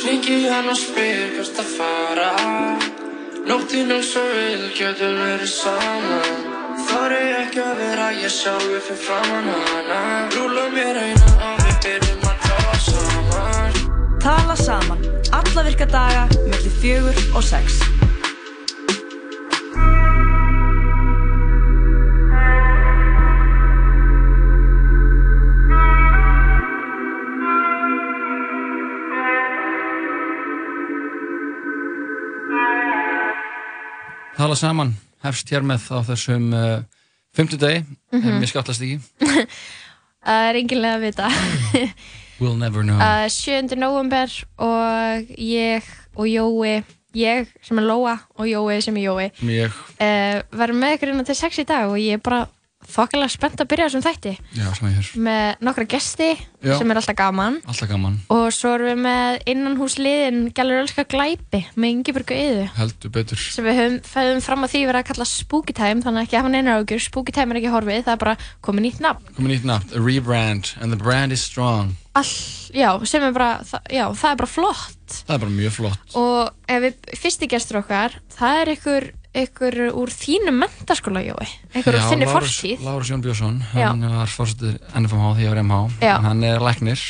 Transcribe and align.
Ringi 0.00 0.48
hann 0.48 0.68
og 0.72 0.76
spyr 0.80 1.34
hvert 1.34 1.58
að 1.60 1.72
fara 1.76 2.28
Nóttinn 3.48 3.92
eins 3.92 4.14
og 4.16 4.30
við 4.32 4.62
getum 4.78 5.18
verið 5.20 5.52
saman 5.52 6.46
Þar 6.88 7.14
er 7.18 7.36
ekki 7.42 7.60
að 7.60 7.82
vera 7.82 8.08
ég 8.16 8.32
sjálfur 8.32 8.80
fyrir 8.86 9.02
framann 9.04 9.52
hana 9.52 10.00
Rúla 10.32 10.66
mér 10.72 11.02
eina 11.04 11.36
og 11.50 11.64
við 11.66 11.78
byrjum 11.84 12.28
að 12.32 12.46
tala 12.48 12.82
saman 12.88 13.80
Tala 14.20 14.56
saman. 14.56 15.08
Alla 15.32 15.62
virka 15.68 15.86
daga, 15.88 16.28
mellir 16.44 16.76
fjögur 16.80 17.16
og 17.36 17.44
sex. 17.44 17.99
Tala 34.40 34.54
saman, 34.56 34.94
hefst 35.20 35.50
hér 35.52 35.60
með 35.68 35.82
á 35.92 36.00
þessum 36.00 36.44
uh, 36.56 36.78
fimmtudegi, 37.36 37.82
mm. 37.84 38.20
-hmm. 38.22 38.38
mér 38.40 38.48
skallast 38.48 38.80
ekki 38.80 38.96
Það 40.24 40.44
er 40.46 40.58
enginlega 40.60 40.96
að 40.96 41.04
vita. 41.04 41.26
We'll 42.40 42.56
never 42.56 42.80
know 42.80 42.96
Uh, 42.96 43.28
7. 43.28 43.76
november 43.76 44.32
og 44.56 45.34
ég 45.36 45.84
og 46.16 46.24
Jói, 46.24 46.80
ég 47.12 47.52
sem 47.60 47.82
er 47.82 47.84
Lóa 47.84 48.16
og 48.40 48.48
Jói 48.48 48.80
sem 48.80 48.96
er 48.96 49.10
Jói, 49.10 49.28
uh, 49.28 50.40
verðum 50.56 50.80
með 50.86 50.96
ykkur 50.96 51.12
innan 51.12 51.28
til 51.28 51.36
6 51.36 51.60
í 51.60 51.66
dag 51.68 51.92
og 51.92 52.00
ég 52.00 52.16
er 52.16 52.24
bara 52.24 52.46
þokkalega 52.88 53.30
spennt 53.32 53.60
að 53.60 53.68
byrja 53.70 53.86
þessum 53.88 54.04
þætti. 54.04 54.32
Já, 54.56 54.68
með 55.20 55.60
nokkra 55.66 55.86
gesti 55.90 56.28
Já. 56.64 56.74
sem 56.78 56.90
er 56.90 57.00
alltaf 57.00 57.16
gaman. 57.18 57.58
Alltaf 57.68 57.90
gaman, 57.90 58.16
og 58.32 58.46
svo 58.56 58.72
erum 58.76 58.88
við 58.90 59.02
með 59.04 59.38
innanhúsliðin 59.52 60.40
Gælur 60.56 60.82
Ölska 60.82 61.04
Glæpi 61.10 61.62
með 61.76 61.94
Ingeborgu 61.94 62.38
Yðu 62.40 62.66
heldur 62.78 63.14
betur. 63.14 63.40
Sem 63.40 63.66
við 63.68 63.80
höfum, 63.80 63.98
höfum 64.14 64.42
fram 64.44 64.66
að 64.66 64.74
því 64.74 64.82
verið 64.90 65.02
að 65.02 65.08
kalla 65.12 65.28
Spooky 65.30 65.76
Time 65.76 66.04
þannig 66.04 66.22
að 66.22 66.28
ekki 66.28 66.40
hafa 66.40 66.52
neinar 66.54 66.80
ágjur, 66.80 67.04
Spooky 67.04 67.36
Time 67.36 67.54
er 67.54 67.60
ekki 67.60 67.74
horfið 67.74 68.04
það 68.08 68.14
er 68.16 68.22
bara 68.24 68.36
komið 68.64 68.86
nýtt 68.88 69.04
nafn. 69.04 69.32
Komið 69.36 69.54
nýtt 69.54 69.68
nafn, 69.70 69.94
a 69.94 70.04
rebrand 70.04 70.74
and 70.80 70.92
the 70.92 71.00
brand 71.00 71.36
is 71.36 71.44
strong. 71.44 71.94
All, 72.18 72.26
já, 72.74 72.90
sem 73.06 73.22
er 73.22 73.34
bara, 73.36 73.60
það, 73.62 73.84
já, 73.94 74.04
það 74.18 74.32
er 74.32 74.38
bara 74.40 74.50
flott. 74.50 75.18
Það 75.28 75.34
er 75.36 75.42
bara 75.44 75.54
mjög 75.54 75.76
flott. 75.76 76.16
Og 76.18 76.72
ef 76.74 76.82
við, 76.82 76.96
fyrsti 77.22 77.48
gestur 77.52 77.78
okkar 77.84 78.16
það 78.34 78.62
er 78.64 78.72
ykkur, 78.74 79.06
ykkur 79.36 79.76
úr 79.94 80.10
þínum 80.10 80.56
mentaskóla, 80.64 81.22
Jói? 81.22 81.46
Ykkur 81.78 81.96
úr 81.98 82.06
þinni 82.10 82.26
fortíð? 82.30 82.80
Lárus 82.82 83.10
Jón 83.12 83.22
Björnsson, 83.22 83.60
Já. 83.76 83.88
hann 83.92 84.02
var 84.10 84.26
fórsettur 84.32 84.78
NFMH 84.98 85.28
því 85.38 85.44
ég 85.46 85.52
var 85.54 85.62
MH 85.62 86.00
Já. 86.02 86.14
en 86.16 86.24
hann 86.30 86.44
er 86.44 86.58
læknir. 86.64 87.04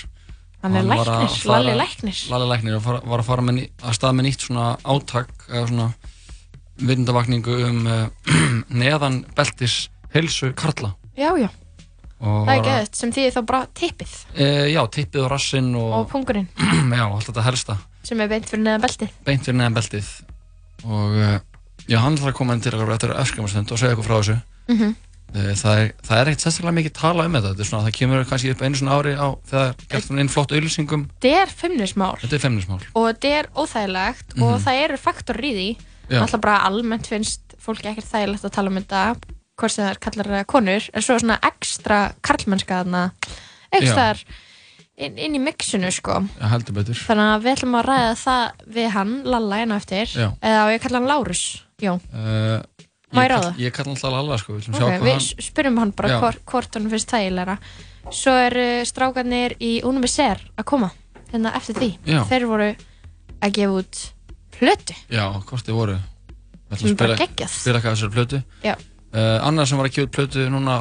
Hann 0.60 0.76
er 0.76 0.82
að 0.84 0.90
læknir, 0.92 1.28
fara- 1.40 1.52
Lalli 1.54 1.76
læknir. 1.80 2.18
Lalli 2.30 2.48
læknir 2.50 2.76
og 2.76 2.82
fara, 2.84 3.00
var 3.08 3.22
að 3.22 3.28
fara 3.30 3.42
með, 3.48 3.60
að 3.80 3.96
stað 3.96 4.16
með 4.18 4.26
nýtt 4.28 4.44
svona 4.44 4.66
átak 4.84 5.30
eða 5.48 5.66
svona 5.70 5.86
vitundavakningu 6.80 7.56
um 7.68 7.80
uh, 7.86 8.06
neðan 8.82 9.22
beltis 9.36 9.88
heilsu 10.14 10.52
karla. 10.56 10.94
Já, 11.16 11.32
já, 11.40 11.48
það 12.20 12.52
er 12.54 12.62
geðut 12.68 12.96
sem 13.00 13.12
þýðir 13.16 13.34
þá 13.36 13.40
bara 13.48 13.66
tippið. 13.80 14.12
E, 14.36 14.46
Já, 14.74 14.80
tippið 14.92 15.24
og 15.24 15.30
rassinn 15.32 15.74
og 15.76 15.92
og, 16.02 16.08
pungurinn. 16.12 16.48
Já, 17.00 17.04
allt 17.08 17.28
þetta 17.28 17.44
helsta. 17.48 17.76
Sem 18.04 18.20
er 18.20 18.28
beint 18.32 18.48
fyrir 18.48 18.64
neðan 18.64 18.84
beltið. 18.84 19.16
Beint 19.24 19.44
fyrir 19.44 19.58
neðan 19.60 19.76
beltið. 19.76 20.08
Og 20.88 21.16
uh, 21.20 21.34
já, 21.90 21.98
hann 22.00 22.16
þarf 22.16 22.30
að 22.32 22.38
koma 22.40 22.54
inn 22.56 22.62
til 22.64 22.72
okkur 22.78 22.94
eftir 22.96 23.14
öskamastund 23.18 23.72
og 23.74 23.78
segja 23.82 23.94
eitthvað 23.94 24.08
frá 24.10 24.18
þessu. 24.22 24.40
Mm 24.70 24.96
Eh, 25.30 25.52
Það 25.54 25.78
er, 25.78 25.90
það 26.02 26.18
er 26.20 26.26
ekkert 26.26 26.42
sérstaklega 26.42 26.74
mikið 26.74 26.92
tala 26.98 27.24
um 27.28 27.34
þetta, 27.36 27.50
þetta 27.52 27.62
er 27.62 27.68
svona, 27.68 27.84
það 27.86 27.92
kemur 28.00 28.24
kannski 28.26 28.50
upp 28.50 28.62
einu 28.66 28.78
svona 28.80 28.94
ári 28.98 29.12
á 29.14 29.28
þegar 29.46 29.76
gert 29.92 30.08
hún 30.10 30.18
inn 30.24 30.28
flott 30.32 30.50
auðlýsingum, 30.56 31.04
þetta 31.22 31.42
er 31.44 31.52
feimnismál. 31.60 32.16
Þetta 32.18 32.34
er 32.34 32.42
femnismál. 32.42 32.80
og 32.98 33.04
þetta 33.06 33.30
er 33.38 33.46
óþægilegt 33.54 34.34
og 34.42 34.50
Mhm. 34.56 34.64
það 34.64 34.80
eru 34.88 34.96
faktor 34.98 35.38
í 35.38 35.52
því. 35.54 35.68
Alltaf 36.18 36.40
bara 36.42 36.58
almennt 36.66 37.06
finnst 37.06 37.54
fólki 37.62 37.86
ekkert 37.92 38.10
þægilegt 38.10 38.42
að 38.44 38.50
tala 38.58 38.68
um 38.74 38.76
þetta 38.82 39.16
hvort 39.60 39.70
sem 39.70 39.84
það 39.86 39.90
er 39.94 40.00
kallar 40.02 40.44
konur. 40.50 40.90
En 40.94 41.02
svo 41.02 41.14
er 41.14 41.20
svona 41.22 41.38
ekstra 41.46 42.12
karlmennska 42.26 42.82
þarna 42.82 43.12
ekstra 43.72 44.16
inn, 44.98 45.16
inn 45.16 45.34
í 45.36 45.38
mixinu 45.38 45.92
sko. 45.94 46.24
Þannig 46.40 47.30
að 47.36 47.42
við 47.44 47.54
ætlum 47.54 47.78
að 47.78 47.86
ræða 47.86 48.14
það 48.18 48.50
við 48.74 48.90
hann, 48.90 49.22
Lalla, 49.24 49.56
einu 49.62 49.74
eftir. 49.78 50.06
Já. 50.10 50.32
eða 50.42 50.66
ég 50.74 50.80
að 50.80 50.82
kalla 50.88 50.98
hann 50.98 51.08
Lárus 51.08 51.62
Jón, 51.80 52.00
Uh, 52.12 52.60
Má 53.10 53.24
ég 53.24 53.30
ráða? 53.32 53.54
Ég 53.58 53.72
kalla 53.74 53.90
alltaf 53.90 54.12
Lalla, 54.14 54.36
sko, 54.38 54.52
við 54.54 54.60
ætlum 54.62 54.74
að 54.76 54.82
ok, 54.82 54.90
sjá 54.90 54.98
hvað 55.00 55.06
við 55.08 55.16
hann... 55.16 55.44
spyrjum 55.48 55.78
hann 55.82 55.92
bara 55.98 56.08
Já. 56.12 56.18
hvort, 56.22 56.42
hvort 56.46 56.76
hann 56.78 56.90
finnst 56.92 57.10
þægilega 57.10 57.56
svo 58.14 58.34
eru 58.46 58.66
strákarnir 58.86 59.56
í 59.60 59.70
Univiser 59.84 60.38
að 60.56 60.64
koma 60.70 60.90
hérna 61.32 61.52
eftir 61.58 61.74
því 61.80 61.88
Já. 62.06 62.20
þeir 62.30 62.46
voru 62.46 62.68
að 63.40 63.52
gefa 63.58 63.80
út 63.80 64.00
plötu 64.54 64.94
Já, 65.10 65.24
hvort 65.48 65.66
þið 65.66 65.74
voru. 65.80 65.98
Við 66.70 66.76
ætlum 66.78 66.94
er 67.02 67.10
að 67.16 67.20
spila, 67.24 67.48
spila 67.50 67.78
af 67.82 67.84
þessari 67.88 68.14
plötu. 68.14 68.42
Já. 68.62 68.74
Uh, 69.10 69.38
annar 69.42 69.66
sem 69.66 69.78
var 69.80 69.88
að 69.90 69.94
kjóða 69.96 70.12
plötu 70.14 70.46
núna 70.54 70.76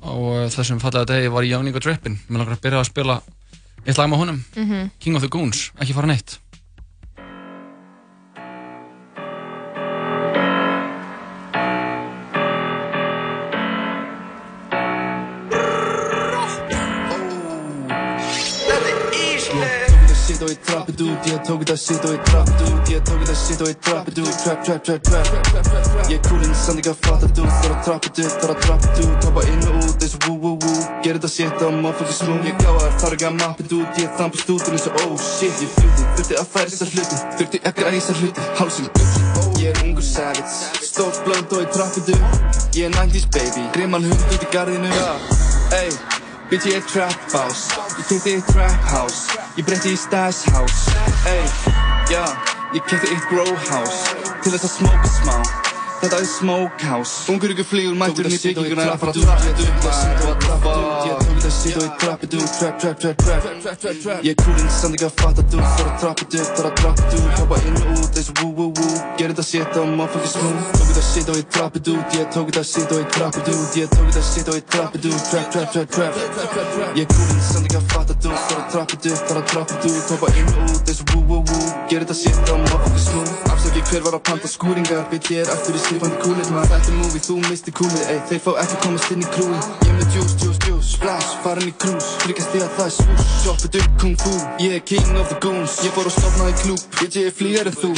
á 0.00 0.12
uh, 0.16 0.48
þessum 0.54 0.80
fallega 0.80 1.04
degi 1.12 1.28
var 1.34 1.44
Jóník 1.44 1.76
og 1.76 1.84
Drippin. 1.84 2.16
Mér 2.30 2.40
langar 2.40 2.56
að 2.56 2.62
byrja 2.64 2.80
að 2.80 2.88
spila 2.88 3.18
eitt 3.84 3.98
lag 4.00 4.08
með 4.08 4.22
honum, 4.22 4.38
Mhm. 4.56 4.90
King 5.04 5.16
of 5.16 5.20
the 5.20 5.28
Goons, 5.28 5.66
ekki 5.76 5.92
fara 5.92 6.08
neitt. 6.08 6.38
Og 20.44 20.50
ég 20.52 20.60
trappið 20.66 21.02
út 21.04 21.26
Ég 21.28 21.38
tók 21.46 21.62
þetta 21.62 21.76
shit 21.80 22.04
og 22.04 22.12
ég 22.14 22.22
trappið 22.28 22.68
út 22.68 22.90
Ég 22.92 23.02
tók 23.08 23.20
þetta 23.22 23.36
shit 23.40 23.62
og 23.64 23.68
ég 23.70 23.78
trappið 23.86 24.18
út 24.22 24.36
Trap, 24.44 24.60
trap, 24.66 24.82
trap, 24.84 25.02
trap. 25.08 26.08
Ég 26.10 26.16
er 26.18 26.22
coolinn 26.28 26.56
samt 26.58 26.80
ekki 26.82 26.92
að 26.92 26.98
fatta 27.06 27.30
þú 27.30 27.44
Þar 27.54 27.74
að 27.74 27.80
trappið 27.86 28.20
út, 28.24 28.36
þar 28.42 28.52
að 28.54 28.60
trappið 28.64 29.00
út 29.04 29.28
Hoppa 29.28 29.44
inn 29.50 29.64
og 29.70 29.78
út 29.80 30.04
eins 30.04 30.16
og 30.18 30.26
woo 30.28 30.36
woo 30.44 30.56
woo. 30.64 30.86
Ger 31.04 31.18
þetta 31.18 31.30
shit 31.34 31.64
á 31.64 31.68
motherfucking 31.68 32.18
smooth. 32.18 32.48
Ég 32.48 32.58
gáðar, 32.60 32.96
þar 33.02 33.16
ekki 33.16 33.28
að 33.28 33.38
mappið 33.40 33.76
út 33.78 34.00
Ég 34.02 34.16
þampast 34.20 34.52
út 34.54 34.72
eins 34.72 34.88
og 34.90 34.98
oh 35.04 35.14
shit. 35.20 35.62
Ég 35.64 35.76
fluti, 35.76 36.08
þurfti 36.18 36.40
að 36.40 36.50
færa 36.54 36.72
þessar 36.74 36.92
hluti 36.94 37.20
Þurfti 37.38 37.62
ekki 37.70 37.86
að 37.86 38.00
æsa 38.00 38.18
hluti 38.20 38.48
Hálsum 38.58 38.90
Ég 39.62 39.70
er 39.70 39.86
ungur 39.86 40.04
savage 40.04 40.82
Stórt 40.84 41.22
blönd 41.24 41.54
og 41.54 41.64
ég 41.64 41.72
trappið 41.76 42.12
út 42.18 42.74
Ég 42.74 42.90
er 42.90 42.98
90's 42.98 43.30
baby. 43.32 43.64
Grimman 43.76 44.10
hund 44.10 44.28
út 44.34 44.44
í 44.44 44.52
garðinu 44.52 44.92
Ey 45.74 46.13
Bitch 46.48 46.66
ég 46.66 46.74
er 46.74 46.82
trap 46.82 47.30
house. 47.32 47.72
Ég 47.98 48.04
kefti 48.06 48.34
eitt 48.34 48.46
trap 48.46 48.90
house? 48.94 49.38
Ég 49.56 49.64
breytti 49.64 49.94
í 49.94 49.96
stash 49.96 50.50
house. 50.52 50.92
Ey, 51.30 51.46
já 52.12 52.24
Ég 52.74 52.82
kefti 52.82 53.06
eitt 53.14 53.28
grow 53.30 53.54
house. 53.70 54.16
Til 54.42 54.50
þess 54.50 54.66
að 54.66 54.74
smoka 54.78 55.14
smá 55.20 55.73
Þetta 56.00 56.18
er 56.18 56.26
smoke 56.28 56.88
house 56.88 57.30
Ungur 57.32 57.52
ykkur 57.54 57.66
flýgur 57.68 57.94
mættur 57.98 58.26
inn 58.28 58.34
í 58.34 58.40
bygginguna 58.42 58.84
að 58.92 58.98
fara 59.00 59.12
að 59.12 59.18
trappa 60.44 60.72
Ég 61.04 61.20
tók 61.44 61.54
shit 61.54 61.76
og 61.78 61.84
ég 61.84 61.94
trappið 62.02 62.34
út 62.38 62.50
Trap, 62.58 62.78
trap, 62.82 62.96
trap, 63.00 63.16
trap 63.22 64.24
Ég 64.26 64.34
coolinn 64.40 64.72
samt 64.74 64.96
ekki 64.98 65.06
að 65.08 65.14
fatta 65.20 65.44
þú 65.52 65.58
Þar 65.64 65.86
að 65.86 65.96
trappa 66.02 66.24
upp, 66.24 66.34
þar 66.58 66.68
að 66.68 66.74
trappa 66.80 67.02
út 67.18 67.38
Hoppa 67.38 67.58
inn 67.68 67.78
og 67.80 68.02
út 68.04 68.18
eins 68.20 68.30
og 68.30 68.42
woo 68.42 68.52
woo 68.58 68.70
woo. 68.78 68.98
Ger 69.18 69.32
þetta 69.32 69.44
shit 69.48 69.74
á 69.74 69.82
motherfucking 69.84 70.32
smooth. 70.34 70.62
Tók 70.74 70.86
þetta 70.90 71.04
shit 71.08 71.28
og 71.32 71.36
ég 71.38 71.46
trappið 71.54 71.90
út 71.94 72.16
Ég 72.18 72.26
tók 72.34 72.46
þetta 72.50 72.64
shit 72.70 72.94
og 72.94 72.98
ég 73.00 73.08
trappið 73.14 73.50
út 73.54 73.78
Ég 73.78 73.88
tók 73.94 74.06
þetta 74.08 74.24
shit 74.30 74.48
og 74.50 74.58
ég 74.58 74.66
trappið 74.74 75.08
út 75.10 75.22
Trap, 75.30 75.46
trap, 75.54 75.68
trap, 75.74 75.88
trap. 75.94 76.14
Ég 76.98 77.06
coolinn 77.14 77.44
samt 77.48 77.68
ekki 77.68 77.78
að 77.80 77.86
fatta 77.94 78.18
þú 78.24 78.34
Þar 78.34 78.58
að 78.60 78.66
trappa 78.74 78.94
upp, 78.98 79.24
þar 79.28 79.40
að 79.40 79.46
trappa 79.54 79.74
út 79.78 80.08
Hoppa 80.14 80.32
inn 80.34 80.52
og 80.54 80.74
út 80.74 80.92
eins 80.94 81.00
og 81.04 81.14
woo 81.14 81.24
woo 81.30 81.42
woo. 81.44 81.68
Ger 81.90 82.04
þetta 82.04 82.16
shit 82.20 82.38
á 82.44 82.54
motherfucking 82.54 83.04
smooth. 83.08 83.32
Afsaki 83.54 83.84
hver 83.90 84.02
var 84.08 84.18
að 84.18 84.24
panta 84.30 84.48
skúringar 84.50 85.04
Bitch 85.12 85.32
ég 85.34 85.44
er 85.44 85.52
aftur 85.54 85.78
í 85.78 85.82
slífandi 85.94 86.16
kúlir 86.22 86.50
Man 86.50 86.66
þetta 86.68 86.90
er 86.90 86.96
movie, 86.98 87.22
þú 87.22 87.36
misti 87.48 87.72
kúlir 87.74 88.08
Ey, 88.10 88.18
þeir 88.28 88.40
fá 88.44 88.50
ekki 88.62 88.78
komast 88.82 89.12
inn 89.14 89.22
í 89.22 89.28
krúi 89.34 89.58
Ég 89.86 89.94
með 89.94 90.16
juice, 90.16 90.34
juice, 90.42 90.60
juice. 90.66 90.90
Splash, 90.94 91.30
farin 91.44 91.70
í 91.70 91.74
cruise. 91.78 92.10
Tryggast 92.24 92.52
því 92.52 92.62
að 92.64 92.74
það 92.78 92.86
er 92.86 92.94
swoosh 92.96 93.30
Shoppið 93.44 93.78
upp 93.80 93.96
kung 94.02 94.18
fu. 94.24 94.34
Ég 94.64 94.76
er 94.78 94.84
king 94.88 95.14
of 95.20 95.30
the 95.30 95.38
goons. 95.44 95.78
Ég 95.86 95.94
fór 95.94 96.10
að 96.10 96.16
stopna 96.18 96.50
í 96.50 96.58
klúb 96.64 96.84
Bitch 96.98 97.20
ég 97.20 97.30
er 97.30 97.38
flýjar 97.38 97.70
en 97.70 97.78
þú 97.78 97.94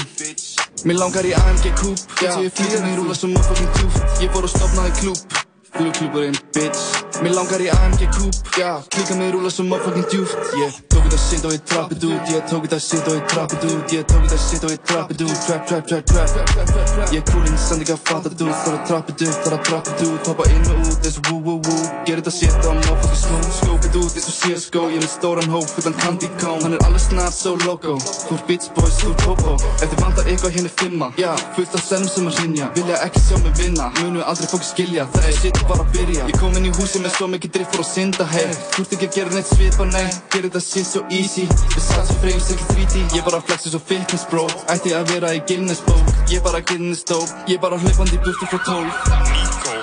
Mér 0.86 1.00
langar 1.00 1.28
í 1.28 1.34
AMG 1.40 1.72
Coupe 1.80 2.20
Bitch 2.20 2.40
ég 2.44 2.48
er 2.50 2.56
flýjar 2.60 2.84
en 2.84 2.92
ég 2.92 3.74
djúft 3.80 4.22
Ég 4.24 4.32
fór 4.32 4.48
að 4.48 4.56
stopna 4.56 4.88
í 4.90 4.96
klúb 5.00 5.42
Flugklúburinn, 5.76 6.40
bitch 6.56 7.05
Mér 7.22 7.32
langar 7.38 7.60
í 7.64 7.68
AMG 7.72 8.08
Coupe, 8.16 8.60
já 8.60 8.82
Klíka 8.92 9.14
mig 9.14 9.32
rúla 9.32 9.50
svo 9.50 9.64
motherfucking 9.64 10.08
djúft 10.10 10.36
Ég 10.60 10.72
tók 10.96 11.06
þetta 11.06 11.18
shit 11.22 11.44
og 11.44 11.52
ég 11.52 11.62
trappið 11.68 12.04
út. 12.08 12.28
Ég 12.30 12.42
tók 12.50 12.64
þetta 12.64 12.78
shit 12.80 13.06
og 13.06 13.14
ég 13.16 13.24
trappið 13.30 13.64
út. 13.70 13.92
Ég 13.92 14.04
tók 14.10 14.22
þetta 14.24 14.38
shit 14.42 14.64
og 14.64 14.72
ég 14.72 14.80
trappið 14.88 15.22
út. 15.26 15.38
Trap, 15.46 15.66
trap, 15.66 15.84
trap, 15.86 16.04
trap. 16.06 17.12
Ég 17.12 17.20
er 17.20 17.26
coolinn 17.30 17.82
ekki 17.82 17.94
að 17.94 18.02
fatta 18.08 18.32
þú 18.32 18.48
Þar 18.56 18.76
að 18.76 18.82
trappið 18.90 19.24
upp, 19.26 19.38
þar 19.44 19.56
að 19.56 19.62
trappið 19.68 20.02
út. 20.06 20.30
Hoppa 20.30 20.48
inn 20.50 20.66
og 20.72 20.78
út 20.86 21.06
og 21.06 21.30
woo 21.30 21.40
woo 21.46 21.60
woo. 21.66 21.84
Ger 22.06 22.22
þetta 22.22 22.32
shit 22.34 22.56
á 22.56 22.70
motherfucking 22.72 23.20
smooth 23.22 23.52
Skópið 23.60 23.98
út 24.00 24.16
eins 24.16 24.28
og 24.30 24.36
CSGO 24.40 24.84
Ég 24.90 24.98
er 24.98 25.04
með 25.04 25.12
stóran 25.14 25.52
hóp, 25.52 25.68
fullan 25.74 25.98
candy 26.02 26.30
cone. 26.40 26.62
Hann 26.64 26.76
er 26.78 26.86
alveg 26.88 27.04
snart 27.06 27.36
so 27.36 27.54
loco. 27.66 27.96
Þú 28.00 28.38
er 28.38 28.44
bitch 28.50 28.72
boys, 28.76 28.98
þú 29.02 29.12
er 29.12 29.18
popo. 29.24 29.56
Ef 29.76 29.86
þið 29.92 30.02
vantar 30.04 30.30
eitthvað 30.32 30.56
hérna 30.58 30.72
er 30.72 30.76
fimma. 30.82 31.10
Já, 31.20 31.32
fullt 31.56 31.76
af 31.76 31.86
stælum 31.86 32.10
sem 32.10 32.30
að 32.30 32.40
hrinja 32.40 32.70
Vilja 32.76 33.00
ekki 33.06 33.22
sjá 33.22 33.36
mig 33.44 33.54
vinna. 33.60 33.90
Munu 34.00 34.24
aldrei 34.26 34.50
fólk 34.50 34.66
skilja. 34.66 35.06
Það 35.14 35.30
er 35.30 35.40
shit 35.40 35.62
bara 35.70 35.86
að 35.86 35.92
byrja. 35.96 36.28
Ég 36.32 36.40
kom 36.40 36.56
inn 36.58 36.70
í 36.70 36.74
húsi 36.76 37.02
með 37.06 37.14
svo 37.14 37.26
mikið 37.30 37.52
drift 37.54 37.74
for 37.74 37.82
að 37.84 37.88
synda 37.90 38.24
hey. 38.32 38.54
Þú 38.74 38.82
ert 38.82 38.94
ekki 38.96 39.06
að 39.06 39.16
gera 39.16 39.30
neitt 39.34 39.50
svipa, 39.50 39.84
nei. 39.92 40.06
Ger 40.32 40.42
þetta 40.46 40.62
shit 40.64 40.86
so 40.88 41.02
easy. 41.14 41.44
Við 41.74 41.82
satsa 41.84 42.14
frames, 42.22 42.48
ekki 42.54 42.64
3D 42.72 42.94
Ég 43.14 43.26
bara 43.26 43.40
flexi 43.46 43.68
svo 43.70 43.80
fitness 43.90 44.24
bro. 44.30 44.44
Ætti 44.72 44.94
að 44.96 45.04
vera 45.12 45.28
í 45.36 45.40
Guinness 45.46 45.82
bók. 45.86 46.06
Ég 46.32 46.40
bara 46.46 46.60
Guinness 46.66 47.02
dope. 47.06 47.30
Ég 47.50 47.58
bara 47.62 47.78
hlaupandi 47.82 48.18
burtu 48.24 48.44
frá 48.50 48.58
12 48.66 48.90
Nico 49.30 49.74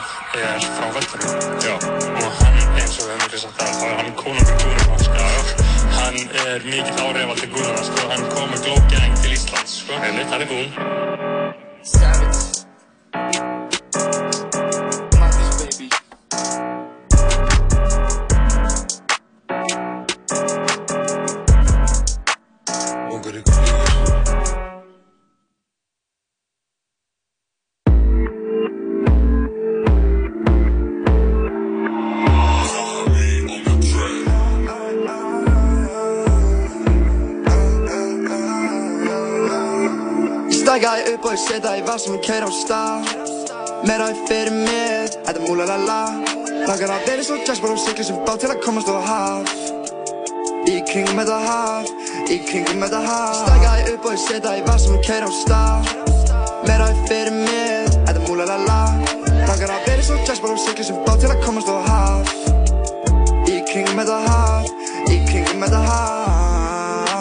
er 0.41 0.59
frá 0.75 0.87
Völdunum 0.97 1.33
Já, 1.63 1.75
og 1.77 2.31
hann 2.41 2.57
eins 2.81 2.95
og 2.99 3.05
við 3.07 3.13
hefum 3.13 3.25
ekki 3.27 3.37
sagt 3.45 3.55
það 3.61 3.71
þá 3.77 3.85
er 3.87 3.95
hann 4.01 4.13
konungur 4.19 4.73
Já, 4.73 5.15
já 5.15 5.27
Hann 5.93 6.17
er 6.43 6.59
mikill 6.67 6.99
áhrifaldi 7.05 7.47
Guðrunars 7.53 7.87
sko. 7.87 8.01
Hann 8.11 8.23
kom 8.33 8.47
með 8.51 8.59
Gang 8.91 9.13
til 9.21 9.31
Íslands 9.37 9.73
sko 9.79 9.93
og 41.53 41.59
setja 41.61 41.77
í 41.77 41.83
vað 41.85 41.99
sem 42.01 42.13
ég 42.15 42.21
keir 42.25 42.41
á 42.41 42.49
stað. 42.49 43.05
Meira 43.85 44.07
ég 44.09 44.17
fyrir 44.25 44.49
mér, 44.55 45.05
þetta 45.21 45.37
er 45.37 45.43
múla 45.45 45.65
la 45.69 45.77
la 45.85 45.99
Langar 46.65 46.89
að 46.95 47.05
vera 47.05 47.23
svo 47.27 47.35
bara 47.61 47.73
og 47.75 47.79
sigla 47.83 48.03
sem 48.07 48.17
bát 48.25 48.39
til 48.41 48.49
að 48.49 48.61
komast 48.63 48.89
á 48.89 48.97
haf. 49.05 49.45
Í 50.65 50.81
kringum 50.89 51.19
þetta 51.19 51.37
haf, 51.43 51.85
í 52.25 52.37
kringum 52.47 52.81
þetta 52.81 53.01
haf. 53.05 53.35
Stækka 53.43 53.71
ég 53.83 53.85
upp 53.93 54.05
og 54.05 54.11
ég 54.15 54.21
setja 54.23 54.51
í 54.57 54.63
vað 54.65 54.79
sem 54.81 54.93
ég 54.95 55.03
keir 55.05 55.23
á 55.29 55.31
stað. 55.43 55.81
Meira 56.65 56.85
ég 56.89 56.99
fyrir 57.11 57.33
mér, 57.37 57.85
þetta 57.91 58.17
er 58.17 58.25
múla 58.25 58.45
la 58.49 58.57
la 58.63 58.81
Langar 59.43 59.69
að 59.75 59.85
vera 59.91 60.03
svo 60.09 60.15
bara 60.47 60.53
og 60.57 60.61
sigla 60.65 60.83
sem 60.89 60.97
bát 61.05 61.17
til 61.21 61.29
að 61.29 61.37
komast 61.45 61.69
á 61.69 61.77
haf. 61.91 62.25
Í 63.45 63.61
kringum 63.69 64.01
þetta 64.01 64.17
haf, 64.25 64.65
í 65.05 65.21
kringum 65.29 65.61
þetta 65.67 65.85
haf. 65.91 67.13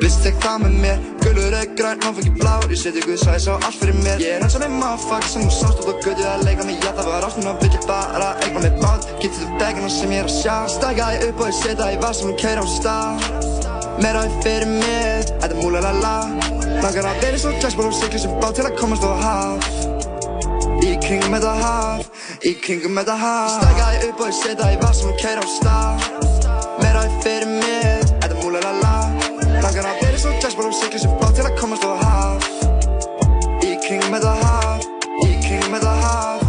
Vist 0.00 0.24
tek 0.24 0.40
það 0.40 0.64
með 0.64 0.82
mér 0.86 1.17
er 1.62 1.74
græn, 1.78 2.02
hann 2.04 2.14
fengi 2.14 2.32
blár 2.38 2.64
Ég 2.70 2.78
seti 2.78 3.00
Guð 3.06 3.18
sæs 3.22 3.46
á 3.50 3.54
allt 3.66 3.78
fyrir 3.80 3.96
mér. 4.04 4.18
Ég 4.22 4.36
er 4.36 4.42
eins 4.44 4.54
og 4.56 4.62
með 4.62 4.74
motherfucker 4.80 5.30
sem 5.32 5.42
þú 5.46 5.52
sást 5.56 5.80
út 5.82 5.88
á 5.90 5.94
götu 6.04 6.24
að 6.28 6.44
leika 6.46 6.64
mig 6.68 6.78
Já 6.84 6.90
það 6.98 7.08
var 7.10 7.26
ástum 7.28 7.48
og 7.50 7.62
vill 7.62 7.74
ég 7.74 7.86
bara 7.88 8.28
eigna 8.44 8.60
mig 8.64 8.74
bát. 8.82 9.06
Getið 9.22 9.40
þú 9.42 9.48
begina 9.60 9.90
sem 9.90 10.12
ég 10.14 10.22
er 10.22 10.28
að 10.28 10.36
sjá? 10.38 10.56
Stækja 10.74 11.06
ég 11.14 11.24
upp 11.28 11.40
og 11.42 11.48
ég 11.50 11.56
setja 11.58 11.88
í 11.94 11.98
var 12.02 12.14
sem 12.18 12.28
hún 12.28 12.38
keir 12.42 12.60
á 12.62 12.66
stað. 12.76 13.14
Meira 14.02 14.24
ég 14.28 14.34
fyrir 14.44 14.68
mér, 14.72 15.24
þetta 15.40 15.54
er 15.54 15.60
múla 15.62 15.80
la 15.86 15.92
la. 16.04 16.16
Langar 16.82 17.08
að 17.10 17.22
vera 17.24 17.38
svo 17.42 17.52
bara 17.78 17.88
og 17.88 17.96
sigla 18.00 18.20
sem 18.24 18.36
bát 18.42 18.54
til 18.54 18.66
að 18.68 18.76
komast 18.78 19.06
á 19.08 19.12
haf. 19.24 19.70
Í 20.84 20.92
kringum 21.02 21.34
þetta 21.34 21.54
haf, 21.62 22.04
í 22.46 22.52
kringum 22.62 23.00
þetta 23.00 23.16
haf. 23.24 23.56
Stækja 23.56 23.88
ég 23.96 24.06
upp 24.10 24.20
og 24.20 24.30
ég 24.30 24.38
setja 24.42 24.70
í 24.74 24.78
var 24.82 24.94
sem 24.94 25.10
hún 25.10 25.18
keir 25.22 25.42
á 25.42 25.46
stað. 25.56 26.06
Meira 26.82 27.08
ég 27.08 27.18
fyrir 27.24 27.50
mér, 27.56 28.06
þetta 28.20 28.34
er 28.34 28.38
múla 28.44 28.62
la 28.62 28.76
la. 28.84 28.94
Langar 29.58 29.90
að 29.90 29.98
vera 29.98 30.07
svo 30.50 30.56
bara 30.58 30.68
og 30.68 30.74
sigla 30.74 30.98
sem 31.00 31.16
bát 31.20 31.34
til 31.36 31.46
að 31.46 31.56
komast 31.60 31.84
á 31.84 31.92
haf 32.02 32.48
Í 33.64 33.72
kringum 33.86 34.14
þetta 34.14 34.34
haf, 34.42 34.86
í 35.24 35.32
kringum 35.44 35.74
þetta 35.76 35.94
haf 36.02 36.48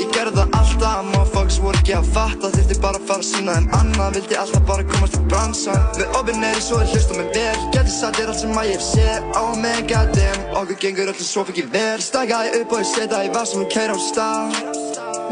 Ég 0.00 0.08
gerði 0.14 0.32
það 0.38 0.54
alltaf, 0.56 1.00
motherfuckers 1.10 1.58
voru 1.60 1.76
ekki 1.76 1.92
að 1.92 2.06
fatta. 2.14 2.48
Þyrfti 2.54 2.76
bara 2.80 2.96
að 2.96 3.08
fara 3.10 3.20
að 3.20 3.26
sína 3.28 3.56
þeim 3.58 3.66
annað 3.76 4.14
Vildi 4.16 4.38
alltaf 4.40 4.62
bara 4.70 4.86
komast 4.88 5.18
í 5.18 5.20
bransan 5.28 5.82
Við 5.98 6.16
opin 6.20 6.46
er 6.48 6.56
í 6.56 6.62
svo 6.64 6.78
þið 6.80 6.94
hlustum 6.94 7.20
mig 7.20 7.28
vel. 7.36 7.66
Gæti 7.74 7.92
satt 7.92 8.16
þér 8.16 8.32
allt 8.32 8.40
sem 8.40 8.60
að 8.62 8.70
ég 8.70 8.78
hef 8.78 8.86
séð 8.86 9.36
Ó 9.36 9.44
man 9.60 9.88
goddamn, 9.90 10.46
okkur 10.62 10.80
gengur 10.86 11.12
öllu 11.12 11.26
svo 11.28 11.44
ég 11.52 11.68
vel. 11.74 12.00
Stækja 12.06 12.42
ég 12.48 12.58
upp 12.62 12.76
og 12.76 12.80
ég 12.80 12.90
setja 12.94 13.22
í 13.26 13.32
var 13.34 13.50
sem 13.50 13.60
hún 13.60 13.72
keir 13.76 13.92
á 13.92 13.98
stað. 14.00 14.60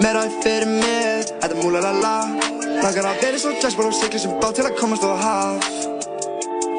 Meira 0.05 0.27
ég 0.29 0.41
fyrir 0.45 0.69
mér, 0.69 1.25
þetta 1.31 1.55
er 1.55 1.61
múla 1.63 1.85
la 1.87 1.95
la 2.05 2.17
Langar 2.79 3.09
að 3.09 3.25
vera 3.25 3.41
svo 3.41 3.57
bara 3.57 3.89
og 3.89 3.97
sigla 4.03 4.21
sem 4.27 4.37
bát 4.43 4.59
til 4.59 4.69
að 4.69 4.77
komast 4.79 5.09
á 5.09 5.17
haf 5.17 5.98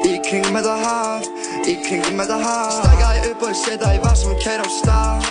Í 0.00 0.16
kringum 0.24 0.56
þetta 0.56 0.76
haf, 0.80 1.26
í 1.68 1.74
kringum 1.84 2.22
þetta 2.22 2.38
haf 2.40 2.78
Stækja 2.78 3.10
ég 3.18 3.28
upp 3.30 3.44
og 3.48 3.58
setja 3.60 3.92
í 3.96 4.00
var 4.04 4.16
sem 4.16 4.32
hún 4.32 4.40
keir 4.40 4.64
á 4.64 4.68
stað. 4.78 5.28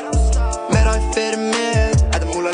Meira 0.70 1.00
ég 1.00 1.10
fyrir 1.16 1.42
mér, 1.48 1.98
þetta 2.06 2.24
er 2.26 2.32
múla 2.36 2.54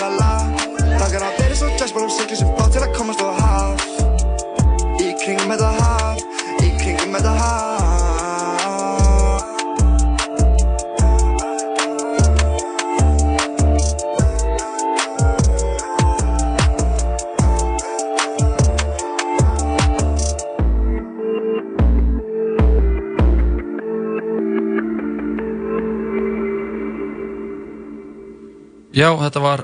Já, 28.95 29.09
þetta 29.19 29.41
var 29.43 29.61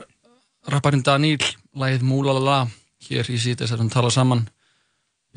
rapparinn 0.67 1.05
Daníl, 1.07 1.39
lagið 1.79 2.01
Múlalala, 2.03 2.65
hér 3.07 3.29
í 3.31 3.37
síðan 3.39 3.61
þess 3.61 3.75
að 3.77 3.79
hann 3.79 3.91
tala 3.93 4.09
saman. 4.11 4.41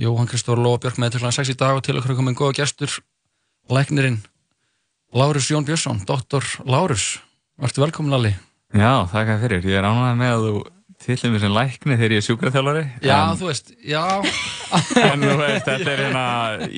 Jóhann 0.02 0.26
Kristóður 0.26 0.64
Lóa 0.64 0.80
Björk 0.82 0.98
með 0.98 1.14
til 1.14 1.20
hann 1.22 1.36
6 1.36 1.52
í 1.52 1.54
dag 1.60 1.78
og 1.78 1.84
til 1.86 1.94
okkur 2.00 2.10
er 2.10 2.18
komin 2.18 2.34
góða 2.34 2.56
gestur, 2.58 2.96
læknirinn 3.70 4.18
Lárus 5.14 5.52
Jón 5.52 5.62
Björnsson, 5.68 6.02
doktor 6.10 6.42
Lárus. 6.66 7.20
Vartu 7.54 7.84
velkomin, 7.84 8.10
Lalli? 8.16 8.34
Já, 8.74 9.06
þakka 9.14 9.38
fyrir. 9.44 9.70
Ég 9.70 9.78
er 9.78 9.86
ánægð 9.86 10.18
með 10.24 10.34
að 10.34 10.48
þú 10.48 10.66
tillir 11.06 11.34
mér 11.36 11.44
sem 11.46 11.54
lækni 11.60 12.00
þegar 12.00 12.16
ég 12.16 12.24
er 12.24 12.28
sjúkraþjálfari. 12.32 12.84
Já, 12.98 13.16
en, 13.20 13.38
þú 13.38 13.52
veist, 13.52 13.74
já. 13.78 14.04
en 15.12 15.28
þú 15.28 15.38
veist, 15.44 15.70
þetta 15.70 15.94
er 15.94 16.06
hérna, 16.08 16.28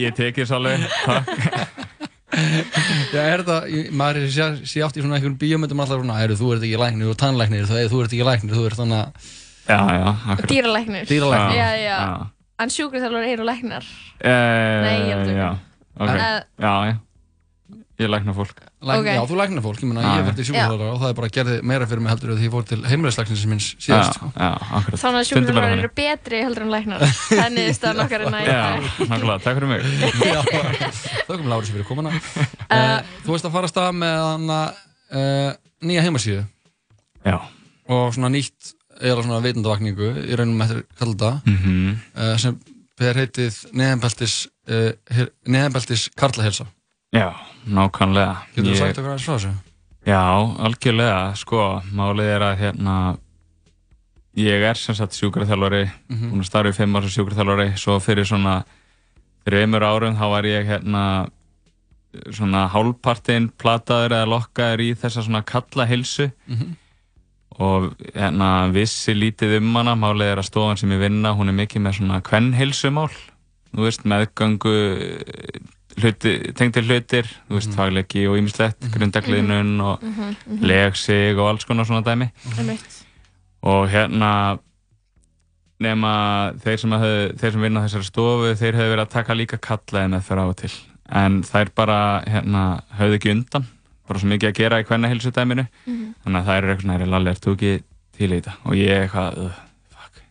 ég 0.05 0.21
tekið 0.21 0.53
svolítið, 0.53 1.01
takk. 1.09 1.96
Já, 2.35 3.23
er 3.23 3.43
þetta, 3.45 3.57
ég- 3.71 3.91
maður 3.95 4.17
er 4.25 4.31
sé, 4.35 4.47
sé 4.67 4.83
átt 4.83 4.97
í 4.99 5.03
svona 5.05 5.17
einhvern 5.21 5.37
bíómyndum 5.39 5.79
alltaf 5.85 6.01
svona, 6.03 6.17
heyrðu, 6.19 6.37
þú 6.41 6.49
ert 6.57 6.65
ekki 6.67 6.81
læknir, 6.83 7.07
ert 7.13 7.21
tannlæknir, 7.23 7.67
þú, 7.71 7.77
þú 7.93 8.01
ert 8.03 8.13
ekki 8.17 8.27
læknir, 8.27 8.57
þú 8.57 8.65
ert 8.67 8.81
þannig 8.81 8.99
að 8.99 9.35
Já, 9.67 9.79
já, 9.99 10.09
akkurat. 10.33 10.51
Dýralæknir 10.51 11.07
Dýralæknir. 11.11 11.57
Já, 11.57 11.71
já, 11.87 11.99
En 12.59 12.71
sjúkraþjálfur 12.73 13.27
eru 13.31 13.45
læknar 13.47 13.85
Eh, 14.21 14.83
Nei, 14.83 14.97
ég 15.07 15.15
er 15.15 15.23
að 15.23 15.37
Já, 15.37 15.49
ok. 16.01 16.09
Eh, 16.09 16.43
Já, 16.63 16.75
já. 16.91 16.95
Ég 17.97 18.11
lækna 18.13 18.33
fólk. 18.37 18.59
Lækn, 18.85 18.99
Ok. 19.01 19.07
Já, 19.09 19.23
þú 19.25 19.37
læknar 19.41 19.63
fólk, 19.65 19.79
ég 19.81 19.89
Já, 19.89 20.05
ég 20.05 20.05
já. 20.05 20.25
hef 20.27 20.27
verið 20.37 20.47
sjúkraþjálfara 20.47 20.93
og 20.93 21.01
það 21.01 21.09
er 21.09 21.15
bara 21.17 21.29
gerði 21.33 21.55
meira 21.65 21.87
fyrir 21.89 22.01
mig 22.05 22.11
heldur 22.13 22.31
en 22.33 22.37
því 22.37 22.45
ég 22.47 22.53
fór 22.53 22.65
til 22.69 22.81
heimilislæknisins 22.85 23.47
minns 23.49 23.69
Já, 23.73 23.81
síðast, 23.87 24.15
sko. 24.19 24.27
já, 24.37 24.51
akkurat. 24.53 25.01
Þannig 25.01 25.21
að 25.21 25.25
er 25.49 25.57
það 25.57 25.79
eru 25.79 25.91
betri 25.97 26.43
heldur 26.45 26.63
en 26.67 26.73
læknar 26.75 27.01
Þannig 27.07 27.63
er 27.71 27.73
staðan 27.79 28.05
okkar 28.05 28.21
en 28.27 28.37
Já, 28.37 28.61
nákvæmlega, 29.09 29.39
takk 29.47 29.57
fyrir 29.57 29.69
mig. 29.73 29.81
Já, 30.37 30.41
þökkum 31.31 31.49
Lárus 31.49 31.73
fyrir 31.73 31.89
komuna. 31.89 32.13
Uh, 32.67 32.99
þú 33.23 33.31
veist 33.31 33.47
að 33.47 33.53
fara 33.55 33.69
að 33.69 33.71
stað 33.71 33.93
með 33.95 34.15
hana, 34.27 34.61
uh, 35.15 35.51
nýja 35.87 36.03
heimasíðu 36.03 36.41
Já. 37.25 37.37
og 37.89 38.09
svona 38.13 38.29
nýtt 38.35 38.73
eða 39.01 39.23
svona 39.23 39.39
veitundavakningu 39.45 40.09
í 40.27 40.35
raunum 40.37 40.61
eftir 40.67 40.83
kalda 40.99 41.41
Mhm. 41.47 41.95
uh, 42.19 42.37
sem 42.37 42.59
Já, 47.15 47.31
nákvæmlega. 47.71 48.35
Getur 48.57 48.73
þú 48.73 48.79
sagt 48.81 48.99
okkur 48.99 49.13
aðeins 49.13 49.27
frá 49.27 49.37
þessu? 49.37 49.53
Já, 50.07 50.23
algjörlega, 50.67 51.21
sko, 51.39 51.61
málið 51.95 52.29
er 52.37 52.45
að 52.47 52.59
hérna, 52.63 52.97
ég 54.39 54.67
er 54.71 54.75
sem 54.79 54.95
sagt 54.95 55.17
sjúkraþjálfari, 55.19 55.85
Mhm. 56.11 56.31
búinn 56.31 56.43
að 56.43 56.51
starfa 56.51 56.71
í 56.71 56.75
fimm 56.77 56.97
ára 56.97 57.09
sem 57.09 57.25
sjúkraþjálfari, 57.25 57.69
svo 57.79 57.99
fyrir 58.01 58.25
svona 58.27 58.65
þreymur 59.47 59.83
árum 59.83 60.17
þá 60.17 60.31
var 60.31 60.43
ég 60.45 60.67
hérna 60.67 61.31
svona 62.31 62.69
hálfpartinn 62.71 63.51
plataður 63.59 64.11
eða 64.11 64.27
lokkaður 64.27 64.81
í 64.81 64.95
þessa 64.97 65.23
svona 65.23 65.45
kalla 65.45 65.87
hilsu 65.87 66.33
Mhm. 66.49 66.77
og 67.59 67.95
hérna 68.15 68.71
vissi 68.73 69.13
lítið 69.15 69.59
um 69.59 69.75
hana, 69.75 69.95
málið 69.95 70.33
er 70.33 70.37
að 70.39 70.45
stofan 70.51 70.77
sem 70.79 70.91
ég 70.91 71.01
vinna, 71.01 71.35
hún 71.35 71.49
er 71.49 71.67
mikið 71.67 71.83
með 71.83 71.95
svona 71.99 72.23
kvennhilsumál, 72.23 73.11
þú 73.75 73.81
veist, 73.83 74.05
meðgöngu 74.05 75.63
hluti, 76.01 76.33
tengdir 76.59 76.85
hlutir, 76.85 77.29
þú 77.49 77.57
veist, 77.59 77.73
faglegi 77.77 78.27
og 78.29 78.37
ýmislegt, 78.41 78.89
grundagliðnun 78.93 79.81
og 79.81 80.03
Mhm, 80.03 80.37
mhm. 80.47 80.63
legsig 80.67 81.39
og 81.39 81.49
alls 81.51 81.65
konar 81.65 81.85
svona 81.89 82.03
dæmi. 82.05 82.31
Og 83.63 83.89
hérna 83.91 84.59
nema 85.81 86.53
þeir 86.63 86.79
sem, 86.81 86.95
sem 87.39 87.61
vinna 87.61 87.83
á 87.83 87.87
þessari 87.87 88.07
stofu 88.09 88.53
þeir 88.57 88.79
hefur 88.79 88.93
verið 88.95 89.05
að 89.05 89.11
taka 89.13 89.35
líka 89.37 89.59
kallaði 89.61 90.13
með 90.15 90.23
fyrir 90.29 90.41
á 90.41 90.47
og 90.49 90.57
til. 90.57 90.73
En 91.13 91.43
þær 91.47 91.71
bara 91.77 91.99
hérna, 92.27 92.63
höfðu 92.99 93.19
ekki 93.21 93.33
undan 93.35 93.67
bara 94.07 94.21
svo 94.23 94.29
mikið 94.31 94.49
að 94.53 94.55
gera 94.61 94.79
í 94.81 94.87
hvernig 94.87 95.11
hilsu 95.13 95.33
dæminu 95.35 95.67
Mhm. 95.87 96.15
þannig 96.25 96.41
að 96.41 96.47
þær 96.47 96.59
eru 96.63 96.75
eitthvað 96.77 96.91
næri 96.93 97.11
lalli, 97.11 97.31
ert 97.31 97.41
þú 97.45 97.55
ekki 97.57 97.83
til 98.17 98.31
í 98.31 98.41
þetta? 98.41 98.53
Og 98.65 98.73
ég 98.75 99.03
eitthvað, 99.11 99.53
fuck. 99.91 100.23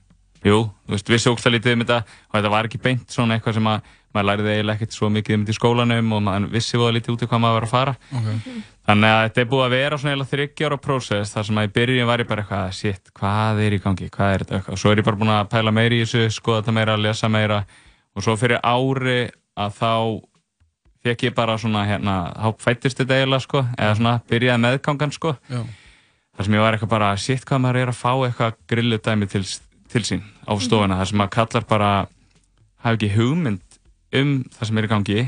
Jú, 0.45 0.57
þú 0.87 0.91
veist, 0.95 1.07
vissi 1.09 1.29
ógst 1.29 1.45
að 1.45 1.53
lítið 1.59 1.73
um 1.73 1.79
þetta 1.85 1.97
og 2.05 2.33
þetta 2.39 2.49
var 2.49 2.63
ekki 2.65 2.81
beint 2.81 3.07
svona 3.09 3.35
eitthvað 3.37 3.53
sem 3.53 3.63
að 3.67 3.81
maður 4.15 4.29
læriði 4.31 4.53
eiginlega 4.53 4.79
ekkert 4.79 4.95
svo 4.95 5.09
mikið 5.13 5.35
um 5.35 5.43
þetta 5.45 5.53
í 5.53 5.57
skólanum 5.59 6.13
og 6.15 6.23
maður 6.25 6.47
vissi 6.55 6.79
voða 6.79 6.95
lítið 6.97 7.15
út 7.15 7.25
í 7.25 7.29
hvað 7.29 7.41
maður 7.43 7.57
var 7.57 7.67
að 7.67 7.73
fara. 7.73 7.95
Okay. 8.19 8.59
þannig 8.85 9.15
að 9.15 9.23
þetta 9.23 9.41
er 9.41 9.49
búið 9.51 9.65
að 9.65 9.75
vera 9.75 9.99
svona 10.01 10.27
þryggjára 10.31 10.77
prósess 10.81 11.33
þar 11.33 11.47
sem 11.47 11.59
að 11.61 11.67
í 11.67 11.73
byrjun 11.75 12.09
var 12.09 12.21
ég 12.21 12.29
bara 12.29 12.45
eitthvað 12.45 12.75
shit, 12.77 13.11
hvað 13.17 13.61
er 13.65 13.75
í 13.75 13.81
gangi, 13.81 14.11
hvað 14.13 14.35
er 14.35 14.45
þetta? 14.45 14.61
Og 14.71 14.81
svo 14.81 14.93
er 14.93 15.01
ég 15.01 15.07
bara 15.07 15.21
búin 15.21 15.33
að 15.33 15.49
pæla 15.55 15.73
meira 15.73 15.97
í 15.97 16.03
þessu, 16.03 16.27
skoða 16.35 16.61
þetta 16.61 16.75
meira 16.77 16.97
lesa 17.01 17.31
meira. 17.31 17.63
Og 18.15 18.25
svo 18.25 18.37
fyrir 18.39 18.61
ári 18.63 19.19
að 19.59 19.77
þá 19.79 19.91
fekk 21.05 21.27
ég 21.27 21.35
bara 21.37 21.57
svona 21.61 21.85
hérna, 21.85 22.15
þá 22.33 22.61
fættist 22.65 23.01
þetta 23.01 23.19
eiginlega 23.19 23.45
sko, 23.45 23.61
eða 23.77 23.97
svona 23.99 24.15
byrjaði 24.29 24.63
meðgangan 24.63 25.13
sko. 25.13 25.35
Já. 25.51 25.61
þar 26.35 26.47
sem 26.47 26.55
ég 26.57 26.65
var 26.65 26.75
eitthvað 26.75 26.93
bara 26.95 27.11
shit, 27.21 27.45
hvað 27.47 27.61
maður 27.63 27.81
er 27.81 27.91
að 27.91 27.99
fá 27.99 28.11
eitthvað 28.13 28.57
grilludæmi 28.71 29.29
til, 29.31 29.43
til 29.93 30.03
sín 30.03 30.25
á 30.43 30.51
stofuna, 30.59 30.97
þar 30.99 31.11
sem 31.11 31.21
maður 31.21 31.35
kallar 31.37 31.67
bara 31.69 31.91
hafa 32.85 32.97
ekki 32.97 33.11
hugmynd 33.15 33.64
um 34.21 34.35
það 34.55 34.69
sem 34.69 34.77
er 34.81 34.87
í 34.87 34.91
gangi. 34.91 35.25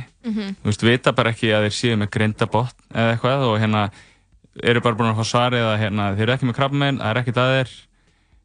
Þú 0.62 0.70
veist, 0.70 0.86
vita 0.88 1.14
bara 1.18 1.32
ekki 1.34 1.52
að 1.56 1.68
þeir 1.68 1.76
séu 1.78 1.98
með 1.98 2.10
grindabott 2.16 2.76
eða 2.94 3.14
eitthvað 3.16 3.46
og 3.48 3.60
hérna 3.62 3.84
eru 4.64 4.82
bara 4.82 4.98
búin 4.98 5.12
að 5.12 5.20
fá 5.22 5.30
svarið 5.32 5.68
að 5.68 5.80
hérna, 5.84 6.10
þeir 6.18 6.26
eru 6.28 6.34
ekki 6.34 6.50
með 6.50 6.58
krabbamein, 6.58 6.98
það 6.98 7.12
er 7.12 7.22
ekkert 7.22 7.38
að 7.44 7.54
þeir 7.54 7.76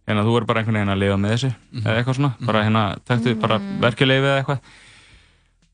hérna, 0.09 0.25
þú 0.27 0.37
er 0.37 0.47
bara 0.49 0.61
einhvern 0.61 0.79
veginn 0.79 0.93
að 0.93 1.03
lifa 1.03 1.17
með 1.23 1.35
þessu 1.37 1.51
eða 1.83 1.97
eitthvað 1.97 2.19
svona, 2.19 2.33
bara 2.47 2.65
hérna, 2.67 2.83
taktu 3.09 3.35
bara 3.41 3.59
verkefleifi 3.81 4.29
eða 4.29 4.39
eitthvað. 4.43 4.71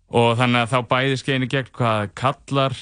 Og 0.09 0.31
þannig 0.39 0.63
að 0.63 0.73
þá 0.73 0.79
bæði 0.89 1.17
skeinu 1.21 1.49
gegn 1.53 1.73
hvað 1.77 2.11
kallar 2.17 2.77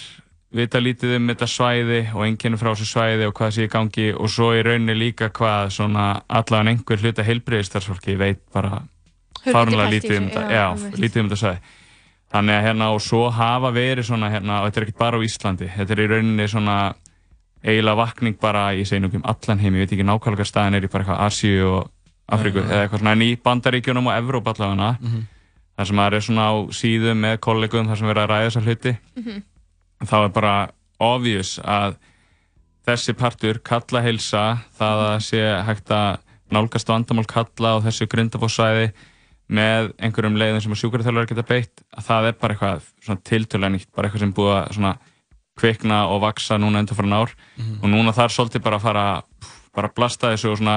vita 0.57 0.81
lítið 0.81 1.17
um 1.19 1.31
þetta 1.31 1.49
svæði 1.51 2.03
og 2.15 2.21
einnkynni 2.27 2.59
frá 2.61 2.71
þessu 2.73 2.87
svæði 2.91 3.27
og 3.29 3.35
hvað 3.37 3.55
sé 3.57 3.67
í 3.67 3.73
gangi 3.73 4.07
og 4.15 4.31
svo 4.31 4.53
í 4.55 4.63
rauninni 4.65 4.95
líka 4.97 5.31
hvað 5.35 5.73
svona 5.75 6.05
allavega 6.29 6.73
einhver 6.73 7.03
hluta 7.03 7.25
heilbreyðistarsfólki 7.27 8.15
veit 8.21 8.45
bara 8.55 8.85
fárunlega 9.43 9.91
lítið 9.93 10.21
um 10.21 10.29
þetta, 10.31 10.45
já, 10.55 10.67
lítið 10.97 11.23
um 11.23 11.29
þetta 11.29 11.41
svæði. 11.43 11.76
Þannig 12.37 12.53
að 12.59 12.65
hérna 12.67 12.87
og 12.93 13.01
svo 13.01 13.27
hafa 13.33 13.73
verið 13.73 14.11
svona 14.11 14.29
hérna, 14.29 14.61
og 14.61 14.69
þetta 14.69 14.81
er 14.81 14.87
ekki 14.87 14.99
bara 15.01 15.17
á 15.17 15.25
Íslandi, 15.25 15.69
þetta 15.73 15.95
er 15.95 16.03
í 16.03 16.09
rauninni 16.11 16.49
svona 16.53 16.77
eiginlega 17.65 17.97
vakning 17.97 18.37
bara, 18.41 18.67
ég 18.77 18.89
segi 18.89 19.01
nú 19.01 19.09
ekki 19.09 19.23
um 19.23 19.29
allan 19.31 19.63
heim, 19.63 19.79
ég 19.79 19.87
veit 19.87 19.95
ekki 19.97 20.05
nákvæmlega 20.05 20.43
hvað 20.43 20.51
staðin 20.51 20.77
er 20.77 20.85
í 20.85 20.91
bara 20.93 21.07
eitthvað 21.07 21.23
Asíu 21.25 21.71
og 21.71 21.89
Afríku 22.37 22.61
eða 22.61 22.83
eitthvað 22.85 23.03
svona 23.03 23.15
en 23.17 23.25
í 23.25 23.31
Bandaríkjunum 23.43 24.11
og 24.11 24.19
Evróp 24.19 24.51
allavega 24.53 24.91
þar 25.77 25.89
sem 25.89 25.97
maður 25.97 26.19
er 26.19 26.27
svona 26.27 26.47
á 26.51 26.55
síðum 26.73 27.25
með 27.25 27.39
kollegum 27.47 27.89
þar 27.89 28.01
sem 28.01 28.11
verður 28.11 28.23
að 28.23 28.31
ræða 28.33 28.51
þessar 28.51 28.67
hluti 28.67 28.93
þá 30.11 30.17
er 30.19 30.31
bara 30.37 30.55
obvious 30.99 31.57
að 31.65 31.97
þessi 32.87 33.17
partur 33.19 33.59
kalla 33.65 34.03
heilsa, 34.03 34.45
það 34.79 35.03
að 35.09 35.19
sé 35.27 35.43
hægt 35.67 35.91
að 35.91 36.19
nálgast 36.55 36.89
vandamál 36.89 37.27
kalla 37.27 37.77
á 37.79 37.85
þessu 37.87 38.07
grindabósæði 38.07 38.93
með 39.47 39.93
einhverjum 40.03 40.39
leiðum 40.41 40.63
sem 40.65 40.73
að 40.75 40.81
sjúkvæðarþjálfur 40.83 41.29
geta 41.31 41.47
beitt 41.47 41.85
að 41.95 42.07
það 42.09 42.29
er 42.31 42.39
bara 42.41 42.57
eitthvað 42.57 42.89
svona 43.05 43.23
tiltölega 43.31 43.73
nýtt 43.77 43.91
bara 43.95 44.09
eitthvað 44.09 44.25
sem 44.25 44.35
búið 44.35 44.55
að 44.57 44.73
svona 44.75 44.93
kvikna 45.57 46.01
og 46.13 46.21
vaksa 46.25 46.59
núna 46.61 46.83
endur 46.83 46.99
fyrir 46.99 47.15
ár 47.17 47.33
og 47.81 47.87
núna 47.89 48.13
þar 48.17 48.35
svolítið 48.35 48.65
bara 48.67 48.81
að 48.81 48.87
fara 48.89 49.07
bara 49.77 49.91
að 49.91 49.97
blasta 49.97 50.33
þessu 50.35 50.51
og 50.51 50.59
svona 50.61 50.77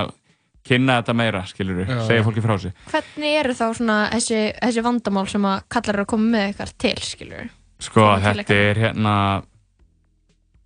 kynna 0.69 0.99
þetta 0.99 1.15
meira, 1.17 1.43
skilur 1.47 1.81
Já, 1.88 1.99
segja 2.05 2.23
fólki 2.25 2.43
frá 2.43 2.53
þessu. 2.57 2.71
Hvernig 2.91 3.38
eru 3.39 3.55
þá 3.57 3.65
svona 3.79 3.97
þessi, 4.13 4.41
þessi 4.59 4.83
vandamál 4.85 5.25
sem 5.31 5.47
að 5.49 5.61
kallar 5.71 5.97
eru 5.97 6.05
að 6.05 6.11
koma 6.11 6.27
með 6.35 6.49
ykkar 6.53 6.73
til, 6.83 6.97
skilur 7.03 7.47
sko 7.79 8.03
Koma 8.03 8.19
til 8.19 8.41
þetta 8.43 8.57
er 8.67 8.81
hérna 8.83 9.13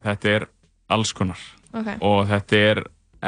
þetta 0.03 0.33
er 0.33 0.47
alls 0.93 1.13
konar. 1.15 1.43
Ok, 1.73 1.93
og 2.05 2.25
þetta 2.29 2.63
er 2.71 2.83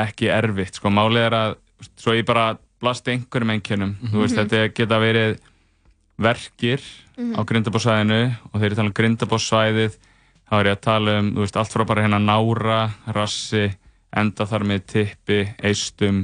ekki 0.05 0.29
erfitt 0.33 0.81
sko 0.81 0.91
málið 0.93 1.27
er 1.29 1.37
að 1.37 1.55
svo 2.01 2.15
ég 2.17 2.25
bara 2.27 2.49
blasti 2.85 3.15
einhverjum 3.17 3.53
einkennum. 3.57 3.95
Þú 4.13 4.21
veist 4.23 4.37
þetta 4.39 4.63
geta 4.77 5.01
verið 5.01 5.37
verkir 6.21 6.81
á 7.35 7.41
grindabósvæðinu 7.47 8.19
og 8.51 8.55
þegar 8.59 8.71
ég 8.71 8.77
tala 8.79 8.89
um 8.91 8.95
grindabósvæðið 8.99 9.97
þá 10.45 10.53
er 10.59 10.69
ég 10.69 10.75
að 10.77 10.83
tala 10.85 11.15
um 11.19 11.31
þú 11.35 11.43
veist 11.43 11.57
allt 11.59 11.73
frá 11.75 11.83
bara 11.89 12.05
hérna 12.05 12.19
nára, 12.23 12.79
rassi 13.15 13.65
enda 14.15 14.45
þar 14.47 14.63
með 14.69 14.83
tippi, 14.93 15.41
eistum 15.65 16.21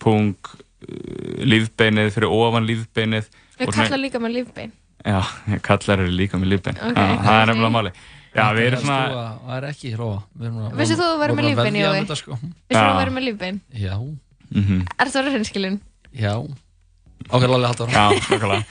pung 0.00 0.30
uh, 0.40 1.44
lífbeinið 1.44 2.12
fyrir 2.14 2.32
ofan 2.32 2.64
lífbeinið 2.68 3.26
ég 3.26 3.66
og 3.68 3.74
svona- 3.74 3.88
kalla 3.90 4.00
líka 4.06 4.20
með 4.22 4.36
lífbein. 4.38 4.72
Já, 5.06 5.20
kallar 5.62 6.00
eru 6.02 6.12
líka 6.16 6.38
með 6.40 6.54
lífbein. 6.54 6.78
Ok. 6.80 6.96
já, 6.96 7.16
það 7.26 7.40
er 7.42 7.50
nefnilega 7.50 7.74
máli 7.76 7.92
já, 8.36 8.46
við 8.56 8.64
erum 8.70 8.80
svona 8.86 9.00
þú 9.02 9.18
að- 9.20 9.36
Það 9.46 9.56
er 9.58 9.66
ekki 9.72 9.92
hróa. 9.96 10.16
Vissir 10.80 10.96
þú 10.96 11.04
að 11.04 11.12
þú 11.12 11.20
værir 11.24 11.36
með 11.36 11.48
lífbein 11.50 11.76
í? 11.76 12.16
Sko. 12.16 12.38
Vissir 12.40 12.80
þú 12.80 12.88
að 12.88 13.00
vera 13.02 13.14
með 13.18 13.26
lífbein? 13.28 13.60
Já, 13.76 13.94
mhm. 14.54 14.80
Er 14.98 15.12
það 15.12 15.30
reynskilin? 15.34 15.80
Já. 16.16 16.34
Ákveð 17.26 17.50
Lalli 17.50 17.66
Halldór 17.70 17.90
Já, 17.90 18.04
svakalega. 18.22 18.64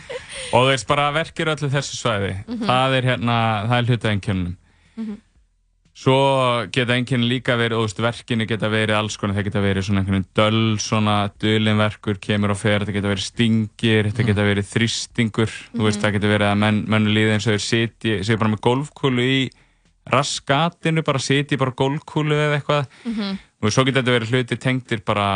og 0.54 0.66
þú 0.66 0.68
veist 0.72 0.88
bara 0.88 1.10
verkir 1.16 1.50
öllu 1.52 1.70
þessu 1.74 1.98
svæði. 2.00 2.34
Það 2.66 2.98
er 3.00 3.08
hérna, 3.12 3.38
það 3.70 3.78
er 3.82 3.90
hluta 3.90 4.12
einkennunum. 4.14 5.16
Svo 5.96 6.16
geta 6.76 6.92
einkennin 6.92 7.30
líka 7.32 7.54
verið, 7.56 7.78
og 7.80 7.86
þú 7.88 7.88
veist, 7.88 8.00
verkinu 8.04 8.46
geta 8.50 8.68
verið 8.68 8.98
alls 8.98 9.16
konar, 9.16 9.38
það 9.38 9.46
geta 9.48 9.62
verið 9.64 9.86
svona 9.88 10.02
einhvern 10.02 10.18
veginn 10.18 10.34
döl 10.36 10.80
svona 10.84 11.14
dulinverkur, 11.40 12.18
kemur 12.20 12.52
og 12.52 12.60
fer. 12.60 12.84
Þetta 12.84 12.96
geta 12.98 13.12
verið 13.14 13.24
stingir, 13.30 14.10
þetta 14.10 14.26
geta 14.28 14.44
verið 14.50 14.68
þrýstingur, 14.74 15.54
þú 15.72 15.88
veist, 15.88 16.02
það 16.04 16.18
geta 16.18 16.32
verið 16.34 16.50
að 16.52 16.60
menn, 16.66 16.82
mennu 16.92 17.14
líði 17.16 17.38
eins 17.38 17.48
og 17.48 17.56
þeir 17.56 17.64
sitji, 17.64 18.18
séu 18.28 18.42
bara 18.42 18.52
með 18.52 18.64
golfkúlu 18.68 19.24
í 19.24 19.40
raskatinu 20.12 21.02
bara 21.08 21.20
sitji 21.24 21.58
bara 21.58 21.72
á 21.74 21.80
golfkúlu 21.80 22.36
eða 22.44 22.60
eitthvað. 22.60 22.92
Og 23.64 23.72
svo 23.74 23.88
geta 23.88 24.02
þetta 24.04 24.18
verið 24.20 24.34
hluti 24.36 24.60
tengdir 24.62 25.02
bara 25.08 25.30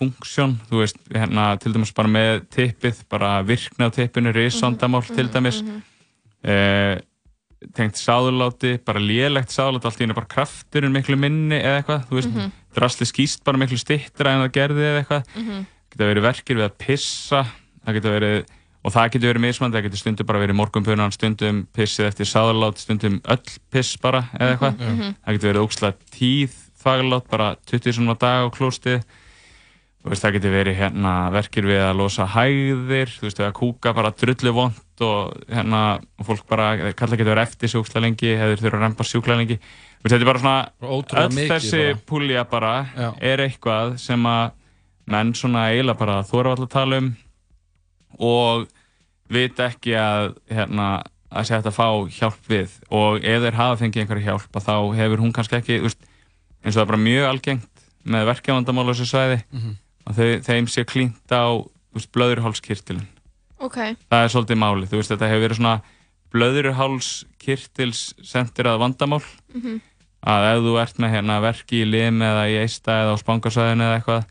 funksjón, 0.00 0.56
þú 0.70 0.80
veist, 0.82 0.98
hérna 1.12 1.52
til 1.60 1.74
dæmis 1.76 1.92
bara 1.96 2.10
með 2.10 2.42
tippið, 2.56 3.04
bara 3.12 3.36
virkna 3.46 3.88
á 3.88 3.94
tippinu, 3.94 4.32
risandamál 4.34 5.04
til 5.06 5.28
dæmis. 5.30 5.60
eh, 6.42 7.00
tengt 7.76 7.98
sáðuláti, 8.00 8.78
bara 8.84 8.98
lélegt 9.04 9.52
sáðuláti 9.52 9.84
allt 9.90 10.00
í 10.00 10.04
henni 10.06 10.16
bara 10.16 10.30
krafturinn 10.32 10.94
miklu 10.94 11.18
minni 11.20 11.58
eða 11.60 11.82
eitthvað, 11.82 12.06
þú 12.08 12.16
veist, 12.20 12.32
mm 12.34 12.56
drasli 12.74 13.06
skýst 13.08 13.44
bara 13.44 13.58
miklu 13.58 13.76
stittra 13.80 14.30
en 14.30 14.44
það 14.44 14.52
gerði 14.54 14.84
eða 14.86 14.98
eitthvað. 15.00 15.24
Geta 15.90 16.06
verið 16.06 16.22
verkir 16.22 16.56
við 16.56 16.64
að 16.68 16.76
pissa 16.78 17.40
það 17.84 17.96
geta 17.96 18.12
verið, 18.14 18.36
og 18.84 18.92
það 18.94 19.08
getur 19.10 19.32
verið 19.32 19.42
mismandi 19.42 19.76
það 19.76 19.86
getur 19.88 19.98
stundum 19.98 20.28
bara 20.30 20.42
verið 20.44 20.58
morgunpunan 20.60 21.12
stundum 21.12 21.66
pissið 21.74 22.06
eftir 22.06 22.28
sáðulát, 22.30 22.78
stundum 22.78 23.20
öll 23.26 23.56
piss 23.74 23.96
bara 23.98 24.22
eða 24.38 24.54
eitthvað, 24.54 24.84
það 25.24 25.34
getur 25.34 25.50
verið 25.50 25.64
ógslag 25.66 25.98
tíð 26.14 26.54
þvaglát, 26.80 27.26
bara 27.28 27.48
20 27.66 27.92
svona 27.98 28.14
á 28.14 28.18
dag 28.22 28.46
á 28.46 28.48
klóstið 28.54 29.02
veist, 30.06 30.24
það 30.24 30.36
getur 30.38 30.54
verið 30.54 30.78
hérna 30.80 31.14
verkir 31.34 31.68
við 31.68 31.82
að 31.84 31.98
losa 32.00 32.26
hægðir, 32.34 33.12
þú 33.18 33.26
veist, 33.26 33.42
að 33.44 33.52
kúka 33.58 33.92
bara 33.96 34.12
drullu 34.16 34.54
vond 34.56 35.04
og 35.04 35.36
hérna, 35.48 35.82
fólk 36.24 36.44
bara, 36.48 36.92
kalla 36.96 37.16
getur 37.16 37.34
verið 37.34 37.46
eftir 37.46 37.72
sjúkla 37.72 38.02
lengi, 38.04 38.34
hefur 38.36 38.60
þurfa 38.60 38.80
að 38.80 38.84
rempa 38.84 39.06
sjúkla 39.08 39.36
lengi. 39.40 39.58
Veist, 40.00 40.14
þetta 40.14 40.24
er 40.24 40.30
bara 40.30 40.42
svona, 40.44 40.58
öll 41.26 41.38
þessi 41.52 41.82
púlja 42.08 42.44
bara 42.48 42.74
Já. 42.96 43.08
er 43.32 43.44
eitthvað 43.44 43.96
sem 44.00 44.28
að 44.28 44.56
menn 45.10 45.32
svona 45.36 45.68
eiginlega 45.72 45.98
bara 46.00 46.20
þóra 46.28 46.54
alltaf 46.54 46.70
tala 46.72 47.00
um 47.02 47.10
og 48.20 48.68
vita 49.30 49.68
ekki 49.70 49.94
að, 49.98 50.34
hérna, 50.50 50.88
að 51.30 51.52
hægt 51.54 51.68
að 51.70 51.76
fá 51.76 51.88
hjálp 52.16 52.48
við 52.50 52.72
og 52.90 53.20
ef 53.24 53.44
þeir 53.44 53.58
hafa 53.58 53.78
fengið 53.80 54.02
einhverja 54.04 54.28
hjálp 54.30 54.60
þá 54.64 54.74
hefur 54.98 55.22
hún 55.22 55.34
kannski 55.36 55.58
ekki, 55.60 55.78
veist, 55.84 56.00
eins 56.64 56.74
og 56.74 56.80
það 56.80 56.84
er 56.84 56.90
bara 56.92 57.04
mjög 57.04 57.28
algengt 57.28 57.84
með 58.10 58.26
verkefandamál 58.30 58.86
á 58.88 58.90
þessu 58.92 59.08
svæði 59.10 59.38
að 60.10 60.18
þau, 60.20 60.28
þeim 60.50 60.68
sé 60.70 60.84
klínt 60.88 61.32
á 61.34 61.44
blöðurhálskirtilin 62.14 63.06
Ok, 63.60 63.76
það 64.08 64.22
er 64.24 64.30
svolítið 64.32 64.60
máli, 64.62 64.86
veist 64.88 65.10
þetta 65.12 65.28
hefur 65.28 65.42
verið 65.44 65.58
svona 65.60 65.74
blöðurhálskirtils 66.30 68.02
sendir 68.24 68.68
að 68.70 68.78
vandamál. 68.84 69.22
Að 70.20 70.46
ef 70.50 70.60
þú 70.64 70.72
ert 70.82 70.98
með 71.00 71.14
hérna 71.16 71.38
verki 71.44 71.80
í 71.82 71.88
lim 71.88 72.20
eða 72.24 72.44
í 72.52 72.58
eista 72.60 72.98
eða 73.02 73.14
á 73.16 73.22
spangasvæðinu 73.22 73.84
eða 73.86 73.98
eitthvað 73.98 74.26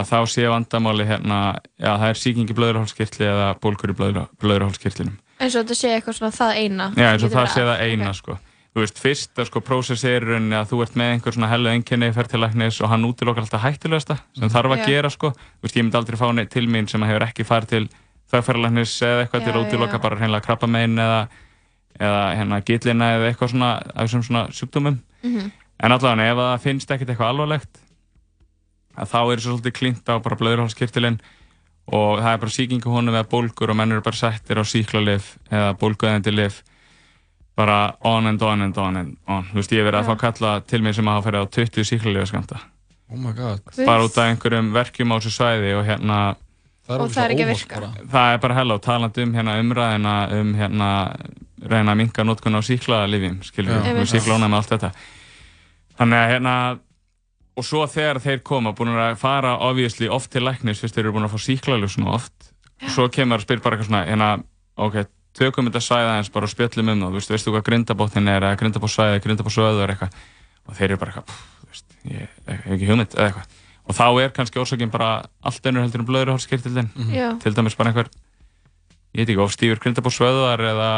að 0.00 0.06
þá 0.12 0.18
sé 0.30 0.44
vandamáli 0.46 1.06
hérna, 1.08 1.38
já 1.82 1.90
það 1.98 2.06
er 2.12 2.20
sýkingi 2.20 2.54
blöðurhálskirtli 2.58 3.26
eða 3.26 3.48
bólkur 3.62 3.90
í 3.90 3.96
blöður, 3.98 4.28
blöðurhálskirtlinum 4.38 5.16
eins 5.40 5.56
og 5.56 5.64
þetta 5.64 5.78
sé 5.80 5.90
eitthvað 5.96 6.18
svona 6.20 6.36
það 6.36 6.60
eina 6.60 6.86
Já, 6.94 7.08
eins 7.10 7.24
og 7.26 7.32
það 7.34 7.48
sé 7.50 7.64
það 7.66 7.82
eina 7.88 8.10
Ok. 8.12 8.18
sko. 8.20 8.36
Þú 8.70 8.84
veist, 8.84 9.00
fyrsta 9.02 9.44
sko 9.48 9.60
prósess 9.66 10.04
er 10.06 10.22
að 10.30 10.68
þú 10.70 10.82
ert 10.84 10.98
með 10.98 11.08
einhver 11.16 11.34
svona 11.34 11.48
hellu 11.50 11.72
einkenni 11.72 12.12
fer 12.14 12.28
til 12.30 12.38
læknis 12.38 12.78
og 12.84 12.92
hann 12.92 13.06
útilokkar 13.08 13.42
alltaf 13.42 13.64
hættulegasta 13.64 14.20
sem 14.38 14.52
þarf 14.52 14.76
að 14.76 14.84
Já. 14.84 14.86
gera 14.92 15.10
sko. 15.10 15.32
Þú 15.34 15.66
veist, 15.66 15.78
ég 15.80 15.86
myndi 15.86 15.98
aldrei 15.98 16.18
fá 16.20 16.28
neitt 16.30 16.52
til 16.54 16.68
mín 16.70 16.86
sem 16.90 17.02
hefur 17.02 17.26
ekki 17.26 17.46
farið 17.48 17.72
til 17.72 17.88
þagfæralæknis 18.30 18.94
eða 19.02 19.24
eitthvað 19.24 19.44
til 19.48 19.54
að 19.56 19.60
útilokka 19.64 20.02
bara 20.04 20.20
hreinlega 20.20 20.46
krabbamein 20.46 20.94
eða, 21.02 21.20
eða 21.98 22.22
hérna 22.38 22.60
gillina 22.62 23.10
eða 23.16 23.32
eitthvað 23.32 23.52
svona 23.56 23.72
af 23.80 24.06
þessum 24.06 24.26
svona 24.28 24.46
sjúkdómum. 24.54 25.00
Mhm. 25.26 25.50
En 25.80 25.96
allavega 25.96 26.30
ef 26.30 26.38
það 26.44 26.64
finnst 26.68 26.90
ekkert 26.94 27.10
eitthvað 27.10 27.34
alvarlegt 27.34 27.80
þá 28.98 29.20
er 29.32 29.40
svo 29.40 29.56
svolítið 29.56 29.76
klínt 29.76 30.10
á 30.10 30.14
bara 30.22 30.38
blöðurhálskirtilinn 30.38 31.20
og 31.90 32.20
það 32.20 32.32
er 32.32 32.42
bara 32.42 32.54
sýkingu 32.54 32.92
honum 32.92 33.16
eða 33.16 33.28
bólgur 33.30 33.72
og 33.72 33.78
menn 33.78 33.92
eru 33.94 34.04
bara 34.04 34.18
settir 34.18 34.60
á 34.60 34.64
síklarlif 34.66 35.36
eða 35.50 35.72
bólguðendi 35.80 36.34
lif 36.34 36.60
bara 37.60 37.78
on 38.08 38.26
and 38.32 38.42
on 38.42 38.62
and 38.66 38.78
on 38.80 38.96
and 39.04 39.16
on 39.28 39.44
þú 39.52 39.60
veist 39.60 39.72
ég 39.76 39.82
hef 39.82 39.88
verið 39.90 40.00
að 40.00 40.06
Já. 40.06 40.10
fá 40.10 40.20
kalla 40.26 40.52
til 40.72 40.82
mig 40.86 40.94
sem 40.98 41.08
að 41.10 41.18
hafa 41.18 41.28
ferið 41.30 41.44
á 41.44 41.46
20 41.60 41.88
síklarlifa 41.92 42.30
skamta 42.32 42.60
Oh 43.10 43.18
my 43.18 43.32
god 43.34 43.60
Guð. 43.66 43.84
bara 43.86 44.04
út 44.06 44.18
af 44.22 44.28
einhverjum 44.30 44.72
verkjum 44.74 45.12
á 45.12 45.16
þessu 45.18 45.32
svæði 45.38 45.74
og 45.78 45.84
hérna 45.88 46.18
Og 46.90 47.06
það 47.14 47.22
er 47.24 47.32
ekki 47.36 47.44
að 47.44 47.50
virka. 47.52 47.80
það 48.10 48.32
er 48.34 48.38
bara 48.42 48.54
hella 48.58 48.74
og 48.74 48.82
talandi 48.82 49.22
um 49.22 49.32
hérna 49.34 49.52
umræðina 49.62 50.14
um 50.40 50.48
hérna 50.58 50.88
reyna 51.70 51.92
að 51.92 51.98
minka 52.00 52.24
notkun 52.26 52.56
á 52.58 52.62
síklarlifjum 52.66 53.40
Já. 53.44 53.82
Einmitt. 53.84 54.10
síklóna 54.10 54.48
með 54.50 54.56
allt 54.62 54.72
þetta 54.74 54.90
þannig 56.00 56.18
að 56.22 56.30
hérna 56.34 56.54
og 57.60 57.66
svo 57.66 57.82
þegar 57.90 58.20
þeir 58.24 58.40
koma, 58.46 58.72
búin 58.72 58.94
að 58.96 59.18
fara 59.20 59.56
obviously 59.66 60.08
oft 60.08 60.30
til 60.32 60.42
læknis, 60.46 60.80
fyrst 60.80 60.94
þeir 60.96 61.04
eru 61.10 61.12
búin 61.18 61.26
að 61.28 61.34
fá 61.34 61.40
síklarlif 61.44 61.90
svona 61.92 62.14
oft, 62.16 62.52
svo 62.94 63.08
kemur 63.12 63.36
að 63.36 63.44
spyrja 63.44 63.62
bara 63.66 63.76
eitthvað 63.76 63.90
svona, 63.90 64.04
hérna, 64.08 64.28
ok, 64.80 64.96
tökum 65.38 65.68
þetta 65.70 65.80
svæða 65.84 66.16
eins 66.18 66.30
bara 66.34 66.44
og 66.48 66.52
spjöllum 66.52 66.88
um 66.92 67.00
það, 67.04 67.08
þú 67.10 67.18
veist, 67.20 67.30
veistu 67.30 67.52
hvað 67.54 67.64
grindabóttin 67.68 68.28
er, 68.28 68.42
eða 68.42 68.58
grindabótsvæði, 68.60 69.20
grindabótsvöðu 69.24 69.82
er 69.84 69.92
eitthvað, 69.94 70.12
og 70.66 70.74
þeir 70.76 70.88
eru 70.90 70.96
bara 70.98 71.12
eitthvað, 71.12 71.26
pff, 71.30 71.44
þú 71.60 71.70
veist, 71.70 71.96
ég 72.10 72.28
hef 72.50 72.66
ekki 72.74 72.88
hugmynd 72.90 73.14
eða 73.14 73.28
eitthvað, 73.30 73.56
og 73.90 73.96
þá 74.00 74.04
er 74.24 74.34
kannski 74.36 74.60
orsakinn 74.60 74.90
bara 74.90 75.10
allt 75.46 75.66
önnur 75.70 75.82
heldur 75.86 76.00
um 76.04 76.06
blöðruhálskirtildin 76.10 76.90
Mhm. 76.94 77.14
Já. 77.14 77.28
til 77.42 77.54
dæmis 77.54 77.76
bara 77.78 77.90
einhver 77.92 78.08
ég 79.14 79.22
veit 79.22 79.28
ekki, 79.28 79.40
ofstífur 79.42 79.80
grindabótsvöðar 79.82 80.60
eða 80.60 80.90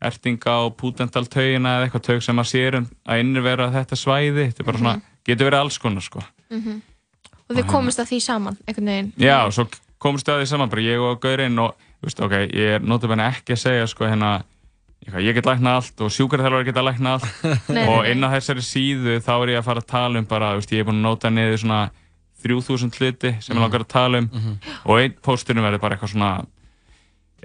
ertinga 0.00 0.52
á 0.54 0.70
púdentaltaugina 0.78 1.78
eða 1.78 1.86
eitthvað 1.88 2.04
taug 2.06 2.22
sem 2.22 2.38
að 2.38 2.50
sér 2.52 2.76
um 2.78 2.86
að 3.08 3.20
innverða 3.24 3.72
þetta 3.74 3.96
svæði, 3.98 4.44
þetta 4.52 4.60
er 4.60 4.68
bara 4.68 4.78
svona 4.78 5.00
getur 5.26 5.48
verið 5.50 5.60
alls 5.64 5.78
konar 5.78 6.02
sko 6.02 6.22
Mhm. 6.50 6.82
Og 7.50 7.56
þið 7.56 7.66
komist 7.66 7.98
að 7.98 8.08
því 8.12 8.18
saman, 8.20 8.56
einhvern 8.68 8.84
veginn. 8.86 9.12
Já, 9.16 9.48
svo 9.50 9.64
komumst 9.98 10.26
við 10.28 10.34
að 10.34 10.40
því 10.42 10.46
saman 10.48 10.68
bara 10.68 10.82
ég 10.82 11.00
og 11.00 11.20
Gaurinn 11.20 11.58
og 11.58 11.74
veist, 12.04 12.20
ok, 12.22 12.34
ég 12.54 12.76
er 12.78 12.84
notabene 12.84 13.26
ekki 13.32 13.56
að 13.56 13.62
segja 13.64 13.86
sko 13.90 14.06
hérna 14.08 14.36
ég 15.08 15.34
get 15.38 15.46
læknað 15.46 15.78
allt 15.78 16.02
og 16.04 16.12
sjúkarþjálfur 16.12 16.66
geta 16.68 16.84
læknað 16.84 17.16
allt. 17.16 17.46
Nei, 17.74 17.84
og 17.88 18.06
inn 18.10 18.24
á 18.26 18.28
þessari 18.34 18.64
síðu 18.66 19.16
þá 19.24 19.32
er 19.38 19.54
ég 19.54 19.62
að 19.62 19.68
fara 19.70 19.82
að 19.84 19.90
tala 19.94 20.20
um 20.20 20.28
bara, 20.28 20.52
veist, 20.58 20.74
ég 20.74 20.82
er 20.84 20.88
búin 20.88 21.00
að 21.00 21.06
nota 21.08 21.30
niður 21.32 21.62
svona 21.62 21.80
3000 22.44 22.94
hluti 22.98 23.34
sem 23.42 23.56
ég 23.56 23.62
langar 23.62 23.82
að 23.86 23.90
tala 23.94 24.22
um. 24.22 24.28
Og 24.86 25.00
einn 25.00 25.16
pósturinn 25.24 25.64
verður 25.64 25.82
bara 25.82 25.96
eitthvað 25.96 26.12
svona 26.14 26.32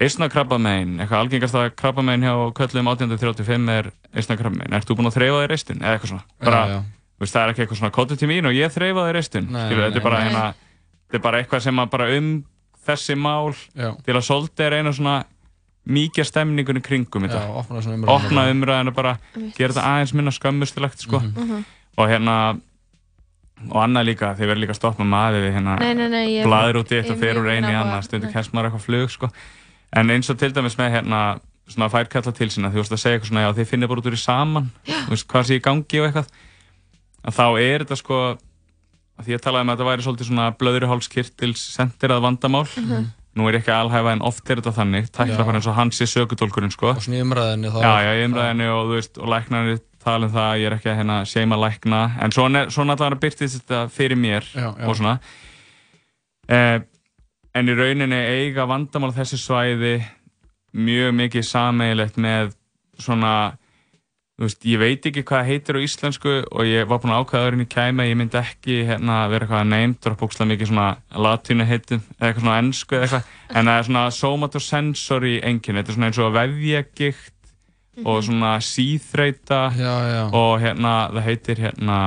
eistna 0.01 0.27
krabbamein, 0.33 0.98
eitthvað 1.01 1.22
algengast 1.22 1.57
að 1.57 1.67
krabbamein 1.77 2.25
hjá 2.25 2.33
köllum 2.57 2.89
1835 2.93 3.69
er 3.74 3.89
eistna 4.17 4.38
krabbamein, 4.39 4.74
ert 4.74 4.89
þú 4.89 4.98
búin 4.98 5.10
að 5.10 5.17
þreifa 5.19 5.41
þér 5.43 5.53
eistun 5.55 5.83
eða 5.83 5.98
eitthvað 5.98 6.12
svona, 6.13 6.25
bara, 6.41 6.62
Já, 6.63 6.74
já. 6.74 6.79
veist, 7.22 7.36
það 7.36 7.43
er 7.43 7.53
ekki 7.53 7.63
eitthvað 7.65 7.79
svona 7.81 7.93
kóttu 7.93 8.17
til 8.17 8.29
mín 8.31 8.50
og 8.50 8.57
ég 8.57 8.74
þreifa 8.74 9.05
þér 9.10 9.19
eistun 9.22 9.50
Nei, 9.53 9.60
skilur, 9.67 9.83
nei, 9.83 9.86
þetta 9.91 10.01
er 10.01 10.07
bara 10.07 10.24
hérna 10.24 11.22
bara 11.27 11.41
eitthvað 11.43 11.65
sem 11.67 11.81
bara 11.93 12.10
um 12.17 12.31
þessi 12.87 13.15
mál 13.19 13.53
Já. 13.75 13.93
til 14.05 14.13
að 14.17 14.25
svolítið 14.27 14.65
er 14.67 14.73
eina 14.79 14.91
svona 14.93 15.15
mikið 15.87 16.25
stemningunni 16.29 16.81
kringum 16.81 17.25
þetta 17.27 17.41
Já, 17.43 17.55
opna 17.59 17.79
opna 18.07 18.41
bara. 18.43 18.51
umræðina 18.53 18.93
bara, 18.95 19.17
Einmitt. 19.35 19.57
gera 19.57 19.73
þetta 19.73 19.87
aðeins 19.89 20.13
minna 20.13 20.31
skömmustilegt 20.31 20.99
sko. 21.03 21.19
Mhm. 21.19 21.65
og 21.97 22.07
hérna 22.09 22.59
og 23.71 23.79
annað 23.83 24.05
líka, 24.09 24.33
þeir 24.35 24.47
verður 24.49 24.61
líka 24.63 24.73
að 24.73 24.79
stoppa 24.79 25.03
maður 25.07 25.43
við 25.45 25.53
hérna 25.55 25.75
Nei, 25.79 25.93
nei, 25.93 26.07
nei, 26.09 26.27
ég- 26.39 26.45
blaður 26.47 26.81
út 26.81 26.91
í 26.91 26.97
eitt 26.99 27.11
og 27.11 27.19
fer 27.19 27.35
úr 27.39 27.47
einu 27.51 27.67
í 27.67 27.75
annað 27.79 28.03
stundu 28.07 28.31
kemst 28.31 28.51
maður 28.53 28.71
eitthvað 28.71 28.85
flug 28.87 29.09
sko. 29.11 29.29
en 29.93 30.09
eins 30.09 30.29
og 30.29 30.37
til 30.39 30.51
dæmis 30.51 30.75
með 30.75 30.91
hérna 30.97 31.39
svona 31.69 31.87
færkalla 31.89 32.33
til 32.35 32.47
sína, 32.49 32.71
þú 32.73 32.81
veist 32.81 32.91
að 32.91 32.99
segja 32.99 33.19
eitthvað 33.19 33.29
svona 33.31 33.43
já 33.45 33.53
þið 33.55 33.67
finnir 33.67 33.87
bara 33.87 33.99
út 34.01 34.05
úr 34.09 34.17
í 34.17 34.19
saman 34.19 34.71
þú 34.85 35.09
veist 35.13 35.27
hvað 35.27 35.43
sé 35.47 35.55
í 35.59 35.61
gangi 35.63 35.99
og 36.01 36.07
eitthvað 36.09 36.27
að 37.23 37.33
þá 37.37 37.45
er 37.61 37.79
þetta 37.85 37.97
sko 37.97 38.37
að 39.20 39.25
því 39.27 39.36
að 39.38 39.43
talaði 39.46 39.63
um 39.65 39.70
að 39.70 39.75
þetta 39.77 39.89
væri 39.89 40.05
svolítið 40.08 40.29
svona 40.29 40.48
blöðruhálskirtils 40.62 41.65
sendirað 41.77 42.24
vandamál. 42.25 42.65
Mhm. 42.77 43.12
nú 43.34 43.48
er 43.50 43.55
ég 43.58 43.63
ekki 43.63 43.72
alhæfa 43.74 44.12
en 44.13 44.22
oft 44.22 44.50
er 44.50 44.60
þetta 44.62 44.72
þannig. 44.77 45.08
Tækla 45.10 45.46
bara 45.46 45.58
eins 45.58 45.65
og 45.67 45.74
hans 45.74 45.98
í 46.01 46.05
sökudólkurinn 46.05 46.70
sko. 46.72 46.91
Og 46.93 47.01
svona 47.01 47.17
í 47.17 47.24
umræðinni 47.25 47.72
þá 47.74 47.79
já, 47.82 47.93
já, 48.05 48.12
í 48.13 48.25
umræðinu 48.27 48.67
og 48.70 48.91
veist 48.93 49.17
og 49.17 49.27
læknarnir 49.34 49.79
tala 50.03 50.27
um 50.27 50.34
það, 50.36 50.51
ég 50.62 50.67
er 50.67 50.75
ekki 50.77 50.89
að 50.91 50.98
hérna 51.00 51.15
seima 51.25 51.58
lækna, 51.58 52.01
en 52.22 52.32
svona, 52.36 52.70
svona 52.70 52.93
allavega 52.93 53.20
byrtist 53.24 53.58
þetta 53.63 53.79
fyrir 53.89 54.20
mér 54.20 54.43
Já, 54.53 54.67
já. 54.77 54.86
og 54.86 54.96
svona. 55.00 55.15
Eh, 56.48 56.79
en 57.55 57.70
í 57.72 57.75
rauninni 57.77 58.20
eiga 58.22 58.67
vandamál 58.70 59.13
þessi 59.15 59.39
svæði 59.41 59.96
mjög 60.74 61.13
mikið 61.17 61.46
sameigilegt 61.48 62.17
með 62.22 62.53
svona 63.00 63.34
veist, 64.41 64.63
ég 64.65 64.79
veit 64.81 65.05
ekki 65.05 65.21
hvað 65.23 65.43
það 65.43 65.49
heitir 65.51 65.77
á 65.77 65.85
íslensku 65.85 66.31
og 66.49 66.65
ég 66.65 66.87
var 66.89 66.99
búinn 67.03 67.13
að 67.13 67.21
ákvæða 67.23 67.47
öðrun 67.47 67.63
í 67.63 67.67
kæmi 67.69 68.03
að 68.03 68.09
ég 68.09 68.17
myndi 68.17 68.39
ekki 68.39 68.77
hérna 68.87 69.17
vera 69.29 69.46
eitthvað 69.46 69.67
name 69.69 69.96
drop 70.01 70.19
bókslega 70.24 70.50
mikið 70.50 70.72
svona 70.72 70.87
latínu 71.27 71.67
heitum 71.69 72.01
eða 72.17 72.31
eitthvað 72.31 72.41
svona 72.48 72.57
ennsku 72.63 72.98
eða 72.98 73.05
eitthvað 73.05 73.57
en 73.61 73.69
það 73.69 73.77
er 73.77 73.87
svona 73.89 74.03
somatosensory 74.17 75.33
einkenni, 75.46 75.83
þetta 75.83 75.93
er 75.93 75.98
svona 76.00 76.09
eins 76.09 76.22
og 76.25 76.33
vefjagikt 76.39 77.31
og 78.09 78.24
svona 78.25 78.53
síþreita 78.65 79.61
já, 79.77 79.93
já. 80.09 80.22
og 80.33 80.53
hérna 80.65 80.93
það 81.13 81.27
heitir 81.29 81.61
hérna 81.67 82.00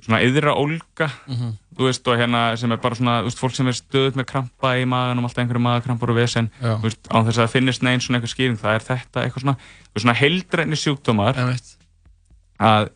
svona 0.00 0.22
yðra 0.24 0.54
ólga 0.56 1.10
Mhm. 1.28 1.58
þú 1.80 1.86
veist 1.86 2.08
og 2.08 2.16
hérna 2.18 2.56
sem 2.58 2.72
er 2.72 2.76
bara 2.80 2.94
svona 2.96 3.20
þú 3.20 3.28
veist, 3.28 3.38
fólk 3.40 3.54
sem 3.56 3.68
er 3.68 3.72
stöðut 3.76 4.16
með 4.16 4.26
krampa 4.32 4.72
í 4.80 4.84
maðunum 4.88 5.24
alltaf 5.28 5.38
einhverju 5.44 5.62
maðurkrampar 5.64 6.10
og 6.10 6.16
vesen 6.16 6.50
Já. 6.60 6.76
þú 6.80 6.82
veist, 6.88 7.04
á 7.12 7.16
þess 7.24 7.36
að 7.38 7.44
það 7.44 7.52
finnist 7.54 7.82
neinn 7.84 8.00
svona 8.00 8.18
einhver 8.18 8.32
skýring 8.32 8.58
það 8.60 8.74
er 8.74 8.84
þetta 8.88 9.22
eitthvað 9.24 9.44
svona, 9.44 9.56
svona 9.98 10.14
heildræni 10.18 10.76
sjúkdómar 10.78 11.38
að 12.60 12.90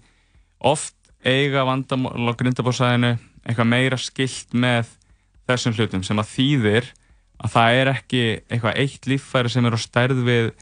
oft 0.60 0.94
eiga 1.24 1.64
vandamál 1.66 2.28
á 2.28 2.32
grindabóðsæðinu 2.38 3.14
eitthvað 3.44 3.68
meira 3.70 3.96
skilt 4.00 4.52
með 4.54 4.90
þessum 5.48 5.74
hlutum 5.76 6.04
sem 6.06 6.20
að 6.20 6.30
þýðir 6.36 6.90
að 7.44 7.50
það 7.56 7.78
er 7.80 7.90
ekki 7.94 8.22
eitthvað 8.48 8.78
eitt 8.84 9.08
líffæri 9.10 9.50
sem 9.52 9.66
er 9.68 9.76
á 9.76 9.80
stærð 9.80 10.20
við 10.24 10.52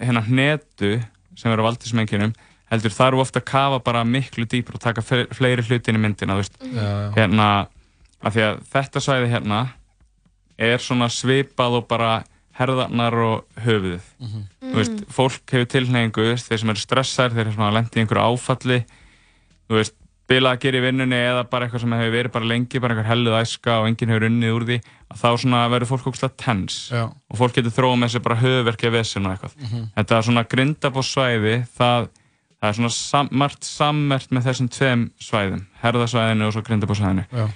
hérna 0.00 0.22
hnetu 0.26 0.94
sem 1.38 1.52
er 1.52 1.60
á 1.62 1.66
valdismenginum 1.68 2.32
heldur 2.70 2.94
þarf 2.94 3.20
ofta 3.24 3.42
að 3.42 3.48
kafa 3.50 3.78
bara 3.84 4.04
miklu 4.06 4.46
dýpur 4.46 4.78
og 4.78 4.82
taka 4.82 5.02
fle- 5.02 5.28
fleiri 5.34 5.62
hlutin 5.66 5.98
í 5.98 6.02
myndina 6.02 6.38
já. 6.38 7.12
hérna 7.18 7.48
af 8.22 8.34
því 8.34 8.42
að 8.46 8.60
þetta 8.72 9.02
svæði 9.04 9.30
hérna 9.32 9.60
er 10.60 10.78
svona 10.82 11.08
svipað 11.10 11.78
og 11.80 11.86
bara 11.90 12.22
herðarnar 12.60 13.14
og 13.24 13.44
höfuðið 13.64 14.04
Mhm. 14.20 14.42
þú 14.70 14.74
veist, 14.80 15.00
fólk 15.10 15.40
hefur 15.56 15.70
tilhneigingu 15.74 16.28
þeir 16.36 16.58
sem 16.60 16.70
eru 16.74 16.84
stressaðir, 16.84 17.34
þeir 17.40 17.52
sem 17.54 17.62
hafa 17.64 17.76
lendið 17.78 17.96
í 17.96 18.04
einhverju 18.04 18.28
áfalli 18.28 18.78
þú 19.70 19.74
veist, 19.80 19.94
bilað 20.30 20.52
að 20.54 20.60
gera 20.62 20.78
í 20.78 20.82
vinnunni 20.84 21.16
eða 21.26 21.42
bara 21.50 21.66
eitthvað 21.66 21.80
sem 21.82 21.90
hefur 21.98 22.12
verið 22.14 22.32
bara 22.36 22.44
lengi 22.46 22.78
bara 22.80 22.94
einhver 22.94 23.08
helluð 23.10 23.34
æska 23.40 23.80
og 23.80 23.86
enginn 23.90 24.12
hefur 24.12 24.26
unnið 24.28 24.52
úr 24.54 24.64
því 24.68 24.76
að 25.10 25.16
þá 25.24 25.28
svona 25.42 25.62
verður 25.72 25.90
fólk 25.90 26.06
ógslag 26.12 26.36
tens 26.38 26.76
Já. 26.92 27.02
og 27.10 27.36
fólk 27.40 27.56
getur 27.58 27.74
þróið 27.74 27.98
með 28.04 28.12
sér 28.14 28.22
bara 28.22 28.36
höfuverkja 28.38 28.92
vesen 28.94 29.26
og 29.26 29.32
eitthvað 29.34 29.56
Mhm. 29.58 29.88
þetta 29.96 30.18
er 30.18 30.22
svona 30.22 30.44
grindabóssvæði 30.46 31.56
það, 31.78 32.08
það 32.62 32.68
er 32.68 32.72
svona 32.78 32.90
sam, 32.94 33.28
margt 33.32 33.62
sammert 33.66 34.28
með 34.30 34.46
þessum 34.46 34.68
tveim 34.70 35.10
svæðum 35.20 35.66
herðasvæðinu 35.82 36.46
og 36.46 36.52
svo 36.54 36.62
grindabóssvæðinu 36.62 37.24
Já. 37.32 37.48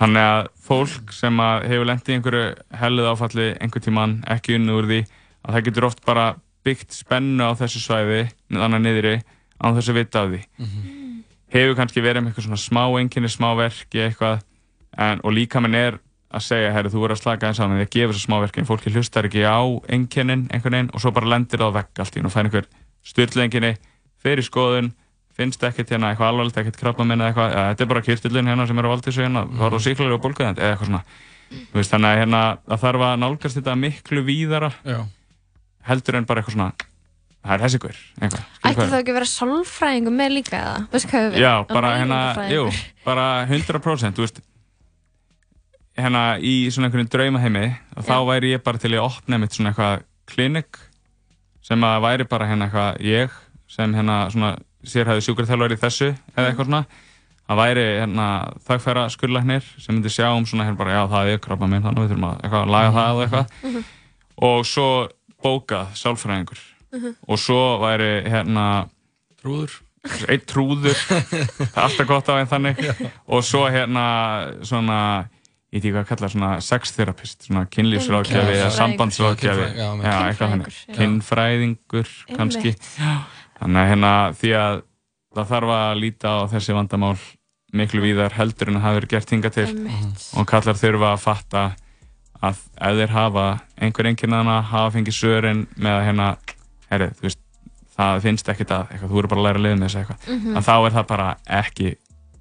Þannig 0.00 0.24
að 0.24 0.46
fólk 0.64 1.10
sem 1.12 1.40
að 1.44 1.66
hefur 1.68 1.88
lendið 1.90 2.12
í 2.12 2.14
einhverju 2.16 2.44
helluð 2.80 3.08
áfalli 3.10 3.48
einhver 3.60 3.82
tíman, 3.84 4.14
ekki 4.32 4.56
unnið 4.56 4.78
úr 4.78 4.88
því 4.88 5.00
að 5.04 5.56
það 5.56 5.66
getur 5.66 5.86
oft 5.90 6.04
bara 6.06 6.26
byggt 6.64 6.96
spennu 6.96 7.44
á 7.44 7.52
þessu 7.58 7.82
svæði, 7.84 8.22
þannig 8.52 8.84
niðri 8.86 9.16
á 9.60 9.66
þessu 9.76 9.96
vita 9.96 10.22
af 10.24 10.30
því. 10.32 10.40
Hefur 11.52 11.76
kannski 11.76 12.04
verið 12.04 12.24
með 12.24 12.32
eitthvað 12.32 12.46
svona 12.46 12.62
smá 12.62 12.84
einkenni, 13.00 13.28
smá 13.28 13.50
verki 13.58 14.00
eitthvað 14.06 14.40
en, 14.96 15.20
og 15.20 15.34
líka 15.36 15.60
minn 15.60 15.76
er 15.76 15.98
að 16.30 16.46
segja, 16.46 16.72
herri, 16.72 16.90
þú 16.92 17.02
verður 17.02 17.16
að 17.16 17.22
slaka 17.24 17.48
eins 17.48 17.60
á 17.60 17.66
því 17.66 17.84
að 17.84 17.92
gefa 17.96 18.12
þessu 18.14 18.24
smá 18.24 18.36
verki 18.40 18.62
en 18.62 18.68
fólki 18.68 18.92
hlustar 18.94 19.26
ekki 19.26 19.42
á 19.42 19.60
einkennin 19.90 20.46
einhvern 20.48 20.76
veginn 20.76 20.90
og 20.94 21.02
svo 21.02 21.12
bara 21.12 21.30
lendir 21.32 21.60
það 21.60 21.72
á 21.74 21.76
vegg 21.80 22.02
allt 22.04 22.16
í 22.16 22.20
einu 22.20 22.30
og 22.30 22.34
fær 22.34 22.46
einhver 22.46 22.68
styrlu 23.02 23.42
einkenni 23.42 23.72
fyrir 24.22 24.46
skoðun, 24.46 24.92
finnst 25.40 25.64
ekkert 25.66 25.94
hérna 25.94 26.12
eitthvað 26.12 26.30
alvarlegt, 26.34 26.60
ekkert 26.60 26.78
krabba 26.80 27.06
minna 27.08 27.30
eitthvað 27.30 27.54
ja, 27.54 27.64
þetta 27.72 27.84
er 27.86 27.90
bara 27.94 28.04
kyrtillin 28.06 28.50
hérna 28.52 28.66
sem 28.68 28.80
er 28.80 28.88
á 28.88 28.92
valdísu 28.92 29.24
hérna 29.24 29.46
það 29.48 29.64
var 29.64 29.76
á 29.76 29.80
síklarlega 29.86 30.18
og 30.18 30.24
bólkaðend 30.26 30.60
eða 30.60 30.74
eitthvað 30.74 30.90
svona. 30.90 31.02
Þú 31.50 31.80
veist, 31.80 31.90
þannig 31.90 32.12
að 32.12 32.20
hérna, 32.20 32.42
það 32.68 32.82
þarf 32.84 33.04
að 33.08 33.16
nálgast 33.24 33.58
þetta 33.58 33.76
miklu 33.80 34.22
víðara 34.28 34.70
Já. 34.86 34.98
heldur 35.88 36.18
en 36.20 36.28
bara 36.28 36.42
eitthvað 36.42 36.56
svona 36.58 36.70
það 37.40 37.54
er 37.56 37.64
þessi 37.64 37.80
hver, 37.80 37.98
eitthvað. 38.20 38.44
Ætti 38.60 38.84
það 38.84 38.98
ekki 39.00 39.12
að 39.12 39.18
vera 39.18 39.30
sálfræðingur 39.30 40.14
með 40.14 40.32
líka 40.36 40.60
eða? 40.60 40.76
Veistu 40.92 41.10
hvað 41.10 41.26
við 41.26 41.40
Já, 41.40 41.52
bara 41.70 41.92
hérna, 41.96 42.20
jú, 42.52 42.64
bara 43.06 43.26
100% 43.48 44.18
þú 44.18 44.26
veist. 44.26 44.40
Hérna 46.00 46.24
í 46.38 46.54
svona 46.72 46.88
einhvern 46.90 47.10
draumaheimi 47.10 47.66
og 47.96 48.06
þá 48.06 48.16
væri 48.28 48.52
ég 48.54 48.64
bara 48.64 48.80
til 48.80 48.92
að 48.94 49.06
opna 49.08 49.40
mitt 49.40 49.56
svona 49.56 49.72
eitthvað 49.72 50.04
klinik 50.30 50.78
sem 51.66 51.86
að 51.86 52.02
væri 52.06 52.28
bara 52.30 52.48
hérna 52.50 52.68
eitthvað 52.68 53.00
ég 53.08 53.34
sem 53.70 53.96
hérna 53.96 54.22
svona 54.32 54.54
sérhæði 54.86 55.24
sjúkarþjálfari 55.26 55.76
í 55.76 55.80
þessu 55.84 56.10
eða 56.10 56.46
eitthvað 56.50 56.68
svona. 56.70 56.82
Það 57.50 57.58
væri 57.58 57.84
hérna 57.98 58.26
þagfæra 58.68 59.04
skurlæknir 59.10 59.64
sem 59.82 59.94
myndi 59.96 60.12
sjá 60.14 60.28
um 60.36 60.44
svona 60.46 60.68
hérna 60.68 60.78
bara 60.78 60.94
já 60.94 61.02
það 61.10 61.30
er 61.32 61.40
krabba 61.42 61.66
minn 61.66 61.82
þannig 61.82 62.04
við 62.04 62.12
þurfum 62.12 62.28
að 62.28 62.44
eitthvað, 62.44 62.70
laga 62.70 62.92
það 62.94 63.16
og 63.16 63.22
eitthvað. 63.24 63.80
Og 64.50 64.66
svo 64.70 64.88
bókað 65.42 65.96
sálfræðingur. 65.98 66.60
Mhm. 66.90 67.12
og 67.28 67.38
svo 67.38 67.78
væri 67.82 68.12
hérna 68.26 68.88
Trúður. 69.40 69.70
Eitt 70.28 70.46
trúður. 70.48 70.96
Það 71.72 71.76
er 71.76 71.82
alltaf 71.84 72.06
gott 72.08 72.28
á 72.28 72.34
einn 72.40 72.48
þannig. 72.48 72.80
Og 73.28 73.44
svo 73.44 73.66
hérna 73.70 74.06
svona 74.64 75.28
Ég 75.70 75.78
veit 75.78 75.84
ekki 75.84 75.92
hvað 75.94 76.00
að 76.02 76.08
kalla 76.10 76.28
svona 76.32 76.48
sextherapist 76.66 77.44
Svona 77.46 77.60
kynlífsrákjafi 77.70 78.54
eða 78.56 78.70
sambandsrákjafi 78.74 79.66
já, 79.78 79.84
Já, 80.02 80.14
eitthvað 80.26 80.54
já. 80.64 80.94
Kynfræðingur 80.96 82.10
kannski. 82.34 82.72
Já. 82.98 83.12
Þannig 83.60 83.82
að 83.82 83.90
hérna 83.92 84.12
því 84.40 84.54
að 84.60 84.80
það 85.36 85.52
þarf 85.52 85.74
að 85.76 86.00
líta 86.00 86.32
á 86.32 86.38
þessi 86.50 86.76
vandamál 86.76 87.18
miklu 87.76 88.02
víðar 88.02 88.34
heldur 88.34 88.72
en 88.72 88.80
að 88.80 88.86
hafa 88.86 88.98
verið 88.98 89.12
gert 89.14 89.30
hinga 89.34 89.50
til. 89.54 89.68
Og 90.40 90.48
kallar 90.50 90.78
þurfa 90.80 91.12
að 91.12 91.22
fatta 91.22 91.64
að 92.40 92.62
ef 92.80 92.96
þeir 92.98 93.14
hafa 93.14 93.46
einhver 93.78 94.08
einnkjörnana 94.10 94.56
hafa 94.72 94.94
fengið 94.96 95.16
svörin 95.16 95.66
með 95.76 95.98
að 95.98 96.06
hérna, 96.08 96.28
herri, 96.90 97.10
þú 97.18 97.26
veist, 97.28 97.40
það 98.00 98.22
finnst 98.24 98.48
ekkert 98.48 98.72
að 98.74 98.94
eitthvað, 98.94 99.10
þú 99.12 99.20
eru 99.20 99.30
bara 99.30 99.42
að 99.42 99.46
læra 99.46 99.60
að 99.60 99.66
liða 99.66 99.78
með 99.80 99.86
þessu 99.86 100.00
eitthvað. 100.00 100.28
Mhm. 100.30 100.56
en 100.56 100.66
þá 100.66 100.74
er 100.78 100.96
það 100.96 101.06
bara 101.12 101.28
ekki 101.60 101.90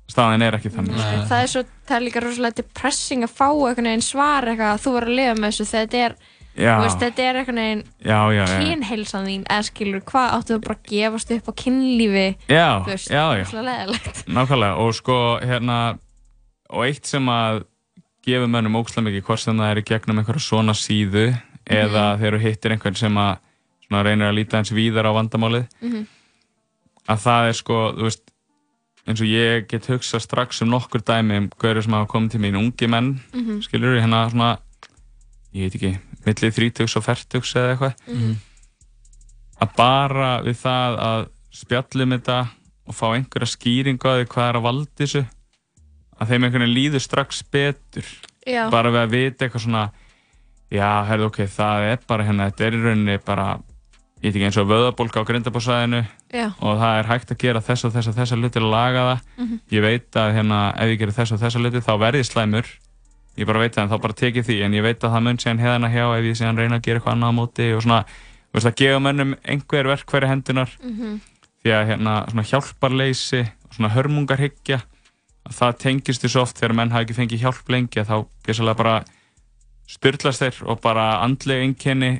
staðin 0.09 0.41
er 0.47 0.57
ekki 0.57 0.71
þannig. 0.73 0.99
En 1.03 1.27
það 1.29 1.43
er 1.43 1.51
svo, 1.51 1.63
það 1.85 1.97
er 1.97 2.05
líka 2.07 2.23
rosalega 2.23 2.59
depressing 2.63 3.25
að 3.27 3.35
fá 3.35 3.47
einhvern 3.49 3.89
veginn 3.91 4.05
svar 4.05 4.47
eitthvað 4.49 4.73
að 4.73 4.83
þú 4.85 4.93
verður 4.95 5.11
að 5.13 5.19
lifa 5.19 5.35
með 5.35 5.49
þessu 5.51 5.67
þegar 5.69 5.85
þetta 5.85 6.03
er, 6.05 6.15
veist, 6.59 6.99
þetta 6.99 7.23
er 7.23 7.35
já, 8.03 8.19
já. 8.35 8.45
kynheilsan 8.59 9.25
þín, 9.25 9.43
eða 9.47 9.63
skilur, 9.69 10.01
hvað 10.01 10.33
áttu 10.35 10.53
þú 10.57 10.61
bara 10.65 10.75
að 10.75 10.89
gefast 10.91 11.31
upp 11.31 11.47
á 11.49 11.53
kynlífi, 11.63 12.25
Já, 12.49 12.67
þú 12.83 12.91
veist, 12.91 13.09
já, 13.09 13.23
já. 13.39 13.43
rosalega 13.45 13.85
leðilegt. 13.85 14.23
Nákvæmlega, 14.27 14.75
og 14.83 14.93
sko, 14.97 15.17
hérna, 15.41 15.77
og 16.69 16.85
eitt 16.85 17.05
sem 17.05 17.25
að 17.31 17.63
gefur 18.27 18.47
mönnum 18.51 18.75
ókslega 18.81 19.07
mikið, 19.07 19.23
hvort 19.29 19.39
sem 19.45 19.57
það 19.57 19.71
er 19.71 19.77
í 19.81 19.85
gegnum 19.87 20.19
einhverja 20.19 20.43
svona 20.49 20.73
síðu 20.75 21.27
eða 21.69 22.17
þegar 22.19 22.35
þú 22.37 22.41
hittir 22.43 22.71
einhvern 22.75 22.95
sem 22.99 23.15
að 23.17 23.37
svona 23.87 24.03
reynir 24.05 24.27
að 24.29 24.35
líta 24.37 24.57
eins 24.59 24.71
víðar 24.75 25.07
á 25.09 25.11
vandamálið, 25.15 25.65
Mhm. 25.81 26.05
að 27.09 27.17
það 27.25 27.47
er 27.49 27.53
sko, 27.53 27.77
þú 27.97 28.03
veist, 28.09 28.25
eins 29.07 29.21
og 29.21 29.27
ég 29.31 29.67
get 29.71 29.87
hugsað 29.89 30.21
strax 30.21 30.61
um 30.61 30.69
nokkur 30.69 31.01
dæmi 31.01 31.37
um 31.37 31.49
hverju 31.49 31.83
sem 31.83 31.93
hafa 31.93 32.11
komið 32.11 32.31
til 32.31 32.39
mín, 32.41 32.57
ungi 32.59 32.87
menn, 32.89 33.21
Mhm. 33.33 33.61
skilur 33.65 33.95
við, 33.95 34.03
hérna 34.05 34.29
svona, 34.29 34.57
ég 35.53 35.65
veit 35.65 35.75
ekki, 35.79 35.91
millið 36.25 36.55
þrítugs 36.59 36.95
og 36.99 37.03
fertugs 37.03 37.55
eða 37.55 37.73
eitthvað, 37.75 37.95
Mhm. 38.07 38.35
að 39.61 39.75
bara 39.75 40.29
við 40.45 40.57
það 40.63 40.97
að 41.09 41.27
spjallum 41.59 42.13
þetta 42.17 42.39
og 42.89 42.95
fá 42.95 43.05
einhverja 43.15 43.49
skýringu 43.55 44.05
á 44.07 44.13
því 44.19 44.27
hvað 44.31 44.49
er 44.49 44.59
að 44.59 44.65
valda 44.67 44.91
þessu 45.03 45.23
að 46.19 46.27
þeim 46.29 46.43
einhvern 46.45 46.63
veginn 46.65 46.75
líður 46.77 47.01
strax 47.05 47.41
betur 47.51 48.05
Já. 48.47 48.69
bara 48.69 48.89
við 48.91 49.01
að 49.05 49.09
vita 49.15 49.45
eitthvað 49.47 49.65
svona 49.65 49.83
já, 50.71 50.89
herðu 51.09 51.25
ok, 51.29 51.39
það 51.47 51.87
er 51.91 51.99
bara 52.07 52.23
hérna 52.27 52.49
þetta 52.51 52.65
er 52.69 52.77
í 52.77 52.81
rauninni 52.83 53.17
bara 53.25 53.47
ég 54.19 54.27
veit 54.29 54.35
ekki 54.35 54.45
eins 54.49 54.57
og 54.59 54.67
vöðabólka 54.67 55.21
á 55.23 55.27
grindabósæðinu 55.29 56.01
og 56.61 56.73
það 56.81 56.99
er 56.99 57.07
hægt 57.09 57.31
að 57.31 57.37
gera 57.39 57.61
þess 57.63 57.85
og 57.87 57.93
þess 57.95 58.07
og 58.11 58.15
þess 58.19 58.31
að 58.35 58.41
hluti 58.43 58.59
að 58.59 58.69
laga 58.71 59.03
það 59.09 59.19
Mhm. 59.39 59.59
ég 59.71 59.81
veit 59.81 60.11
að 60.11 60.33
hérna, 60.35 60.59
ef 60.75 60.87
ég 60.93 60.99
gerir 60.99 61.15
þess 61.15 61.31
og 61.33 61.39
þess 61.39 61.55
að 61.55 61.61
hluti 61.63 61.81
þá 61.87 61.93
verð 61.99 62.19
ég 62.19 62.27
slæmur 62.31 62.65
ég 63.39 63.47
bara 63.47 63.59
veit 63.63 63.73
það 63.75 63.83
en 63.85 63.91
þá 63.93 64.01
bara 64.03 64.17
tekið 64.21 64.45
því 64.49 64.57
en 64.65 64.73
ég 64.77 64.83
veit 64.83 64.99
að 65.03 65.13
það 65.15 65.23
mun 65.27 65.37
síðan 65.39 65.61
hefðana 65.63 65.89
hjá 65.93 66.03
ef 66.19 66.25
ég 66.29 66.37
síðan 66.39 66.57
reyna 66.59 66.79
að 66.79 66.85
gera 66.87 66.99
eitthvað 66.99 67.15
annað 67.15 67.31
á 67.31 67.37
móti 67.39 67.67
og 67.75 67.83
svona, 67.85 67.99
veist, 68.53 68.67
að 68.69 68.77
gefa 68.81 68.99
mönnum 69.05 69.35
einhver 69.45 69.89
verkværi 69.93 70.27
hendunar 70.31 70.69
Mhm. 70.83 71.19
því 71.63 71.69
að 71.75 71.87
hérna, 71.89 72.13
svona 72.31 72.47
hjálparleysi 72.51 73.41
og 73.67 73.73
svona 73.75 73.93
hörmungarhyggja 73.95 74.79
að 75.49 75.53
það 75.59 75.77
tengist 75.79 76.21
því 76.23 76.29
svo 76.29 76.41
oft 76.41 76.57
þegar 76.59 76.75
menn 76.75 76.91
hafa 76.91 77.03
ekki 77.05 77.17
fengið 77.19 77.41
hjálp 77.43 77.69
lengi 77.69 77.99
að 78.03 78.09
þá 78.11 78.17
gæsalega 78.45 78.77
bara 78.77 79.03
styrlast 79.89 80.41
þeir 80.43 80.59
og 80.69 80.81
bara 80.83 81.05
andlega 81.25 81.63
einkenni 81.65 82.11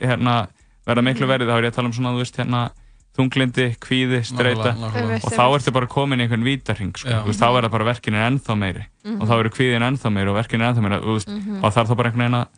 hérna, 0.00 0.48
verða 0.86 1.02
miklu 1.04 1.26
Mhm. 1.26 1.32
verið 1.34 1.48
þá 1.48 1.56
er 1.58 1.62
ég 1.64 1.70
að 1.72 1.74
tala 1.74 1.88
um 1.88 1.92
svona, 1.92 2.12
þú 2.14 2.18
veist, 2.22 2.36
hérna 2.36 2.70
þunglindi, 3.18 3.66
kvíði, 3.82 4.20
streyta 4.24 4.72
og 4.78 5.32
þá 5.34 5.44
ertu 5.58 5.72
bara 5.74 5.86
komin 5.90 6.20
í 6.22 6.26
einhvern 6.28 6.46
vítarhing 6.46 6.94
sko. 6.96 7.24
Veist, 7.26 7.40
þá 7.42 7.50
verða 7.58 7.70
bara 7.74 7.84
verkinin 7.92 8.22
ennþá 8.30 8.54
meiri 8.56 8.86
Mhm. 9.04 9.20
og 9.22 9.28
þá 9.28 9.34
eru 9.40 9.50
kvíðin 9.50 9.84
ennþá 9.90 10.12
meiri 10.14 10.30
og 10.30 10.36
verkinin 10.38 10.68
ennþá 10.70 10.82
meiri 10.86 11.02
þú 11.02 11.14
veist, 11.18 11.28
Mhm. 11.28 11.60
og 11.64 11.72
það 11.74 11.82
er 11.82 11.88
þá 11.92 11.96
bara 11.96 12.10
einhvern 12.10 12.24
veginn 12.24 12.40
að 12.40 12.48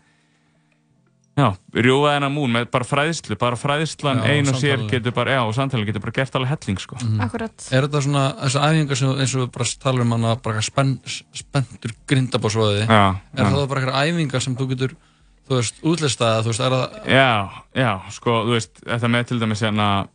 já, 1.41 1.47
rjúfa 1.73 2.11
þennan 2.15 2.35
múl 2.35 2.49
með 2.53 2.67
bara 2.75 2.85
fræðslu, 2.85 3.37
bara 3.41 3.57
fræðslan 3.57 4.19
Já, 4.21 4.31
ein 4.35 4.49
og 4.51 4.55
sér 4.61 4.83
getur 4.91 5.15
bara, 5.17 5.31
já, 5.39 5.41
og 5.47 5.55
samtalið 5.57 5.87
getur 5.87 6.03
bara 6.05 6.13
gert 6.19 6.35
alveg 6.37 6.51
helling 6.53 6.81
sko. 6.83 6.97
Akkurat. 7.25 7.69
Er 7.73 7.87
þetta 7.87 8.03
svona, 8.05 8.25
þessar 8.43 8.67
æfingar 8.69 8.97
sem 9.01 9.09
eins 9.15 9.35
og 9.39 9.47
við 9.47 9.53
bara 9.55 9.65
talar 9.85 10.03
um 10.05 10.13
hana, 10.13 10.35
bara 10.37 10.61
spenn, 10.61 10.99
spenntur 11.33 11.95
grindabósvöði, 12.11 12.87
Já, 12.89 13.17
er 13.37 13.45
já. 13.45 13.51
það 13.55 13.69
bara 13.69 13.81
eitthvað 13.81 14.01
æfingar 14.11 14.43
sem 14.43 14.57
þú 14.57 14.69
getur, 14.75 14.95
þú 15.49 15.57
veist, 15.57 15.81
útlistað, 15.83 16.43
þú 16.45 16.53
veist, 16.53 16.61
er 16.61 16.71
það, 16.77 17.07
Já, 17.09 17.51
já, 17.75 17.91
sko, 18.11 18.31
þú 18.45 18.51
veist, 18.59 18.85
þetta 18.85 19.09
með 19.17 19.27
til 19.31 19.39
dæmis 19.41 19.61
hérna, 19.65 20.09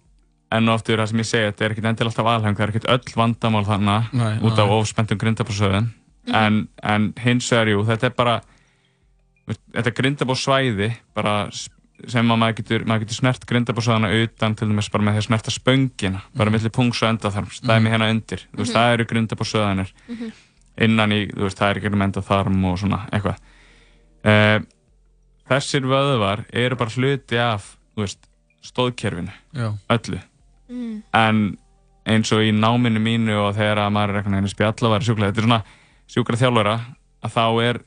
enn 0.58 0.70
og 0.70 0.76
aftur 0.80 0.98
það 1.02 1.08
sem 1.12 1.22
ég 1.24 1.30
segi, 1.30 1.46
þetta 1.52 1.65
er 1.65 1.72
ekkert 1.76 1.86
endilega 1.91 2.12
alltaf 2.12 2.32
aðheng, 2.34 2.56
það 2.58 2.65
er 2.65 2.74
ekkert 2.74 2.89
öll 2.96 3.15
vandamál 3.20 3.65
þarna 3.68 3.96
Nei, 4.13 4.34
út 4.48 4.60
af 4.60 4.70
ofspenntum 4.80 5.18
grindabósöðum, 5.22 5.88
en, 6.34 6.68
en 6.84 7.13
hins 7.24 7.50
vegar, 7.52 7.72
jú, 7.74 7.84
þetta 7.86 8.08
er 8.10 8.15
bara, 8.18 8.36
þetta 9.76 9.94
grindabósvæði, 10.00 10.91
bara 11.15 11.34
sem 12.12 12.28
að 12.34 12.39
maður 12.41 12.58
getur, 12.60 12.84
maður 12.89 13.06
getur 13.06 13.18
snert 13.22 13.46
grindabósöðana 13.50 14.10
utan, 14.24 14.56
til 14.60 14.68
dæmis 14.70 14.89
bara 14.91 15.06
með 15.08 15.15
því 15.15 15.22
að 15.22 15.28
snerta 15.30 15.54
spöngina, 15.56 16.22
bara 16.36 16.52
milli 16.54 16.72
pungs 16.76 17.00
og 17.06 17.10
endaþarms, 17.13 17.62
dæmi 17.65 17.94
hérna 17.94 18.10
undir, 18.12 18.44
þú 18.52 18.62
veist, 18.63 18.74
Mhm. 18.74 18.78
það 18.78 18.94
eru 18.98 19.06
grindabósöðanir 19.12 19.91
Mhm. 20.10 20.32
innan 20.78 21.12
í, 21.15 21.20
þú 21.32 21.44
veist, 21.48 21.58
það 21.58 21.70
er 21.70 21.80
ekki 21.80 21.94
um 21.94 22.02
endaþarm 22.02 22.65
og 22.65 22.78
svona, 22.80 23.00
eitthvað. 23.12 23.38
Uh, 24.26 24.60
þessir 25.50 25.86
vöðvar 25.86 26.46
eru 26.52 26.76
bara 26.76 26.89
hluti 26.89 27.38
af 27.38 27.78
þú 27.96 28.02
veist, 28.04 28.28
stóðkerfinu 28.65 29.32
Já. 29.54 29.78
öllu 29.89 30.20
Mm. 30.65 31.01
en 31.13 31.41
eins 32.10 32.32
og 32.34 32.41
í 32.41 32.54
náminu 32.54 33.01
mínu 33.01 33.36
og 33.38 33.51
þegar 33.58 33.84
að 33.84 33.91
maður 33.93 34.13
er 34.13 34.19
eitthvað 34.21 34.39
einu 34.39 34.49
spjall 34.49 34.73
að 34.73 34.93
vera 34.95 35.06
sjúklega 35.06 35.34
þetta 35.34 35.41
er 35.41 35.45
svona 35.45 35.60
sjúkra 36.10 36.39
þjálfara 36.41 36.75
að 37.25 37.36
þá 37.36 37.45
er 37.65 37.80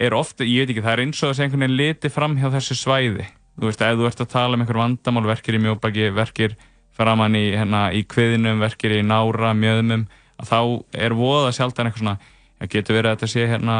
er 0.00 0.16
ofta, 0.16 0.46
ég 0.48 0.64
veit 0.64 0.72
ekki, 0.72 0.84
það 0.84 0.94
er 0.94 1.02
eins 1.04 1.20
og 1.20 1.30
þess 1.30 1.40
að 1.40 1.44
einhvern 1.44 1.64
veginn 1.66 1.76
liti 1.76 2.10
fram 2.12 2.36
hjá 2.40 2.48
þessu 2.54 2.76
svæði. 2.78 3.26
Þú 3.60 3.68
veist, 3.68 3.82
ef 3.84 3.98
þú 3.98 4.06
ert 4.08 4.22
að 4.24 4.30
tala 4.32 4.56
um 4.56 4.64
einhver 4.64 4.80
vandamál 4.80 5.26
verkir 5.28 5.58
í 5.58 5.60
mjóbaki, 5.60 6.06
verkir 6.16 6.54
framann 6.96 7.36
í, 7.36 7.50
hérna, 7.52 7.82
í 7.92 8.00
kviðinum, 8.08 8.62
verkir 8.64 8.94
í 8.96 9.02
nára 9.04 9.52
mjöðumum, 9.56 10.06
að 10.40 10.48
þá 10.48 10.60
er 11.04 11.16
voða 11.18 11.52
sjaldan 11.52 11.90
eitthvað 11.90 12.04
svona, 12.04 12.16
það 12.60 12.72
getur 12.74 12.96
verið 12.96 13.10
að 13.10 13.18
þetta 13.18 13.30
sé 13.34 13.46
hérna, 13.50 13.76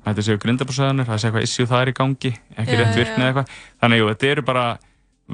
að 0.00 0.08
þetta 0.08 0.26
séu 0.30 0.40
grindabúrsöðunir 0.46 1.08
það 1.10 1.20
sé 1.20 1.28
eitthvað 1.28 1.46
issue 1.48 1.68
það 1.68 1.84
er 1.84 1.92
í 1.92 1.96
gangi, 2.00 2.32
ekki 2.56 2.78
rétt 2.80 2.96
virkni 2.96 3.20
eða 3.20 3.28
eitthvað. 3.28 3.54
Þannig, 3.82 4.00
jú, 4.00 4.10
þetta 4.14 4.30
eru 4.30 4.46
bara 4.48 4.66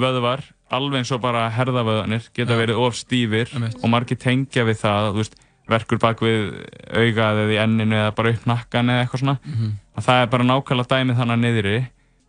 vöðvar 0.07 0.43
alveg 0.71 0.99
eins 0.99 1.13
og 1.13 1.21
bara 1.23 1.51
herðavöðanir 1.51 2.29
geta 2.35 2.55
Já. 2.57 2.59
verið 2.67 2.79
of 2.87 2.95
stífir 2.99 3.49
og 3.83 3.91
margir 3.91 4.19
tengja 4.19 4.65
við 4.67 4.81
það, 4.83 5.15
veist 5.15 5.35
verkur 5.69 5.99
bak 5.99 6.21
við 6.21 6.67
augað 6.95 7.41
eða 7.45 7.53
í 7.55 7.59
enninu 7.63 7.95
eða 7.97 8.15
bara 8.15 8.31
upp 8.31 8.47
nakkan 8.47 8.89
eða 8.91 9.05
eitthvað 9.07 9.21
svona 9.23 9.39
Mhm. 9.45 9.73
að 9.97 10.05
það 10.07 10.23
er 10.23 10.27
bara 10.27 10.45
nákvæmlega 10.45 10.91
dæmið 10.95 11.17
þannig 11.21 11.41
niðri 11.43 11.87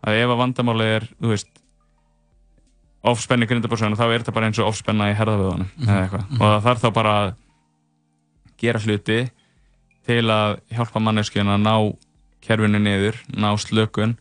að 0.08 0.14
ef 0.24 0.30
að 0.30 0.38
vandamálið 0.42 0.96
er, 0.96 1.08
ofspenni 3.08 3.46
grindabórsöðuna 3.48 3.96
þá 3.98 4.06
er 4.14 4.20
þetta 4.24 4.34
bara 4.36 4.48
eins 4.50 4.60
og 4.60 4.68
ofspenna 4.72 5.12
í 5.12 5.16
herðavöðunum 5.18 5.68
Mhm. 5.78 5.88
eða 5.88 6.02
eitthvað 6.08 6.26
Mhm. 6.30 6.42
og 6.42 6.48
það 6.48 6.64
þarf 6.68 6.82
þá 6.82 6.94
bara 6.94 7.14
að 7.22 7.36
gera 8.58 8.80
hluti 8.80 9.30
til 10.08 10.22
að 10.28 10.60
hjálpa 10.74 11.00
manneskjuna 11.00 11.56
að 11.58 11.62
ná 11.62 11.98
kerfinu 12.42 12.80
niður, 12.80 13.16
ná 13.36 13.54
slökun 13.58 14.18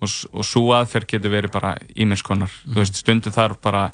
og, 0.00 0.08
og 0.32 0.44
svo 0.44 0.72
aðferð 0.76 1.06
getur 1.06 1.30
verið 1.30 1.52
bara 1.52 1.76
ímiðskonar, 1.96 2.50
Mhm. 2.64 2.74
þú 2.74 2.78
veist 2.82 2.94
stundum 2.96 3.32
þarf 3.32 3.60
bara 3.62 3.90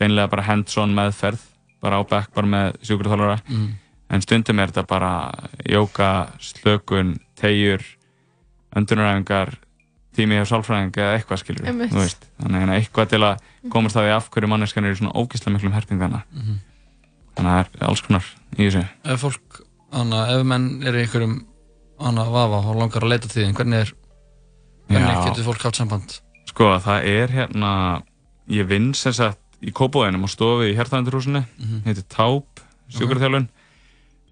reynilega 0.00 0.30
bara 0.30 0.42
hands-on 0.42 0.94
meðferð 0.94 1.38
bara 1.82 1.98
á 1.98 2.02
bekk 2.08 2.32
bara 2.34 2.46
með 2.46 2.76
sjúkurþálara 2.82 3.40
Mhm. 3.48 3.68
en 4.10 4.20
stundum 4.22 4.58
er 4.60 4.66
þetta 4.68 4.86
bara 4.86 5.32
jóka, 5.68 6.28
slökun, 6.40 7.18
tegjur 7.36 7.82
öndunaræfingar 8.76 9.54
tími 10.16 10.36
hjá 10.36 10.44
sálfræðing 10.48 10.92
eða 10.96 11.16
eitthvað 11.18 11.40
skilur 11.40 11.66
Einmitt. 11.68 11.92
þú 11.92 12.02
veist, 12.02 12.26
þannig 12.42 12.66
að 12.68 12.74
eitthvað 12.76 13.08
til 13.08 13.20
að 13.24 13.38
komast 13.72 13.96
að 13.96 14.06
því 14.08 14.12
af 14.16 14.28
hverju 14.30 14.48
manneskan 14.52 14.84
er 14.84 14.92
í 14.92 14.98
svona 15.00 15.14
ógeðslega 15.16 15.54
miklum 15.56 15.72
herpingana 15.76 16.22
Mhm. 16.32 16.56
þannig 17.36 17.50
að 17.50 17.56
það 17.56 17.80
er 17.80 17.88
alls 17.88 18.00
konar 18.02 18.24
í 18.56 18.68
þessu 18.68 18.88
ef 19.04 19.20
fólk, 19.22 19.60
hana, 19.92 20.26
ef 20.38 20.44
menn 20.46 20.82
er 20.84 20.92
í 20.92 21.02
einhverjum, 21.06 21.44
hana, 22.00 22.24
vafa 22.24 22.68
og 22.68 22.76
langar 22.76 23.02
að 23.02 23.08
leita 23.08 23.28
til 23.28 23.42
þín, 23.44 23.54
hvernig 23.54 23.80
er, 23.80 23.92
hvernig 24.88 25.24
getur 25.28 25.44
fólk 25.50 25.62
haft 25.68 25.76
samband? 25.80 26.18
Sko, 26.48 26.72
það 26.84 27.06
er 27.08 27.28
hérna 27.28 27.72
ég 28.50 28.66
vinn 28.68 28.92
sem 28.94 29.12
sagt 29.12 29.38
í 29.62 29.70
Kópavóðinum 29.72 30.24
og 30.26 30.30
stofi 30.32 30.72
í 30.72 30.76
Hjartavendurhúsinu 30.76 31.44
Mhm. 31.58 31.82
heitir 31.86 32.04
Táp, 32.08 32.60
sjúkurþjálfun 32.90 33.48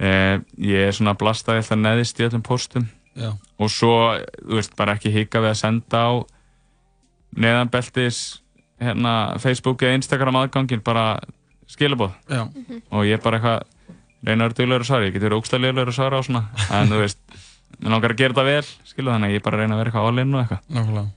eh, 0.00 0.38
ég 0.58 0.88
er 0.88 0.92
svona 0.96 1.14
blastaði 1.14 1.62
alltaf 1.62 1.78
neðist 1.78 2.18
í 2.20 2.26
öllum 2.28 2.42
póstum. 2.42 2.88
Já. 3.16 3.32
og 3.58 3.68
svo, 3.68 4.16
þú 4.46 4.54
veist, 4.54 4.76
bara 4.76 4.94
ekki 4.94 5.10
hika 5.12 5.40
við 5.42 5.50
að 5.50 5.56
senda 5.58 5.98
á 5.98 6.12
neðanbeltis 7.36 8.40
hérna, 8.80 9.36
Facebook 9.42 9.82
eða 9.84 9.98
Instagram 9.98 10.38
aðgangin 10.40 10.82
bara 10.84 11.18
skilabóð 11.70 12.14
og 12.90 13.04
ég 13.06 13.20
bara 13.22 13.38
eitthvað 13.38 13.62
reyna 14.26 14.44
að 14.46 14.48
vera 14.48 14.56
duglegur 14.58 14.84
að 14.84 14.88
svara, 14.90 15.06
ég 15.08 15.14
getur 15.16 15.36
ógstæðlegur 15.36 15.90
að 15.90 15.96
svara 15.98 16.20
á 16.20 16.22
svona, 16.26 16.42
en 16.70 16.88
þú 16.92 16.98
veist 17.02 17.20
mér 17.78 17.94
langar 17.94 18.14
að 18.14 18.20
gera 18.22 18.34
þetta 18.34 18.44
vel, 18.50 18.70
skilu 18.90 19.12
þannig 19.14 19.30
að 19.30 19.36
ég 19.36 19.44
bara 19.46 19.60
reyna 19.60 19.74
að 19.76 19.80
vera 19.82 19.90
eitthvað 19.92 20.08
all-in 20.10 20.34
og 20.34 20.40
eitthvað 20.42 20.76
Nákvæmlega. 20.76 21.08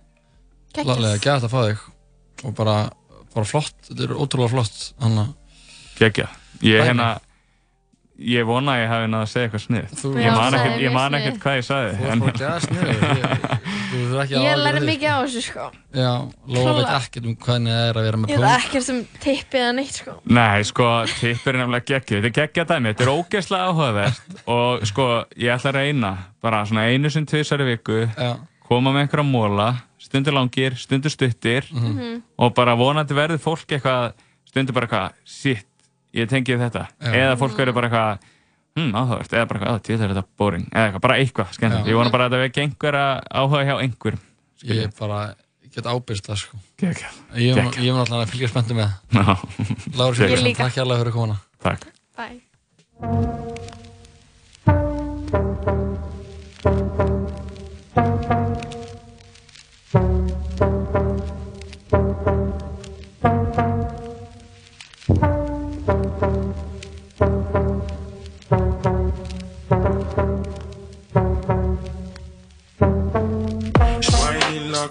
Laglega, 0.84 1.18
gæt 1.24 1.48
að 1.48 1.54
fá 1.54 1.60
þig 1.68 1.84
og 2.48 2.56
bara, 2.58 2.76
bara 3.36 3.46
flott, 3.50 3.76
þetta 3.90 4.04
er 4.08 4.16
ótrúlega 4.18 4.54
flott 4.56 4.80
hana, 5.04 5.26
Gekja. 6.00 6.28
Ég, 6.64 6.80
Dæmi. 6.80 6.88
hérna, 6.90 7.08
ég 8.24 8.46
vona 8.48 8.74
að 8.76 8.82
ég 8.84 8.90
hafi 8.94 9.08
náða 9.12 9.26
að 9.26 9.32
segja 9.34 9.48
eitthvað 9.50 9.64
snið. 9.68 9.94
Þú- 10.00 10.14
Ég 10.24 10.36
man 10.38 10.54
ekkert, 10.58 10.80
ég 10.84 10.94
man 10.96 11.18
ekkert 11.20 11.40
hvað 11.44 11.58
ég 11.60 11.66
sagði. 11.68 11.92
Þú 12.04 13.14
þurfir 13.94 14.20
ekki 14.24 14.34
að 14.34 14.44
Ég 14.44 14.50
ágjöra 14.50 14.64
lærði 14.64 14.80
þig. 14.82 14.88
mikið 14.90 15.10
á 15.14 15.18
þessu 15.24 15.42
sko. 15.46 15.66
Já, 15.94 16.12
Lóa 16.56 16.74
veit 16.78 16.92
ekkert 16.98 17.28
um 17.30 17.36
hvernig 17.44 17.74
það 17.74 17.90
er 17.90 18.00
að 18.00 18.08
vera 18.08 18.18
með 18.22 18.32
Ég 18.34 18.40
punkt 18.40 18.48
veit 18.48 18.66
ekkert 18.68 18.90
um 18.94 19.02
tippið 19.26 19.60
eða 19.64 19.76
neitt 19.78 19.98
sko. 20.00 20.16
Nei, 20.38 20.64
sko, 20.70 20.88
tippur 21.20 21.54
er 21.54 21.60
nefnilega 21.62 21.88
geggju. 21.92 22.22
Þetta 22.24 22.32
er 22.32 22.36
geggja 22.40 22.66
dæmi, 22.72 22.94
þetta 22.94 23.06
er 23.08 23.14
ógeðslega 23.14 23.68
áhugavert 23.70 24.42
og 24.56 24.88
sko, 24.90 25.08
ég 25.38 25.54
ætla 25.58 25.74
að 25.74 25.78
reyna 25.80 26.14
bara 26.44 26.64
svona 26.70 26.88
einu 26.90 27.12
sem 27.14 27.26
tvisar 27.30 27.64
í 27.64 27.70
viku 27.74 28.00
Já. 28.08 28.32
koma 28.68 28.94
með 28.96 29.06
einhverja 29.06 29.28
móla, 29.30 29.70
stundur 30.02 30.36
langir, 30.40 30.76
stundur 30.80 31.14
stuttir 31.14 31.70
og 31.74 32.54
bara 32.58 32.76
vonandi 32.80 33.14
verður 33.18 33.42
fólk 33.44 33.78
eitthvað, 33.78 34.14
stundur 34.50 34.74
bara 34.76 34.88
eitthvað, 34.90 35.22
shit, 35.26 35.66
ég 36.14 36.30
tengi 36.32 36.58
þetta. 36.60 36.88
Já. 37.00 37.12
Eða 37.24 37.38
fólk 37.42 37.58
verður 37.60 37.78
bara 37.78 37.90
eitthvað, 37.90 38.28
hm, 38.80 38.92
áhugavert, 38.94 39.34
eða 39.34 39.48
bara 39.52 39.62
eitthvað, 39.62 39.80
að, 39.80 40.04
er 40.08 40.14
þetta 40.14 40.26
boring, 40.42 40.68
eða 40.72 40.86
eitthvað, 40.88 41.06
bara 41.08 41.18
eitthvað. 41.22 41.58
Já. 41.60 41.80
Ég 41.90 42.00
vona 42.00 42.14
bara 42.14 42.28
að 42.28 42.36
þetta 42.36 42.44
vekja 42.48 42.68
einhverja 42.68 43.08
áhuga 43.42 43.66
hjá 43.70 43.76
einhverjum. 43.80 44.24
Ég 44.64 44.96
bara 45.00 45.22
get 45.74 45.90
ábyrst 45.90 46.30
það 46.30 46.42
sko. 46.44 46.64
Gekjað. 46.82 47.22
Ég 47.42 47.92
mun 47.92 48.04
alltaf 48.04 48.20
að 48.22 48.34
fylgja 48.34 48.52
spenntu 48.54 48.78
með 48.78 48.94
það. 49.14 49.46
Sigurðsson, 49.94 50.44
líka. 50.46 50.68
takk 50.68 50.82
hérlega 50.82 51.04
fyrir 51.04 51.18
komuna. 51.18 51.40
Takk. 51.66 51.88
Bye. 52.20 53.80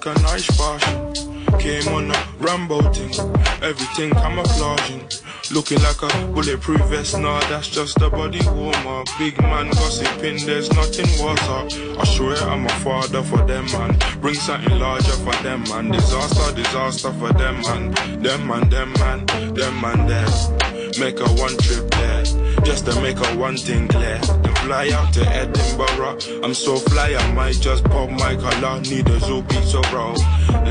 Like 0.05 0.17
an 0.17 0.25
ice 0.27 0.57
passion. 0.57 1.13
Came 1.59 1.89
on 1.95 2.11
a 2.11 2.29
Rambo 2.39 2.81
thing. 2.93 3.13
Everything 3.63 4.11
camouflaging. 4.11 5.09
Looking 5.53 5.81
like 5.83 6.03
a 6.03 6.27
bulletproof 6.29 6.81
vest. 6.89 7.19
Nah, 7.19 7.41
that's 7.49 7.69
just 7.69 8.01
a 8.01 8.11
body 8.11 8.41
warmer. 8.47 9.05
Big 9.19 9.41
man 9.41 9.69
gossiping, 9.71 10.45
there's 10.47 10.71
nothing 10.73 11.07
worse. 11.23 11.77
I 11.99 12.05
swear 12.05 12.37
I'm 12.37 12.67
a 12.67 12.71
father 12.81 13.23
for 13.23 13.45
them, 13.47 13.67
man. 13.73 13.97
Bring 14.21 14.35
something 14.35 14.79
larger 14.79 15.13
for 15.13 15.35
them, 15.43 15.63
man. 15.65 15.91
Disaster, 15.91 16.55
disaster 16.55 17.13
for 17.13 17.33
them, 17.33 17.61
man. 17.63 17.91
Them 18.23 18.47
man, 18.47 18.69
them 18.71 18.93
man, 18.95 19.27
them 19.55 19.81
man 19.81 20.07
there. 20.07 20.27
Make 20.99 21.21
a 21.21 21.29
one 21.41 21.57
trip 21.59 21.91
there. 21.91 22.25
Just 22.65 22.87
to 22.87 23.01
make 23.01 23.19
a 23.19 23.37
one 23.37 23.57
thing 23.57 23.89
clear. 23.89 24.21
Fly 24.63 24.91
out 24.95 25.13
to 25.15 25.27
Edinburgh. 25.27 26.19
I'm 26.43 26.55
so 26.55 26.77
fly, 26.77 27.15
I 27.15 27.33
might 27.33 27.61
just 27.61 27.85
pop 27.85 28.11
my 28.11 28.37
collar. 28.37 28.81
Need 28.81 29.09
a 29.09 29.19
Zubi, 29.19 29.63
so 29.65 29.83
bro. 29.91 30.15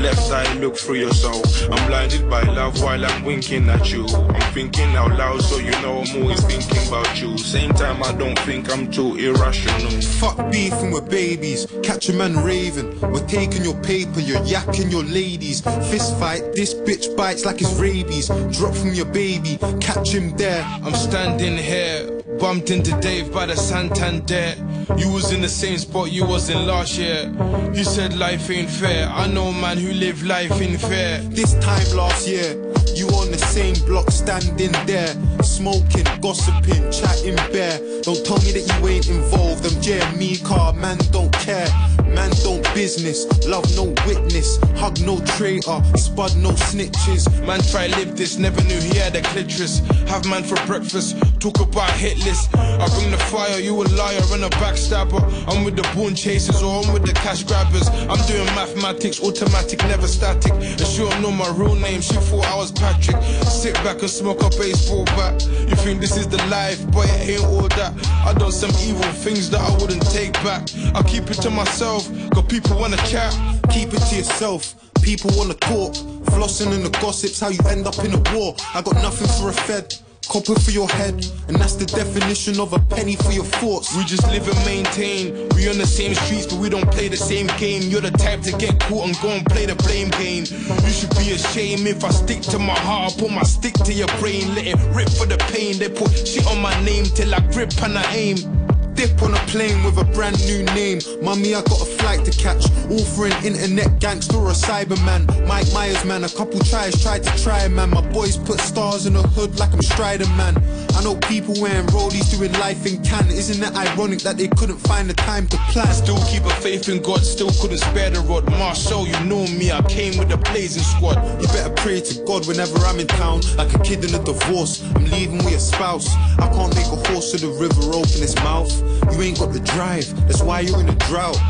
Left 0.00 0.32
eye 0.32 0.54
look 0.54 0.76
through 0.76 0.96
your 0.96 1.12
soul. 1.12 1.42
I'm 1.70 1.86
blinded 1.86 2.28
by 2.28 2.42
love 2.42 2.82
while 2.82 3.04
I'm 3.04 3.24
winking 3.24 3.68
at 3.68 3.92
you. 3.92 4.06
I'm 4.06 4.52
thinking 4.52 4.96
out 4.96 5.12
loud, 5.18 5.42
so 5.42 5.58
you 5.58 5.70
know 5.82 6.02
I'm 6.02 6.22
always 6.22 6.42
thinking 6.44 6.88
about 6.88 7.20
you. 7.20 7.36
Same 7.36 7.72
time, 7.72 8.02
I 8.02 8.12
don't 8.12 8.38
think 8.40 8.72
I'm 8.72 8.90
too 8.90 9.16
irrational. 9.16 10.00
Fuck 10.20 10.50
beefing 10.50 10.92
with 10.92 11.10
babies, 11.10 11.66
catch 11.82 12.08
a 12.08 12.12
man 12.14 12.42
raving. 12.42 12.98
We're 13.00 13.26
taking 13.26 13.62
your 13.62 13.78
paper, 13.82 14.20
you're 14.20 14.40
yakking 14.40 14.90
your 14.90 15.04
ladies. 15.04 15.60
Fist 15.90 16.18
fight, 16.18 16.54
this 16.54 16.74
bitch 16.74 17.14
bites 17.16 17.44
like 17.44 17.60
it's 17.60 17.74
rabies. 17.74 18.28
Drop 18.56 18.74
from 18.74 18.94
your 18.94 19.06
baby, 19.06 19.58
catch 19.80 20.12
him 20.14 20.34
there. 20.36 20.64
I'm 20.82 20.94
standing 20.94 21.56
here, 21.56 22.21
bumped 22.42 22.72
into 22.72 22.90
Dave 23.00 23.32
by 23.32 23.46
the 23.46 23.54
Santander. 23.54 24.56
You 24.96 25.10
was 25.10 25.32
in 25.32 25.40
the 25.40 25.48
same 25.48 25.78
spot 25.78 26.12
you 26.12 26.24
was 26.26 26.50
in 26.50 26.66
last 26.66 26.98
year. 26.98 27.32
You 27.72 27.84
said 27.84 28.16
life 28.16 28.50
ain't 28.50 28.68
fair. 28.68 29.08
I 29.08 29.26
know 29.26 29.46
a 29.46 29.52
man 29.52 29.78
who 29.78 29.92
live 29.92 30.22
life 30.22 30.60
in 30.60 30.76
fair. 30.76 31.20
This 31.22 31.54
time 31.54 31.96
last 31.96 32.28
year, 32.28 32.52
you 32.94 33.08
on 33.08 33.30
the 33.30 33.38
same 33.38 33.74
block 33.86 34.10
standing 34.10 34.72
there. 34.86 35.14
Smoking, 35.42 36.06
gossiping, 36.20 36.90
chatting 36.92 37.36
bare. 37.52 37.78
Don't 38.02 38.24
tell 38.24 38.38
me 38.38 38.52
that 38.52 38.80
you 38.80 38.88
ain't 38.88 39.08
involved. 39.08 39.64
I'm 39.64 39.80
Jeremy 39.80 40.36
car, 40.38 40.72
man 40.74 40.98
don't 41.10 41.32
care. 41.32 41.68
Man 42.12 42.30
don't 42.44 42.62
business, 42.74 43.24
love 43.48 43.64
no 43.74 43.84
witness. 44.06 44.58
Hug 44.76 45.00
no 45.00 45.18
traitor, 45.36 45.80
spud 45.96 46.36
no 46.36 46.50
snitches. 46.50 47.24
Man 47.46 47.60
try 47.62 47.86
live 47.86 48.16
this, 48.16 48.36
never 48.36 48.62
knew 48.64 48.78
he 48.80 48.98
had 48.98 49.16
a 49.16 49.22
clitoris. 49.22 49.78
Have 50.08 50.26
man 50.26 50.44
for 50.44 50.56
breakfast, 50.66 51.16
talk 51.40 51.60
about 51.60 51.90
hit 51.92 52.18
list. 52.18 52.54
I 52.54 52.86
bring 52.98 53.10
the 53.10 53.16
fire, 53.16 53.58
you 53.58 53.80
a 53.80 53.84
liar 53.96 54.20
and 54.32 54.44
a 54.44 54.50
backstabber. 54.82 55.22
I'm 55.48 55.64
with 55.64 55.76
the 55.76 55.82
born 55.94 56.14
chasers 56.14 56.62
or 56.62 56.82
I'm 56.82 56.92
with 56.92 57.04
the 57.04 57.12
cash 57.12 57.44
grabbers. 57.44 57.88
I'm 57.88 58.20
doing 58.26 58.46
mathematics, 58.54 59.22
automatic, 59.22 59.80
never 59.84 60.06
static. 60.06 60.52
And 60.52 60.80
she 60.80 60.98
don't 60.98 61.20
know 61.22 61.30
my 61.30 61.48
real 61.56 61.74
name, 61.74 62.00
she 62.00 62.14
thought 62.14 62.46
I 62.46 62.56
was 62.56 62.72
Patrick. 62.72 63.22
Sit 63.44 63.74
back 63.76 64.00
and 64.00 64.10
smoke 64.10 64.42
a 64.42 64.50
baseball 64.50 65.04
bat. 65.16 65.42
You 65.68 65.76
think 65.76 66.00
this 66.00 66.16
is 66.16 66.28
the 66.28 66.42
life, 66.48 66.80
but 66.92 67.08
it 67.08 67.40
ain't 67.40 67.44
all 67.44 67.68
that. 67.68 67.92
I 68.26 68.34
done 68.34 68.52
some 68.52 68.70
evil 68.82 69.10
things 69.24 69.50
that 69.50 69.60
I 69.60 69.70
wouldn't 69.80 70.08
take 70.10 70.32
back. 70.44 70.68
I 70.94 71.02
keep 71.02 71.30
it 71.30 71.40
to 71.42 71.50
myself, 71.50 72.08
cause 72.30 72.46
people 72.46 72.78
wanna 72.78 72.96
chat. 73.08 73.32
Keep 73.70 73.94
it 73.94 74.00
to 74.00 74.16
yourself. 74.16 74.74
People 75.02 75.30
wanna 75.36 75.54
talk. 75.54 75.94
Flossing 76.32 76.72
in 76.72 76.82
the 76.82 76.90
gossips, 77.00 77.40
how 77.40 77.48
you 77.48 77.58
end 77.68 77.86
up 77.86 77.98
in 78.04 78.14
a 78.14 78.22
war. 78.34 78.54
I 78.74 78.82
got 78.82 78.94
nothing 78.96 79.28
for 79.38 79.50
a 79.50 79.52
fed. 79.52 79.94
Copper 80.32 80.58
for 80.58 80.70
your 80.70 80.88
head. 80.88 81.26
And 81.48 81.58
that's 81.58 81.74
the 81.74 81.84
definition 81.84 82.58
of 82.58 82.72
a 82.72 82.78
penny 82.78 83.16
for 83.16 83.32
your 83.32 83.44
thoughts. 83.44 83.94
We 83.94 84.02
just 84.04 84.26
live 84.28 84.48
and 84.48 84.64
maintain. 84.64 85.46
We 85.50 85.68
on 85.68 85.76
the 85.76 85.86
same 85.86 86.14
streets, 86.14 86.46
but 86.46 86.58
we 86.58 86.70
don't 86.70 86.90
play 86.90 87.08
the 87.08 87.18
same 87.18 87.48
game. 87.58 87.82
You're 87.82 88.00
the 88.00 88.12
type 88.12 88.40
to 88.48 88.52
get 88.56 88.80
caught 88.80 89.08
and 89.08 89.20
go 89.20 89.28
and 89.28 89.44
play 89.44 89.66
the 89.66 89.74
blame 89.74 90.08
game. 90.08 90.46
You 90.48 90.88
should 90.88 91.14
be 91.20 91.32
ashamed 91.32 91.86
if 91.86 92.02
I 92.02 92.08
stick 92.08 92.40
to 92.52 92.58
my 92.58 92.78
heart. 92.78 93.12
I 93.12 93.20
put 93.20 93.30
my 93.30 93.42
stick 93.42 93.74
to 93.84 93.92
your 93.92 94.08
brain, 94.20 94.54
let 94.54 94.66
it 94.66 94.78
rip 94.96 95.10
for 95.10 95.26
the 95.26 95.36
pain. 95.52 95.76
They 95.76 95.90
put 95.90 96.08
shit 96.26 96.46
on 96.46 96.62
my 96.62 96.72
name 96.82 97.04
till 97.04 97.34
I 97.34 97.40
grip 97.52 97.70
and 97.82 97.98
I 97.98 98.14
aim. 98.14 98.71
Dip 98.94 99.22
on 99.22 99.34
a 99.34 99.38
plane 99.46 99.82
with 99.84 99.98
a 99.98 100.04
brand 100.04 100.38
new 100.46 100.62
name. 100.74 101.00
Mummy, 101.22 101.54
I 101.54 101.62
got 101.62 101.80
a 101.80 101.84
flight 101.84 102.24
to 102.24 102.30
catch. 102.30 102.64
All 102.90 103.04
for 103.04 103.26
an 103.26 103.44
internet 103.44 103.98
gangster 104.00 104.36
or 104.36 104.50
a 104.50 104.52
cyberman. 104.52 105.26
Mike 105.46 105.72
Myers, 105.72 106.04
man, 106.04 106.24
a 106.24 106.28
couple 106.28 106.60
tries 106.60 107.00
tried 107.02 107.22
to 107.24 107.42
try, 107.42 107.66
man. 107.68 107.90
My 107.90 108.00
boys 108.12 108.36
put 108.36 108.60
stars 108.60 109.06
in 109.06 109.14
the 109.14 109.22
hood 109.22 109.58
like 109.58 109.72
I'm 109.72 109.82
Strider, 109.82 110.26
man. 110.36 110.56
I 110.94 111.02
know 111.02 111.16
people 111.16 111.54
wearing 111.60 111.86
rollies 111.86 112.30
doing 112.30 112.52
life 112.54 112.86
in 112.86 113.02
can. 113.02 113.26
Isn't 113.28 113.62
it 113.62 113.74
ironic 113.76 114.20
that 114.20 114.36
they 114.36 114.48
couldn't 114.48 114.78
find 114.78 115.08
the 115.08 115.14
time 115.14 115.46
to 115.48 115.56
plan? 115.72 115.92
Still 115.92 116.20
keep 116.26 116.44
a 116.44 116.54
faith 116.60 116.88
in 116.88 117.02
God, 117.02 117.24
still 117.24 117.50
couldn't 117.60 117.78
spare 117.78 118.10
the 118.10 118.20
rod. 118.20 118.48
Marshall, 118.50 119.06
you 119.06 119.18
know 119.24 119.46
me, 119.58 119.72
I 119.72 119.82
came 119.82 120.18
with 120.18 120.30
a 120.32 120.36
blazing 120.36 120.82
squad. 120.82 121.16
You 121.40 121.48
better 121.48 121.72
pray 121.74 122.00
to 122.00 122.24
God 122.24 122.46
whenever 122.46 122.78
I'm 122.80 123.00
in 123.00 123.06
town. 123.06 123.40
Like 123.56 123.74
a 123.74 123.78
kid 123.78 124.04
in 124.04 124.14
a 124.14 124.22
divorce, 124.22 124.84
I'm 124.94 125.04
leaving 125.06 125.38
with 125.38 125.54
a 125.54 125.60
spouse. 125.60 126.08
I 126.38 126.48
can't 126.52 126.74
make 126.74 126.86
a 126.86 127.00
horse 127.08 127.32
of 127.34 127.40
the 127.40 127.48
river 127.48 127.82
open 127.96 128.22
its 128.22 128.36
mouth. 128.36 128.81
You 129.12 129.22
ain't 129.22 129.38
got 129.38 129.52
the 129.52 129.60
drive, 129.60 130.06
that's 130.26 130.42
why 130.42 130.60
you're 130.60 130.80
in 130.80 130.88
a 130.88 130.94
drought. 130.94 131.40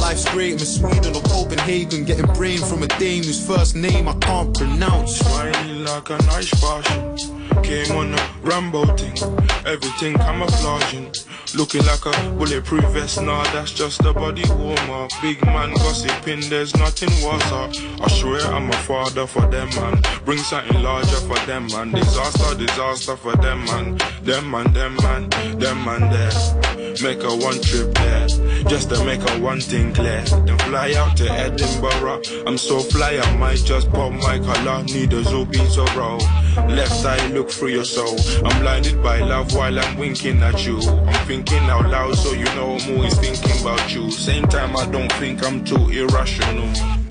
Life's 0.00 0.28
great, 0.30 0.52
I'm 0.52 0.58
in 0.58 0.66
Sweden 0.66 1.16
or 1.16 1.22
Copenhagen, 1.22 2.04
getting 2.04 2.26
brain 2.34 2.58
from 2.58 2.82
a 2.82 2.88
dame 2.98 3.24
whose 3.24 3.44
first 3.44 3.74
name 3.74 4.08
I 4.08 4.14
can't 4.14 4.56
pronounce. 4.56 5.16
Shining 5.16 5.84
like 5.84 6.10
an 6.10 6.20
ice 6.30 6.50
passion. 6.60 7.35
Came 7.62 7.96
on 7.96 8.14
a 8.14 8.30
Rambo 8.42 8.86
thing, 8.96 9.16
everything 9.66 10.14
camouflaging. 10.14 11.12
Looking 11.54 11.84
like 11.86 12.04
a 12.06 12.30
bulletproof 12.30 12.84
vest, 12.92 13.22
nah, 13.22 13.42
that's 13.52 13.72
just 13.72 14.04
a 14.04 14.12
body 14.12 14.42
warmer. 14.50 15.08
Big 15.22 15.44
man 15.46 15.72
gossiping, 15.74 16.48
there's 16.48 16.76
nothing 16.76 17.10
worse. 17.24 17.42
I 17.52 18.08
swear 18.08 18.40
I'm 18.46 18.68
a 18.68 18.76
father 18.78 19.26
for 19.26 19.46
them, 19.46 19.68
man. 19.76 20.00
Bring 20.24 20.38
something 20.38 20.82
larger 20.82 21.16
for 21.28 21.38
them, 21.46 21.66
man. 21.68 21.92
Disaster, 21.92 22.56
disaster 22.56 23.16
for 23.16 23.36
them, 23.36 23.64
man. 23.64 23.98
Them 24.22 24.50
man, 24.50 24.72
them 24.72 24.96
man, 24.96 25.28
them 25.58 25.84
man 25.84 26.10
there. 26.10 26.96
Make 27.02 27.22
a 27.24 27.34
one 27.34 27.60
trip 27.60 27.94
there, 27.94 28.26
just 28.68 28.90
to 28.90 29.04
make 29.04 29.20
a 29.28 29.40
one 29.40 29.60
thing 29.60 29.92
clear. 29.92 30.22
Then 30.22 30.58
fly 30.58 30.94
out 30.96 31.16
to 31.18 31.30
Edinburgh. 31.30 32.22
I'm 32.46 32.58
so 32.58 32.80
fly, 32.80 33.18
I 33.18 33.36
might 33.36 33.58
just 33.58 33.90
pop 33.92 34.12
my 34.12 34.38
collar. 34.38 34.82
Need 34.84 35.12
a 35.12 35.22
Zubi, 35.22 35.66
so 35.68 35.84
bro. 35.94 36.18
Left 36.68 37.04
eye 37.04 37.26
look 37.28 37.45
through 37.50 37.68
your 37.68 37.84
soul. 37.84 38.16
I'm 38.44 38.60
blinded 38.60 39.02
by 39.02 39.20
love 39.20 39.54
while 39.54 39.78
I'm 39.78 39.98
winking 39.98 40.42
at 40.42 40.66
you. 40.66 40.80
I'm 40.80 41.26
thinking 41.26 41.64
out 41.64 41.88
loud, 41.88 42.14
so 42.16 42.32
you 42.32 42.44
know 42.56 42.76
I'm 42.76 42.96
always 42.96 43.18
thinking 43.18 43.60
about 43.60 43.94
you. 43.94 44.10
Same 44.10 44.46
time, 44.46 44.76
I 44.76 44.86
don't 44.86 45.12
think 45.14 45.44
I'm 45.44 45.64
too 45.64 45.88
irrational. 45.88 47.05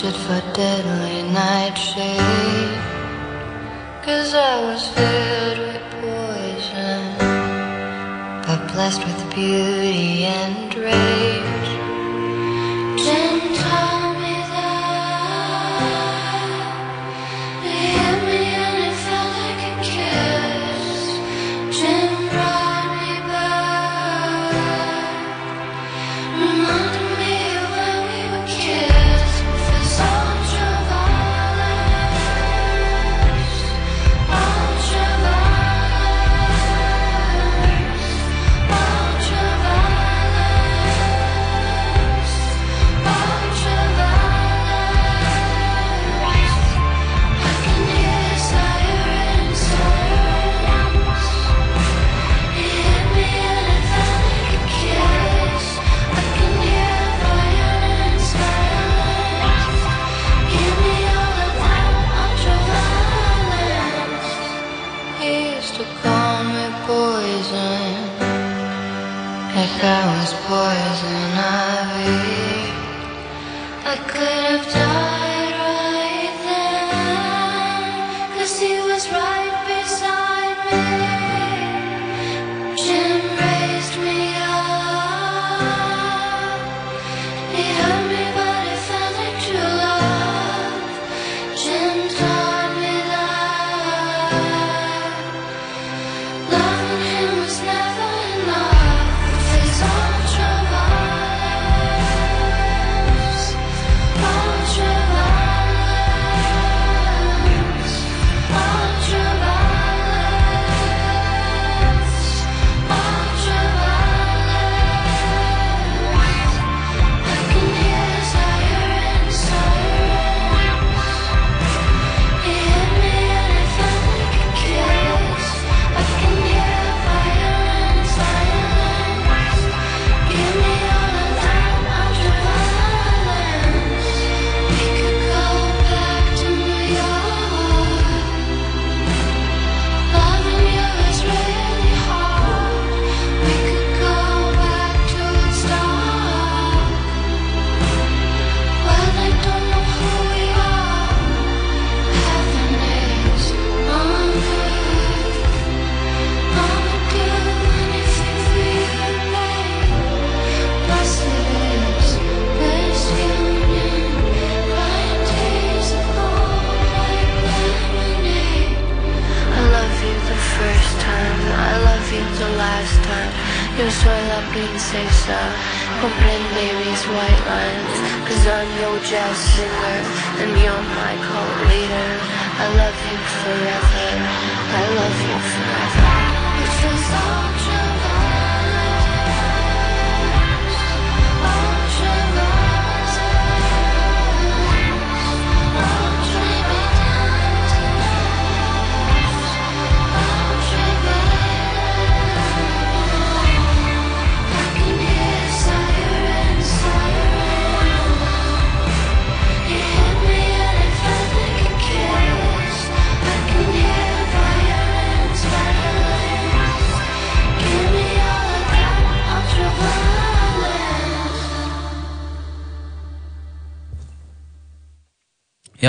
For 0.00 0.40
deadly 0.54 1.30
nightshade 1.30 2.18
Cause 4.02 4.32
I 4.32 4.62
was 4.64 4.88
filled 4.88 5.58
with 5.58 5.82
poison 6.00 7.18
But 8.46 8.72
blessed 8.72 9.04
with 9.04 9.34
beauty 9.34 10.24
and 10.24 10.74
rage 10.74 11.29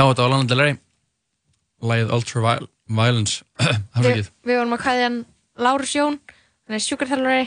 Já, 0.01 0.07
þetta 0.09 0.23
var 0.25 0.31
Lana 0.33 0.49
Del 0.49 0.61
Rey. 0.65 0.77
Lægið 1.85 2.11
Ultraviolence. 2.15 3.43
Það 3.93 4.05
var 4.07 4.15
Við, 4.17 4.29
vorum 4.49 4.73
að 4.73 4.81
kvæðja 4.81 5.03
hann 5.07 5.17
Lárus 5.61 5.91
Jón, 5.93 6.15
hann 6.65 6.77
er 6.77 6.81
sjúkarþjálfari 6.81 7.43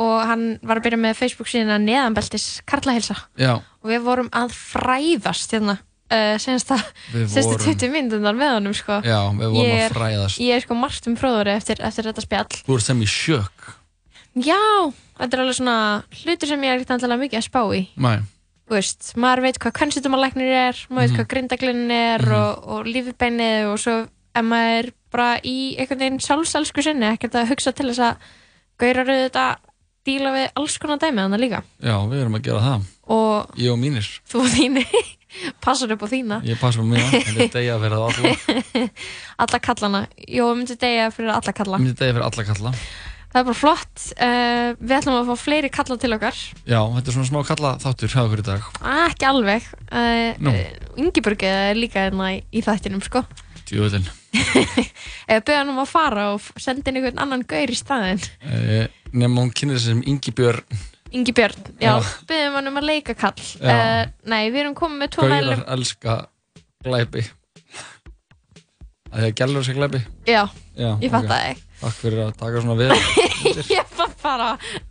og 0.00 0.14
hann 0.30 0.44
var 0.64 0.80
að 0.80 0.86
byrja 0.86 1.00
með 1.02 1.18
Facebook 1.18 1.50
síðan 1.50 1.84
neðanbeltis 1.84 2.46
Karlahilsa. 2.68 3.18
Já, 3.36 3.58
og 3.60 3.90
við 3.90 4.00
vorum 4.06 4.30
að 4.32 4.54
fræðast 4.56 5.52
hérna 5.52 5.74
uh, 5.76 6.38
senasta, 6.40 6.78
Við 7.12 7.26
senasta 7.34 7.58
vorum- 7.58 7.76
20 7.82 7.92
myndunar 7.98 8.38
með 8.38 8.54
honum 8.56 8.76
sko. 8.80 9.00
já, 9.04 9.18
við 9.36 9.44
vorum 9.58 9.60
Ég 9.68 9.84
að 9.90 9.96
fræðast. 9.98 10.40
Ég 10.40 10.56
er 10.56 10.64
sko 10.64 10.78
margt 10.80 11.10
um 11.10 11.18
fróðari 11.20 11.52
eftir, 11.52 11.82
eftir 11.84 12.08
þetta 12.08 12.24
spjall. 12.24 12.48
Þú 12.64 12.78
ert 12.80 12.88
sem 12.88 13.04
í 13.04 13.10
sjök 13.10 13.68
Já, 14.40 14.56
þetta 15.18 15.36
er 15.36 15.40
alveg 15.42 15.56
svona 15.58 15.76
hlutur 16.22 16.48
sem 16.54 16.64
ég 16.64 16.70
er 16.72 16.78
ekkert 16.80 16.96
andalega 16.96 17.24
mikið 17.26 17.40
að 17.42 17.48
spá 17.50 17.62
í. 17.76 17.82
Þú 17.98 18.06
veist, 18.76 19.12
maður 19.16 19.42
veit 19.46 19.58
hvað 19.62 19.74
kvennsitumalæknir 19.78 20.52
er 20.68 20.80
maður 20.90 21.00
veit 21.00 21.10
Mhm. 21.10 21.18
hvað 21.20 21.28
grindaglinn 21.34 21.90
er 21.90 22.22
Mhm. 22.24 22.32
og, 22.34 22.68
og 22.68 22.86
lífibeinið 22.86 23.72
og 23.72 23.78
svo 23.78 23.96
ef 24.34 24.44
maður 24.44 24.78
er 24.84 24.92
bara 25.10 25.40
í 25.42 25.76
einhvern 25.78 25.98
veginn 25.98 26.20
sjálfselsku 26.22 26.82
sinni 26.82 27.06
ekkert 27.10 27.34
að 27.34 27.48
hugsa 27.50 27.72
til 27.74 27.88
þess 27.90 27.98
að 27.98 28.16
gaurar 28.78 29.06
auðvitað 29.10 29.56
díla 30.06 30.30
við 30.32 30.46
alls 30.56 30.78
konar 30.78 30.98
dæmi 30.98 31.20
þannig 31.20 31.40
líka. 31.40 31.62
Já, 31.82 31.96
við 32.08 32.20
erum 32.22 32.34
að 32.38 32.42
gera 32.42 32.60
það. 32.60 32.84
Og 33.10 33.56
Ég 33.58 33.72
og 33.72 33.78
mínir. 33.78 34.06
Þú 34.30 34.40
og 34.40 34.46
þínu 34.54 34.84
passar 35.60 35.92
upp 35.92 36.02
á 36.02 36.08
þína. 36.08 36.38
Ég 36.46 36.58
passa 36.58 36.80
mér 36.80 36.96
mér, 36.96 37.14
en 37.14 37.34
þetta 37.36 37.58
degja 37.58 37.76
fyrir 37.78 37.96
það 37.98 38.06
alla. 38.08 38.88
Alla 39.40 39.58
kallana, 39.60 40.00
jó, 40.28 40.46
myndi 40.56 40.76
degja 40.78 41.10
fyrir 41.12 41.30
alla 41.34 41.52
kalla. 41.52 41.78
Myndi 41.78 41.94
degja 41.98 42.14
fyrir 42.14 42.26
alla 42.26 42.44
kalla 42.44 42.72
það 43.30 43.40
er 43.40 43.46
bara 43.48 43.58
flott. 43.58 44.06
Uh, 44.16 44.70
við 44.80 44.96
ætlum 44.98 45.18
að 45.20 45.30
fá 45.30 45.44
fleiri 45.44 45.70
kalla 45.74 45.96
til 46.02 46.12
okkar. 46.16 46.40
Já, 46.66 46.80
þetta 46.96 47.12
er 47.12 47.16
svona 47.16 47.30
smá 47.30 47.40
kalla 47.48 47.74
þáttur 47.82 48.12
hjá 48.14 48.20
okkur 48.24 48.42
í 48.42 48.46
dag. 48.50 48.70
Ah, 48.82 49.04
ekki 49.10 49.28
alveg. 49.30 49.68
Uh, 49.90 50.32
Nú. 50.42 50.54
uh, 50.54 51.00
Ingiborg 51.00 51.44
er 51.46 51.78
líka 51.78 52.06
hérna 52.08 52.32
í, 52.36 52.42
í 52.50 52.62
þættinum 52.66 53.02
sko. 53.06 53.24
Djúvöldin 53.70 54.06
eða 55.30 55.42
beða 55.46 55.58
hann 55.60 55.70
um 55.72 55.78
að 55.82 55.90
fara 55.90 56.24
og 56.34 56.46
senda 56.58 56.90
inn 56.90 56.98
einhvern 57.00 57.20
annan 57.22 57.44
gaur 57.46 57.70
í 57.70 57.76
staðinn. 57.78 58.22
Eh, 58.46 58.88
Nefnum 59.12 59.44
hún 59.44 59.52
kynir 59.54 59.78
þessi 59.78 59.92
sem 59.92 60.02
Ingi 60.10 60.32
Björn 60.34 60.80
Ingi 61.14 61.34
Björn, 61.34 61.58
já, 61.82 61.96
Já. 61.98 62.10
beðum 62.30 62.56
hann 62.58 62.70
um 62.70 62.78
að 62.78 62.86
leika 62.86 63.14
kall. 63.18 63.42
Uh, 63.58 64.04
nei, 64.30 64.44
við 64.54 64.60
erum 64.64 64.76
komið 64.78 65.00
með 65.02 65.12
tvo 65.16 65.24
Gaurar 65.26 65.40
mælum 65.42 65.64
elska 65.74 66.16
glæpi. 66.86 67.24
Það 69.10 69.18
er 69.18 69.26
að 69.26 69.34
gælur 69.40 69.66
sig 69.66 69.78
glæpi. 69.78 70.00
Já, 70.30 70.44
Já, 70.78 70.90
ég 71.02 71.10
fatt 71.10 71.26
það 71.26 71.48
ekki 71.48 71.69
Takk 71.80 71.96
fyrir 71.96 72.20
að 72.26 72.32
taka 72.36 72.60
svona 72.60 72.76
við 72.76 72.90
ég 73.72 73.92
var 73.96 74.10
bara 74.20 74.48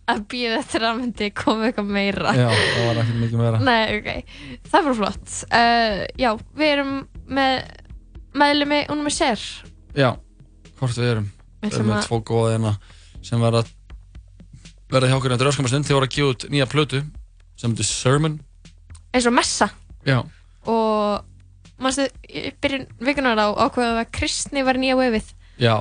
að 0.10 0.22
býða 0.32 0.56
eftir 0.64 0.86
að 0.88 0.96
myndi 1.04 1.28
koma 1.38 1.68
eitthvað 1.68 1.92
meira. 1.94 2.32
Já, 2.34 2.48
það 2.50 2.88
var 2.88 3.02
ekkert 3.04 3.20
mikið 3.24 3.44
meira. 3.44 3.60
Nei, 3.68 3.84
ok, 4.00 4.32
það 4.72 4.88
bara 4.88 4.96
flott. 5.02 5.36
Uh, 5.54 6.00
Já, 6.18 6.32
við 6.58 6.72
erum 6.74 6.96
með 7.30 7.54
meðlumi 8.42 8.82
unum 8.90 9.06
með 9.06 9.16
sér. 9.20 9.46
Já, 9.98 10.10
hvort 10.80 10.98
við 10.98 11.12
erum. 11.14 11.30
Við 11.62 11.78
erum 11.78 11.92
með 11.94 12.08
tvo 12.08 12.22
góða 12.26 12.56
hérna 12.56 12.74
sem 13.26 13.42
verða 13.44 13.64
verða 14.90 15.12
hjá 15.12 15.18
okkur 15.20 15.36
endur 15.36 15.52
öskamastund 15.52 15.86
þegar 15.86 16.00
voru 16.00 16.10
að 16.10 16.16
gefa 16.18 16.34
út 16.34 16.46
nýja 16.54 16.68
plötu 16.70 17.02
sem 17.60 17.74
heitir 17.74 17.86
Sermon. 17.90 18.40
Eins 19.14 19.28
og 19.30 19.36
messa. 19.38 19.70
Já, 20.08 20.22
og 20.70 21.26
mannstu, 21.80 22.08
í 22.26 22.50
byrjun 22.62 22.88
vikunar 23.04 23.40
á 23.40 23.48
ákveðu 23.68 24.02
að 24.02 24.12
kristni 24.16 24.64
var 24.66 24.80
nýja 24.80 24.98
vefið. 25.00 25.30
Já, 25.62 25.76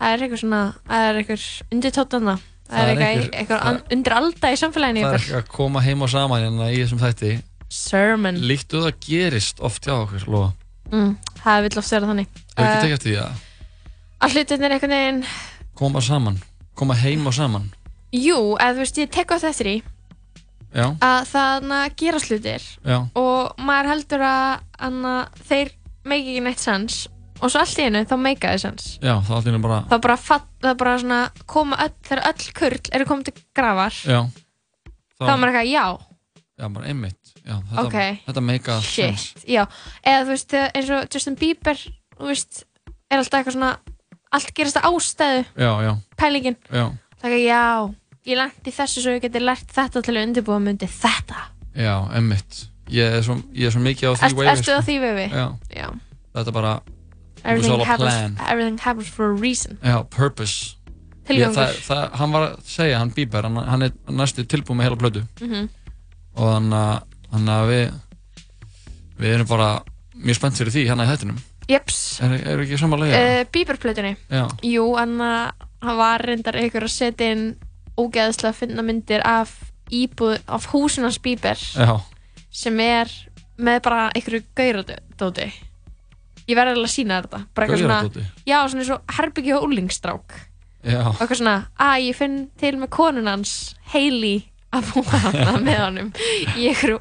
það 0.00 0.14
er 0.14 0.24
eitthvað 0.24 0.40
svona, 0.42 0.60
það 0.88 1.08
er 1.10 1.20
eitthvað 1.20 1.44
undirtóttanna 1.76 2.34
það 2.40 2.46
Það 2.70 2.80
er 2.80 2.90
er 2.90 3.00
eitthvað, 3.04 3.30
eitthvað 3.40 3.62
það- 3.66 3.94
undir 3.96 4.12
alda 4.16 4.50
í 4.54 4.58
samfélaginu 4.60 5.00
það 5.04 5.14
er 5.14 5.20
ekki 5.24 5.38
að 5.40 5.48
koma 5.56 5.80
heim 5.82 6.02
og 6.06 6.10
saman 6.12 6.42
hérna 6.44 6.68
í 6.70 6.76
þessum 6.84 7.00
þætti. 7.02 7.30
Sermon. 7.70 8.36
Líktu 8.50 8.80
það 8.84 8.94
gerist 9.06 9.60
oft 9.60 9.84
hjá 9.86 9.92
okkur, 10.04 10.24
lofa 10.26 10.52
mm, 10.90 11.10
það 11.44 11.62
vil 11.66 11.78
oft 11.82 11.90
vera 11.94 12.06
þannig. 12.10 12.26
Hefur 12.56 12.66
ekki 12.66 12.76
Eh, 12.76 12.82
tekið 12.82 12.94
eftir 12.96 13.10
því 13.12 13.18
að 13.24 13.46
að 14.20 14.34
hlutinir 14.36 14.72
einhvern 14.76 14.94
veginn 14.96 15.20
koma 15.74 16.00
saman. 16.00 16.40
Koma 16.76 16.94
heim 16.94 17.26
og 17.26 17.34
saman. 17.34 17.70
Jú, 18.12 18.56
eða 18.58 18.74
þú 18.74 18.82
veist, 18.84 18.98
ég 18.98 19.10
tek 19.10 19.30
átt 19.34 19.44
eftir 19.50 19.66
því 19.70 19.82
Já, 20.74 20.86
að 21.02 21.24
það 21.32 21.96
gera 21.98 22.18
slutir 22.22 22.62
já, 22.86 22.98
og 23.18 23.56
maður 23.58 23.88
heldur 23.90 24.22
að 24.22 24.60
þeir 25.48 25.70
make 26.04 26.22
ekki 26.30 26.42
neitt 26.46 26.62
sens 26.62 27.08
og 27.40 27.50
svo 27.52 27.60
allt 27.62 27.78
í 27.80 27.86
einu 27.88 28.04
þá 28.08 28.14
meikaði 28.20 28.60
sens 28.62 28.86
Já, 29.02 29.14
þá 29.24 29.32
allt 29.36 29.48
í 29.48 29.50
henni 29.50 29.62
bara 29.64 29.80
þá 29.90 29.96
bara, 30.06 30.16
fatt, 30.20 30.46
það 30.62 30.76
bara 30.82 30.94
svona 31.02 31.20
koma 31.50 31.78
öll, 31.84 31.94
þegar 32.08 32.22
öll 32.30 32.52
kurl 32.60 32.80
eru 32.98 33.08
komið 33.08 33.30
til 33.30 33.36
grafar 33.56 33.98
Já. 34.04 34.20
Þá 35.20 35.28
er 35.28 35.36
maður 35.36 35.50
eitthvað, 35.50 35.70
já, 35.74 35.86
Já, 36.60 36.66
bara 36.68 36.90
einmitt. 36.90 37.30
Já, 37.40 37.54
þetta, 37.70 37.82
Ok. 37.86 37.94
þetta 38.26 38.40
meika 38.44 38.74
shit, 38.84 39.44
já. 39.48 39.62
Eða 40.04 40.24
þú 40.26 40.32
veist, 40.34 40.54
eins 40.60 40.90
og 40.92 41.06
Justin 41.14 41.36
Bieber 41.40 41.78
þú 42.18 42.28
veist, 42.28 42.64
er 43.10 43.16
alltaf 43.22 43.38
eitthvað 43.40 43.56
svona 43.56 43.70
allt 44.30 44.52
gerast 44.54 44.76
að 44.76 44.88
ástæðu, 44.90 45.46
Já, 45.56 45.70
já, 45.86 45.92
pælingin. 46.20 46.56
Já. 46.68 46.84
Það 47.22 47.36
er 47.36 47.42
já, 47.46 47.64
ég 48.28 48.36
lendi 48.42 48.74
þessu 48.76 49.02
svo 49.04 49.14
ég 49.16 49.24
geti 49.24 49.40
lært 49.40 49.72
þetta 49.72 50.02
til 50.04 50.14
að 50.14 50.26
undirbúa 50.28 50.60
myndi 50.60 50.88
þetta. 50.88 51.46
Já, 51.74 51.94
einmitt. 52.12 52.66
Ég 52.90 53.16
er 53.18 53.24
svo, 53.24 53.38
ég 53.56 53.70
er 53.70 53.74
svo 53.74 53.80
mikið 53.80 54.10
á 54.10 54.12
því 54.84 54.96
á? 55.00 55.16
Já, 55.30 55.46
Já. 55.80 55.88
Þetta 56.34 56.52
bara 56.52 56.74
everything 57.44 57.80
happens, 57.84 58.40
everything 58.48 58.78
happens 58.78 59.08
for 59.08 59.30
a 59.30 59.34
reason 59.34 59.78
Já, 59.82 60.02
purpose. 60.10 60.76
Ég, 61.30 61.46
það, 61.54 61.76
það, 61.86 62.10
Hann 62.18 62.32
var 62.32 62.42
að 62.48 62.62
segja, 62.66 62.98
hann 62.98 63.10
Bieber 63.14 63.42
hann, 63.46 63.56
hann 63.56 63.82
er 63.86 63.92
næstu 64.10 64.42
tilbúið 64.44 64.76
með 64.80 64.82
heila 64.88 64.96
plötu 64.98 65.22
Mhm. 65.40 65.68
og 66.34 66.48
þannig 66.54 67.54
að- 67.54 67.68
við 67.70 67.92
við 69.20 69.34
erum 69.34 69.46
bara 69.46 69.82
mjög 70.16 70.34
spennt 70.40 70.58
fyrir 70.58 70.72
því 70.74 70.86
hérna 70.88 71.06
í 71.06 71.10
þettinum 71.16 71.38
Jeps. 71.70 72.20
Er, 72.20 72.32
er 72.34 72.58
ekki 72.64 72.78
samanlega? 72.80 73.14
uh, 73.14 73.44
Bieber-plötunni 73.52 74.16
Já. 74.28 74.48
Jú, 74.66 74.96
hann, 74.98 75.20
hann 75.20 75.96
var 75.96 76.18
reyndar 76.26 76.54
ykkur 76.58 76.82
að 76.82 76.90
setja 76.96 77.30
inn 77.30 77.56
ógeðslega 77.96 78.50
að 78.50 78.54
finna 78.64 78.82
myndir 78.82 79.22
af 79.24 79.52
af 80.48 80.66
húsin 80.72 81.02
hans 81.06 81.18
Bieber 81.18 81.54
Já. 81.54 82.00
sem 82.50 82.80
er 82.80 83.06
með 83.58 83.82
bara 83.82 84.10
ykkur 84.16 84.42
gauradóti 84.56 85.52
ég 86.50 86.58
verði 86.58 86.76
alveg 86.76 86.88
að 86.90 86.94
sína 86.96 87.18
þetta 87.22 87.40
bara 87.54 87.66
eitthvað 87.66 87.82
svona, 87.84 87.98
Gauradóti? 88.02 88.26
já, 88.50 88.58
svona 88.74 89.00
herbyggi 89.18 89.56
og 89.56 89.66
úlingstrák 89.68 90.38
Já. 90.80 91.00
og 91.10 91.18
eitthvað 91.20 91.40
svona, 91.42 91.56
að 91.76 92.06
ég 92.08 92.16
finn 92.16 92.38
til 92.60 92.72
með 92.80 92.88
konun 92.96 93.28
hans 93.28 93.50
Hailey 93.92 94.38
að 94.72 94.92
búa 94.94 95.18
hana 95.26 95.58
með 95.60 95.80
honum 95.84 96.12
í 96.56 96.70
ykkur 96.70 96.96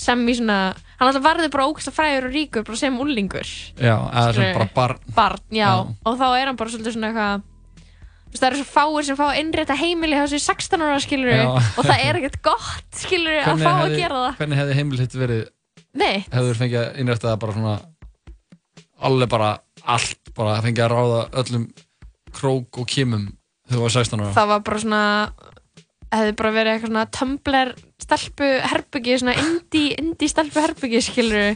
sem 0.00 0.22
í 0.30 0.34
svona 0.38 0.58
hann 1.00 1.08
alltaf 1.10 1.24
varði 1.26 1.50
bara 1.52 1.66
ógæslega 1.68 1.96
fræður 1.96 2.28
og 2.30 2.34
ríkur 2.36 2.64
bara 2.64 2.78
sem 2.80 2.96
úlingur 3.02 3.44
Já, 3.76 3.96
eða 4.08 4.32
sem 4.32 4.40
Skilurðu? 4.40 4.56
bara 4.56 4.68
barn 4.78 5.14
barn, 5.18 5.42
já, 5.52 5.66
Já. 5.68 5.86
og 6.06 6.18
þá 6.20 6.26
er 6.38 6.46
hann 6.52 6.56
bara 6.60 6.72
svolítið 6.72 6.96
svona 6.96 7.10
eitthvað 7.10 7.46
þú 8.30 8.32
veist, 8.32 8.42
það 8.44 8.48
eru 8.52 8.60
svo 8.62 8.68
fáir 8.70 9.06
sem 9.10 9.18
fá 9.18 9.24
að 9.26 9.38
innrétta 9.42 9.76
heimili 9.80 10.16
hjá 10.16 10.24
sér 10.30 10.42
16 10.46 10.84
ára 10.86 11.00
skilur 11.02 11.32
Já. 11.34 11.46
og 11.50 11.82
það 11.84 12.04
er 12.06 12.18
ekkert 12.22 12.40
gott 12.46 13.00
skilur 13.04 13.40
að 13.42 13.64
fá 13.64 13.70
að 13.74 13.80
hefði- 13.84 14.00
gera 14.04 14.20
það 14.24 14.36
Hvernig 14.40 14.60
hefði 14.62 14.76
heimil 14.80 15.00
hitt 15.02 15.16
verið 15.24 15.42
Nei. 16.00 16.20
Hefur 16.30 16.54
fengið 16.62 16.78
að 16.84 16.98
innrætta 17.02 17.26
það 17.32 17.40
bara 17.42 17.56
svona 17.58 17.72
alveg 19.06 19.30
bara 19.32 19.52
allt 19.84 20.32
bara 20.36 20.58
fengið 20.64 20.84
að 20.86 20.92
ráða 20.94 21.20
öllum 21.42 21.68
krók 22.36 22.80
og 22.80 22.88
kímum 22.90 23.30
þegar 23.68 23.78
þú 23.78 23.84
var 23.84 23.94
16 23.96 24.24
ára. 24.24 24.34
Það 24.36 24.50
var 24.52 24.66
bara 24.66 24.82
svona 24.84 25.04
hefði 26.10 26.34
bara 26.40 26.52
verið 26.54 26.74
eitthvað 26.74 26.92
svona 26.92 27.06
Tumblr 27.14 27.72
stelpu 28.00 28.50
herbyggi, 28.72 29.16
svona 29.20 29.36
indie, 29.38 29.94
indie 30.00 30.30
stelpu 30.30 30.62
herbyggi 30.64 31.02
skilur 31.06 31.54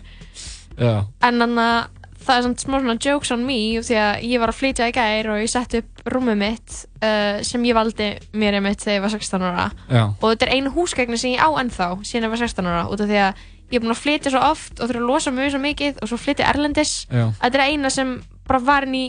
Já, 0.79 1.05
en 1.23 1.43
þannig 1.43 1.63
að 1.65 2.05
það 2.25 2.39
er 2.39 2.45
samt 2.47 2.63
smá 2.63 2.77
svona 2.79 2.97
jokes 3.05 3.33
on 3.35 3.43
me 3.47 3.57
því 3.85 3.97
að 4.01 4.23
ég 4.31 4.41
var 4.43 4.53
að 4.53 4.59
flytja 4.59 4.89
í 4.89 4.95
gær 4.97 5.31
og 5.33 5.41
ég 5.43 5.51
setti 5.53 5.83
upp 5.83 6.05
rúmið 6.15 6.39
mitt 6.41 6.77
uh, 7.05 7.43
sem 7.45 7.67
ég 7.69 7.77
valdi 7.77 8.09
mér 8.37 8.59
einmitt 8.59 8.81
þegar 8.81 8.97
ég 8.97 9.05
var 9.05 9.15
16 9.15 9.45
ára. 9.51 9.67
Já. 9.91 10.05
og 10.09 10.25
þetta 10.25 10.49
er 10.49 10.55
einu 10.57 10.73
húsgagni 10.75 11.21
sem 11.21 11.35
ég 11.35 11.45
á 11.45 11.49
ennþá 11.61 11.91
síðan 12.01 12.29
ég 12.29 12.35
var 12.35 12.43
16 12.47 12.71
ára 12.71 12.87
út 12.89 13.05
af 13.05 13.11
því 13.11 13.21
að 13.27 13.45
ég 13.75 13.81
er 13.81 13.85
búin 13.85 13.95
að 13.95 14.01
flytja 14.05 14.33
svo 14.33 14.41
oft 14.47 14.79
og 14.81 14.89
þurfa 14.91 15.03
að 15.03 15.09
losa 15.11 15.33
mjög 15.35 15.53
svo 15.55 15.61
mikið 15.65 16.01
og 16.01 16.11
svo 16.11 16.19
flytja 16.23 16.49
erlendis. 16.53 16.93
Þetta 17.11 17.59
er 17.59 17.65
eina 17.69 17.91
sem 17.93 18.17
bara 18.49 18.61
var 18.63 18.87
inn 18.89 18.99
í 18.99 19.05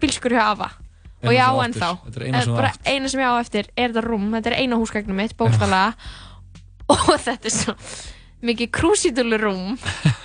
bílskur 0.00 0.34
hjá 0.34 0.44
Ava 0.52 0.70
og 1.18 1.32
ég 1.34 1.42
á 1.42 1.50
ennþá. 1.64 1.88
eina 2.22 2.42
átt. 2.70 2.84
eina 2.86 3.08
sem 3.10 3.20
ég 3.20 3.26
á 3.26 3.36
eftir 3.42 3.66
er 3.74 3.90
þetta 3.90 4.04
rúm. 4.06 4.28
Þetta 4.36 4.52
er 4.52 4.60
eina 4.62 4.78
húsgagni 4.78 5.16
mitt, 5.18 5.34
bókstaflega. 5.38 5.94
Og 6.94 7.10
þetta 7.26 7.50
er 7.50 7.54
svo 7.56 7.74
mikið 8.38 8.68
krúsítúlu 8.70 9.38
rúm 9.42 9.72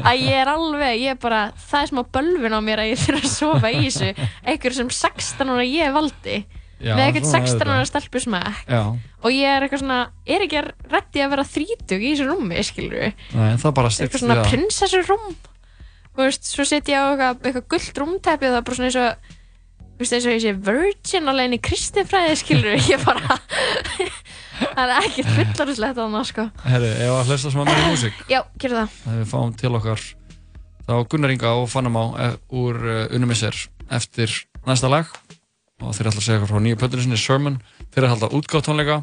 að 0.06 0.20
ég 0.22 0.36
er 0.44 0.52
alveg, 0.52 1.00
ég 1.02 1.16
er 1.16 1.22
bara 1.22 1.48
það 1.58 1.80
er 1.82 1.90
smá 1.90 2.02
bölvun 2.14 2.54
á 2.54 2.62
mér 2.62 2.84
að 2.84 2.92
ég 2.92 3.02
þurfa 3.02 3.26
að 3.26 3.32
sofa 3.34 3.72
í 3.74 3.80
þessu. 3.88 4.28
Einhver 4.46 4.76
sem 4.78 4.92
16 4.94 5.50
ára 5.50 5.66
ég 5.66 5.96
valdi 5.96 6.44
Svona 6.84 7.08
er 7.08 7.18
16 7.24 7.64
ára 7.64 7.80
þetta. 7.80 7.90
stelpu 7.92 8.22
smekk 8.24 8.68
Já. 8.68 8.82
og 9.24 9.30
ég 9.32 9.48
er 9.50 9.66
eitthvað 9.66 9.84
svona, 9.84 10.00
er 10.28 10.46
ekki 10.46 10.64
rétti 10.92 11.24
að 11.24 11.34
vera 11.34 11.46
30 11.48 11.96
í 11.96 12.12
þessu 12.12 12.28
rúmi, 12.28 12.66
skilur 12.68 13.00
við 13.00 13.14
það 13.34 13.82
eitthvað 13.88 14.20
svona 14.20 14.38
við 14.38 14.44
það 14.44 14.50
prinsessu 14.52 15.04
rúm 15.08 15.30
þú 16.14 16.28
veist, 16.28 16.50
svo 16.50 16.66
setja 16.68 16.98
ég 16.98 17.00
á 17.00 17.06
eitthvað, 17.14 17.48
eitthvað 17.48 17.70
gullt 17.74 18.02
rúmteppi 18.04 18.50
og 18.50 18.54
það 18.54 18.60
er 18.60 18.68
bara 18.68 18.78
svona 18.78 18.90
eins 18.90 19.00
og 19.02 19.32
þú 19.94 20.04
veist, 20.04 20.16
eins 20.18 20.28
og 20.28 20.36
ég 20.36 20.44
sé 20.44 20.54
virgin 20.68 21.32
alveg 21.32 21.56
í 21.58 21.62
kristinfræði, 21.70 22.36
skilur 22.42 22.76
við 22.76 22.92
ég 22.94 23.06
bara 23.08 23.38
það 24.78 24.94
er 24.98 25.08
ekkert 25.08 25.32
fullarislegt 25.38 26.02
á 26.02 26.04
hana, 26.04 26.24
sko. 26.28 26.48
Herri, 26.66 26.92
ef 27.06 27.16
að 27.16 27.32
hlusta 27.32 27.54
smá 27.54 27.64
meiri 27.68 27.88
músík 27.90 28.22
já, 28.32 28.42
gerðu 28.62 28.84
það. 28.84 29.00
þegar 29.06 29.20
við 29.22 29.32
fáum 29.34 29.56
til 29.60 29.74
okkar 29.80 30.06
þá 30.84 30.96
Gunnar 31.10 31.34
Inga 31.34 31.54
og 31.62 31.70
Fannum 31.72 31.98
á 32.00 32.06
e, 32.20 32.30
úr 32.60 32.82
uh, 32.84 33.16
Unumisser 33.16 33.58
eftir 33.94 34.34
næsta 34.68 34.92
lag 34.92 35.10
og 35.84 35.96
þeir 35.96 36.10
ætla 36.10 36.22
að 36.22 36.26
segja 36.26 36.38
eitthvað 36.40 36.52
frá 36.54 36.64
nýju 36.66 36.80
plötunni 36.82 37.06
sinni 37.06 37.20
Sermon, 37.22 37.56
þeir 37.94 38.08
ætla 38.10 38.30
að 38.30 38.36
útgáð 38.40 38.66
tónleika. 38.68 38.98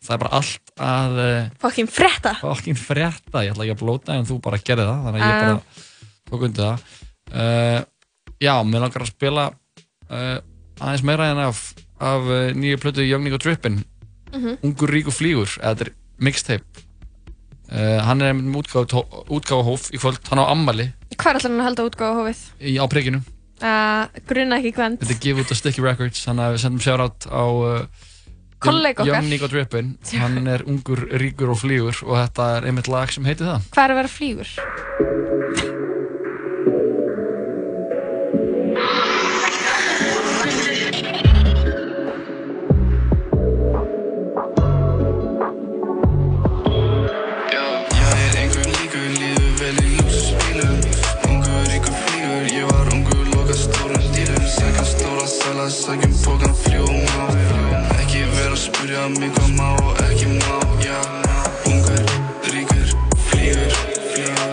Það 0.00 0.14
er 0.14 0.20
bara 0.22 0.38
allt 0.38 0.70
að 0.80 1.18
uh, 1.20 1.48
fokkin 1.60 1.90
frétta. 1.92 2.32
fokkin 2.40 2.78
frétta, 2.80 3.42
ég 3.44 3.52
ætla 3.52 3.66
ekki 3.66 3.74
að 3.76 3.82
blóta 3.82 4.16
en 4.16 4.28
þú 4.28 4.38
bara 4.46 4.60
gerði 4.64 4.86
það, 4.88 5.02
þannig 5.06 5.24
að 5.24 5.26
ég 5.26 5.34
Já. 5.34 5.42
bara 5.44 5.82
tók 6.30 6.46
undir 6.48 6.64
það. 6.64 6.84
Uh, 7.30 7.80
já, 8.40 8.54
mér 8.64 8.84
langar 8.86 9.04
að 9.04 9.10
spila 9.12 9.46
uh, 9.50 10.38
aðeins 10.80 11.04
meira 11.10 11.28
en 11.34 11.42
af, 11.44 11.60
af 12.00 12.30
uh, 12.32 12.46
nýju 12.56 12.80
plötu 12.80 13.04
Young 13.04 13.26
Nico 13.26 13.40
Drippin. 13.42 13.82
Mhm. 14.30 14.60
Ungur 14.64 14.94
rík 14.94 15.10
og 15.10 15.16
flýgur 15.18 15.52
þetta 15.58 15.88
er 15.88 15.92
mixtape. 16.22 16.86
Hann 17.70 18.18
er 18.18 18.32
með 18.34 18.64
útgáfahóf 19.30 19.92
í 19.94 19.98
kvöld, 20.02 20.24
hann 20.26 20.40
á 20.42 20.50
ammali 20.50 20.88
hvað 21.20 21.30
er 21.30 21.38
alltaf 21.38 21.50
hann 21.50 21.60
að 21.60 21.68
halda 21.68 21.86
útgáða 21.88 22.18
hófið? 22.20 22.40
á 22.80 22.84
prikinu 22.90 23.20
Uh, 23.60 24.06
grunna 24.24 24.56
ekki 24.56 24.72
hvend 24.78 25.02
þetta 25.02 25.12
er 25.12 25.20
gefið 25.20 25.42
út 25.44 25.52
á 25.52 25.56
Sticky 25.58 25.84
Records. 25.84 26.22
Þannig 26.24 26.46
að 26.46 26.54
við 26.54 26.62
sendum 26.64 26.84
shoutout 26.86 27.28
á 27.28 27.44
uh, 27.44 28.06
Kollega 28.60 29.02
okkar. 29.02 29.14
Young 29.14 29.28
Nico 29.32 29.48
Drippin. 29.48 29.94
Hann 30.20 30.48
er 30.52 30.64
ungur, 30.68 31.06
ríkur 31.20 31.52
og 31.54 31.60
flýgur 31.62 32.02
og 32.04 32.16
þetta 32.18 32.48
er 32.58 32.70
einmitt 32.70 32.92
lag 32.92 33.12
sem 33.12 33.24
heitir 33.28 33.48
það. 33.48 33.68
Hvað 33.72 33.86
er 33.86 33.94
að 33.96 34.02
vera 34.02 34.16
flýgur? 34.16 35.78
Sækjum 55.90 56.14
pókan, 56.24 56.54
fljúum 56.54 57.06
á 57.18 57.26
Ekki 57.98 58.22
vera 58.34 58.54
að 58.54 58.60
spyrja 58.62 59.04
mig 59.18 59.30
hvað 59.34 59.50
má 59.58 59.68
og 59.82 59.98
ekki 60.06 60.26
má, 60.38 60.58
já. 60.84 60.98
Ungur, 61.66 62.02
ríkur, 62.52 62.88
flýgur, 63.26 63.72
flýgur 64.12 64.52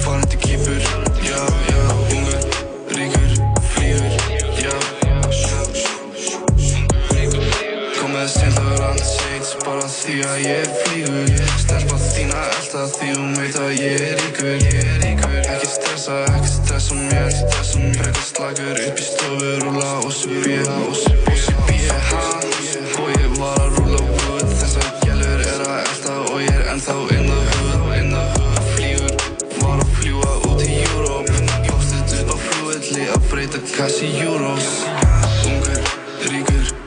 Farin 0.00 0.24
til 0.32 0.40
kýpur, 0.44 0.80
já, 1.20 1.42
já. 1.68 1.82
Ungur, 2.16 2.40
ríkur, 2.96 3.30
flýgur, 3.74 4.12
já. 4.64 4.76
Komið 7.98 8.36
rann 8.80 9.02
seits 9.04 9.52
bara 9.66 9.84
því 9.98 10.16
að 10.30 10.38
ég 10.46 10.72
flýgur. 10.84 11.44
Stelpa 11.60 12.00
þína 12.06 12.46
elda 12.54 12.86
því 12.96 13.10
hún 13.18 13.36
veit 13.36 13.60
að 13.60 13.76
ég 13.82 14.08
er 14.08 14.16
ríkur. 14.24 15.44
Ekki 15.44 15.68
stressa, 15.74 16.22
ekki 16.24 16.46
stressa 16.46 16.57
mér 16.94 17.32
Frekar 17.98 18.22
slagur 18.22 18.78
upp 18.86 19.00
í 19.00 19.04
stofu, 19.04 19.50
rúla 19.62 19.90
og 20.04 20.12
svo 20.14 20.38
bíða 20.44 20.76
og 20.86 20.96
svo 20.96 21.54
bíða 21.68 21.98
ha 22.08 22.22
Og 23.02 23.10
ég 23.12 23.34
var 23.38 23.60
að 23.64 23.76
rúla 23.76 24.00
wood 24.06 24.54
Þessar 24.60 24.88
gælur 25.02 25.42
er 25.44 25.64
að 25.66 25.80
elda 25.82 26.14
og 26.32 26.40
ég 26.44 26.54
er 26.54 26.70
ennþá 26.72 26.96
in 27.16 27.28
the 27.28 27.40
hood 27.52 27.92
In 27.98 28.10
the 28.14 28.24
hood, 28.36 28.62
flýgur 28.72 29.14
Var 29.58 29.84
að 29.84 29.94
fljúa 29.98 30.34
út 30.50 30.64
í 30.64 30.80
Europe 30.86 31.38
Póstið 31.68 32.24
upp 32.24 32.34
á 32.34 32.36
flugvelli 32.46 33.08
að 33.16 33.30
breyta 33.32 33.64
kassi 33.74 34.12
euros 34.24 34.70
Ungur, 35.48 35.82
ríkur, 36.30 36.77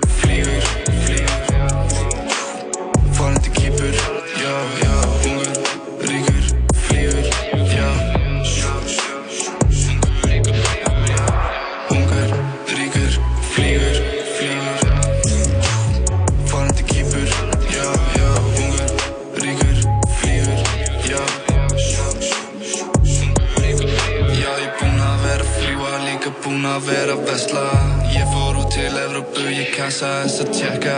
er 27.12 27.18
að 27.18 27.28
vesla 27.28 27.64
Ég 28.12 28.28
fór 28.32 28.58
út 28.62 28.72
til 28.72 28.96
Evrópu, 29.00 29.44
ég 29.52 29.72
kassa 29.76 30.10
eins 30.22 30.38
að 30.44 30.52
tjekka. 30.56 30.96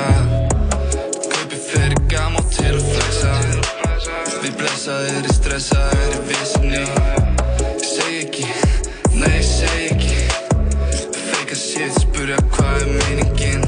Kaupi 1.31 1.59
fyrir 1.69 2.01
gam 2.11 2.37
og 2.37 2.49
til 2.53 2.73
að 2.73 2.85
flexa 2.89 3.33
Við 4.43 4.53
blessaðir 4.59 5.29
í 5.29 5.35
stressaðir 5.37 6.17
í 6.17 6.21
vissinni 6.29 6.83
Ég 6.83 7.85
segi 7.87 8.19
ekki, 8.25 8.47
nei 9.15 9.31
ég 9.37 9.47
segi 9.47 9.87
ekki. 9.93 10.21
Feika 11.31 11.57
shit, 11.57 11.97
spurja 12.03 12.37
hvað 12.53 12.83
er 12.83 12.93
meiningin. 12.99 13.67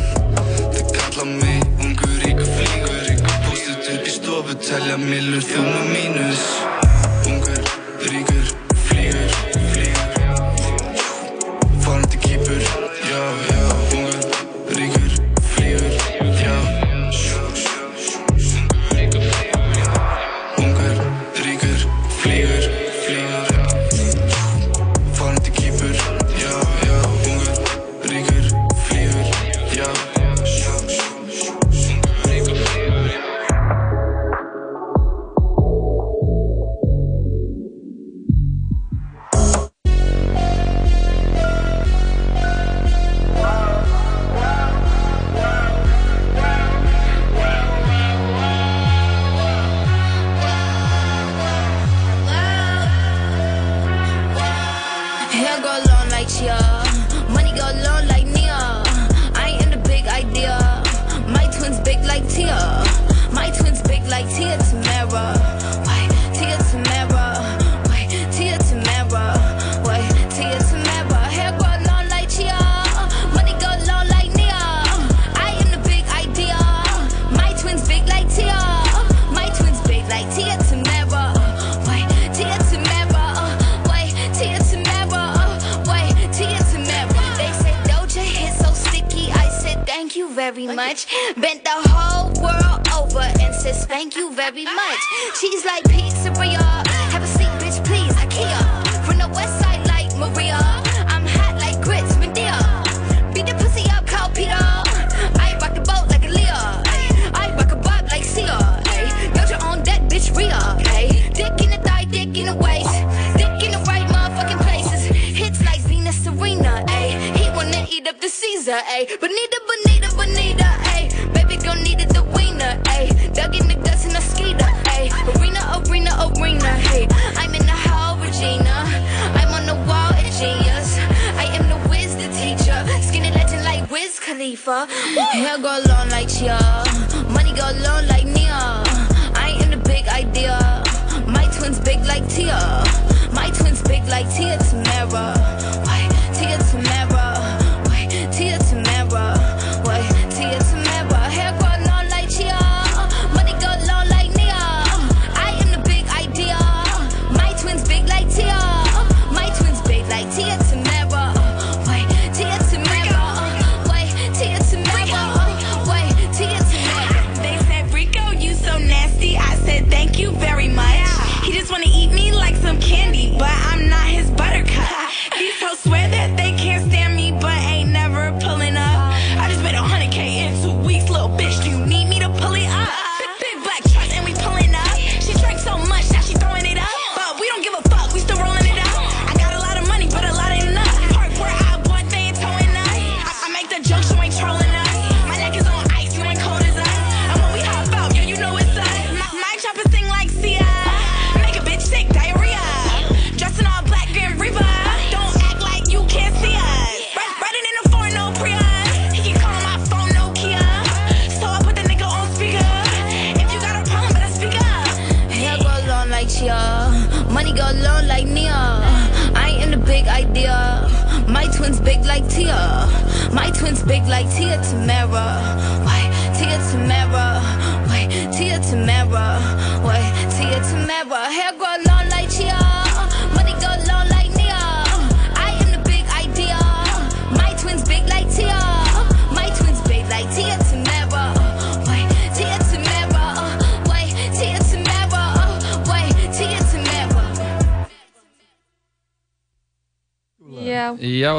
Það 0.76 0.94
kalla 1.00 1.28
mig 1.32 1.86
ungu 1.88 2.12
ríku 2.26 2.50
flíkur 2.52 3.02
Ríku 3.10 3.40
bústutur 3.48 4.02
í 4.06 4.18
stofu, 4.20 4.60
telja 4.68 5.00
millur, 5.02 5.46
þjóna 5.50 5.86
mínus. 5.94 6.65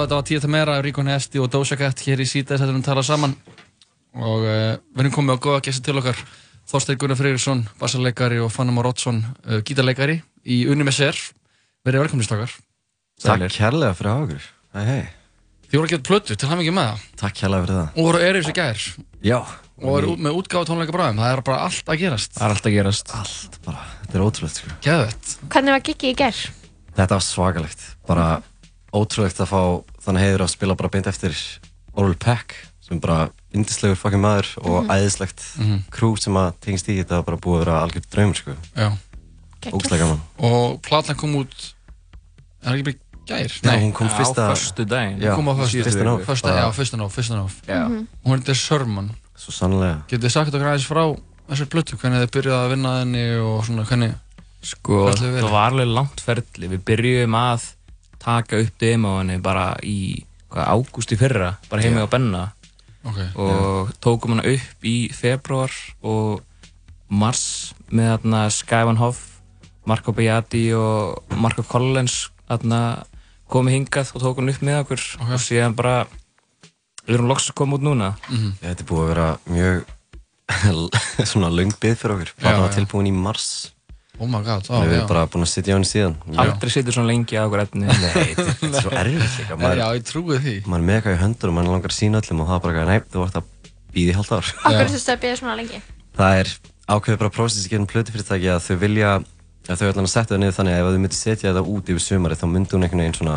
þetta 0.06 0.18
var 0.20 0.26
tíu 0.28 0.38
það 0.38 0.52
meira 0.54 0.74
Ríkon 0.84 1.08
Hesti 1.10 1.40
og 1.42 1.48
Dósa 1.50 1.76
Kett 1.78 2.02
hér 2.06 2.20
í 2.22 2.26
síta 2.30 2.54
þess 2.54 2.62
að 2.62 2.68
við 2.68 2.74
erum 2.76 2.82
talað 2.86 3.06
saman. 3.08 3.32
Og 4.16 4.44
uh, 4.46 4.76
við 4.94 5.02
erum 5.02 5.14
komið 5.16 5.34
á 5.34 5.42
góða 5.42 5.62
gæsi 5.66 5.82
til 5.82 5.96
okkar. 5.98 6.20
Þorstein 6.70 6.98
Gunnar 6.98 7.18
Freyríksson, 7.18 7.64
bassarleikari 7.80 8.38
og 8.42 8.52
Fannar 8.54 8.74
Mór 8.74 8.88
Ótsson, 8.92 9.18
uh, 9.22 9.56
eh, 9.56 9.64
gítarleikari 9.66 10.16
í 10.46 10.60
Unimessir, 10.70 11.18
verið 11.86 12.04
velkomnistakar 12.04 12.54
Takk 13.22 13.46
kærlega 13.54 13.94
fyrir 13.96 14.10
að 14.10 14.16
hafa 14.16 14.26
okkur 14.26 14.48
Hei 14.76 14.86
hei. 14.86 15.04
Þið 15.66 15.78
voru 15.78 15.86
að 15.86 15.92
geta 15.94 16.06
plötu, 16.06 16.36
til 16.36 16.50
hann 16.50 16.62
ekki 16.62 16.74
með 16.74 16.88
það. 16.90 17.04
Takk 17.22 17.38
kærlega 17.40 17.66
fyrir 17.66 17.78
það. 17.78 17.86
Og 17.96 18.08
voru 18.08 18.22
erið 18.26 18.44
þessi 18.44 18.56
gær? 18.58 18.86
Já. 19.26 19.38
Og 19.80 19.88
voru 19.88 20.12
ég... 20.12 20.22
með 20.26 20.38
útgáð 20.40 20.68
tónleika 20.68 20.94
bræðum, 20.94 21.22
það 21.22 21.32
er 21.32 21.42
bara 21.48 21.62
allt 21.66 21.90
að 21.90 22.02
gerast. 22.02 22.36
Það 22.36 22.46
er 22.46 22.54
allt 22.54 22.68
að 22.68 22.76
gerast. 22.76 23.14
Allt. 23.16 23.58
Bara, 23.66 23.86
þetta 24.02 24.18
er 24.18 24.26
ótrúlegt 24.26 24.60
sko. 24.60 24.76
Gæðvett 24.86 25.32
Hvernig 25.54 25.76
var 25.76 25.84
giggið 25.88 26.12
í 26.12 26.18
gær? 26.20 26.42
Þetta 26.98 27.18
var 27.18 27.26
svakalegt, 27.26 27.86
bara 28.06 28.26
mm 28.28 28.44
-hmm. 28.44 29.00
ótrúlegt 29.00 29.42
að 29.42 29.50
fá 29.54 29.62
þannig 30.06 30.26
heiður 30.26 30.46
að 30.46 30.54
spila 30.54 30.78
bara 30.78 30.92
beint 30.94 31.10
eftir 31.10 31.36
Oral 31.96 32.14
Peck 32.14 32.54
sem 32.86 33.00
bara 33.02 33.30
indislegur 33.56 33.98
fucking 33.98 34.22
maður 34.22 34.52
og 34.62 34.82
mm 34.82 34.88
-hmm. 34.88 34.92
æðislegt 34.94 35.42
mm 35.56 35.64
-hmm. 35.64 35.80
crew 35.90 36.16
sem 36.16 36.36
að 36.36 36.52
tengist 36.60 36.88
í 36.88 36.98
þetta 37.00 37.22
bara 37.26 37.36
búið 37.36 37.56
að 37.56 37.64
vera 37.64 37.80
algjörð 37.82 38.10
draumur 38.12 38.36
sko. 38.36 38.52
Ógæslega 39.66 40.02
gaman. 40.04 40.20
Og 40.38 40.80
platan 40.82 41.16
kom 41.16 41.34
út 41.36 41.54
er 42.62 42.68
það 42.68 42.74
ekki 42.74 42.84
bara 42.84 42.96
gær? 43.26 43.52
Nei, 43.62 43.78
hún 43.82 43.92
kom 43.92 44.08
fyrsta 44.08 44.46
á 44.46 44.54
fyrstu 44.54 44.84
daginn 44.84 45.20
hún 45.20 45.34
kom 45.34 45.48
á 45.50 45.54
fyrsta 46.76 46.96
nóf 47.36 47.62
mhm. 47.66 48.06
hún 48.24 48.38
heitir 48.38 48.54
Sörmann. 48.54 49.10
Svo 49.36 49.52
sannlega 49.52 50.02
getur 50.08 50.28
þið 50.28 50.32
sagt 50.32 50.54
okkur 50.54 50.68
aðeins 50.70 50.86
frá 50.86 51.04
þessar 51.48 51.68
blötu 51.72 51.96
hvernig 51.96 52.22
þið 52.22 52.30
byrjuð 52.36 52.56
að 52.58 52.70
vinna 52.70 53.00
þenni 53.00 53.24
og 53.38 53.64
svona 53.66 53.84
hvernig 53.84 54.14
sko 54.62 55.10
það 55.14 55.50
var 55.50 55.70
alveg 55.70 55.88
langt 55.88 56.20
ferli. 56.20 56.68
Við 56.68 56.84
byrjuðum 56.84 57.34
að 57.34 57.66
taka 58.22 58.58
upp 58.62 58.78
demóinni 58.80 59.38
bara 59.42 59.76
í 59.82 60.24
hvað, 60.50 60.66
ágúst 60.72 61.12
í 61.12 61.18
fyrra, 61.20 61.56
bara 61.70 61.82
heimi 61.82 62.00
Já. 62.02 62.06
á 62.06 62.12
Benna. 62.12 62.42
Ok. 63.06 63.18
Og 63.38 63.90
tókum 64.02 64.34
hana 64.34 64.42
upp 64.50 64.84
í 64.86 64.96
februar 65.14 65.70
og 66.02 66.42
mars 67.08 67.72
með 67.90 68.16
þarna 68.16 68.40
Skyvan 68.50 68.98
Hoff, 68.98 69.20
Marco 69.86 70.12
Beati 70.12 70.72
og 70.74 71.22
Marco 71.38 71.62
Collins 71.62 72.30
þarna 72.48 72.80
komið 73.50 73.76
hingað 73.76 74.10
og 74.16 74.22
tókum 74.24 74.42
hana 74.46 74.56
upp 74.56 74.64
með 74.66 74.80
okkur 74.82 75.04
og 75.22 75.36
síðan 75.44 75.76
bara 75.78 76.06
við 77.06 77.14
erum 77.14 77.28
loks 77.30 77.50
að 77.52 77.54
koma 77.60 77.76
út 77.78 77.84
núna. 77.86 78.14
Mhm. 78.28 78.56
Já, 78.58 78.66
Þetta 78.72 78.82
er 78.82 78.90
búið 78.90 79.04
að 79.04 79.12
vera 79.12 79.28
mjög 79.46 79.84
svona 81.30 81.50
löng 81.50 81.72
bið 81.80 81.94
fyrir 82.00 82.14
okkur. 82.16 82.32
Já. 82.42 82.74
tilbúin 82.74 83.06
í 83.10 83.14
mars. 83.14 83.46
Oh 84.16 84.28
my 84.30 84.40
god, 84.40 84.64
Við 84.64 84.94
erum 84.96 85.08
bara 85.10 85.26
búin 85.28 85.44
að 85.44 85.50
sitja 85.50 85.74
á 85.74 85.76
henni 85.76 85.88
síðan. 85.88 86.14
Aldrei 86.40 86.70
situr 86.72 86.94
svona 86.96 87.10
lengi 87.10 87.36
á 87.36 87.44
okkur 87.44 87.62
efni. 87.66 87.84
Nei, 87.84 88.30
þetta 88.38 88.68
er 88.70 88.76
svo 88.80 88.92
erfitt 88.96 89.34
líka. 89.42 89.58
Já, 89.76 89.86
ég 89.92 90.06
trúi 90.08 90.38
því. 90.40 90.54
maður 90.64 90.80
er 90.80 90.86
með 90.88 90.96
eitthvað 90.96 91.16
í 91.16 91.20
höndur 91.20 91.52
og 91.52 91.56
maður 91.58 91.74
langar 91.74 91.92
að 91.92 91.98
sína 91.98 92.22
öllum 92.22 92.40
og 92.40 92.48
það 92.48 92.56
er 92.56 92.62
bara 92.64 92.72
eitthvað, 92.72 92.88
nei, 92.92 93.10
þú 93.12 93.24
vart 93.26 93.36
að 93.36 93.50
býða 93.96 94.14
í 94.14 94.16
halvt 94.16 94.32
ár. 94.32 94.52
Akkur 94.70 94.92
þú 94.94 95.00
stöðið 95.02 95.20
býðið 95.26 95.40
svona 95.42 95.56
lengi? 95.60 95.82
Það 96.16 96.40
er 96.40 96.52
ákveðið 96.86 97.20
bara 97.24 97.34
prósess 97.36 97.66
í 97.66 97.72
gegnum 97.74 97.90
plötufyrirtæki 97.92 98.48
að 98.54 98.62
þau 98.64 98.76
vilja, 98.86 99.12
að 99.66 99.82
þau 99.82 99.86
ætla 99.90 100.06
að 100.06 100.12
setja 100.14 100.32
það 100.32 100.42
niður 100.44 100.56
þannig 100.60 100.76
að 100.76 100.80
ef 100.80 100.88
þau 100.96 101.02
myndir 101.04 101.20
setja 101.20 101.50
þetta 101.50 101.64
út 101.76 101.92
yfir 101.92 102.04
sumari 102.06 102.40
þá 102.40 102.46
myndi 102.52 102.76
hún 102.76 102.86
einhvern 102.86 103.04
veginn 103.04 103.18
svona 103.20 103.36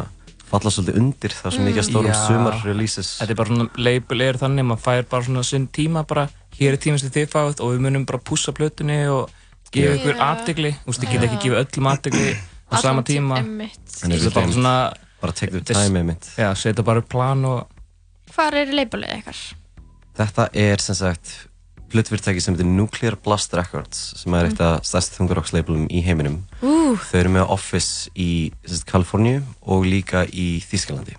falla 0.49 0.71
svolítið 0.73 0.97
undir 0.97 1.33
það 1.35 1.55
sem 1.55 1.67
mikið 1.67 1.81
að 1.81 1.87
stórum 1.89 2.09
Já. 2.09 2.19
sumar 2.25 2.55
releases. 2.65 3.09
Þetta 3.19 3.33
er 3.35 3.39
bara 3.39 3.51
svona, 3.51 3.67
label 3.77 4.23
er 4.25 4.39
þannig, 4.41 4.65
maður 4.69 4.83
fær 4.85 5.03
bara 5.11 5.27
svona 5.27 5.43
sinn 5.45 5.67
tíma 5.69 6.03
bara, 6.09 6.25
hér 6.57 6.77
er 6.77 6.81
tíma 6.81 7.01
sem 7.01 7.13
þið 7.13 7.27
fáið 7.33 7.61
og 7.65 7.73
við 7.75 7.83
munum 7.85 8.07
bara 8.09 8.21
pússa 8.29 8.53
plötunni 8.57 8.97
og 9.13 9.29
gefa 9.75 9.97
ykkur 9.99 10.23
aðtegli, 10.29 10.71
þú 10.83 10.91
veist, 10.93 11.03
ég 11.05 11.13
get 11.15 11.27
ekki 11.27 11.41
gefa 11.45 11.61
öllum 11.65 11.89
aðtegli 11.93 12.31
á 12.69 12.73
sama 12.81 13.03
tí- 13.03 13.17
tíma. 13.17 13.41
Þannig 13.41 14.23
Þetta 14.23 14.29
er 14.29 14.35
bara 14.39 14.55
svona... 14.55 14.75
bara 15.21 15.35
take 15.35 15.51
the 15.51 15.61
time 15.73 15.99
einmitt. 15.99 16.31
Já, 16.39 16.49
setja 16.55 16.83
bara 16.85 17.03
upp 17.03 17.09
plan 17.11 17.45
og... 17.45 17.67
Hvar 18.33 18.55
er 18.55 18.73
leipalið 18.73 19.15
ykkar? 19.19 19.39
Þetta 20.19 20.49
er 20.53 20.83
sem 20.83 20.95
sagt 20.99 21.31
plötufyrirtæki 21.89 22.41
sem 22.43 22.53
heitir 22.53 22.67
Nuclear 22.69 23.15
Blast 23.17 23.53
Records 23.57 24.01
sem 24.21 24.33
er 24.37 24.49
eitt 24.51 24.59
af 24.61 24.83
stærst 24.85 25.15
þungarokslabelum 25.17 25.87
í 25.89 26.03
heiminum. 26.05 26.43
Ú. 26.61 26.93
Þau 27.01 27.17
eru 27.23 27.31
með 27.39 27.53
office 27.55 28.11
í 28.13 28.51
Kaliforníu 28.89 29.41
og 29.65 29.87
líka 29.89 30.21
í 30.29 30.59
Þýskalandi. 30.69 31.17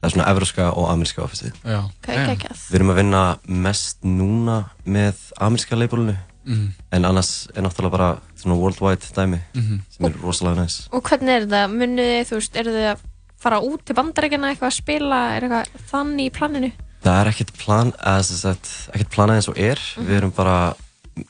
Það 0.00 0.08
er 0.08 0.14
svona 0.14 0.28
evróska 0.32 0.70
og 0.72 0.88
ameríska 0.92 1.22
officeið. 1.24 1.58
Já. 1.66 1.82
Ok, 1.84 2.08
geggjað. 2.12 2.64
Við 2.70 2.78
erum 2.78 2.92
að 2.94 2.98
vinna 3.02 3.22
mest 3.66 4.04
núna 4.08 4.56
með 4.86 5.20
ameríska 5.42 5.76
labelinu 5.78 6.16
Mhm. 6.46 6.68
en 6.92 7.04
annars 7.04 7.48
er 7.56 7.62
náttúrulega 7.62 7.90
bara 7.90 8.18
svona 8.36 8.56
worldwide 8.56 9.12
dæmi 9.16 9.40
Mhm. 9.54 9.80
sem 9.90 10.06
er 10.06 10.12
rosalega 10.22 10.62
næs. 10.62 10.88
Og 10.92 11.02
hvernig 11.02 11.28
er 11.28 11.46
þetta? 11.46 11.68
Munið 11.68 12.10
þið, 12.10 12.24
þú 12.30 12.34
veist, 12.40 12.56
eru 12.56 12.70
þið 12.70 12.86
að 12.92 12.98
fara 13.38 13.60
út 13.60 13.84
til 13.84 13.94
bandarækjana 13.94 14.50
eitthvað 14.54 14.70
að 14.70 14.80
spila? 14.80 15.36
Er 15.36 15.42
eitthvað 15.42 15.66
þannig 15.90 16.26
í 16.26 16.32
planinu? 16.32 16.72
Það 17.04 17.20
er 17.20 17.30
ekkert 17.32 17.52
plan, 17.58 17.92
ekkert 17.92 19.10
planað 19.10 19.36
eins 19.36 19.48
og 19.48 19.58
er. 19.58 19.76
Mhm. 19.96 20.06
Við 20.06 20.16
erum 20.16 20.30
bara 20.34 20.74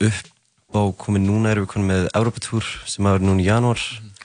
upp 0.01 0.27
á 0.75 0.81
komið 0.97 1.23
núna 1.27 1.51
erum 1.53 1.67
við 1.67 1.73
konum 1.73 1.89
með 1.89 2.09
Europatúr 2.15 2.65
sem 2.87 3.05
verið 3.05 3.23
núna 3.23 3.41
í 3.41 3.47
janúar. 3.47 3.81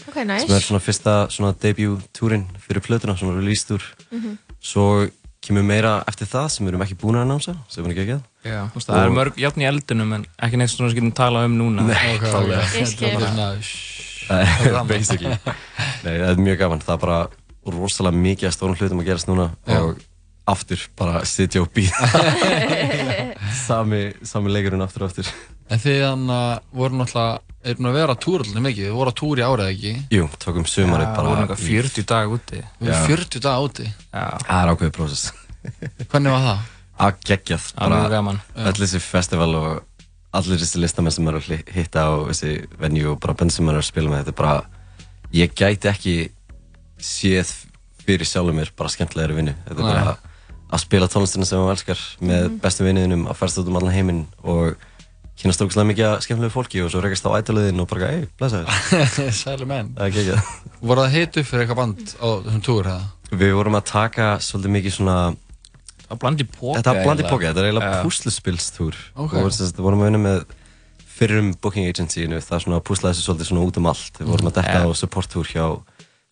Ok, 0.08 0.16
nice. 0.26 0.48
Sem 0.48 0.56
er 0.56 0.60
svona 0.62 0.82
fyrsta 0.82 1.28
svona 1.30 1.54
debut 1.60 2.02
túrin 2.14 2.46
fyrir 2.60 2.82
plötuna, 2.82 3.16
svona 3.18 3.38
release 3.40 3.66
túr. 3.66 3.82
Mhm. 4.12 4.38
Svo 4.62 5.10
kemur 5.42 5.64
meira 5.64 6.04
eftir 6.08 6.28
það 6.28 6.50
sem 6.52 6.66
við 6.66 6.70
erum 6.74 6.82
ekki 6.82 6.96
búin 6.98 7.16
að 7.16 7.26
annánsa, 7.26 7.56
sem 7.70 7.84
við 7.84 7.86
erum 7.86 7.92
ekki 7.92 8.04
ekki 8.06 8.18
að. 8.20 8.24
Veist, 8.42 8.88
það 8.90 9.04
er 9.06 9.12
mörg 9.14 9.36
játn 9.38 9.62
í 9.62 9.68
eldunum 9.70 10.14
en 10.18 10.24
ekki 10.42 10.58
neitt 10.58 10.72
svona 10.74 10.90
sem 10.90 10.98
getum 10.98 11.12
talað 11.18 11.50
um 11.50 11.58
núna. 11.60 11.84
Nei, 11.86 12.16
klálega. 12.22 12.64
Ég 12.80 12.88
skil. 12.90 13.12
Það 14.32 14.66
er 14.82 14.88
basically. 14.90 15.36
Nei, 16.06 16.16
það 16.16 16.30
er 16.32 16.42
mjög 16.48 16.58
gaman. 16.64 16.82
Það 16.86 16.96
er 16.96 17.04
bara 17.06 17.20
rosalega 17.76 18.18
mikið 18.24 18.50
að 18.50 18.56
stórum 18.58 18.80
hlutum 18.80 19.04
að 19.04 19.10
gerast 19.12 19.30
núna 19.30 19.52
Já. 19.70 19.78
og 19.86 20.02
aftur 20.52 20.88
bara 20.98 21.22
sitja 21.30 21.62
og 21.62 21.70
býða. 21.76 22.10
sami, 23.68 24.02
sami 24.26 24.54
leikurinn 24.56 24.82
aftur 24.88 25.06
og 25.06 25.12
aftur. 25.12 25.30
En 25.72 25.80
þið 25.80 26.02
hann 26.04 26.26
voru 26.76 26.98
náttúrulega, 27.00 27.38
er 27.64 27.78
búin 27.78 27.92
að 27.92 27.98
vera 28.02 28.16
að 28.18 28.24
túra 28.26 28.44
alltaf 28.44 28.66
mikið, 28.66 28.88
þið 28.90 28.98
voru 28.98 29.14
að 29.14 29.20
túra 29.22 29.44
í 29.44 29.46
árið 29.48 29.70
ekki? 29.76 29.94
Jú, 30.18 30.26
tókum 30.42 30.66
sumarið 30.68 31.06
Já, 31.06 31.14
bara. 31.16 31.30
vorum 31.30 31.46
eitthvað 31.46 31.64
40 31.70 32.08
daga 32.10 32.34
úti. 32.36 32.60
Við 32.82 32.90
vorum 32.90 33.08
40 33.14 33.46
daga 33.46 33.68
úti. 33.70 33.86
Já. 34.10 34.26
Það 34.42 34.58
er 34.58 34.72
ákveðið 34.74 34.94
prósess. 34.98 35.30
Hvernig 36.12 36.34
var 36.34 36.48
það? 36.50 36.70
Að 37.02 37.16
geggjað. 37.26 37.70
Öll 37.82 38.76
þessi 38.78 39.02
festival 39.02 39.50
og 39.58 39.70
allir 40.38 40.62
þessi 40.62 40.80
listamenn 40.84 41.12
sem 41.16 41.26
maður 41.28 41.42
er 41.42 41.58
að 41.58 41.72
hitta 41.76 42.04
á 42.08 42.12
þessi 42.30 42.52
venue 42.80 43.10
og 43.12 43.20
bara 43.24 43.34
bönn 43.40 43.52
sem 43.52 43.66
maður 43.68 43.82
er 43.82 43.86
að 43.86 43.90
spila 43.90 44.12
með, 44.14 44.22
þetta 44.22 44.34
er 44.36 44.40
bara, 44.42 44.86
ég 45.36 45.56
gæti 45.58 45.90
ekki 45.92 46.16
séð 47.02 47.52
fyrir 48.06 48.28
sjálfur 48.30 48.56
mér 48.58 48.72
bara 48.78 48.92
skemmtilegri 48.94 49.36
vinnu. 49.40 49.56
Þetta 49.68 49.82
er 49.82 49.90
bara 49.90 50.14
að 50.72 50.80
spila 50.86 51.10
tónlistina 51.12 51.46
sem 51.48 51.60
maður 51.60 51.76
elskar 51.76 52.00
með 52.22 52.46
Mhm. 52.48 52.60
bestu 52.64 52.86
vinniðinum, 52.88 53.28
að 53.28 53.36
ferast 53.42 53.60
út 53.60 53.68
um 53.68 53.76
allan 53.82 53.94
heiminn 53.94 54.22
og 54.44 54.76
kynast 55.42 55.62
ógæslega 55.62 55.90
mikið 55.90 56.22
skemmtilegu 56.24 56.54
fólki 56.54 56.84
og 56.86 56.92
svo 56.94 57.02
rekast 57.02 57.26
á 57.26 57.32
ætaliðin 57.42 57.82
og 57.82 57.88
bara, 57.90 58.08
ei, 58.14 58.28
blessa 58.40 58.64
þér. 58.64 59.32
Sæli 59.42 59.66
menn. 59.66 59.92
Voru 60.82 61.02
það 61.02 61.12
hitt 61.18 61.38
upp 61.42 61.46
fyrir 61.50 61.66
eitthvað 61.66 61.82
band 61.82 62.16
á 62.22 62.28
þessum 62.46 62.62
túr? 62.64 62.92
Við 63.32 63.54
vorum 63.58 63.76
að 63.80 63.86
taka 63.92 64.38
svolítið 64.40 64.76
mikið 64.78 64.96
svona 65.00 65.18
Það 66.12 66.18
var 66.18 66.22
bland 66.26 66.42
í 66.44 66.48
póka 66.52 66.76
Þetta 66.82 66.92
var 66.92 67.04
bland 67.06 67.20
í 67.20 67.24
eiginlega. 67.24 67.32
póka, 67.32 67.48
þetta 67.48 67.62
er 67.62 67.68
eiginlega 67.70 67.92
Ok. 69.16 69.34
og 69.34 69.46
að 69.48 69.72
við 69.72 69.86
vorum 69.86 70.02
að 70.04 70.10
vinna 70.12 70.22
með 70.28 70.46
fyrrum 71.08 71.50
booking 71.62 71.88
agencyinu, 71.88 72.40
það 72.44 72.56
er 72.58 72.64
svona 72.66 72.80
að 72.82 72.86
púsla 72.90 73.12
þessu 73.14 73.24
svolítið 73.28 73.48
svona 73.52 73.66
út 73.68 73.78
um 73.80 73.86
allt, 73.92 74.14
við 74.20 74.28
vorum 74.28 74.50
að 74.52 74.56
detta 74.60 74.74
Ja. 74.76 74.84
á 74.84 74.90
supporttúr 74.92 75.48
hjá 75.48 75.66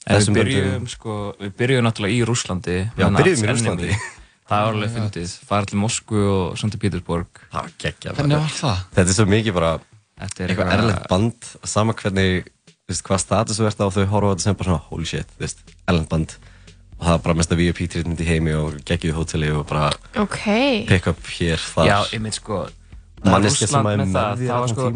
þessum 0.10 0.36
böndum. 0.36 0.88
sko, 0.90 1.36
við 1.40 1.52
byrjuðum 1.56 1.86
náttúrulega 1.88 2.16
í 2.18 2.26
Rúslandi. 2.28 2.78
Já, 2.98 3.06
byrjuðum 3.08 3.46
í. 3.46 3.88
Enemy. 3.88 4.00
Það 4.50 4.66
var 4.66 4.74
alveg 4.74 4.90
fyndið. 4.98 5.34
Fara 5.46 5.66
til 5.66 5.78
Moskvu 5.80 6.22
og 6.26 6.58
St. 6.58 6.80
Petersburg. 6.82 7.28
Það 7.54 7.62
var 7.62 7.72
geggjað. 7.78 8.16
Þetta 8.96 9.06
er 9.06 9.14
svo 9.14 9.26
mikið 9.30 9.54
bara 9.54 9.80
Þetta 10.20 10.44
er 10.44 10.48
eitthvað 10.52 10.74
erlend 10.74 11.08
band, 11.08 11.46
sama 11.64 11.94
hvernig, 11.94 12.44
þú 12.68 12.90
veist, 12.92 13.04
hvað 13.08 13.20
status 13.24 13.60
þú 13.60 13.68
ert 13.70 13.80
á, 13.80 13.88
þau 13.88 14.06
horfa 14.12 14.28
á 14.28 14.32
þetta 14.36 14.42
sem 14.42 14.56
bara 14.56 14.68
svona, 14.68 14.84
holy 14.90 15.06
shit, 15.06 15.28
þú 15.38 15.40
veist, 15.46 15.60
erlend 15.88 16.10
band 16.10 16.34
og 17.00 17.06
það 17.06 17.14
var 17.16 17.24
bara 17.26 17.38
mesta 17.40 17.56
VIP-treatment 17.56 18.20
í 18.20 18.28
heimi 18.28 18.54
og 18.60 18.80
geggjuð 18.88 19.16
hóteli 19.16 19.50
og 19.56 19.66
bara 19.70 19.90
Ok. 20.20 20.42
pick 20.90 21.08
up 21.08 21.20
hér, 21.40 21.58
þar. 21.58 21.88
Já, 21.88 21.98
ég 22.14 22.22
mynd 22.22 22.36
sko 22.36 22.66
Manneskja 23.26 23.68
sem 23.68 23.88
er 23.88 23.98
með 24.04 24.14
það, 24.16 24.46
var 24.48 24.68
sko 24.72 24.90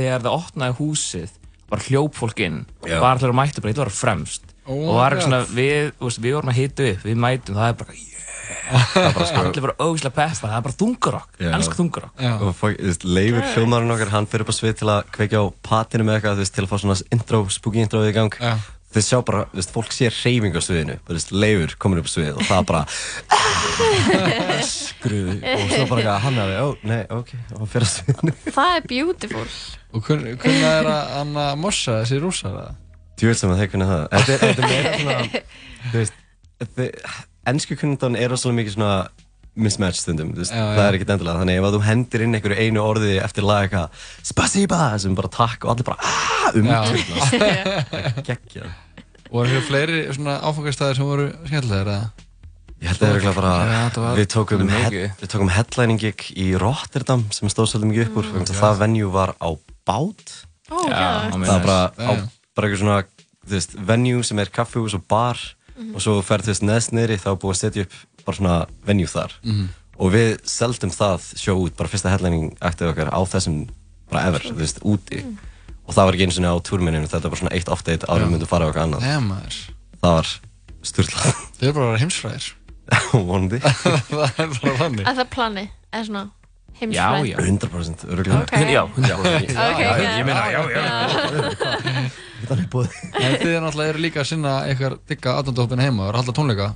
þegar 0.00 0.24
það 0.24 0.36
opnaði 0.38 0.76
húsið 0.80 1.34
bara 1.70 1.86
hljóp 1.86 2.14
fólk 2.18 2.40
inn 2.42 2.62
Já. 2.86 2.98
bara 3.00 3.14
allir 3.14 3.30
að 3.30 3.38
mæta 3.38 3.60
bara, 3.62 3.72
þetta 3.74 3.84
var 3.84 3.94
fremst 3.94 4.46
Oh 4.70 4.90
og 4.90 4.96
var 5.00 5.16
svona, 5.18 5.44
við, 5.50 5.92
veist, 5.98 6.20
við 6.22 6.34
vorum 6.36 6.50
að 6.52 6.58
hita 6.60 6.88
upp 6.94 7.04
við 7.06 7.16
mætum, 7.18 7.58
það 7.58 7.68
er 7.72 7.78
bara 7.82 7.94
yeah 7.98 8.06
Það 8.70 9.04
er 9.06 9.14
bara 9.14 9.26
sko- 9.26 9.42
allir 9.46 9.62
bara 9.64 9.74
ógislega 9.82 10.14
peppa, 10.14 10.48
það 10.50 10.56
er 10.56 10.64
bara 10.66 10.76
þungarokk 10.82 11.40
Já. 11.42 11.50
elskar 11.56 11.78
þungarokk 11.78 12.24
og 12.46 13.04
Leifur 13.06 13.46
hljómarinn 13.54 13.94
okkar, 13.94 14.10
hann 14.14 14.28
fyrir 14.30 14.44
upp 14.46 14.50
á 14.50 14.54
svið 14.58 14.76
til 14.80 14.90
að 14.90 15.08
kveikja 15.14 15.42
á 15.42 15.46
patinu 15.66 16.06
með 16.06 16.18
eitthvað, 16.18 16.36
þú 16.38 16.44
veist, 16.44 16.54
til 16.54 16.64
að 16.66 16.70
fá 16.70 16.76
svona 16.82 16.98
intro, 17.14 17.40
spooky 17.50 17.82
intro 17.82 18.02
í 18.06 18.12
gang 18.14 18.34
Já. 18.38 18.52
Þau 18.90 19.02
sjá 19.06 19.18
bara, 19.22 19.44
þú 19.52 19.58
veist, 19.60 19.70
fólk 19.74 19.92
sér 19.94 20.14
hreyfing 20.16 20.56
á 20.58 20.62
sviðinu 20.66 20.96
þú 21.06 21.14
veist, 21.14 21.30
Leifur 21.32 21.74
komin 21.82 22.00
upp 22.02 22.08
á 22.10 22.12
svið 22.14 22.32
og 22.40 22.46
það 22.48 22.64
bara 22.70 22.80
skruði 24.66 25.36
og 25.54 25.64
svo 25.74 25.84
bara 25.90 26.16
hann 26.24 26.38
hafi, 26.40 26.56
ó, 26.58 26.68
nei, 26.90 27.00
ok 27.14 27.32
og 27.60 27.68
fyrir 27.70 27.86
á 27.86 27.90
sviðinu 27.94 28.34
Það 28.56 28.74
er 28.76 28.86
beautiful. 28.90 29.46
Og 29.94 30.04
hvern- 30.06 30.26
hvernig 30.42 30.66
er 30.70 30.90
að 30.90 31.12
hann 31.16 31.32
að 31.44 31.52
mossa 31.62 31.98
þessi 32.02 32.20
rússar 32.22 32.54
eða? 32.56 32.74
Þú 33.20 33.28
veit 33.30 33.40
sem 33.40 33.52
að 33.52 33.58
þeir 33.62 33.72
kunna 33.74 33.88
það 33.90 34.04
Þetta 34.14 34.32
er, 34.32 34.38
þetta 34.44 34.62
er 34.62 34.70
meira 34.74 34.92
svona, 34.98 35.44
þú 35.90 35.96
veist 36.00 36.14
þið- 36.76 37.18
Ensku 37.50 37.76
kunnundan 37.80 38.18
er 38.20 38.28
rosalega 38.34 38.58
mikið 38.60 38.74
svona 38.76 38.92
mismatch 39.56 39.98
stundum, 40.00 40.30
þú 40.34 40.42
veist, 40.44 40.52
Já, 40.54 40.62
það 40.76 40.84
er 40.86 40.96
ekkert 40.98 41.10
endilega 41.16 41.40
þannig. 41.42 41.58
Ef 41.60 41.64
að 41.66 41.74
þú 41.76 41.80
hendir 41.88 42.22
inn 42.24 42.34
einhverju 42.38 42.58
einu 42.66 42.80
orði 42.84 43.12
eftir 43.24 43.44
lag 43.48 43.66
eitthvað 43.66 44.06
spasiba, 44.30 44.80
sem 45.02 45.14
bara 45.18 45.28
takk 45.34 45.64
og 45.66 45.72
allir 45.74 45.88
bara 45.90 45.98
aaaah, 46.00 46.54
umturnast 46.60 47.34
Það 47.90 48.00
er 48.00 48.24
geggjað. 48.30 48.70
Voru 49.30 49.52
hér 49.52 49.62
fleiri 49.66 50.00
svona 50.14 50.38
áfangastæðir 50.48 50.98
sem 51.00 51.06
voru 51.10 51.28
skemmtilegir 51.46 51.90
eða? 51.90 52.10
Ég 52.80 52.88
held 52.88 52.96
að 52.96 53.02
það 53.02 53.10
er 53.10 53.18
eiginlega 53.18 53.36
bara, 53.36 54.14
við 54.16 54.28
tókum, 54.32 54.62
við 55.20 55.28
tókum 55.28 55.50
headlining 55.52 56.00
gig 56.00 56.22
í 56.40 56.46
Rotterdam 56.58 57.26
sem 57.34 57.50
stóð 57.52 57.68
svolítið 57.74 57.90
mikið 57.92 58.06
upp 58.08 58.16
úr, 58.22 58.30
mm, 58.32 58.52
það 58.56 58.78
venue 58.80 59.10
var 59.12 59.34
á 59.36 59.50
bát. 59.84 60.32
Það 60.70 61.44
var 61.44 61.64
bara, 61.66 61.80
á, 62.00 62.12
bara 62.56 62.68
eitthvað 62.70 62.80
svona, 62.86 63.00
þú 63.44 63.56
veist, 63.58 63.74
venue 63.92 64.22
sem 64.24 64.38
er 64.40 64.52
kaffehús 64.54 64.96
og 64.96 65.04
bar 65.10 65.36
Mhm. 65.80 65.94
og 65.96 66.02
svo 66.04 66.14
ferð, 66.20 66.44
þú 66.44 66.50
veist, 66.52 66.64
neðst 66.68 66.90
niðri 66.92 67.14
þá 67.16 67.28
búið 67.40 67.54
að 67.54 67.60
setja 67.60 67.82
upp 67.86 67.92
bara 68.30 68.38
svona 68.40 68.56
venue 68.86 69.10
þar 69.10 69.34
Mhm. 69.44 69.68
og 70.00 70.12
við 70.14 70.30
seldum 70.48 70.90
það 70.94 71.26
sjó 71.36 71.54
út 71.60 71.76
bara 71.76 71.88
fyrsta 71.92 72.10
headlining 72.14 72.54
aktið 72.60 72.92
okkar 72.94 73.10
á 73.12 73.20
þessum 73.28 73.68
bara 74.10 74.26
ever, 74.30 74.40
þú 74.40 74.56
veist, 74.58 74.80
úti 74.82 75.20
og 75.86 75.94
það 75.94 76.04
var 76.06 76.14
ekki 76.14 76.24
eins 76.26 76.38
og 76.38 76.46
á 76.46 76.54
túrminninu, 76.66 77.06
þetta 77.10 77.22
var 77.26 77.30
bara 77.34 77.40
svona 77.42 77.54
eitt 77.58 77.68
oft 77.68 77.88
eitt 77.88 78.04
árum 78.08 78.30
Já. 78.30 78.32
myndum 78.32 78.48
fara 78.50 78.64
á 78.64 78.68
eitthvað 78.70 78.86
annað 78.86 79.00
Nei, 79.04 79.20
maður. 79.28 79.58
það 80.02 80.16
var 80.16 80.28
styrla 80.82 81.34
Þið 81.60 81.68
eru 81.68 81.72
bara 81.76 81.86
að 81.86 81.90
vera 81.90 82.02
heimsfræðir. 82.04 82.46
vonandi 83.30 83.58
það 84.10 84.38
er 84.40 84.54
bara 84.62 84.76
þannig. 84.80 85.04
Að 85.06 85.14
það 85.14 85.24
er 85.24 85.30
planið, 85.34 85.68
eða 85.92 86.06
svona 86.08 86.22
heimsfræð 86.80 87.40
100% 87.46 88.04
öruglega 88.10 88.40
Ok. 88.42 88.52
Já, 88.72 88.82
100% 88.96 89.54
Ok, 89.66 89.80
ok. 89.90 90.02
ég 90.18 90.24
meina, 90.28 90.44
já, 90.50 90.60
já 90.74 90.82
Þetta 92.40 92.56
er 92.56 92.68
búið 92.72 92.94
En 93.20 93.34
þið 93.40 93.52
er 93.54 93.62
náttúrulega 93.64 93.92
eru 93.94 94.02
líka 94.04 94.22
að 94.22 94.28
sinna 94.32 94.52
eitthvað 94.68 94.96
digga 95.10 95.34
aðdóndahópina 95.40 95.84
heima 95.86 96.02
og 96.06 96.08
eru 96.08 96.16
að 96.16 96.22
halda 96.22 96.34
tónleika. 96.40 96.68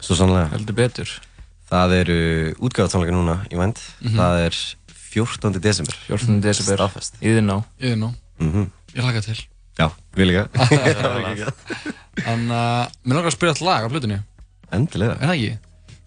Svo 0.00 0.16
sannlega 0.18 0.50
Heldur 0.54 0.76
betur 0.78 1.14
Það 1.70 1.94
eru 2.00 2.18
útgáðatónleika 2.66 3.14
núna 3.14 3.38
í 3.50 3.58
vænd 3.60 3.78
Mhm. 4.00 4.16
Það 4.18 4.44
er 4.46 4.60
14. 5.10 5.60
desember 5.62 5.96
14. 6.06 6.40
desember 6.44 6.78
Staðfest 6.78 7.18
Íðin 7.22 7.50
á 7.50 7.58
Íðin 7.82 8.06
á. 8.06 8.10
Mhm. 8.40 8.68
Ég 8.94 9.02
hlaka 9.06 9.20
til. 9.22 9.38
Já, 9.78 9.86
við 10.14 10.26
líka 10.30 10.48
En 12.30 12.46
uh, 12.50 12.86
mér 13.06 13.16
langar 13.16 13.30
að 13.30 13.36
spyrja 13.36 13.52
alltaf 13.54 13.66
lag 13.66 13.86
á 13.86 13.88
plötunni. 13.90 14.18
Endilega 14.74 15.14
Er 15.18 15.30
það 15.30 15.34
ekki? 15.36 15.52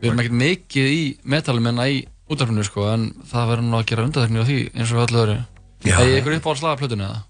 Við 0.03 0.09
erum 0.09 0.19
ekkert 0.23 0.35
mikið 0.39 0.89
í 0.93 1.01
metalmenna 1.31 1.85
í 1.91 2.01
útdarfinu 2.31 2.63
sko, 2.67 2.87
en 2.93 3.09
það 3.29 3.49
verður 3.51 3.67
nú 3.67 3.79
að 3.79 3.87
gera 3.91 4.07
undarþekni 4.07 4.43
á 4.43 4.45
því 4.47 4.59
eins 4.73 4.93
og 4.95 5.03
öllu 5.03 5.21
öðru. 5.23 5.37
Já. 5.83 5.95
Hefði 5.99 6.19
ykkur 6.21 6.37
uppáhalds 6.37 6.63
lag 6.63 6.75
á 6.75 6.79
plötunni 6.79 7.07
eða? 7.07 7.21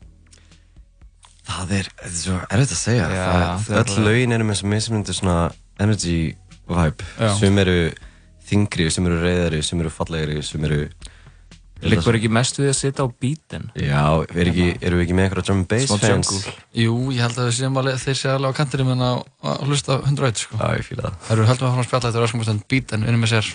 Það 1.43 1.71
er, 1.75 1.89
þetta 1.99 2.09
er 2.09 2.19
svo 2.21 2.35
erfitt 2.47 2.73
að 2.73 2.79
segja 2.79 3.07
Já, 3.11 3.23
það, 3.23 3.63
það 3.65 3.79
er 3.79 3.81
Öll 3.81 4.03
lögin 4.07 4.35
eru 4.37 4.45
með 4.47 4.59
svo 4.59 4.69
mismunandi 4.71 5.15
svona 5.17 5.37
energy 5.83 6.19
vibe 6.69 7.07
Já. 7.19 7.31
Sem 7.39 7.57
eru 7.63 7.75
þingri, 8.47 8.85
sem 8.93 9.09
eru 9.09 9.17
reyðari, 9.19 9.59
sem 9.65 9.81
eru 9.83 9.91
fallegri, 9.91 10.37
sem 10.45 10.63
eru 10.69 10.85
Liggur 11.83 12.15
ekki 12.15 12.29
mest 12.31 12.55
við 12.61 12.69
að 12.71 12.77
sitja 12.77 13.03
á 13.03 13.07
beatin 13.11 13.65
Já, 13.75 14.03
er 14.23 14.51
ekki, 14.53 14.69
erum 14.79 15.01
við 15.01 15.03
ekki 15.03 15.17
með 15.17 15.25
einhverja 15.27 15.47
drum 15.49 15.59
and 15.59 15.69
bass 15.73 15.91
fans? 15.99 16.31
Jú, 16.79 16.95
ég 17.11 17.25
held 17.25 17.41
að 17.41 17.49
við 17.49 17.57
séum 17.57 17.79
alveg, 17.81 17.99
þeir 18.05 18.19
séu 18.21 18.31
alveg 18.37 18.55
á 18.55 18.59
kantinum 18.61 18.93
en 18.93 19.03
að, 19.03 19.19
að 19.51 19.65
hlusta 19.67 19.97
101 19.99 20.45
sko. 20.45 20.61
Já, 20.61 20.77
ég 20.79 20.87
fýla 20.87 21.09
það. 21.09 21.17
Það 21.25 21.35
eru 21.35 21.47
heldum 21.49 21.67
að 21.67 21.73
fara 21.73 21.83
að 21.83 21.89
spjalla 21.89 22.11
þetta 22.13 22.23
öskumstund 22.29 22.63
beat 22.71 22.95
en 22.95 23.03
unni 23.03 23.19
með 23.19 23.33
sér. 23.33 23.51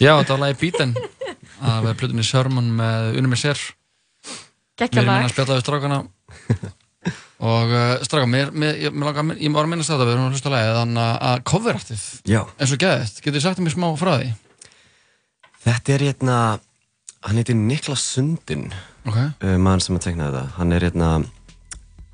Já, 0.00 0.12
þetta 0.20 0.34
var 0.36 0.42
lagi 0.46 0.58
Beaten 0.62 0.94
að 1.60 1.82
vera 1.84 1.98
plötunni 2.00 2.24
Sörmon 2.24 2.70
með 2.78 3.18
unni 3.20 3.30
með 3.34 3.42
sér 3.44 3.58
Geggjað 4.80 4.94
Við 4.96 5.00
erum 5.02 5.10
lag. 5.10 5.16
hérna 5.20 5.28
að 5.28 5.34
spjalla 5.34 5.56
við 5.58 5.64
strákana 5.66 5.98
og 7.40 7.72
uh, 7.72 7.94
stráka, 8.04 8.28
mér, 8.28 8.50
mér, 8.52 8.76
ég, 8.86 8.92
mér 8.92 9.10
langar, 9.10 9.36
ég 9.40 9.52
var 9.54 9.64
að 9.64 9.70
minnast 9.72 9.88
þetta 9.92 10.06
við 10.08 10.12
erum 10.14 10.26
að 10.28 10.34
hlusta 10.36 10.50
á 10.52 10.54
lagið, 10.54 10.72
þannig 10.76 11.02
að- 11.04 11.44
Já. 12.28 12.40
eins 12.60 12.72
og 12.76 12.80
geðið, 12.82 13.12
getur 13.24 13.36
þið 13.38 13.44
sagt 13.46 13.62
mér 13.64 13.74
smá 13.76 13.86
frá 14.00 14.10
því? 14.20 14.30
Þetta 15.64 15.94
er 15.94 16.04
hérna, 16.04 16.36
hann 17.28 17.40
heitir 17.40 17.56
Niklas 17.56 18.04
Sundin, 18.14 18.66
Ok. 19.08 19.16
uh, 19.16 19.56
maður 19.60 19.84
sem 19.86 19.96
að 19.96 20.04
tekna 20.04 20.28
þetta. 20.30 20.44
Hann 20.58 20.72
er 20.76 20.80
hérna, 20.88 21.08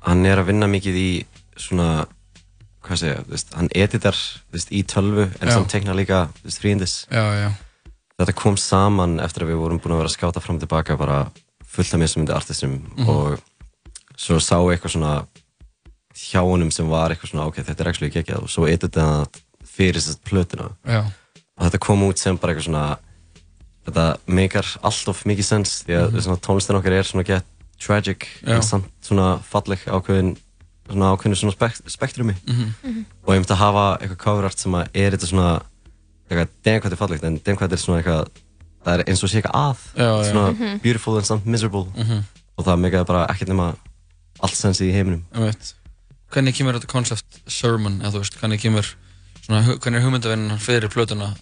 hann 0.07 0.25
er 0.25 0.37
að 0.43 0.47
vinna 0.53 0.67
mikið 0.71 0.95
í 1.03 1.09
svona, 1.59 1.89
hvað 2.87 3.01
segja, 3.03 3.21
þú 3.27 3.35
veist, 3.35 3.53
hann 3.59 3.69
editar 3.75 4.15
þú 4.15 4.55
veist, 4.55 4.71
í 4.71 4.83
tölvu 4.87 5.25
en 5.27 5.47
Já. 5.47 5.53
samt 5.57 5.71
teknar 5.75 5.95
líka 5.99 6.21
þú 6.39 6.47
veist, 6.47 6.61
fríindis 6.63 6.95
Já, 7.11 7.23
já. 7.43 7.49
Þetta 8.17 8.33
kom 8.35 8.57
saman 8.57 9.19
eftir 9.23 9.43
að 9.45 9.51
við 9.53 9.59
vorum 9.61 9.79
búin 9.79 9.93
að 9.93 10.01
vera 10.01 10.09
að 10.11 10.15
skáta 10.17 10.41
fram 10.41 10.57
og 10.57 10.63
tilbaka 10.65 10.97
bara 10.97 11.17
fullt 11.67 11.93
af 11.93 11.99
mismunandi 12.01 12.33
artistum 12.35 12.77
Mhm. 12.97 13.09
og 13.09 13.39
svo 14.17 14.39
sá 14.41 14.57
eitthvað 14.65 14.91
svona 14.95 15.27
hjá 16.15 16.41
honum 16.41 16.71
sem 16.71 16.87
var 16.89 17.09
eitthvað 17.11 17.31
svona 17.31 17.45
ok, 17.47 17.55
þetta 17.61 17.79
er 17.83 17.87
actually 17.87 18.09
geggjað 18.13 18.41
og 18.43 18.49
svo 18.49 18.65
editaði 18.65 19.05
hann 19.05 19.27
fyrir 19.65 19.93
þess 20.01 20.17
plötuna 20.25 20.71
Já. 20.85 21.03
og 21.57 21.65
þetta 21.67 21.79
kom 21.79 22.01
út 22.03 22.17
sem 22.17 22.37
bara 22.37 22.53
eitthvað 22.53 22.65
svona 22.71 22.97
þetta 23.85 24.17
meikar 24.27 24.65
allt 24.83 25.07
of 25.07 25.23
mikið 25.23 25.43
sens 25.45 25.83
því 25.83 25.93
að 26.01 26.11
Mhm. 26.11 26.19
svona, 26.21 26.37
tónlistin 26.41 26.75
okkar 26.81 26.91
er 26.93 27.03
svona 27.03 27.23
gett 27.25 27.45
tragic 27.79 28.25
Já. 28.43 28.55
en 28.55 28.61
samt 28.63 28.89
svona 29.01 29.39
falleg 29.43 29.79
ákveðin 29.85 30.37
svona 30.89 31.13
ákveðinu 31.15 31.35
svona 31.37 31.51
spek 31.53 31.75
spektrumi 31.85 32.33
Mhm. 32.47 32.73
Mhm. 32.83 33.05
og 33.23 33.35
ég 33.35 33.39
myndi 33.39 33.53
að 33.53 33.57
hafa 33.57 33.97
eitthvað 34.01 34.17
cover 34.17 34.45
art 34.45 34.57
sem 34.59 34.71
að 34.71 34.87
er 34.95 35.11
þetta 35.11 35.27
svona 35.27 35.61
eitthvað, 36.29 36.47
demkvæmt 36.65 36.91
er 36.91 36.97
fallegt 37.01 37.23
en 37.23 37.39
demkvæmt 37.45 37.71
er 37.73 37.77
svona 37.81 38.01
eitthvað 38.01 38.27
það 38.85 38.93
er 38.99 39.03
eins 39.07 39.23
og 39.23 39.29
sé 39.29 39.41
eitthvað 39.41 39.55
að 39.55 39.77
Já, 39.97 40.07
já. 40.23 40.31
svona 40.31 40.51
Mhm. 40.53 40.79
beautiful 40.83 41.17
en 41.17 41.23
samt 41.23 41.45
miserable 41.45 41.85
Mhm. 41.95 42.23
og 42.57 42.65
það 42.65 42.79
meikaði 42.83 43.05
bara 43.05 43.25
ekkert 43.27 43.47
nema 43.49 43.75
allt 44.43 44.55
sensi 44.55 44.89
í 44.89 44.93
heiminum. 44.93 45.23
Hvernig 46.31 46.53
kemur 46.55 46.73
þetta 46.75 46.87
concept 46.91 47.39
sermon, 47.47 48.01
eða 48.01 48.11
þú 48.11 48.19
veist, 48.19 48.35
hvernig 48.39 48.59
kemur 48.61 48.85
svona, 49.45 49.61
hvernig 49.79 49.95
er 49.97 50.01
hugmyndavinnan 50.05 50.59
fyrir 50.59 50.89
plötuna? 50.89 51.35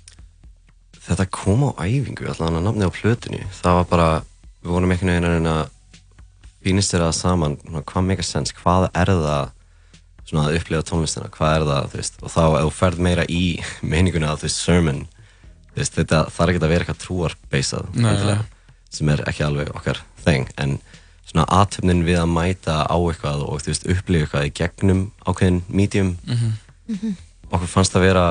þetta 1.06 1.26
kom 1.30 1.62
á 1.64 1.72
æfingu 1.86 2.26
allan 2.30 2.56
að 2.58 2.64
nafni 2.66 2.86
á 2.86 2.90
plötunni 2.90 3.44
það 3.62 3.74
var 3.78 3.84
bara, 3.86 4.24
við 4.64 4.72
vorum 4.74 4.90
einhvern 4.92 5.12
veginn 5.12 5.24
að 5.28 5.34
reyna 5.36 5.54
að 5.64 5.70
fínist 6.66 6.94
þér 6.94 7.04
það 7.06 7.14
saman 7.14 7.58
hvað 7.86 8.06
meikar 8.06 8.26
sens, 8.26 8.52
hvað 8.54 8.90
er 8.96 9.06
það 9.06 9.52
svona 10.26 10.48
að 10.50 10.58
upplifa 10.60 10.86
tónlistina, 10.90 11.30
hvað 11.30 11.56
er 11.60 11.66
það 11.70 11.88
þú 11.92 12.00
veist, 12.02 12.16
og 12.24 12.32
þá 12.34 12.42
ef 12.46 12.64
þú 12.66 12.74
ferð 12.80 13.00
meira 13.08 13.26
í 13.30 13.44
meininguna 13.92 14.34
þú 14.36 14.48
veist, 14.48 14.62
sermon 14.66 15.04
þú 15.74 15.82
veist, 15.82 15.96
þetta 16.00 16.24
þarf 16.34 16.54
ekki 16.56 16.64
að 16.64 16.70
vera 16.74 16.86
eitthvað 16.86 17.02
trúarbeisað 17.06 17.90
sem 18.96 19.10
er 19.12 19.24
ekki 19.28 19.44
alveg 19.44 19.70
okkar 19.76 20.00
þeng, 20.26 20.48
en 20.58 20.78
svona 21.26 21.46
aðtöfnin 21.52 22.04
við 22.08 22.20
að 22.22 22.30
mæta 22.32 22.76
á 22.88 22.96
eitthvað 22.96 23.42
og 23.46 23.62
þú 23.66 23.72
veist, 23.74 23.88
upplifa 23.92 24.24
eitthvað 24.26 24.46
í 24.50 24.54
gegnum 24.62 25.02
ákveðin 25.26 25.62
medium 25.68 26.18
Mhm. 26.88 27.16
okkur 27.52 27.68
fannst 27.68 27.94
það 27.96 28.06
vera 28.06 28.26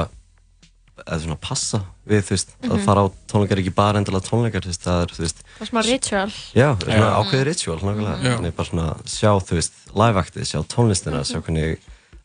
eða 1.02 1.18
svona 1.24 1.36
passa 1.40 1.80
við 2.06 2.20
þú 2.22 2.30
veist 2.34 2.50
að 2.62 2.76
Mhm. 2.76 2.84
fara 2.84 3.00
á 3.02 3.06
tónleikar 3.26 3.58
ekki 3.58 3.74
bara 3.74 3.98
endilega 3.98 4.28
tónleikar 4.28 4.62
þú 4.62 4.70
veist 4.70 4.82
það 4.84 5.02
er 5.02 5.10
þú 5.14 5.20
veist 5.24 5.38
Það 5.58 5.62
er 5.64 5.70
smá 5.70 5.80
ritual. 5.82 6.30
já, 6.54 6.68
svona 6.78 6.98
Já. 6.98 7.16
ákveðið 7.20 7.44
ritual 7.50 7.78
nákvæmlega 7.82 8.22
Já. 8.22 8.36
þannig 8.38 8.54
bara 8.56 8.68
svona 8.68 8.86
sjá 9.04 9.30
þú 9.42 9.52
veist 9.58 9.72
live-aktið, 9.94 10.44
sjá 10.46 10.58
tónlistina 10.70 11.20
sjá 11.24 11.40
hvernig 11.42 11.78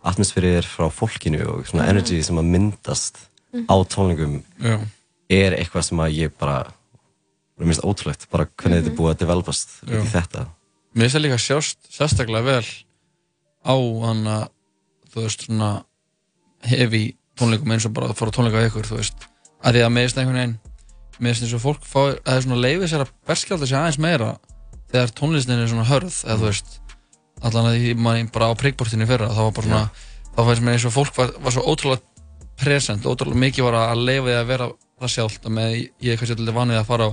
atmosfærið 0.06 0.58
er 0.58 0.64
frá 0.64 0.86
fólkinu 0.92 1.42
og 1.50 1.66
svona 1.68 1.84
Mhm. 1.84 1.90
energy 1.90 2.22
sem 2.24 2.36
að 2.38 2.46
myndast 2.46 3.16
Mhm. 3.54 3.66
á 3.68 3.76
tónleikum 3.90 4.44
Já. 4.62 4.80
er 5.30 5.52
eitthvað 5.58 5.84
sem 5.84 5.98
að 5.98 6.14
ég 6.16 6.32
bara 6.40 6.72
mér 7.60 7.66
finnst 7.74 7.82
ótrúlegt 7.84 8.30
bara 8.32 8.46
hvernig 8.46 8.84
þetta 8.84 8.92
er 8.92 8.96
búið 8.96 9.14
að 9.16 9.18
developast 9.18 9.70
út 9.86 10.04
í 10.06 10.08
þetta 10.14 10.48
Mér 10.96 11.10
finnst 11.10 11.16
það 11.16 11.26
líka 11.26 11.38
sjást 11.38 11.78
sérstaklega 11.92 12.44
vel 12.44 12.66
á 13.66 13.76
hann 14.06 14.24
að 14.26 14.50
þú 15.14 15.22
veist 15.26 15.46
svona 15.48 15.84
hefi 16.64 17.16
tónleikum 17.40 17.74
eins 17.76 17.88
og 17.90 17.94
bara 17.98 18.10
að 18.12 18.18
fara 18.20 18.36
tónleika 18.36 18.66
ykkur 18.70 18.88
þú 18.90 19.00
veist, 19.00 19.26
að 19.64 19.78
því 19.80 19.84
að 19.88 19.94
meðist 19.98 20.20
einhvern 20.22 20.40
veginn 20.40 20.58
meðist 21.20 21.44
eins 21.46 21.56
og 21.58 21.64
fólk 21.64 21.88
fá, 21.88 22.00
að 22.00 22.20
það 22.26 22.36
er 22.38 22.46
svona 22.46 22.62
leifið 22.66 22.92
sér 22.94 23.04
að 23.06 23.14
berskjálta 23.30 23.68
sér 23.70 23.80
aðeins 23.82 24.00
meira 24.06 24.30
þegar 24.92 25.16
tónlistin 25.20 25.60
er 25.64 25.68
svona 25.72 25.88
hörð 25.90 26.20
eða 26.26 26.38
þú 26.40 26.48
veist, 26.50 26.78
allan 27.44 27.68
að 27.72 27.80
því 27.80 27.96
mann 28.06 28.30
bara 28.36 28.52
á 28.52 28.54
prickbortinu 28.60 29.08
fyrra, 29.10 29.28
þá 29.32 29.42
var 29.48 29.56
bara 29.58 29.68
svona 29.68 29.84
þá 30.36 30.40
fannst 30.48 30.64
mér 30.66 30.78
eins 30.78 30.86
og 30.90 30.96
fólk 30.96 31.18
var, 31.20 31.34
var 31.44 31.56
svo 31.56 31.66
ótrúlega 31.68 32.02
present, 32.60 33.06
ótrúlega 33.08 33.40
mikið 33.46 33.68
var 33.68 33.78
að 33.82 34.02
leifa 34.08 34.26
því 34.30 34.38
að 34.40 34.48
vera 34.54 34.70
það 35.00 35.12
sjálft, 35.14 35.46
að 35.48 35.54
með 35.56 35.76
ég 35.80 36.10
er 36.14 36.20
kannski 36.20 36.36
alltaf 36.40 36.58
vanið 36.60 36.80
að 36.82 36.90
fara 36.90 37.10
á 37.10 37.12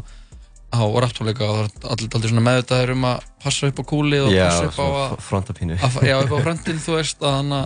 á 0.77 0.83
rapptónleika 1.03 1.47
og 1.47 1.59
það 1.79 1.93
er 1.93 2.17
allir 2.19 2.31
svona 2.33 2.43
meðvitaður 2.49 2.91
um 2.97 3.05
að 3.07 3.27
passa 3.45 3.69
upp 3.71 3.79
á 3.79 3.85
kúlið 3.87 4.25
og 4.27 4.33
Já, 4.35 4.43
passa 4.49 4.65
upp 4.67 4.75
á 4.75 4.87
svona 4.87 5.05
að 5.07 5.21
frontapínu. 5.29 5.77
að- 5.79 6.07
Já, 6.09 6.17
upp 6.25 6.35
á 6.35 6.39
frontin, 6.43 6.81
þú 6.83 6.97
veist 6.99 7.23
að 7.23 7.37
hana, 7.39 7.61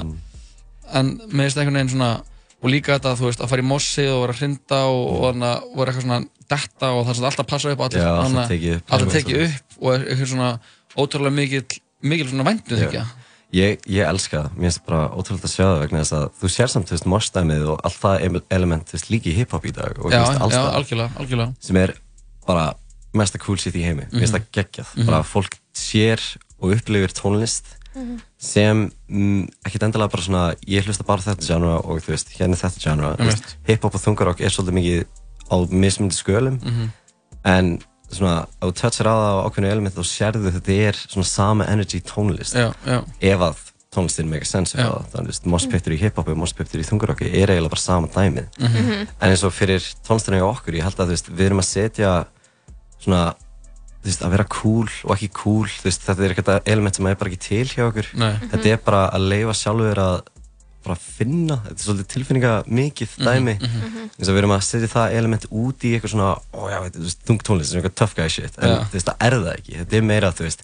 en 1.00 1.08
með 1.32 1.46
þess 1.48 1.56
einhvern 1.62 1.78
veginn 1.80 1.92
svona 1.94 2.11
og 2.62 2.68
líka 2.70 2.98
þetta, 2.98 3.14
þú 3.16 3.28
veist, 3.30 3.40
að 3.40 3.48
fara 3.48 3.62
í 3.62 3.68
mossi 3.70 4.04
og 4.11 4.20
vera 4.24 4.34
að 4.34 4.40
hrinda 4.42 4.80
og, 4.92 5.06
voru 5.76 5.90
eitthvað 5.90 6.04
svona 6.04 6.20
detta 6.50 6.90
og 6.92 7.06
það 7.06 7.14
er 7.20 7.28
alltaf 7.30 7.44
að 7.44 7.50
passa 7.54 7.70
upp 7.72 7.80
allir, 7.86 8.04
alltaf 8.04 9.14
tekið 9.14 9.46
upp. 9.46 9.78
og 9.80 9.94
eitthvað 9.96 10.28
svona 10.34 10.50
ótrúlega 10.98 11.34
mikil 11.40 11.64
mikil 12.02 12.28
svona 12.28 12.44
væntuð 12.50 12.84
ekki 12.88 13.02
Ég, 13.50 13.80
ég 13.90 14.06
elska 14.06 14.44
það, 14.44 14.50
mér 14.54 14.68
finnst 14.70 14.84
bara 14.86 15.08
ótrúlega 15.11 15.48
að 15.48 15.50
sjá 15.56 15.64
það 15.66 15.80
vegna 15.82 16.00
þess 16.04 16.14
að 16.14 16.26
þú 16.38 16.50
sér 16.54 16.68
samt, 16.70 16.86
þú 16.86 16.94
veist, 16.94 17.06
morsdæmið 17.11 17.64
og 17.72 17.80
allt 17.88 17.96
það 17.98 18.20
em- 18.28 18.42
element, 18.54 18.84
þú 18.86 18.94
veist, 18.94 19.08
líki 19.11 19.32
í 19.32 19.34
hip-hop 19.40 19.64
í 19.66 19.72
dag 19.74 19.98
og 19.98 20.06
þú 20.06 20.12
Já, 20.14 20.20
veist, 20.20 20.36
já, 20.38 20.46
staðar, 20.52 20.76
algjörlega, 20.78 21.11
algjörlega. 21.18 21.54
sem 21.66 21.76
er 21.82 21.94
bara 22.46 22.68
mesta 23.12 23.38
cool 23.42 23.58
shit 23.58 23.74
í 23.74 23.82
heimi, 23.82 24.04
mér 24.06 24.20
finnst 24.22 24.36
Mhm. 24.36 24.38
það 24.38 24.46
geggjað 24.54 24.88
Mhm. 24.94 25.06
bara 25.11 25.22
fólk 25.26 25.58
sér 25.74 26.20
og 26.62 26.76
upplifir 26.76 27.11
tónlist 27.11 27.74
Mhm. 27.95 28.20
sem 28.38 28.91
mm, 29.09 29.49
ekkert 29.66 29.82
endilega 29.82 30.11
bara 30.12 30.22
svona 30.22 30.55
ég 30.66 30.84
hlusta 30.86 31.05
bara 31.05 31.20
á 31.20 31.26
þetta 31.26 31.47
genre 31.47 31.72
og 31.84 32.01
þú 32.01 32.12
veist, 32.14 32.28
hérna 32.38 32.57
þetta 32.57 32.80
genre 32.80 33.16
Þú 33.16 33.24
veist, 33.26 33.57
hip-hop 33.66 33.95
og 33.95 34.01
þungarokk 34.01 34.41
er 34.41 34.51
svolítið 34.51 34.76
mikið 34.78 35.05
á 35.51 35.57
mismundi 35.70 36.14
skölum 36.14 36.61
Mhm. 36.62 36.91
en 37.45 37.78
svona, 38.11 38.47
ef 38.62 38.68
þú 38.68 38.72
touchar 38.74 39.07
á 39.11 39.14
það 39.14 39.34
á 39.34 39.47
ákveðinu 39.51 39.70
element 39.72 39.95
þá 39.95 40.05
sérðu 40.07 40.53
þetta 40.55 40.72
er 40.88 40.93
svona 40.95 41.24
sama 41.26 41.64
energy 41.66 42.01
tónlist 42.01 42.55
Já, 42.55 42.72
já. 42.86 43.05
ef 43.20 43.41
að 43.41 43.57
tónlistin 43.91 44.28
make 44.30 44.45
sense 44.47 44.74
Já. 44.78 44.86
það, 44.86 45.07
þannig 45.11 45.30
að 45.41 45.47
mosspittur 45.51 45.93
í 45.93 45.99
hip-hopi 45.99 46.30
og 46.30 46.36
mosspittur 46.38 46.78
í 46.80 46.86
þungarokki 46.86 47.26
er 47.43 47.49
eiginlega 47.51 47.70
bara 47.70 47.80
sama 47.80 48.07
dæmið 48.07 48.47
Mhm. 48.61 49.09
en 49.20 49.30
eins 49.30 49.43
og 49.43 49.53
fyrir 49.53 49.80
tónlistina 50.07 50.38
í 50.38 50.47
okkur 50.47 50.74
ég 50.78 50.82
held 50.82 50.95
að 50.97 51.07
þú 51.07 51.11
veist, 51.11 51.28
við 51.34 51.47
erum 51.47 51.59
að 51.59 51.70
setja 51.74 52.26
svona 53.01 53.34
þú 53.34 53.49
veist, 54.09 54.22
að 54.24 54.30
vera 54.30 54.44
cool 54.48 54.88
og 55.05 55.14
ekki 55.16 55.28
cool 55.36 55.66
þú 55.68 55.84
veist, 55.84 56.03
þetta 56.07 56.24
er 56.24 56.34
eitthvað 56.34 56.68
element 56.72 56.96
sem 56.96 57.07
er 57.07 57.14
bara 57.20 57.30
ekki 57.30 57.42
til 57.48 57.66
hjá 57.68 57.84
okkur 57.90 58.07
Nei. 58.16 58.34
þetta 58.51 58.66
er 58.72 58.78
bara 58.84 59.03
að 59.12 59.26
leifa 59.28 59.53
sjálfur 59.61 59.98
að 60.01 60.20
bara 60.80 60.96
finna, 60.96 61.57
þetta 61.66 61.76
er 61.76 61.84
svolítið 61.84 62.07
tilfinninga 62.14 62.53
mikið 62.66 63.11
Mhm, 63.18 63.26
dæmi 63.28 63.55
mhm. 63.61 64.05
eins 64.16 64.28
og 64.28 64.34
við 64.34 64.38
erum 64.40 64.55
að 64.57 64.62
setja 64.64 64.88
það 64.88 65.16
element 65.18 65.44
út 65.53 65.84
í 65.84 65.90
eitthvað 65.92 66.14
svona 66.14 66.30
ó 66.57 66.62
já, 66.72 66.78
þetta 66.86 66.96
er 66.96 67.01
þú 67.03 67.09
veist, 67.11 67.24
þung 67.28 67.40
tónlist, 67.44 67.68
þetta 67.70 67.76
er 67.76 67.82
eitthvað 67.84 67.98
tough 68.01 68.14
guy 68.16 68.28
shit 68.32 68.57
en 68.59 68.68
Já. 68.70 68.76
þú 68.88 68.96
veist, 68.96 69.07
það 69.11 69.26
er 69.28 69.36
það 69.44 69.55
ekki, 69.59 69.74
þetta 69.82 69.96
er 70.01 70.07
meira 70.09 70.30
þú 70.32 70.46
veist, 70.48 70.62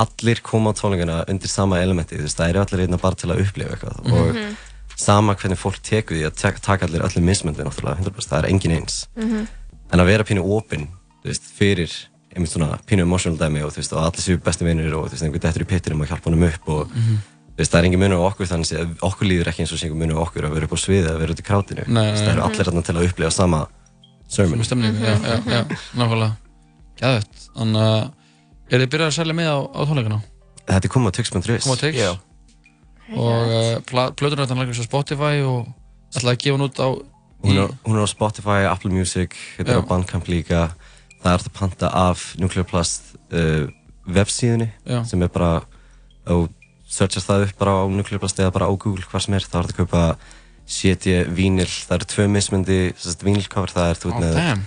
allir 0.00 0.40
koma 0.46 0.70
á 0.70 0.78
tónleikana 0.78 1.16
undir 1.28 1.50
sama 1.50 1.80
elementi, 1.82 2.16
þú 2.16 2.22
veist, 2.28 2.38
það 2.38 2.48
eru 2.54 2.60
allir 2.62 2.84
einna 2.86 2.96
bara 3.02 3.14
til 3.18 3.30
að 3.34 3.42
upplifa 3.42 3.74
eitthvað 3.74 3.98
Mhm. 4.06 4.14
og 4.14 4.96
sama 5.00 5.34
hvernig 5.34 5.58
fólk 5.58 5.82
tekur 5.82 6.14
því 6.14 6.24
að 6.30 6.60
taka 6.62 6.86
allir 6.86 7.02
allir 7.02 7.24
mismöndi 7.26 7.64
náttúrulega, 7.66 7.98
100%, 7.98 8.28
það 8.30 8.38
er 8.44 8.48
engin 8.54 8.76
eins 8.78 9.06
Mhm. 9.16 9.48
en 9.92 9.98
að 9.98 10.06
vera 10.06 10.22
pínu 10.24 10.46
opinn 10.46 10.86
þú 11.24 11.26
veist, 11.26 11.42
fyrir 11.58 11.90
einmitt 12.36 12.52
svona 12.52 12.78
pínu 12.86 13.02
emotional 13.06 13.38
dæmi 13.40 13.62
og 13.66 13.72
þú 13.74 13.80
veist, 13.82 13.92
og 13.96 14.04
allir 14.06 14.22
séu 14.22 14.38
besti 14.44 14.64
vinnir 14.64 14.92
og 14.94 15.08
þú 15.08 15.14
veist, 15.16 15.24
einhver 15.26 15.42
dettur 15.42 15.64
í 15.64 15.68
pittinum 15.70 16.00
og 16.04 16.08
hjálpa 16.10 16.30
honum 16.30 16.44
upp 16.46 16.68
og 16.68 16.88
Mhm. 16.94 17.16
þú 17.50 17.58
veist, 17.58 17.72
það 17.72 17.78
er 17.80 17.84
engin 17.90 18.00
munur 18.00 18.20
á 18.22 18.28
okkur 18.30 18.46
þannig 18.46 18.70
að 18.80 18.94
okkur 19.08 19.26
líður 19.30 19.48
ekki 19.50 19.60
eins 19.64 19.72
og 19.72 19.78
sé 19.78 19.86
einhver 19.88 20.00
munur 20.02 20.16
á 20.18 20.22
okkur 20.26 20.44
að 20.46 20.54
vera 20.54 20.64
upp 20.68 20.74
á 20.74 20.78
sviði 20.78 21.08
að 21.10 21.18
vera 21.18 21.32
út 21.34 21.40
í 21.42 21.46
krátinu. 21.48 21.84
Nei, 21.88 22.06
Þú 22.06 22.12
veist, 22.14 22.24
það 22.24 22.32
eru 22.36 22.42
allir 22.46 22.64
þarna 22.70 22.82
til 22.86 22.94
að 22.96 23.06
upplifa 23.10 23.30
sama 23.32 23.60
sermon. 24.28 24.64
Stemningu, 24.64 24.98
já, 25.02 25.14
já, 25.18 25.36
já, 25.44 25.60
nákvæmlega. 25.98 26.36
Gæðvett, 27.00 27.36
þannig 27.56 27.82
að 27.82 28.10
er 28.70 28.80
þið 28.80 28.90
byrjað 28.94 29.06
að 29.10 29.16
selja 29.18 29.34
með 29.34 29.48
á, 29.50 29.58
á 29.74 29.80
tónleikana? 29.90 30.20
Þetta 30.70 30.84
er 30.86 30.92
komið 30.94 31.08
á 31.10 31.12
Tix.is 31.18 31.64
Komið 31.66 31.74
á 31.74 31.82
Tix? 31.82 31.96
Já. 31.98 32.10
Og 33.10 33.42
uh, 33.50 34.10
plötunar 34.14 34.46
þetta 34.46 34.54
lægur 34.60 34.76
svo 34.78 34.86
Spotify 34.86 35.40
og 35.42 35.66
ætlaði 36.14 36.36
að 36.36 36.42
gefa 36.44 36.56
hún 36.56 36.66
út 36.68 36.78
á 36.78 36.88
hún 37.42 37.56
er, 37.58 37.70
hún 37.88 37.96
er 37.98 38.04
á 38.06 38.08
Spotify, 38.10 38.60
Apple 38.70 38.90
Music 38.94 39.34
þetta 39.58 39.72
er 39.74 39.80
á 39.82 39.88
Bandcamp 39.88 40.28
líka 40.30 40.60
það 41.20 41.30
er 41.32 41.36
hægt 41.38 41.50
að 41.50 41.58
panta 41.60 41.90
af 42.08 42.24
Nuclear 42.40 42.66
Plast 42.68 43.14
uh, 43.32 43.68
websíðunni 44.10 44.70
Já. 44.88 45.02
sem 45.06 45.22
er 45.22 45.28
bara 45.32 45.62
og 46.30 46.48
searchast 46.90 47.28
það 47.30 47.46
upp 47.48 47.58
bara 47.60 47.74
á 47.78 47.84
Nuclear 47.92 48.20
Plast 48.22 48.40
eða 48.42 48.52
bara 48.56 48.68
á 48.68 48.72
Google 48.74 49.04
hvað 49.06 49.24
sem 49.26 49.34
er, 49.38 49.46
það 49.46 49.60
er 49.60 49.66
hægt 49.68 49.74
að 49.74 49.80
kaupa 49.84 50.04
CD 50.70 51.24
vínil, 51.34 51.66
það 51.66 51.96
eru 51.96 52.06
tvö 52.12 52.26
mismundi 52.30 52.78
vínilcover, 53.26 53.72
það 53.74 53.88
er 53.90 53.98
þú 53.98 54.10
Oh, 54.10 54.12
ert 54.14 54.22
með 54.22 54.36
damn. 54.38 54.60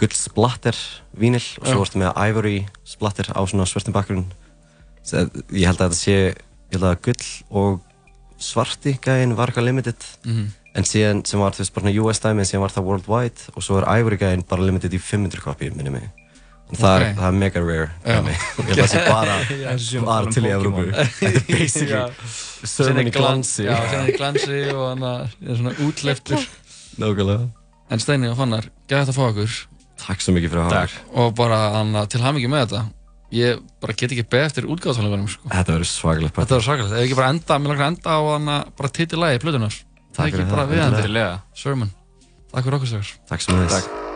gull 0.00 0.14
splatter 0.16 0.76
vínil 1.20 1.42
og 1.60 1.66
svo 1.68 1.82
ertu 1.84 2.00
með 2.00 2.20
ivory 2.30 2.54
splatter 2.88 3.28
á 3.36 3.40
svona 3.44 3.66
svörtum 3.68 3.92
bakgrunn 3.96 4.24
Svo 5.04 5.26
ég 5.52 5.66
held 5.68 5.80
að 5.80 5.90
þetta 5.90 5.98
sé 6.00 6.16
ég 6.16 6.76
held 6.76 6.86
að 6.88 7.02
gull 7.04 7.28
og 7.50 7.80
svarti 8.40 8.94
gæðin 9.04 9.34
var 9.36 9.48
eitthvað 9.52 9.68
limited 9.68 10.06
Mhm. 10.24 10.46
En 10.78 10.86
síðan 10.86 11.24
sem 11.26 11.40
var 11.42 11.54
þú 11.56 11.64
veist 11.64 11.74
bara 11.76 11.92
US 12.04 12.22
dæmi 12.22 12.44
en 12.44 12.48
síðan 12.48 12.64
var 12.64 12.74
það 12.74 12.88
worldwide 12.88 13.52
og 13.54 13.64
svo 13.66 13.80
er 13.80 13.88
Ivory 13.98 14.18
gæðin 14.20 14.44
bara 14.48 14.66
limited 14.66 14.94
í 14.94 15.00
500 15.02 15.42
kopí 15.44 15.70
minni 15.74 15.92
mig. 15.94 16.08
En 16.70 16.78
það, 16.78 17.02
Ok. 17.02 17.22
er, 17.26 17.32
mega 17.34 17.62
rare 17.64 17.88
dæmi. 18.04 18.34
Ég 18.58 18.68
held 18.68 18.78
að 18.78 18.84
það 18.84 18.92
sé 18.92 19.00
bara, 19.08 19.38
bara 20.10 20.30
til 20.30 20.44
í 20.44 20.52
er 20.54 20.60
basically. 21.48 23.08
Í 23.10 23.14
glansi 23.16 23.66
Já, 23.66 23.74
í 24.06 24.14
glansi 24.14 24.60
og 24.70 24.84
þannig 24.92 25.10
að 25.10 25.58
svona 25.58 25.74
útleiftur. 25.88 26.46
Nákvæmlega. 27.00 27.50
En 27.90 27.98
Steini 28.02 28.30
og 28.30 28.38
Fannar, 28.38 28.70
gæði 28.86 29.02
þetta 29.02 29.10
að 29.10 29.18
fá 29.18 29.26
okkur? 29.32 29.58
Takk 30.00 30.22
svo 30.22 30.34
mikið 30.36 30.52
fyrir 30.52 30.62
að 30.62 30.70
hafa 30.70 30.86
Takk. 30.86 31.12
Og 31.18 31.34
bara 31.36 31.60
hana, 31.74 32.06
til 32.06 32.22
hamingi 32.22 32.50
með 32.50 32.68
þetta. 32.68 32.86
Ég 33.34 33.60
bara 33.82 33.94
get 33.98 34.14
ekki 34.14 34.26
beð 34.30 34.46
eftir 34.46 34.66
útgáðsálíkunum 34.70 35.28
sko. 35.30 35.50
Þetta 35.50 35.74
verður 35.74 35.90
svakalegt 35.90 36.38
Þetta 36.38 36.56
var 36.56 36.64
svakalegt, 36.66 36.94
ef 36.94 37.04
ekki 37.04 37.18
bara 37.18 37.28
enda, 37.34 37.58
mér 37.62 37.72
langar 37.72 37.84
að 37.86 37.92
enda 37.92 38.14
á 38.14 38.20
hana 38.26 38.56
bara 38.78 38.90
titillægi 38.94 39.42
plötunar 39.42 39.76
Takk 40.16 40.36
fyrir 40.36 40.50
það, 40.50 40.68
við 40.74 40.84
endilega. 40.88 41.40
Sermon, 41.54 41.90
takk 42.52 42.68
fyrir 42.68 42.80
okkur 42.80 42.94
stakar 42.94 43.16
Takk 43.30 43.46
sem 43.46 43.60
þess 43.64 44.09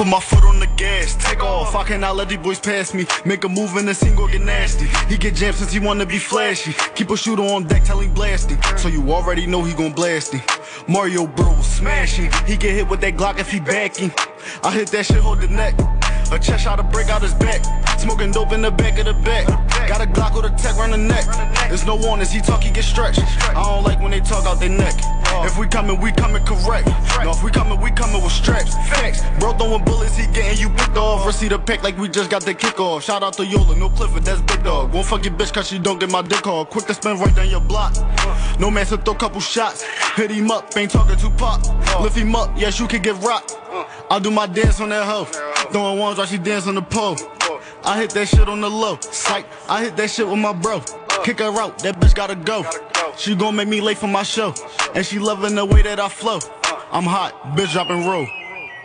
put 0.00 0.08
my 0.08 0.20
foot 0.20 0.44
on 0.44 0.58
the 0.58 0.66
gas, 0.78 1.14
take 1.16 1.42
off. 1.42 1.74
I 1.74 1.84
cannot 1.84 2.16
let 2.16 2.30
these 2.30 2.38
boys 2.38 2.58
pass 2.58 2.94
me. 2.94 3.04
Make 3.26 3.44
a 3.44 3.50
move 3.50 3.76
and 3.76 3.86
the 3.86 3.92
scene 3.92 4.16
get 4.16 4.40
nasty. 4.40 4.86
He 5.08 5.18
get 5.18 5.34
jammed 5.34 5.56
since 5.56 5.72
he 5.72 5.78
wanna 5.78 6.06
be 6.06 6.18
flashy. 6.18 6.72
Keep 6.94 7.10
a 7.10 7.16
shooter 7.18 7.42
on 7.42 7.64
deck 7.64 7.84
till 7.84 8.00
he 8.00 8.08
blasting. 8.08 8.58
So 8.78 8.88
you 8.88 9.12
already 9.12 9.44
know 9.44 9.62
he 9.62 9.74
gon' 9.74 9.92
blast 9.92 10.32
him. 10.32 10.40
Mario 10.88 11.26
bro 11.26 11.54
smashing. 11.60 12.30
He 12.46 12.56
get 12.56 12.72
hit 12.72 12.88
with 12.88 13.02
that 13.02 13.16
Glock 13.16 13.38
if 13.38 13.50
he 13.50 13.60
backing. 13.60 14.10
I 14.62 14.72
hit 14.72 14.88
that 14.88 15.04
shit, 15.04 15.18
hold 15.18 15.42
the 15.42 15.48
neck. 15.48 15.74
A 16.32 16.38
chest 16.38 16.64
shot 16.64 16.76
to 16.76 16.82
break 16.82 17.08
out 17.08 17.20
his 17.20 17.34
back. 17.34 17.60
Smoking 17.98 18.30
dope 18.30 18.52
in 18.52 18.62
the 18.62 18.70
back 18.70 18.98
of 18.98 19.04
the 19.04 19.12
back. 19.12 19.46
Got 19.86 20.00
a 20.00 20.06
Glock 20.06 20.34
with 20.34 20.50
a 20.50 20.56
tech 20.56 20.76
round 20.76 20.94
the 20.94 20.98
neck. 20.98 21.26
There's 21.68 21.84
no 21.84 21.96
warnings, 21.96 22.30
he 22.30 22.40
talk, 22.40 22.62
he 22.62 22.70
get 22.70 22.84
stretched. 22.84 23.20
I 23.50 23.52
don't 23.52 23.84
like 23.84 24.00
when 24.00 24.12
they 24.12 24.20
talk 24.20 24.46
out 24.46 24.60
their 24.60 24.70
neck. 24.70 24.94
If 25.44 25.58
we 25.58 25.66
coming, 25.66 26.00
we 26.00 26.12
coming 26.12 26.44
correct. 26.44 26.86
No, 27.24 27.30
if 27.30 27.42
we 27.42 27.50
coming, 27.50 27.80
we 27.80 27.90
coming 27.90 28.22
with 28.22 28.32
straps. 28.32 28.74
Facts. 28.88 29.22
Bro 29.38 29.54
throwing 29.54 29.84
bullets, 29.84 30.16
he 30.16 30.26
getting 30.28 30.58
you 30.58 30.68
picked 30.70 30.96
off. 30.96 31.26
Receipt 31.26 31.48
the 31.48 31.58
pack 31.58 31.82
like 31.82 31.96
we 31.98 32.08
just 32.08 32.30
got 32.30 32.42
the 32.42 32.54
kickoff. 32.54 33.02
Shout 33.02 33.22
out 33.22 33.34
to 33.34 33.46
Yola, 33.46 33.76
no 33.76 33.88
Clifford, 33.90 34.24
that's 34.24 34.40
big 34.42 34.62
dog. 34.62 34.92
Won't 34.92 35.06
fuck 35.06 35.24
your 35.24 35.34
bitch 35.34 35.52
cause 35.52 35.68
she 35.68 35.78
don't 35.78 35.98
get 35.98 36.10
my 36.10 36.22
dick 36.22 36.44
hard. 36.44 36.68
Quick 36.68 36.86
to 36.86 36.94
spin 36.94 37.18
right 37.18 37.34
down 37.34 37.48
your 37.48 37.60
block. 37.60 37.94
No 38.58 38.70
man 38.70 38.86
to 38.86 38.96
throw 38.96 39.14
a 39.14 39.16
couple 39.16 39.40
shots. 39.40 39.82
Hit 40.14 40.30
him 40.30 40.50
up, 40.50 40.76
ain't 40.76 40.90
talking 40.90 41.16
too 41.16 41.30
pop. 41.30 41.60
Lift 42.00 42.16
him 42.16 42.34
up, 42.34 42.50
yes, 42.56 42.78
you 42.78 42.86
can 42.86 43.02
get 43.02 43.16
rocked. 43.22 43.56
I'll 44.10 44.20
do 44.20 44.30
my 44.30 44.46
dance 44.46 44.80
on 44.80 44.88
that 44.90 45.04
hoe. 45.04 45.24
Throwing 45.70 45.98
ones 45.98 46.18
while 46.18 46.26
she 46.26 46.38
dance 46.38 46.66
on 46.66 46.74
the 46.74 46.82
pole. 46.82 47.16
I 47.84 47.98
hit 47.98 48.10
that 48.10 48.28
shit 48.28 48.48
on 48.48 48.60
the 48.60 48.68
low. 48.68 48.98
Psych, 49.00 49.46
I 49.68 49.84
hit 49.84 49.96
that 49.96 50.10
shit 50.10 50.26
with 50.28 50.38
my 50.38 50.52
bro. 50.52 50.80
Kick 51.24 51.38
her 51.38 51.60
out, 51.60 51.78
that 51.80 51.98
bitch 51.98 52.14
gotta 52.14 52.34
go. 52.34 52.64
She 53.16 53.34
gon' 53.34 53.56
make 53.56 53.68
me 53.68 53.80
late 53.80 53.98
for 53.98 54.06
my 54.06 54.22
show. 54.22 54.54
And 54.94 55.04
she 55.04 55.18
loving 55.18 55.54
the 55.54 55.64
way 55.64 55.82
that 55.82 56.00
I 56.00 56.08
flow. 56.08 56.38
I'm 56.90 57.04
hot, 57.04 57.56
bitch 57.56 57.72
dropping 57.72 58.06
roll. 58.06 58.26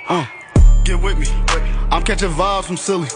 Uh, 0.07 0.26
get 0.84 1.01
with 1.01 1.17
me. 1.17 1.28
I'm 1.91 2.03
catching 2.03 2.30
vibes 2.30 2.65
from 2.65 2.78
silly. 2.78 3.07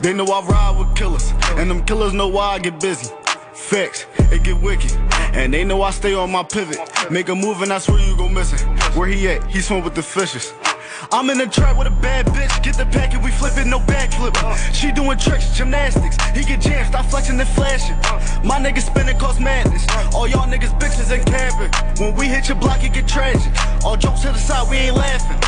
They 0.00 0.12
know 0.12 0.24
I 0.26 0.44
ride 0.46 0.78
with 0.78 0.94
killers. 0.96 1.32
And 1.56 1.70
them 1.70 1.84
killers 1.84 2.12
know 2.12 2.28
why 2.28 2.54
I 2.54 2.58
get 2.58 2.80
busy. 2.80 3.12
Facts, 3.54 4.06
it 4.32 4.42
get 4.42 4.60
wicked. 4.60 4.92
And 5.32 5.52
they 5.52 5.64
know 5.64 5.82
I 5.82 5.90
stay 5.90 6.14
on 6.14 6.30
my 6.30 6.42
pivot. 6.42 6.78
Make 7.10 7.28
a 7.28 7.34
move 7.34 7.62
and 7.62 7.72
I 7.72 7.78
swear 7.78 7.98
you 8.06 8.16
go 8.16 8.28
missing. 8.28 8.66
Where 8.94 9.08
he 9.08 9.28
at? 9.28 9.44
He 9.46 9.60
swim 9.60 9.82
with 9.84 9.94
the 9.94 10.02
fishes. 10.02 10.52
I'm 11.12 11.30
in 11.30 11.38
the 11.38 11.46
trap 11.46 11.78
with 11.78 11.86
a 11.86 11.96
bad 12.02 12.26
bitch. 12.26 12.62
Get 12.62 12.76
the 12.76 12.84
packet, 12.84 13.22
we 13.22 13.30
flip 13.30 13.56
it, 13.56 13.66
no 13.66 13.78
backflip. 13.80 14.36
She 14.74 14.92
doing 14.92 15.16
tricks, 15.18 15.56
gymnastics. 15.56 16.16
He 16.36 16.44
get 16.44 16.60
jammed, 16.60 16.88
stop 16.88 17.06
flexing 17.06 17.40
and 17.40 17.48
flashing. 17.48 17.96
My 18.44 18.60
niggas 18.60 18.86
spinning 18.86 19.18
cause 19.18 19.40
madness. 19.40 19.86
All 20.14 20.28
y'all 20.28 20.46
niggas 20.46 20.78
bitches 20.78 21.10
and 21.10 21.24
camping. 21.24 21.72
When 21.98 22.14
we 22.14 22.26
hit 22.26 22.48
your 22.48 22.58
block, 22.58 22.84
it 22.84 22.92
get 22.92 23.08
tragic. 23.08 23.52
All 23.84 23.96
jokes 23.96 24.20
to 24.22 24.28
the 24.28 24.38
side, 24.38 24.68
we 24.70 24.76
ain't 24.76 24.96
laughing. 24.96 25.38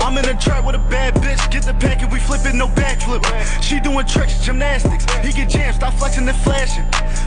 I'm 0.00 0.16
in 0.16 0.24
the 0.24 0.34
trap 0.34 0.64
with 0.64 0.76
a 0.76 0.84
bad 0.90 1.14
bitch. 1.14 1.50
Get 1.50 1.64
the 1.64 1.74
packet, 1.74 2.10
we 2.10 2.18
flip 2.18 2.40
it, 2.46 2.54
no 2.54 2.68
backflip. 2.68 3.22
She 3.62 3.80
doing 3.80 4.06
tricks, 4.06 4.44
gymnastics. 4.44 5.04
He 5.24 5.32
get 5.32 5.50
jammed, 5.50 5.76
stop 5.76 5.92
flexing 5.94 6.26
and 6.26 6.38
flashing. 6.38 6.84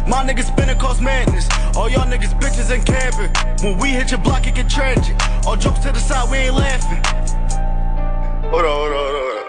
My 0.09 0.25
niggas 0.25 0.51
spinning 0.51 0.79
cause 0.79 0.99
madness. 0.99 1.47
All 1.77 1.89
y'all 1.89 2.05
niggas 2.05 2.33
bitches 2.41 2.73
and 2.73 2.83
camping. 2.85 3.31
When 3.63 3.77
we 3.77 3.89
hit 3.89 4.09
your 4.09 4.19
block, 4.21 4.47
it 4.47 4.55
get 4.55 4.69
tragic. 4.69 5.15
All 5.45 5.55
jokes 5.55 5.79
to 5.79 5.91
the 5.91 5.99
side, 5.99 6.29
we 6.31 6.37
ain't 6.37 6.55
laughing. 6.55 7.01
Hold 8.55 8.67
on, 8.67 8.71
hold 8.71 8.93
on, 8.95 9.11
hold 9.11 9.35
on. 9.35 9.47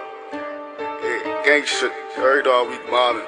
Yeah, 1.00 1.42
gang 1.44 1.64
shit. 1.64 1.92
Every 2.16 2.42
dog 2.42 2.66
we 2.68 2.76
mobbing. 2.90 3.22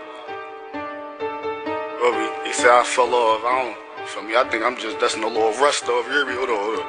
Bro, 2.01 2.19
he, 2.19 2.49
he 2.49 2.53
said 2.53 2.71
I 2.71 2.83
fell 2.83 3.15
off. 3.15 3.45
I 3.45 3.63
don't. 3.63 4.09
Feel 4.09 4.23
me? 4.25 4.35
I 4.35 4.43
think 4.51 4.65
I'm 4.65 4.77
just 4.77 4.99
that's 4.99 5.17
no 5.17 5.29
little 5.29 5.53
rust 5.63 5.85
off. 5.85 6.05
You 6.07 6.13
hear 6.15 6.27
me? 6.27 6.35
Hold 6.35 6.51
on, 6.51 6.59
hold 6.59 6.79
on. 6.81 6.87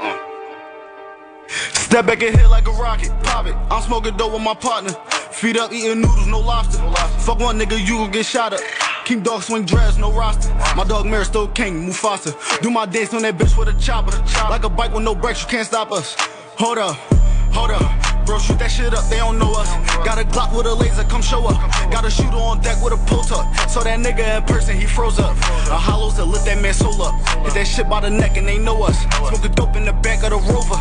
Uh. 0.00 1.48
Step 1.74 2.06
back 2.06 2.22
and 2.22 2.34
hit 2.34 2.48
like 2.48 2.66
a 2.66 2.70
rocket, 2.70 3.12
pop 3.22 3.44
it. 3.48 3.54
I'm 3.70 3.82
smoking 3.82 4.16
dope 4.16 4.32
with 4.32 4.40
my 4.40 4.54
partner. 4.54 4.92
Feet 5.30 5.58
up, 5.58 5.70
eating 5.70 6.00
noodles, 6.00 6.26
no 6.26 6.40
lobster. 6.40 6.78
Fuck 7.20 7.40
one 7.40 7.58
nigga, 7.60 7.78
you 7.78 7.98
gon' 7.98 8.12
get 8.12 8.24
shot 8.24 8.54
up. 8.54 8.60
King 9.04 9.20
dog 9.20 9.42
swing 9.42 9.66
dress, 9.66 9.98
no 9.98 10.10
roster. 10.10 10.54
My 10.74 10.84
dog 10.88 11.04
Mary 11.04 11.26
still 11.26 11.48
king, 11.48 11.86
Mufasa. 11.86 12.32
Do 12.62 12.70
my 12.70 12.86
dance 12.86 13.12
on 13.12 13.20
that 13.22 13.36
bitch 13.36 13.58
with 13.58 13.68
a 13.68 13.78
chopper. 13.78 14.16
Like 14.48 14.64
a 14.64 14.70
bike 14.70 14.94
with 14.94 15.02
no 15.02 15.14
brakes, 15.14 15.42
you 15.42 15.48
can't 15.48 15.66
stop 15.66 15.92
us. 15.92 16.16
Hold 16.56 16.78
up, 16.78 16.96
hold 17.56 17.70
up. 17.70 18.26
Bro, 18.26 18.38
shoot 18.40 18.58
that 18.58 18.70
shit 18.70 18.92
up, 18.92 19.08
they 19.08 19.16
don't 19.16 19.38
know 19.38 19.52
us. 19.54 19.70
Got 20.04 20.18
a 20.18 20.24
Glock 20.24 20.54
with 20.56 20.66
a 20.66 20.74
laser, 20.74 21.04
come 21.04 21.22
show 21.22 21.46
up. 21.46 21.56
Got 21.90 22.04
a 22.04 22.10
shooter 22.10 22.36
on 22.36 22.60
deck 22.60 22.82
with 22.82 22.92
a 22.92 23.00
pull 23.08 23.22
tuck. 23.22 23.46
So 23.70 23.82
that 23.82 23.98
nigga 24.00 24.36
in 24.36 24.42
person, 24.44 24.76
he 24.76 24.84
froze 24.84 25.18
up. 25.18 25.32
A 25.70 25.78
hollows 25.78 26.16
that 26.16 26.26
lit 26.26 26.44
that 26.44 26.60
man 26.60 26.74
soul 26.74 27.00
up. 27.02 27.14
Hit 27.44 27.54
that 27.54 27.66
shit 27.66 27.88
by 27.88 28.00
the 28.00 28.10
neck 28.10 28.36
and 28.36 28.46
they 28.46 28.58
know 28.58 28.82
us. 28.82 28.98
Smoking 29.28 29.52
dope 29.52 29.76
in 29.76 29.84
the 29.84 29.92
back 29.92 30.22
of 30.24 30.30
the 30.30 30.40
rover. 30.52 30.80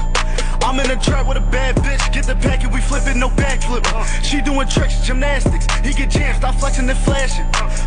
I'm 0.65 0.79
in 0.79 0.87
the 0.87 0.95
trap 0.95 1.27
with 1.27 1.37
a 1.37 1.41
bad 1.51 1.75
bitch. 1.75 2.11
Get 2.11 2.25
the 2.25 2.33
packet, 2.33 2.73
we 2.73 2.81
flip 2.81 3.05
it, 3.05 3.15
no 3.15 3.29
backflip. 3.29 3.85
She 4.23 4.41
doing 4.41 4.67
tricks, 4.67 5.05
gymnastics. 5.05 5.67
He 5.85 5.93
get 5.93 6.09
jammed, 6.09 6.37
stop 6.37 6.55
flexing 6.55 6.89
and 6.89 6.97
flashing. 6.97 7.45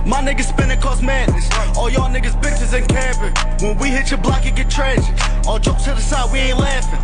My 0.08 0.22
niggas 0.22 0.44
spinning 0.44 0.80
cause 0.80 1.02
madness. 1.02 1.50
All 1.76 1.90
y'all 1.90 2.08
niggas 2.08 2.40
bitches 2.40 2.72
and 2.78 2.88
camping. 2.88 3.34
When 3.66 3.76
we 3.78 3.88
hit 3.88 4.12
your 4.12 4.20
block, 4.20 4.46
it 4.46 4.54
get 4.54 4.70
tragic. 4.70 5.12
All 5.48 5.58
jokes 5.58 5.84
to 5.84 5.90
the 5.90 6.00
side, 6.00 6.32
we 6.32 6.38
ain't 6.38 6.58
laughing. 6.60 7.00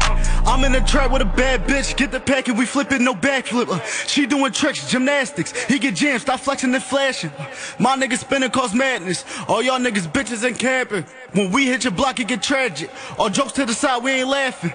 I'm 0.46 0.62
in 0.62 0.70
the 0.70 0.80
trap 0.80 1.10
with 1.10 1.22
a 1.22 1.24
bad 1.24 1.66
bitch. 1.66 1.96
Get 1.96 2.12
the 2.12 2.20
packet, 2.20 2.56
we 2.56 2.66
flip 2.66 2.92
it, 2.92 3.00
no 3.00 3.12
backflip. 3.12 3.68
Uh, 3.68 3.80
she 4.06 4.26
doing 4.26 4.52
tricks, 4.52 4.88
gymnastics. 4.88 5.60
He 5.64 5.80
get 5.80 5.96
jammed, 5.96 6.20
stop 6.20 6.38
flexing 6.38 6.72
and 6.72 6.84
flashing. 6.84 7.32
My 7.80 7.96
niggas 7.96 8.18
spinning 8.18 8.50
cause 8.50 8.74
madness. 8.74 9.24
All 9.48 9.60
y'all 9.60 9.80
niggas 9.80 10.06
bitches 10.06 10.46
and 10.46 10.56
camping. 10.56 11.04
When 11.32 11.50
we 11.50 11.66
hit 11.66 11.82
your 11.82 11.92
block, 11.92 12.20
it 12.20 12.28
get 12.28 12.44
tragic. 12.44 12.90
All 13.18 13.28
jokes 13.28 13.52
to 13.54 13.66
the 13.66 13.74
side, 13.74 14.04
we 14.04 14.12
ain't 14.12 14.28
laughing. 14.28 14.72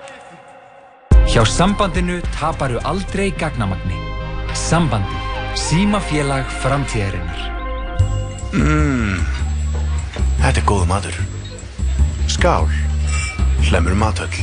Hjá 1.30 1.44
sambandinu 1.46 2.16
taparu 2.34 2.80
aldrei 2.90 3.30
gagnamagni. 3.38 3.98
Sambandi. 4.58 5.18
Símafélag 5.54 6.48
framtíðarinnar. 6.64 7.42
Mmm, 8.58 9.20
þetta 10.40 10.58
er 10.58 10.66
góð 10.66 10.88
matur. 10.90 11.20
Skál, 12.26 12.66
hlemur 13.68 13.94
matöll. 13.94 14.40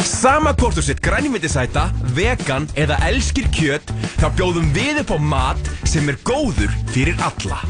Sama 0.00 0.54
hvort 0.56 0.78
þú 0.78 0.86
sitt 0.86 1.02
grænmyndisæta, 1.04 1.90
vegan 2.16 2.64
eða 2.72 2.96
elskir 3.10 3.50
kjöt, 3.52 3.92
þá 4.16 4.30
bjóðum 4.38 4.72
við 4.72 5.02
upp 5.02 5.12
á 5.12 5.18
mat 5.20 5.72
sem 5.84 6.08
er 6.08 6.16
góður 6.24 6.72
fyrir 6.94 7.20
alla. 7.20 7.60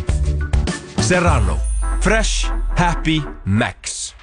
Serrano. 1.02 1.58
Fresh, 2.06 2.46
happy, 2.78 3.18
max. 3.42 4.14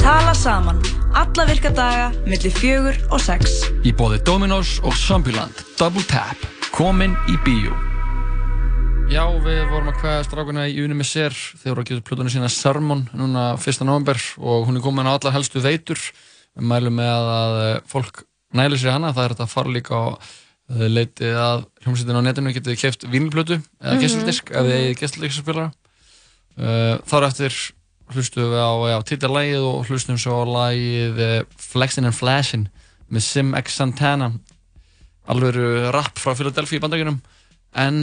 Tala 0.00 0.34
saman. 0.34 0.78
Alla 1.16 1.44
virka 1.48 1.70
daga, 1.74 2.10
milli 2.28 2.50
fjögur 2.52 2.96
og 3.12 3.20
sex. 3.22 3.62
Í 3.86 3.92
bóði 3.96 4.18
Dominos 4.26 4.76
og 4.84 4.94
Zombieland 4.98 5.56
Double 5.80 6.04
Tap, 6.10 6.40
komin 6.74 7.14
í 7.32 7.36
bíó 7.46 7.74
Já, 9.06 9.22
við 9.44 9.60
vorum 9.70 9.92
að 9.92 10.00
hvaða 10.02 10.24
strákuna 10.26 10.64
í 10.66 10.80
unni 10.82 10.96
með 10.98 11.08
sér 11.12 11.34
þeir 11.36 11.70
voru 11.72 11.84
að 11.84 11.90
gefa 11.92 12.04
plötunni 12.08 12.32
sína 12.34 12.48
Sermon 12.50 13.04
núna 13.14 13.44
1. 13.54 13.84
november 13.86 14.18
og 14.42 14.66
hún 14.66 14.80
er 14.80 14.84
komin 14.84 15.06
á 15.06 15.14
allar 15.14 15.36
helstu 15.36 15.62
veitur 15.62 16.00
við 16.00 16.66
mælum 16.72 16.96
með 16.98 17.30
að 17.36 17.54
eh, 17.68 17.76
fólk 17.92 18.24
næli 18.58 18.80
sér 18.82 18.96
hana, 18.96 19.12
það 19.14 19.28
er 19.28 19.34
þetta 19.36 19.46
að 19.46 19.54
fara 19.54 19.74
líka 19.76 19.94
á 19.94 20.04
eh, 20.10 20.88
leitið 20.90 21.38
að 21.38 21.64
hljómsveitin 21.84 22.18
á 22.18 22.26
netinu 22.26 22.54
getið 22.56 22.80
kæft 22.82 23.06
vínplötu 23.12 23.60
eða 23.62 23.94
Mhm. 23.94 24.02
gestildisk 24.02 24.50
ef 24.50 24.66
þið 24.66 24.76
eigið 24.80 25.00
gestildiskspilara 25.04 25.70
uh, 25.70 26.94
þar 27.06 27.28
eftir 27.30 27.60
hlustum 28.14 28.50
við 28.52 28.60
á 28.62 28.70
já, 28.92 28.96
titilægið 29.10 29.64
og 29.66 29.88
hlustum 29.88 30.18
svo 30.20 30.36
á 30.38 30.44
lægið 30.46 31.22
uh, 31.24 31.38
Flexin' 31.58 32.06
and 32.06 32.14
Flashin' 32.16 32.68
með 33.10 33.24
Sim 33.26 33.54
X 33.58 33.78
Santana. 33.80 34.32
Alveg 35.26 35.56
rap 35.94 36.18
frá 36.22 36.34
Philadelphia 36.38 36.78
í 36.78 36.82
bandaríunum 36.84 37.16
en 37.76 37.96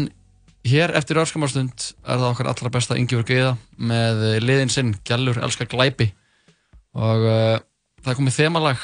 hér 0.67 0.91
eftir 0.95 1.19
örskamárstund 1.19 1.89
er 2.03 2.19
það 2.19 2.29
okkar 2.29 2.49
allra 2.51 2.71
besta 2.71 2.97
Ingeborg 2.99 3.27
Geiða 3.31 3.53
með 3.79 4.23
eh, 4.29 4.37
liðin 4.43 4.71
sinn 4.71 4.91
Gjallur 5.07 5.39
elskar 5.43 5.67
glæpi. 5.71 6.09
Og 6.93 7.23
uh, 7.25 7.57
það 8.05 8.19
komið 8.19 8.35
þemalag 8.37 8.83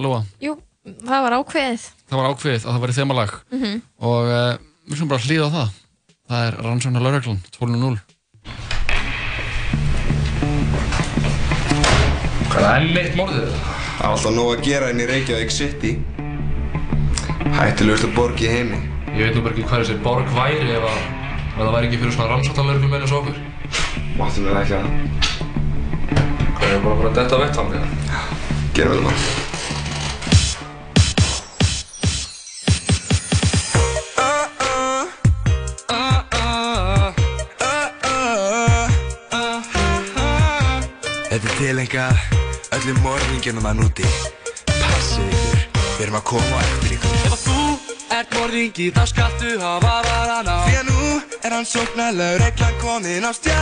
Lóa, 0.00 0.24
Jú, 0.42 0.56
það 1.04 1.20
var 1.28 1.36
ákveðið. 1.38 1.84
það 2.10 2.18
var 2.18 2.32
ákveðið 2.32 2.64
að 2.64 2.72
það 2.72 2.82
væri 2.84 2.96
þemalag. 2.96 3.34
Mhm. 3.54 3.76
og 4.10 4.32
uh, 4.32 4.56
við 4.88 4.96
skulum 4.98 5.12
bara 5.12 5.26
hlýða 5.28 5.46
á 5.46 5.54
það. 5.54 5.76
Það 6.24 6.46
er 6.48 6.56
Rannsóknar 6.64 7.04
Lörglan 7.04 7.40
12.0 7.52 8.13
Hvað 12.54 12.68
er 12.70 12.84
enn 12.86 12.98
eitt 13.00 13.16
morðið? 13.18 13.48
Það 13.50 14.04
er 14.04 14.12
alltaf 14.12 14.30
nóg 14.36 14.48
að 14.52 14.60
gera 14.62 14.90
inn 14.92 15.00
í 15.02 15.06
Reykjavík 15.10 15.50
City. 15.50 15.88
Hættilegustu 17.56 18.06
borg 18.14 18.38
í 18.38 18.46
heimi. 18.46 18.78
Ég 19.10 19.26
veit 19.26 19.34
nú 19.34 19.42
bara 19.42 19.56
ekki 19.56 19.64
hvað 19.66 19.82
þessi 19.82 19.96
borg 20.04 20.28
væri 20.36 20.68
ef, 20.70 20.84
að, 20.86 21.00
ef 21.48 21.56
það 21.58 21.72
væri 21.74 21.88
ekki 21.88 21.98
fyrir 22.04 22.14
svona 22.14 22.30
rannsóttanlörgum 22.30 22.94
eins 22.94 23.10
og 23.10 23.18
okkur. 23.24 23.36
Máttum 24.20 24.46
við 24.46 24.60
ekki 24.60 24.74
að 24.78 24.84
það. 24.84 24.92
Hvað 26.60 26.68
er 26.68 26.78
bara 26.84 26.94
bara 27.00 27.10
að 27.10 27.18
detta 27.18 27.42
vett 27.42 27.56
hann? 27.58 27.70
Gerum 28.78 28.94
við 28.94 29.10
það. 29.10 29.18
Þetta 41.34 41.50
er 41.50 41.54
tilengað 41.58 42.33
öllum 42.74 42.96
morðingjunum 43.04 43.66
að 43.68 43.80
núti. 43.82 44.06
Passið 44.66 45.34
ykkur, 45.36 45.60
við 45.84 46.00
erum 46.06 46.16
að 46.18 46.24
koma 46.30 46.58
á 46.58 46.62
eftir 46.64 46.94
ykkur. 46.96 47.12
Ef 47.14 47.34
að 47.36 47.42
þú 47.44 47.58
ert 48.16 48.34
morðingi 48.34 48.86
þá 48.94 49.02
skaltu 49.10 49.52
hafa 49.60 49.92
varan 50.06 50.50
á 50.50 50.58
Því 50.66 50.74
að 50.80 50.88
nú 50.88 51.04
er 51.44 51.54
hann 51.54 51.68
sóknarlegur 51.70 52.42
reglan 52.42 52.78
komin 52.82 53.26
á 53.26 53.32
stjá. 53.36 53.58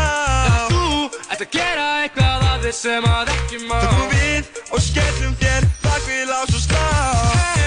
Ef 0.47 0.57
að 0.61 0.73
þú 0.73 0.87
ert 1.29 1.45
að 1.45 1.51
gera 1.59 1.87
eitthvað 2.05 2.47
að 2.49 2.65
þið 2.67 2.77
sem 2.79 3.09
að 3.11 3.35
ekki 3.35 3.61
má 3.67 3.77
Þá 3.77 3.89
komum 3.91 4.15
við 4.17 4.63
og 4.73 4.87
skellum 4.87 5.37
þér 5.43 5.69
bak 5.85 6.09
við 6.09 6.25
lás 6.33 6.57
og 6.57 6.65
slá. 6.65 6.87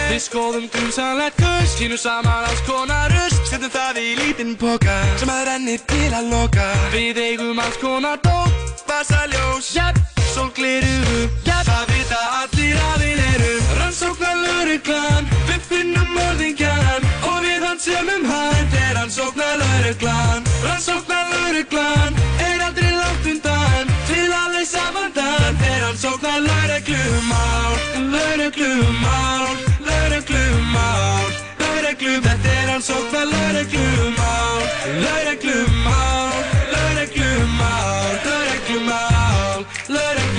Við 0.05 0.21
skoðum 0.21 0.67
grumsanlegt 0.73 1.41
gust 1.41 1.79
Týnum 1.81 1.99
saman 1.99 2.45
alls 2.45 2.61
konar 2.67 3.09
rust 3.11 3.49
Setjum 3.49 3.73
það 3.73 4.01
í 4.03 4.13
lítinn 4.21 4.53
póka 4.61 4.95
Sem 5.19 5.33
að 5.33 5.47
rennir 5.49 5.81
til 5.89 6.09
að 6.13 6.29
loka 6.31 6.71
Við 6.93 7.21
eigum 7.25 7.59
alls 7.59 7.81
konar 7.81 8.21
dót 8.23 8.85
Vasaljós 8.85 9.73
Jæp 9.75 9.97
Sólgliru 9.97 10.14
Jæp 10.35 11.63
Það 11.63 11.83
vita 11.87 12.17
allir 12.37 12.75
að 12.75 13.03
við 13.05 13.19
erum. 13.23 13.67
Rannsóknar 13.79 14.35
lauruglan 14.35 15.29
Við 15.47 15.61
finnum 15.69 16.09
morðingjan 16.11 17.05
Og 17.29 17.37
við 17.45 17.63
hann 17.63 17.79
semum 17.79 18.25
hann 18.27 18.75
Er 18.81 18.91
rannsóknar 18.97 19.55
lauruglan 19.61 20.43
Rannsóknar 20.65 21.31
lauruglan 21.31 22.19
Er 22.43 22.65
aldrei 22.67 22.91
langt 22.97 23.31
undan. 23.31 23.95
Til 24.09 24.27
að 24.41 24.57
leysa 24.57 24.83
vandan 24.97 25.63
Er 25.71 25.79
rannsóknar 25.85 26.43
lauruglumál 26.49 27.79
Lauruglumál 28.11 29.55
Lauruglumál 29.87 31.31
Lauruglum 31.63 32.27
Þetta 32.27 32.55
er 32.59 32.69
rannsóknar 32.73 33.31
Lauruglumál 33.31 34.67
Lauruglumál 34.99 36.39
Lauruglumál 36.75 38.24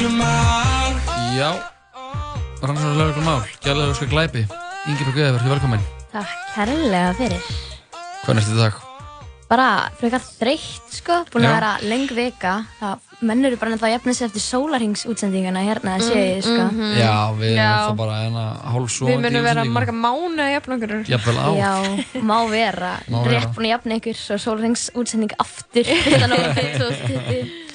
Já, 0.06 1.48
rannsóknar 2.62 2.94
lögreglu 2.94 3.22
mál, 3.26 3.40
gæðlega 3.58 3.90
öskar 3.90 4.06
glæpi. 4.12 4.42
Ingi 4.86 5.02
Björg 5.02 5.18
Eða, 5.18 5.32
verður 5.34 5.50
velkominn. 5.56 5.82
Takk 6.12 6.34
kærlega 6.54 7.08
fyrir. 7.18 7.48
Hvað 8.22 8.30
er 8.30 8.38
næstu 8.38 8.54
dag? 8.60 8.76
Bara 9.50 9.66
frekar 9.98 10.22
þreytt 10.22 10.94
sko, 10.94 11.16
búin 11.34 11.48
Já. 11.48 11.50
að 11.50 11.56
vera 11.56 11.72
leng 11.90 12.06
vika. 12.14 12.54
Það 12.78 13.26
mennur 13.32 13.58
bara 13.58 13.74
ennþá 13.74 13.88
að 13.88 13.94
jafna 13.96 14.14
sig 14.14 14.28
eftir 14.28 14.44
sólarhingsútsendinguna 14.46 15.66
hérna 15.66 15.96
að 15.98 16.06
sé 16.06 16.22
ég 16.22 16.40
sko. 16.46 16.62
Mhm. 16.70 16.94
Já, 17.02 17.12
við 17.42 17.50
erum 17.50 17.58
Já. 17.64 17.74
þá 17.74 17.98
bara 18.04 18.22
eina 18.22 18.46
hálfsóðandi 18.62 19.10
Við 19.10 19.22
munum 19.26 19.46
vera 19.50 19.64
marga 19.74 19.92
mánu 20.06 20.42
að 20.46 20.52
jafna 20.54 20.78
okkur. 20.78 20.96
Jafnvel 21.10 21.38
ár. 21.42 21.58
Já, 21.58 22.22
má 22.22 22.38
vera. 22.54 22.94
Rétt 23.10 23.50
búin 23.58 23.66
að 23.66 23.74
jafna 23.74 23.98
ykkur 23.98 24.14
svo 24.22 24.38
sólarhingsútsending 24.38 25.34
aftur. 25.42 25.82
Þetta 25.82 26.30
nógu 26.30 26.54
2020. 26.62 27.66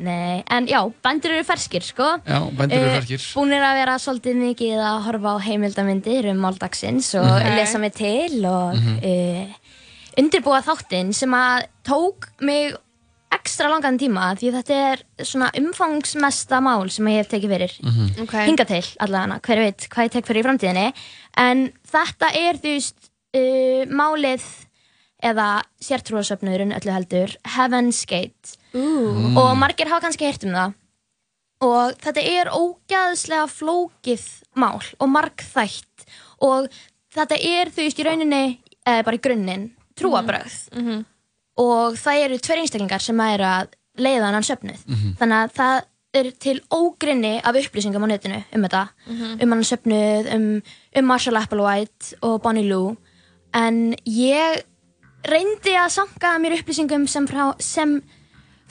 Nei, 0.00 0.42
en 0.48 0.66
já, 0.66 0.80
bændur 1.04 1.30
eru 1.36 1.44
ferskir 1.44 1.82
sko. 1.84 2.06
Já, 2.24 2.38
bændur 2.56 2.78
eru 2.78 2.90
Eh, 2.90 3.00
ferskir. 3.00 3.24
Búnir 3.36 3.60
að 3.60 3.74
vera 3.80 3.96
svolítið 4.00 4.36
mikið 4.40 4.78
að 4.80 5.02
horfa 5.06 5.34
á 5.36 5.44
heimildamindir 5.44 6.30
um 6.30 6.38
máldagsins 6.40 7.14
og 7.20 7.26
Mhm. 7.26 7.56
lesa 7.56 7.78
mig 7.78 7.92
til 7.94 8.44
og 8.46 8.74
Mhm. 8.74 8.96
uh, 9.04 9.46
undirbúa 10.18 10.62
þáttinn 10.64 11.12
sem 11.14 11.30
að 11.30 11.66
tók 11.84 12.28
mig 12.40 12.74
ekstra 13.30 13.68
langan 13.70 13.98
tíma 13.98 14.34
því 14.38 14.52
þetta 14.56 14.70
er 14.92 14.98
svona 15.22 15.50
umfangsmesta 15.54 16.60
mál 16.60 16.90
sem 16.90 17.04
ég 17.06 17.16
hef 17.18 17.28
tekið 17.28 17.50
fyrir 17.50 17.72
Mhm. 17.82 18.22
Ok. 18.22 18.32
hinga 18.46 18.64
til 18.66 18.82
allavega, 19.00 19.40
hver 19.40 19.56
veit 19.58 19.86
hvað 19.90 20.04
ég 20.06 20.10
tek 20.10 20.24
fyrir 20.26 20.42
í 20.42 20.46
framtíðinni 20.48 20.92
en 21.36 21.72
þetta 21.86 22.34
er 22.34 22.54
þú 22.54 22.74
veist 22.74 23.10
uh, 23.34 23.84
málið 23.86 24.42
eða 25.22 25.62
sértrúarsöfnuðurinn 25.80 26.72
öllu 26.74 26.90
heldur 26.92 27.36
Heaven's 27.44 28.04
Gate 28.06 28.56
Mm. 28.74 29.36
og 29.36 29.56
margir 29.58 29.88
hafa 29.90 30.04
kannski 30.06 30.26
heyrt 30.28 30.44
um 30.44 30.52
það 30.54 30.74
og 31.66 31.96
þetta 32.00 32.22
er 32.24 32.50
ógæðslega 32.54 33.46
flókið 33.50 34.22
mál 34.56 34.80
og 34.98 35.08
margþætt 35.10 36.06
og 36.40 36.68
þetta 37.14 37.36
er 37.36 37.68
þú 37.74 37.82
veist 37.84 37.98
í 38.00 38.06
rauninni 38.06 38.42
eða 38.86 39.04
bara 39.04 39.16
í 39.18 39.20
grunninn 39.20 39.70
trúabröð 39.98 40.54
Mhm. 40.76 41.04
og 41.58 41.94
það 42.00 42.24
eru 42.24 42.38
tveir 42.38 42.62
einstaklingar 42.62 43.00
sem 43.02 43.20
eru 43.20 43.44
að 43.44 43.68
leiða 43.98 44.30
hann 44.32 44.42
söfnuð 44.42 44.86
Mhm. 44.86 45.16
þannig 45.18 45.44
að 45.44 45.52
það 45.58 45.82
er 46.14 46.30
til 46.30 46.60
ógrinni 46.70 47.40
af 47.44 47.54
upplýsingum 47.54 48.02
á 48.02 48.08
netinu 48.08 48.44
um 48.54 48.62
þetta 48.62 48.88
Mhm. 49.08 49.42
um 49.42 49.50
hann 49.52 49.62
söfnuð, 49.62 50.34
um, 50.34 50.62
um 50.96 51.04
Marshall 51.04 51.36
Applewhite 51.36 52.14
og 52.22 52.42
Bonnie 52.42 52.68
Lou 52.68 52.96
en 53.52 53.94
ég 54.06 54.62
reyndi 55.28 55.74
að 55.76 55.90
sanka 55.90 56.38
mér 56.40 56.56
upplýsingum 56.58 57.08
sem 57.08 57.26
frá 57.28 57.54
sem, 57.60 58.02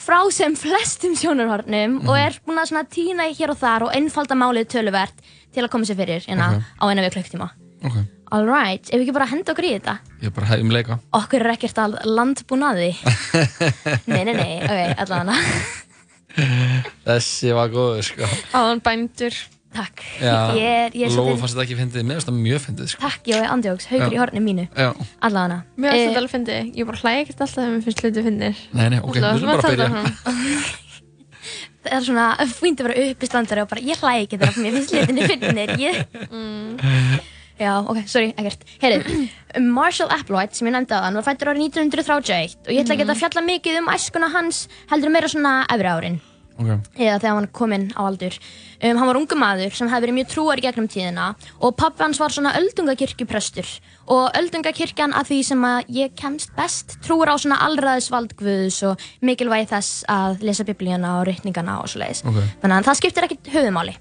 frá 0.00 0.20
sem 0.32 0.54
flestum 0.58 1.16
sjónarhornum 1.18 1.98
og 2.08 2.14
er 2.18 2.38
búin 2.46 2.60
að 2.62 2.88
tína 2.94 3.28
í 3.30 3.34
hér 3.36 3.52
og 3.54 3.60
þar 3.60 3.86
og 3.88 3.94
einfalda 3.96 4.38
málið 4.38 4.70
töluvert 4.74 5.20
til 5.52 5.64
að 5.64 5.70
koma 5.72 5.88
sér 5.88 5.98
fyrir 6.00 6.24
hérna 6.26 6.54
Ok. 6.56 6.62
á 6.80 6.84
eina 6.90 7.04
við 7.04 7.14
klukktíma 7.18 7.50
Ok, 7.80 7.94
Alright, 8.30 8.90
ef 8.92 8.98
við 9.00 9.06
ekki 9.06 9.14
bara 9.16 9.26
henda 9.30 9.52
okkur 9.54 9.66
í 9.66 9.70
þetta 9.78 9.94
ég 10.20 10.28
er 10.28 10.34
bara 10.36 10.48
hefðum 10.50 10.72
leika. 10.74 10.98
Okkur 11.16 11.40
er 11.46 11.52
ekkert 11.54 11.78
að 11.80 11.96
landbúnaði 12.04 12.90
Nei, 14.10 14.20
nei, 14.28 14.34
nei, 14.36 14.58
ok, 14.64 15.00
allavega 15.04 15.38
Þessi 17.04 17.50
var 17.56 17.72
góður, 17.72 18.04
sko. 18.06 18.28
Áðan 18.54 18.80
bændur. 18.84 19.34
Takk. 19.70 20.02
Já, 20.18 20.36
Ég 20.58 20.66
er- 20.66 20.94
ég 20.98 21.04
er 21.06 21.12
svolítið- 21.14 21.40
fannst 21.44 21.54
þetta 21.54 21.64
ekki 21.66 21.76
fyndið, 21.78 22.02
mér 22.08 22.16
finnst 22.18 22.28
það 22.30 22.38
mjög 22.42 22.60
fyndið, 22.66 22.88
sko. 22.90 23.00
Takk, 23.06 23.28
ég 23.30 23.44
og 23.44 23.52
andjóks, 23.54 23.86
haugur 23.90 24.06
Já. 24.10 24.14
í 24.16 24.20
horni 24.22 24.42
mínu 24.42 24.64
Já. 24.74 24.88
Allavega 25.28 25.58
Mér 25.78 25.90
finnst 25.94 26.06
þetta 26.10 26.20
alveg 26.22 26.34
fyndið. 26.34 26.70
Ég 26.80 26.88
bara 26.90 27.02
hlæði 27.04 27.20
ekkert 27.24 27.40
alltaf 27.46 27.56
þegar 27.60 27.74
mér 27.76 27.84
finnst 27.86 28.02
hluti 28.04 28.24
fyndið. 28.26 28.62
Nei, 28.74 28.86
nei, 28.90 29.00
ok, 29.00 29.14
við 29.14 29.28
skulum 29.30 29.52
bara 29.54 29.70
byrja. 29.70 29.88
Það 31.80 31.94
er 31.96 32.02
svona 32.04 32.24
fínt 32.52 32.80
að 32.82 32.88
vera 32.90 33.04
upp 33.08 33.22
í 33.24 33.28
standari 33.30 33.62
og 33.64 33.68
bara 33.70 33.80
ég 33.86 34.00
hlæði 34.02 34.24
ekki 34.26 34.38
þegar 34.42 34.58
mér 34.60 34.74
finnst 34.76 34.92
litinni 34.92 35.28
finnir 35.30 35.70
ég... 35.80 35.94
Já, 37.60 37.72
ok, 37.84 37.98
sorry, 38.08 38.30
ekkert 38.40 38.62
Herri, 38.80 39.24
Marshall 39.60 40.12
Applewhite 40.12 40.56
sem 40.56 40.68
ég 40.68 40.72
nefndi 40.76 40.96
á 40.96 41.04
hann 41.04 41.16
var 41.18 41.24
fættur 41.26 41.50
árið 41.52 41.66
1931 41.68 42.54
og 42.64 42.70
ég 42.72 42.82
ætla 42.84 42.96
ekki 42.96 43.04
að 43.08 43.20
fjalla 43.20 43.42
mikið 43.48 43.78
um 43.82 43.90
æskuna 43.92 44.30
hans 44.32 44.62
heldur 44.92 45.12
meira 45.12 45.28
svona 45.28 45.54
efri 45.72 45.90
árin 45.92 46.16
Ok. 46.60 46.90
eða 47.00 47.18
þegar 47.22 47.34
hann 47.38 47.46
kom 47.56 47.72
inn 47.72 47.86
á 47.96 48.00
aldur. 48.04 48.36
Um, 48.82 48.96
hann 49.00 49.06
var 49.08 49.16
ungu 49.20 49.36
maður 49.40 49.72
sem 49.76 49.88
hefði 49.88 50.06
verið 50.06 50.16
mjög 50.18 50.28
trúar 50.34 50.60
gegnum 50.60 50.88
tíðina 50.92 51.30
og 51.60 51.74
pappi 51.76 52.02
hans 52.04 52.20
var 52.20 52.30
svona 52.34 52.52
öldungakirkjuprestur. 52.60 53.66
Og 54.10 54.30
öldungakirkjan 54.36 55.12
að 55.16 55.28
því 55.30 55.40
sem 55.46 55.64
að 55.64 55.90
ég 55.96 56.14
kemst 56.18 56.52
best 56.56 56.98
trúur 57.04 57.30
á 57.30 57.36
svona 57.40 57.60
allræðisvald 57.66 58.36
guðs 58.36 58.82
og 58.88 59.00
mikilvægi 59.22 59.70
þess 59.72 60.04
að 60.10 60.42
lesa 60.44 60.64
biblíuna 60.68 61.18
og 61.20 61.26
rytningana 61.30 61.80
og 61.82 61.88
svo 61.88 62.00
leiðis 62.02 62.24
Ok. 62.26 62.38
þannig 62.62 62.76
að 62.80 62.88
það 62.90 63.00
skiptir 63.02 63.28
ekkit 63.30 63.52
höfumáli 63.56 63.96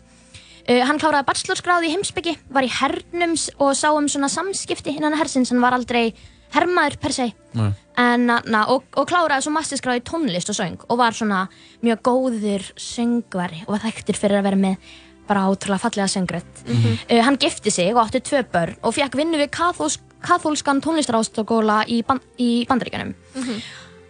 Uh, 0.69 0.84
hann 0.86 0.99
kláraði 1.02 1.26
bachelorsgráði 1.26 1.88
í 1.88 1.94
heimsbyggi, 1.95 2.36
var 2.53 2.61
í 2.61 2.69
hernum 2.69 3.31
s- 3.34 3.49
og 3.57 3.72
sá 3.73 3.88
um 3.90 4.06
svona 4.06 4.27
samskipti 4.30 4.91
innan 4.99 5.15
hersins, 5.18 5.49
hann 5.49 5.61
var 5.64 5.73
aldrei 5.73 6.14
hermaður 6.56 6.98
per 7.02 7.14
se 7.14 7.28
Nei. 7.54 7.70
en, 7.98 8.26
na, 8.30 8.64
og, 8.74 8.84
og 8.98 9.08
kláraði 9.10 9.46
svo 9.46 9.54
masterskráði 9.56 10.04
tónlist 10.08 10.50
og 10.54 10.58
söng 10.58 10.78
og 10.88 10.98
var 10.98 11.14
svona 11.18 11.44
mjög 11.86 12.02
góður 12.10 12.66
söngvari 12.80 13.64
og 13.68 13.76
var 13.76 13.84
þekktur 13.88 14.18
fyrir 14.18 14.40
að 14.42 14.48
vera 14.50 14.62
með 14.68 14.92
bara 15.30 15.44
ótrúlega 15.52 15.84
fallega 15.84 16.08
söngrödd 16.10 16.64
Mhm. 16.66 16.96
uh, 17.12 17.22
hann 17.26 17.38
gifti 17.38 17.72
sig 17.72 17.94
og 17.96 18.02
átti 18.08 18.22
tvö 18.22 18.44
börn 18.52 18.76
og 18.84 18.94
fekk 18.94 19.16
vinnu 19.16 19.38
við 19.38 19.52
kathólsk, 19.54 20.02
kathólskan 20.26 20.82
tónlistarástokóla 20.82 21.84
í, 21.88 22.02
ban, 22.06 22.20
í 22.40 22.66
bandaríkanum 22.68 23.14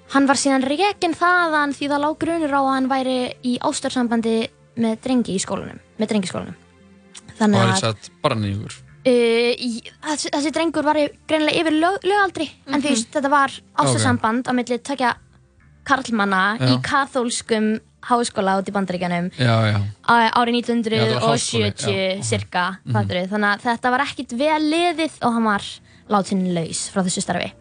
Hann 0.09 0.25
var 0.25 0.39
síðan 0.41 0.63
rekinn 0.65 1.13
þaðan 1.13 1.69
því 1.77 1.85
það 1.91 2.01
lág 2.01 2.15
grunur 2.17 2.49
á 2.57 2.61
að 2.65 2.69
hann 2.73 2.87
væri 2.89 3.17
í 3.45 3.59
ástarsambandi 3.61 4.37
með 4.81 4.95
drengi 5.03 5.35
í 5.35 5.41
skólanum, 5.43 5.77
með 5.99 6.07
drengiskólanum. 6.09 6.55
Og 6.55 7.35
Þannig 7.37 7.59
hann 7.61 7.73
að 7.75 7.81
satt 7.83 8.09
bara 8.23 8.35
nýjur. 8.39 8.73
Uh, 9.05 9.51
þessi, 10.09 10.29
þessi 10.33 10.51
drengur 10.55 10.83
var 10.83 10.95
greinilega 11.27 11.61
yfir 11.61 11.77
lög, 11.79 11.99
lögaldri, 12.03 12.49
en 12.67 12.81
þú 12.81 12.85
Mhm. 12.85 12.89
veist, 12.89 13.11
þetta 13.13 13.29
var 13.29 13.51
ástarsamband 13.77 14.47
á 14.47 14.51
milli 14.53 14.77
tökja 14.79 15.15
karlmanna 15.85 16.57
Já. 16.59 16.65
í 16.73 16.81
kathólskum 16.85 17.79
háskóla 18.09 18.57
út 18.61 18.67
í 18.69 18.71
á- 20.07 20.31
árið 20.39 20.55
Já, 20.95 21.05
þetta 21.05 21.19
var 21.19 21.35
háskóli, 21.35 21.63
1970 21.71 22.17
já. 22.17 22.23
cirka, 22.23 22.77
Mhm. 22.85 22.93
fattur 22.93 23.15
þannig 23.29 23.49
að 23.55 23.61
þetta 23.67 23.89
var 23.91 23.99
ekkit 24.05 24.31
vel 24.37 24.61
liðið 24.71 25.11
og 25.21 25.33
hann 25.33 25.43
var 25.43 25.63
látin 26.09 26.53
laus 26.53 26.89
frá 26.89 27.03
þessu 27.03 27.21
starfi 27.21 27.51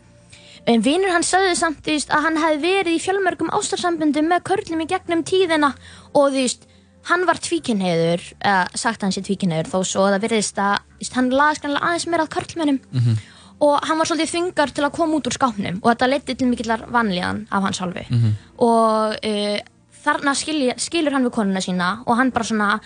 en 0.66 0.82
vinnur 0.82 1.10
hann 1.10 1.22
sagði 1.22 1.56
samt 1.56 1.82
veist, 1.82 2.08
að 2.10 2.22
hann 2.22 2.36
hefði 2.36 2.60
verið 2.60 2.94
í 2.94 3.00
fjölmörgum 3.00 3.50
ástarsambundum 3.50 4.28
með 4.28 4.42
körlum 4.42 4.82
í 4.82 4.86
gegnum 4.86 5.22
tíðina 5.24 5.74
og 6.14 6.30
þú 6.32 6.42
veist, 6.42 6.66
hann 7.08 7.24
var 7.26 7.38
tvíkinheiður 7.40 8.22
eða 8.44 8.68
sagt 8.74 9.00
að 9.00 9.06
hann 9.08 9.12
sé 9.16 9.22
tvíkinheiður 9.26 9.70
þó 9.72 9.78
svo 9.86 10.04
að 10.06 10.14
það 10.18 10.24
virðist 10.26 10.58
að 10.58 10.78
hann 11.16 11.30
laðist 11.30 11.62
greinlega 11.64 11.86
aðeins 11.88 12.06
meira 12.12 12.24
að 12.26 12.32
körlmönnum 12.36 12.80
Mhm. 12.92 13.16
og 13.60 13.80
hann 13.88 13.98
var 13.98 14.06
svolítið 14.06 14.30
þvingar 14.34 14.70
til 14.74 14.84
að 14.84 14.92
koma 14.98 15.16
út 15.18 15.26
úr 15.26 15.36
skápnum 15.38 15.80
og 15.82 15.88
þetta 15.90 16.08
leiddi 16.12 16.34
til 16.38 16.46
mikillar 16.48 16.84
vanlíðan 16.94 17.46
af 17.50 17.62
hans 17.62 17.78
hálfu 17.80 18.04
Mhm. 18.10 18.32
og 18.58 19.16
uh, 19.24 19.58
þarna 20.04 20.34
skilja, 20.34 20.74
skilur 20.78 21.12
hann 21.12 21.24
við 21.26 21.32
konuna 21.34 21.60
sína 21.60 22.02
og 22.06 22.16
hann 22.16 22.30
bara 22.30 22.44
svona 22.44 22.80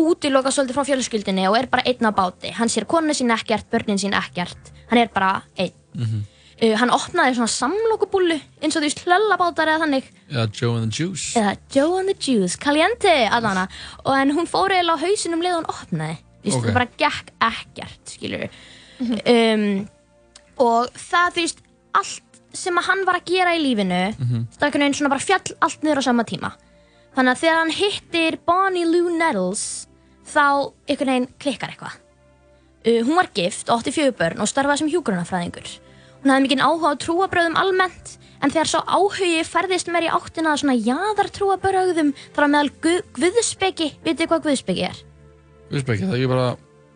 útiloka 0.00 0.50
svolítið 0.50 0.76
frá 0.78 0.84
fjölskyldinni 0.88 1.46
og 1.50 1.56
er 1.58 1.66
bara 1.70 1.82
einn 1.86 2.06
á 2.08 2.12
báti 2.14 2.52
hann 2.56 2.68
sér 2.68 2.86
konuna 2.86 3.12
sín 3.12 3.30
ekkert, 3.34 3.66
börnin 3.70 3.98
sín 4.00 4.14
ekkert 4.16 4.72
hann 4.90 4.98
er 4.98 5.08
bara 5.12 5.42
einn 5.58 5.72
Mhm. 5.94 6.24
Uh, 6.62 6.74
hann 6.80 6.90
opnaði 6.94 7.34
svona 7.38 7.48
samlokubúlu 7.54 8.36
eins 8.60 8.76
og 8.76 8.82
þú 8.82 8.86
veist 8.88 9.04
hlöllabátar 9.06 9.68
eða 9.72 9.82
þannig 9.84 10.08
Já, 10.30 10.42
Joe 10.60 10.76
and 10.80 10.92
the 10.92 11.02
Juice. 11.04 11.38
eða 11.40 11.56
Joe 11.74 11.98
and 12.00 12.08
the 12.08 12.16
Juice, 12.20 12.56
Caliente 12.60 13.14
allan 13.30 13.62
og 14.04 14.12
en 14.16 14.30
hún 14.36 14.46
fór 14.50 14.70
eiginlega 14.74 14.98
á 14.98 15.02
hausinum 15.04 15.42
leið 15.44 15.60
og 15.62 15.70
opnaði 15.74 16.18
Þú 16.40 16.48
veist, 16.48 16.56
Ok. 16.56 16.64
það 16.64 16.74
bara 16.74 16.88
gekk 16.96 17.32
ekkert 17.50 18.12
skilur 18.14 18.48
um, 19.00 19.88
og 20.60 20.90
það 20.96 21.34
þú 21.36 21.42
veist 21.44 21.62
allt 22.00 22.40
sem 22.56 22.78
að 22.80 22.86
hann 22.88 23.04
var 23.06 23.18
að 23.20 23.28
gera 23.30 23.52
í 23.54 23.60
lífinu 23.62 24.00
Mhm. 24.18 24.46
það 24.56 24.62
er 24.62 24.66
einhvern 24.66 24.82
veginn 24.82 24.94
svona 24.98 25.10
bara 25.12 25.20
fjall 25.26 25.54
allt 25.62 25.82
niður 25.84 26.00
á 26.00 26.08
sama 26.08 26.24
tíma 26.24 26.52
þannig 27.16 27.32
að 27.34 27.40
þegar 27.42 27.58
hann 27.60 27.70
hittir 27.76 28.38
Bonnie 28.46 28.86
Lou 28.86 29.10
Nettles 29.16 29.86
þá 30.26 30.72
einhvern 30.88 31.12
veginn 31.12 31.28
klikkar 31.38 31.70
eitthvað 31.74 31.98
Uh, 32.80 33.02
hún 33.04 33.12
var 33.14 33.26
gift 33.36 33.68
og 33.68 33.82
átti 33.82 33.92
fjögur 33.92 34.14
börn 34.16 34.40
og 34.40 34.48
starfaði 34.48 34.78
sem 34.78 34.88
hjúgrunafræðingur. 34.88 35.66
Hún 36.20 36.34
hafði 36.34 36.44
mikinn 36.44 36.64
áhuga 36.64 36.92
á 36.92 37.00
trúabröðum 37.00 37.56
almennt 37.56 38.16
en 38.40 38.52
þegar 38.52 38.68
svo 38.68 38.80
áhugi 38.84 39.40
ferðist 39.48 39.88
mér 39.92 40.08
í 40.08 40.12
áttina 40.12 40.52
að 40.52 40.62
svona 40.62 40.76
jaðartrúabröðum 40.76 42.14
þar 42.36 42.46
að 42.46 42.52
meðal 42.54 42.72
gu 42.84 42.94
guðspeki, 43.16 43.88
vitið 44.04 44.30
hvað 44.30 44.46
guðspeki 44.48 44.86
er? 44.90 45.00
Guðspeki, 45.70 46.04
það 46.04 46.16
er 46.16 46.20
ekki 46.20 46.32
bara 46.34 46.48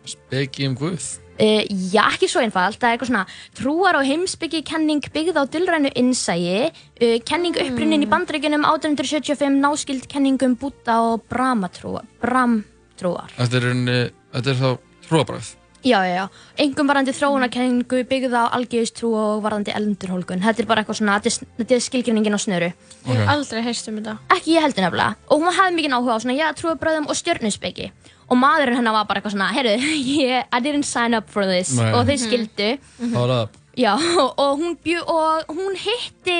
speki 0.05 0.67
um 0.69 0.77
Guð. 0.77 1.07
Uh, 1.35 1.65
já, 1.91 2.05
ekki 2.05 2.29
svo 2.31 2.39
einfalt, 2.45 2.77
það 2.79 2.87
er 2.87 2.93
eitthvað 2.95 3.09
svona 3.09 3.25
trúar 3.57 3.97
og 3.99 4.05
heimsbyggi 4.07 4.61
kenning 4.69 5.03
byggð 5.11 5.41
á 5.41 5.43
dulrænu 5.51 5.91
innsægi, 5.99 6.69
uh, 6.69 7.17
kenning 7.27 7.57
upprunnin 7.65 8.05
í 8.05 8.11
bandreikunum 8.13 8.63
1875 8.69 9.59
náskild 9.59 10.07
kenningum 10.11 10.55
Búta 10.61 11.01
og 11.09 11.25
Brahmatrúar, 11.27 12.07
Bramtrúar. 12.23 13.35
Þetta 13.35 13.59
er, 13.59 14.09
þetta 14.37 14.53
er 14.53 14.61
þá 14.61 14.69
trúabræð. 15.09 15.53
Já, 15.85 15.99
já, 16.01 16.15
já, 16.17 16.23
engum 16.63 16.87
varandi 16.89 17.13
þróunarkenningu 17.13 17.99
byggð 18.09 18.33
á 18.33 18.49
algjörðistrú 18.57 19.11
og 19.13 19.43
varandi 19.45 19.69
eldurhólgun. 19.69 20.41
Þetta 20.41 20.63
er 20.63 20.67
bara 20.71 20.81
eitthvað 20.81 20.97
svona, 20.97 21.17
þetta 21.21 21.29
er, 21.29 21.49
þetta 21.59 21.77
skilgreiningin 21.85 22.33
á 22.33 22.41
snöru. 22.41 22.69
Ég 23.05 23.19
hef 23.19 23.29
aldrei 23.29 23.61
heyrst 23.67 23.91
um 23.91 23.99
þetta. 23.99 24.15
Ekki 24.33 24.55
ég 24.55 24.65
heldur 24.65 24.87
nefnilega. 24.87 25.19
Og 25.29 25.43
hún 25.43 25.53
hafði 25.53 25.77
mikið 25.77 25.93
áhuga 25.99 26.15
á 26.17 26.19
svona, 26.23 26.37
já, 26.39 26.47
trúabröðum 26.57 27.05
og 27.05 27.19
stjörnusbyggi. 27.19 27.91
Og 28.25 28.39
maðurinn 28.41 28.79
hennar 28.79 28.95
var 28.97 29.05
bara 29.11 29.21
eitthvað 29.21 29.35
svona, 29.35 29.51
heyrðu, 29.53 29.75
yeah, 30.17 30.47
I 30.49 30.63
didn't 30.65 30.89
sign 30.89 31.13
up 31.13 31.29
for 31.29 31.45
this. 31.45 31.75
Nei. 31.77 31.91
Og 31.93 32.09
þeir 32.09 32.21
skildu. 32.23 32.71
Það 33.03 33.19
var 33.19 33.35
það. 33.35 33.61
Já, 33.77 33.91
og 34.47 34.63
hún, 34.63 34.73
bjö, 34.81 35.03
og 35.05 35.53
hún 35.53 35.77
hitti 35.85 36.39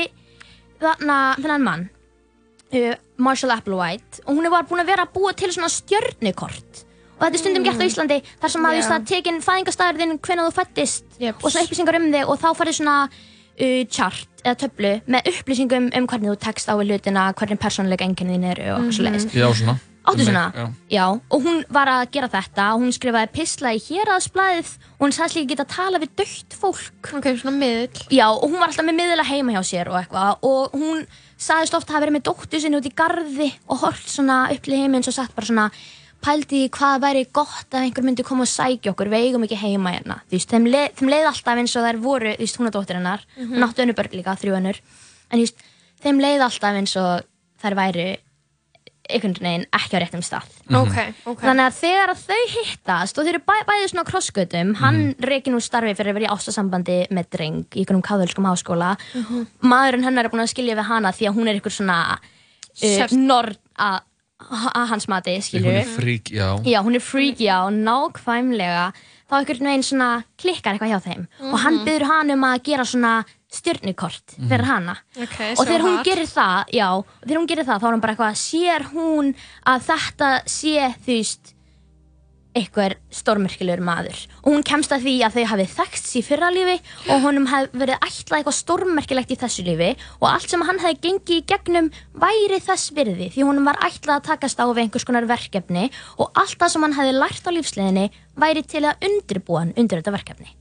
þarna, 0.82 1.20
þennan 1.38 1.70
mann, 1.70 1.86
uh, 2.74 2.98
Marshall 3.22 3.54
Applewhite, 3.60 4.26
og 4.26 4.40
hún 4.40 4.50
var 4.50 4.66
búin 4.66 4.82
að 4.82 4.90
vera 4.96 5.06
að 5.06 5.14
búa 5.20 5.38
til 5.38 5.54
svona 5.54 5.70
stjörnukort. 5.70 6.82
Og 7.16 7.24
þetta 7.24 7.38
er 7.38 7.42
stundum 7.44 7.64
gert 7.64 7.80
á 7.80 7.86
Íslandi, 7.88 8.20
þar 8.42 8.52
sem 8.52 8.68
að 8.68 8.76
Já. 8.76 8.78
yeah. 8.78 8.90
það 8.92 9.08
tekin 9.12 9.42
fæðingastæður 9.46 10.02
þinn 10.02 10.20
hvenær 10.20 10.50
þú 10.50 10.56
fættist 10.60 11.06
og 11.32 11.48
svona 11.48 11.66
upplýsingar 11.66 12.00
um 12.00 12.08
þig 12.12 12.32
og 12.32 12.40
þá 12.42 12.48
farið 12.60 12.78
svona 12.80 12.96
uh, 13.08 13.82
chart 13.88 14.46
eða 14.46 14.60
töflu 14.66 14.94
með 15.10 15.32
upplýsingum 15.32 15.90
um 15.96 16.08
hvernig 16.12 16.34
þú 16.34 16.38
tekst 16.46 16.72
á 16.72 16.74
við 16.76 16.92
hlutina, 16.94 17.28
hvernig 17.40 17.62
persónuleika 17.62 18.08
einkennin 18.08 18.44
þín 18.44 18.50
eru 18.52 18.72
og 18.76 18.82
mm 18.82 18.90
-hmm. 18.90 19.30
Já, 19.34 19.54
svona. 19.54 19.80
Áttu 20.06 20.26
svona? 20.26 20.52
Já. 20.54 20.66
Já, 20.90 21.06
og 21.30 21.42
hún 21.42 21.64
var 21.70 21.88
að 21.90 22.12
gera 22.12 22.28
þetta 22.30 22.74
og 22.74 22.82
hún 22.82 22.94
skrifaði 22.94 23.32
pisla 23.34 23.74
í 23.74 23.82
héraðsblæðið 23.82 24.70
og 25.00 25.02
hún 25.02 25.16
sagðist 25.16 25.36
líka 25.36 25.50
geta 25.50 25.66
að 25.66 25.76
tala 25.76 26.00
við 26.00 26.10
dögt 26.20 26.54
fólk. 26.54 27.14
Ok, 27.18 27.26
svona 27.40 27.58
miðl. 27.58 27.90
Já, 28.12 28.28
og 28.30 28.46
hún 28.46 28.60
var 28.60 28.70
alltaf 28.70 28.86
með 28.86 29.00
miðla 29.00 29.26
heima 29.26 29.56
hjá 29.56 29.64
sér 29.64 29.90
og 29.90 29.98
eitthvað 29.98 30.38
og 30.46 30.78
hún 30.78 31.08
sagðist 31.38 31.74
ofta 31.74 31.98
að 31.98 32.06
verið 32.06 32.14
með 32.14 32.28
dóttu 32.30 32.62
sinni 32.62 32.78
út 32.78 32.86
í 32.86 32.94
garði 32.94 33.50
og 33.68 33.78
hort 33.82 34.06
svona 34.06 34.52
upp 34.54 34.62
til 34.62 34.78
heimins 34.78 35.10
og 35.10 35.14
sagt 35.18 35.36
bara 35.36 35.46
svona 35.50 35.72
pældi 36.26 36.64
í 36.66 36.70
hvað 36.74 37.04
væri 37.06 37.24
gott 37.36 37.70
að 37.76 37.86
einhver 37.86 38.04
myndi 38.08 38.26
koma 38.26 38.48
og 38.48 38.50
sækja 38.50 38.92
okkur, 38.96 39.12
við 39.14 39.28
eigum 39.30 39.46
ekki 39.46 39.60
heima 39.62 39.94
hérna. 39.94 40.20
Þú 40.26 40.38
veist, 40.40 40.50
þeim, 40.50 40.66
leið, 40.74 40.90
þeim 41.00 41.10
leið 41.14 41.30
alltaf 41.32 41.62
eins 41.62 41.76
og 41.78 41.86
þær 41.86 42.02
voru, 42.02 42.34
þú 42.36 42.46
veist, 42.46 42.58
hún 42.60 42.68
er 42.68 42.76
dóttir 42.76 42.98
hennar, 43.00 43.22
Mhm. 43.38 43.54
hún 43.54 43.66
áttu 43.70 43.84
önnu 43.86 43.94
börn 43.94 44.12
líka, 44.18 44.34
þrjú 44.42 44.58
önnur, 44.58 44.80
en 45.32 45.40
þú 45.40 45.44
veist, 45.46 45.66
þeim 46.04 46.22
leið 46.26 46.42
alltaf 46.50 46.74
eins 46.82 46.96
og 46.98 47.22
þær 47.62 47.76
væri 47.78 48.08
einhvern 49.06 49.36
veginn 49.38 49.66
ekki 49.70 49.94
á 49.94 50.02
réttum 50.02 50.24
stað. 50.26 50.48
Mhm. 50.66 50.76
Ok, 50.82 50.96
ok. 51.30 51.42
Þannig 51.46 51.66
að 51.70 51.76
þegar 51.78 52.10
að 52.10 52.22
þau 52.26 52.44
hittast 52.56 53.18
og 53.20 53.26
þau 53.26 53.30
eru 53.36 53.42
bæ, 53.46 53.56
bæðið 53.70 53.90
svona 53.92 54.02
á 54.02 54.10
krossgötum, 54.10 54.76
hann 54.82 55.16
reikir 55.22 55.54
nú 55.54 55.62
starfi 55.62 55.94
fyrir 55.94 56.10
að 56.10 56.18
vera 56.18 56.26
í 56.26 56.34
ástasambandi 56.34 56.98
með 57.14 57.30
dreng 57.30 57.66
í 57.70 57.84
einhvernum 57.86 58.02
káðölskum 58.02 58.50
háskóla. 58.50 58.98
Mhm. 59.14 59.46
Maðurinn 59.62 60.04
hennar 60.10 60.26
er 60.26 60.30
búin 60.34 60.42
að 60.42 60.50
skilja 60.56 60.74
við 60.76 60.90
hana 60.90 61.12
því 61.14 61.30
að 61.30 61.36
hún 61.38 61.48
er 61.48 61.54
einhver 61.54 61.76
svona 61.78 62.18
uh, 62.18 63.08
nord 63.16 63.58
að 63.78 64.02
að 64.52 64.88
hans 64.92 65.08
mati, 65.08 65.38
skilju. 65.42 65.66
Hún 65.66 65.80
er 65.82 65.86
frík, 65.98 66.30
já. 66.32 66.50
Já, 66.64 66.80
hún 66.86 66.96
er 66.96 67.02
freak, 67.02 67.38
já, 67.42 67.58
nákvæmlega 67.72 68.94
þá 69.26 69.34
einhvern 69.40 69.66
veginn 69.66 69.84
svona 69.84 70.10
klikkar 70.38 70.76
eitthvað 70.76 70.92
hjá 70.94 71.00
þeim 71.02 71.28
og 71.52 71.60
hann 71.64 71.78
Mhm. 71.80 71.86
byrður 71.88 72.08
hann 72.12 72.32
um 72.32 72.42
að 72.46 72.64
gera 72.64 72.84
svona 72.86 73.26
stjörnukort 73.52 74.38
Mhm. 74.38 74.48
fyrir 74.50 74.66
hana 74.66 74.98
Ok, 75.18 75.40
og 75.58 75.66
þegar 75.66 75.82
hún 75.82 75.98
hot. 75.98 76.06
gerir 76.06 76.28
það, 76.30 76.66
já 76.74 77.04
þegar 77.26 77.38
hún 77.40 77.48
gerir 77.48 77.66
það 77.66 77.80
þá 77.82 77.86
er 77.88 77.92
hann 77.92 78.00
bara 78.00 78.16
eitthvað 78.16 78.38
sér 78.38 78.82
hún 78.94 79.36
að 79.66 79.82
þetta 79.82 80.44
sé 80.46 80.96
þú 81.06 81.18
veist 81.18 81.54
einhver 82.56 82.96
stórmerkilegur 83.12 83.82
maður 83.84 84.20
og 84.44 84.48
hún 84.54 84.64
kemst 84.64 84.94
að 84.96 85.04
því 85.06 85.14
að 85.28 85.36
þau 85.36 85.46
hafið 85.52 85.74
þekkst 85.76 86.14
í 86.16 86.22
fyrra 86.24 86.50
lífi 86.56 86.78
og 87.12 87.22
honum 87.26 87.48
hef 87.52 87.70
verið 87.76 88.00
ætlað 88.08 88.38
eitthvað 88.40 88.58
stórmerkilegt 88.62 89.34
í 89.36 89.38
þessu 89.42 89.66
lífi 89.68 89.90
og 90.22 90.28
allt 90.32 90.50
sem 90.50 90.64
hann 90.68 90.80
hefði 90.80 91.02
gengið 91.08 91.36
í 91.36 91.46
gegnum 91.52 91.92
væri 92.26 92.62
þess 92.64 92.94
virði 92.96 93.30
því 93.36 93.44
honum 93.50 93.68
var 93.70 93.82
ætlað 93.84 94.16
að 94.22 94.26
takast 94.32 94.60
á 94.64 94.66
við 94.72 94.84
einhvers 94.86 95.08
konar 95.10 95.28
verkefni 95.30 95.90
og 96.18 96.32
allt 96.34 96.58
það 96.62 96.74
sem 96.76 96.88
hann 96.88 96.98
hefði 97.00 97.14
lært 97.20 97.48
á 97.48 97.52
lífsleginni 97.58 98.08
væri 98.40 98.64
til 98.64 98.84
að 98.88 99.08
undirbúa 99.10 99.60
hann 99.66 99.76
undir 99.76 100.00
þetta 100.02 100.16
verkefni 100.16 100.52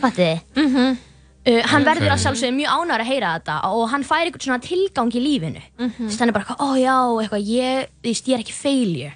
Fattiði? 0.00 0.40
Mm 0.56 0.72
-hmm. 0.76 0.96
Uh, 1.46 1.62
hann 1.62 1.82
Ok. 1.82 1.86
verður 1.86 2.10
að 2.10 2.22
sjálfsögðu 2.24 2.54
mjög 2.56 2.72
ánægur 2.74 3.00
að 3.00 3.06
heyra 3.06 3.28
þetta 3.38 3.56
og 3.70 3.88
hann 3.90 4.02
fær 4.02 4.26
eitthvað 4.26 4.42
svona 4.42 4.58
tilgang 4.64 5.10
í 5.14 5.20
lífinu 5.22 5.62
mm 5.78 5.92
Mhm. 5.98 6.18
hann 6.18 6.28
er 6.28 6.32
bara 6.32 6.56
ó 6.58 6.74
já, 6.74 6.96
eitthvað, 7.22 7.46
ég, 7.46 7.86
ég 8.02 8.34
er 8.34 8.40
ekki 8.42 8.52
failure 8.52 9.12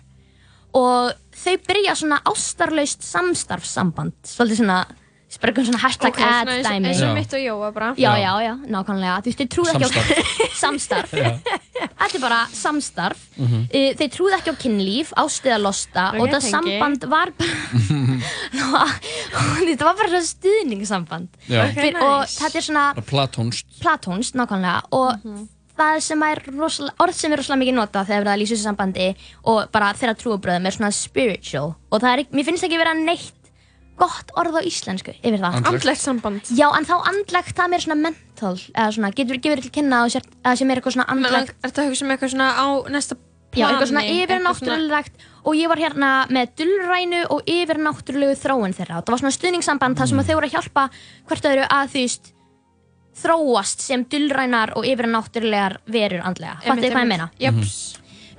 og 0.75 1.13
þau 1.41 1.57
byrja 1.69 1.95
svona 1.97 2.19
ástarlaust 2.29 3.03
samstarfssamband. 3.03 4.13
Svolítið 4.29 4.61
svona, 4.63 4.81
eitthvað 5.31 5.67
svona 5.71 5.79
hashtag 5.81 6.11
Ok, 6.11 6.19
svona 6.21 6.41
ad 6.41 6.49
og- 6.49 6.65
dæmi. 6.67 6.87
eins 6.91 7.03
og 7.07 7.15
mitt 7.15 7.33
og 7.35 7.41
Jóa 7.41 7.73
bara. 7.75 7.95
já, 7.97 8.13
já, 8.19 8.33
já, 8.45 8.55
nákvæmlega, 8.67 9.17
þú 9.23 9.25
veist, 9.31 9.39
þau 9.41 9.49
trúðu 9.55 9.71
ekki 9.75 9.85
á 9.87 9.93
samstarf. 10.61 11.11
þetta 12.01 12.15
er 12.15 12.21
bara 12.21 12.41
samstarf. 12.53 13.19
Mhm. 13.39 13.61
uh, 13.73 13.93
þau 14.01 14.09
trúðu 14.17 14.35
ekki 14.37 14.51
á 14.51 14.57
kynlíf, 14.61 15.13
ástuða 15.17 15.59
losta. 15.63 16.09
Ok, 16.15 16.21
og 16.21 16.29
það 16.29 16.41
tengi. 16.41 16.51
samband 16.51 17.05
var 17.09 17.31
bara 17.39 17.55
þetta 19.71 19.85
var 19.87 19.97
bara 19.97 20.09
svona 20.11 20.27
stuðningssamband. 20.29 21.29
Já. 21.49 21.65
Ok, 21.69 21.79
Fyr, 21.79 21.97
og 22.03 22.27
þetta 22.27 22.57
er 22.61 22.67
svona 22.67 22.85
Platónst. 23.07 23.65
platónst 23.81 24.35
nákvæmlega. 24.35 24.83
Og 24.93 25.49
það 25.81 25.99
sem 26.07 26.25
er 26.29 26.43
rosalega, 26.53 26.97
orð 27.05 27.19
sem 27.19 27.33
er 27.35 27.41
rosalega 27.41 27.63
mikið 27.65 27.79
notað 27.81 28.09
þegar 28.11 28.25
verið 28.25 28.33
að 28.35 28.41
lýsa 28.43 28.55
þessu 28.55 28.69
sambandi 28.69 29.11
og 29.51 29.61
bara 29.75 29.93
þeirra 29.97 30.17
trúabröðum 30.21 30.69
er 30.71 30.77
svona 30.77 30.93
spiritual 30.95 31.69
og 31.91 32.03
það 32.03 32.11
er, 32.15 32.25
mér 32.37 32.49
finnst 32.51 32.67
ekki 32.69 32.81
vera 32.81 32.97
neitt 32.99 33.37
gott 34.01 34.31
orð 34.41 34.57
á 34.57 34.61
íslensku 34.65 35.13
yfir 35.21 35.41
það 35.43 35.59
Andlegt. 35.59 35.73
Andlegt 35.75 36.01
samband. 36.01 36.53
Já, 36.57 36.69
en 36.73 36.87
þá 36.89 36.95
andlegt, 37.11 37.53
það 37.57 37.65
er 37.67 37.73
meira 37.75 37.85
svona 37.85 37.99
mental 38.07 38.55
eða 38.57 38.93
svona, 38.97 39.11
getur 39.19 39.41
gefur 39.45 39.65
til 39.67 39.73
kynna 39.75 40.05
að 40.07 40.15
það 40.17 40.57
sé 40.57 40.69
meira 40.69 40.81
eitthvað 40.81 40.97
svona 40.97 41.11
andlegt 41.13 41.53
Er 41.53 41.67
þetta 41.69 41.83
að 41.83 41.91
hugsa 41.91 42.07
um 42.07 42.15
eitthvað 42.15 42.33
svona 42.33 42.49
á 42.57 42.67
næsta 42.95 43.19
plani? 43.21 43.61
Já, 43.61 43.67
eitthvað 43.69 43.91
svona 43.91 44.07
yfirnáttúrulegt 44.15 45.25
og 45.45 45.57
ég 45.59 45.71
var 45.73 45.81
hérna 45.85 46.11
með 46.33 46.53
dullrænu 46.61 47.23
og 47.35 47.49
yfirnáttúrulegu 47.51 48.37
þróun 48.41 48.77
þeirra 48.77 49.01
og 49.01 49.05
það 49.05 49.15
var 49.17 49.23
svona 49.25 49.37
stuðningssamband 49.37 50.01
þar 50.01 50.13
sem 50.13 50.23
að 50.23 50.31
þau 50.31 50.37
voru 50.39 50.49
að 50.49 50.55
hjálpa 50.57 50.85
hvert 51.29 51.51
öðru 51.51 51.67
að 51.69 51.97
veist 51.99 52.33
þróast 53.21 53.85
sem 53.85 54.05
dullrænar 54.11 54.75
og 54.79 54.87
yfirnáttúrulegar 54.89 55.81
verur 55.91 56.25
andlega 56.27 56.59
Fattu 56.65 56.87
hvað 56.89 57.03
ég 57.05 57.11
meina? 57.15 57.31
Japs. 57.41 57.79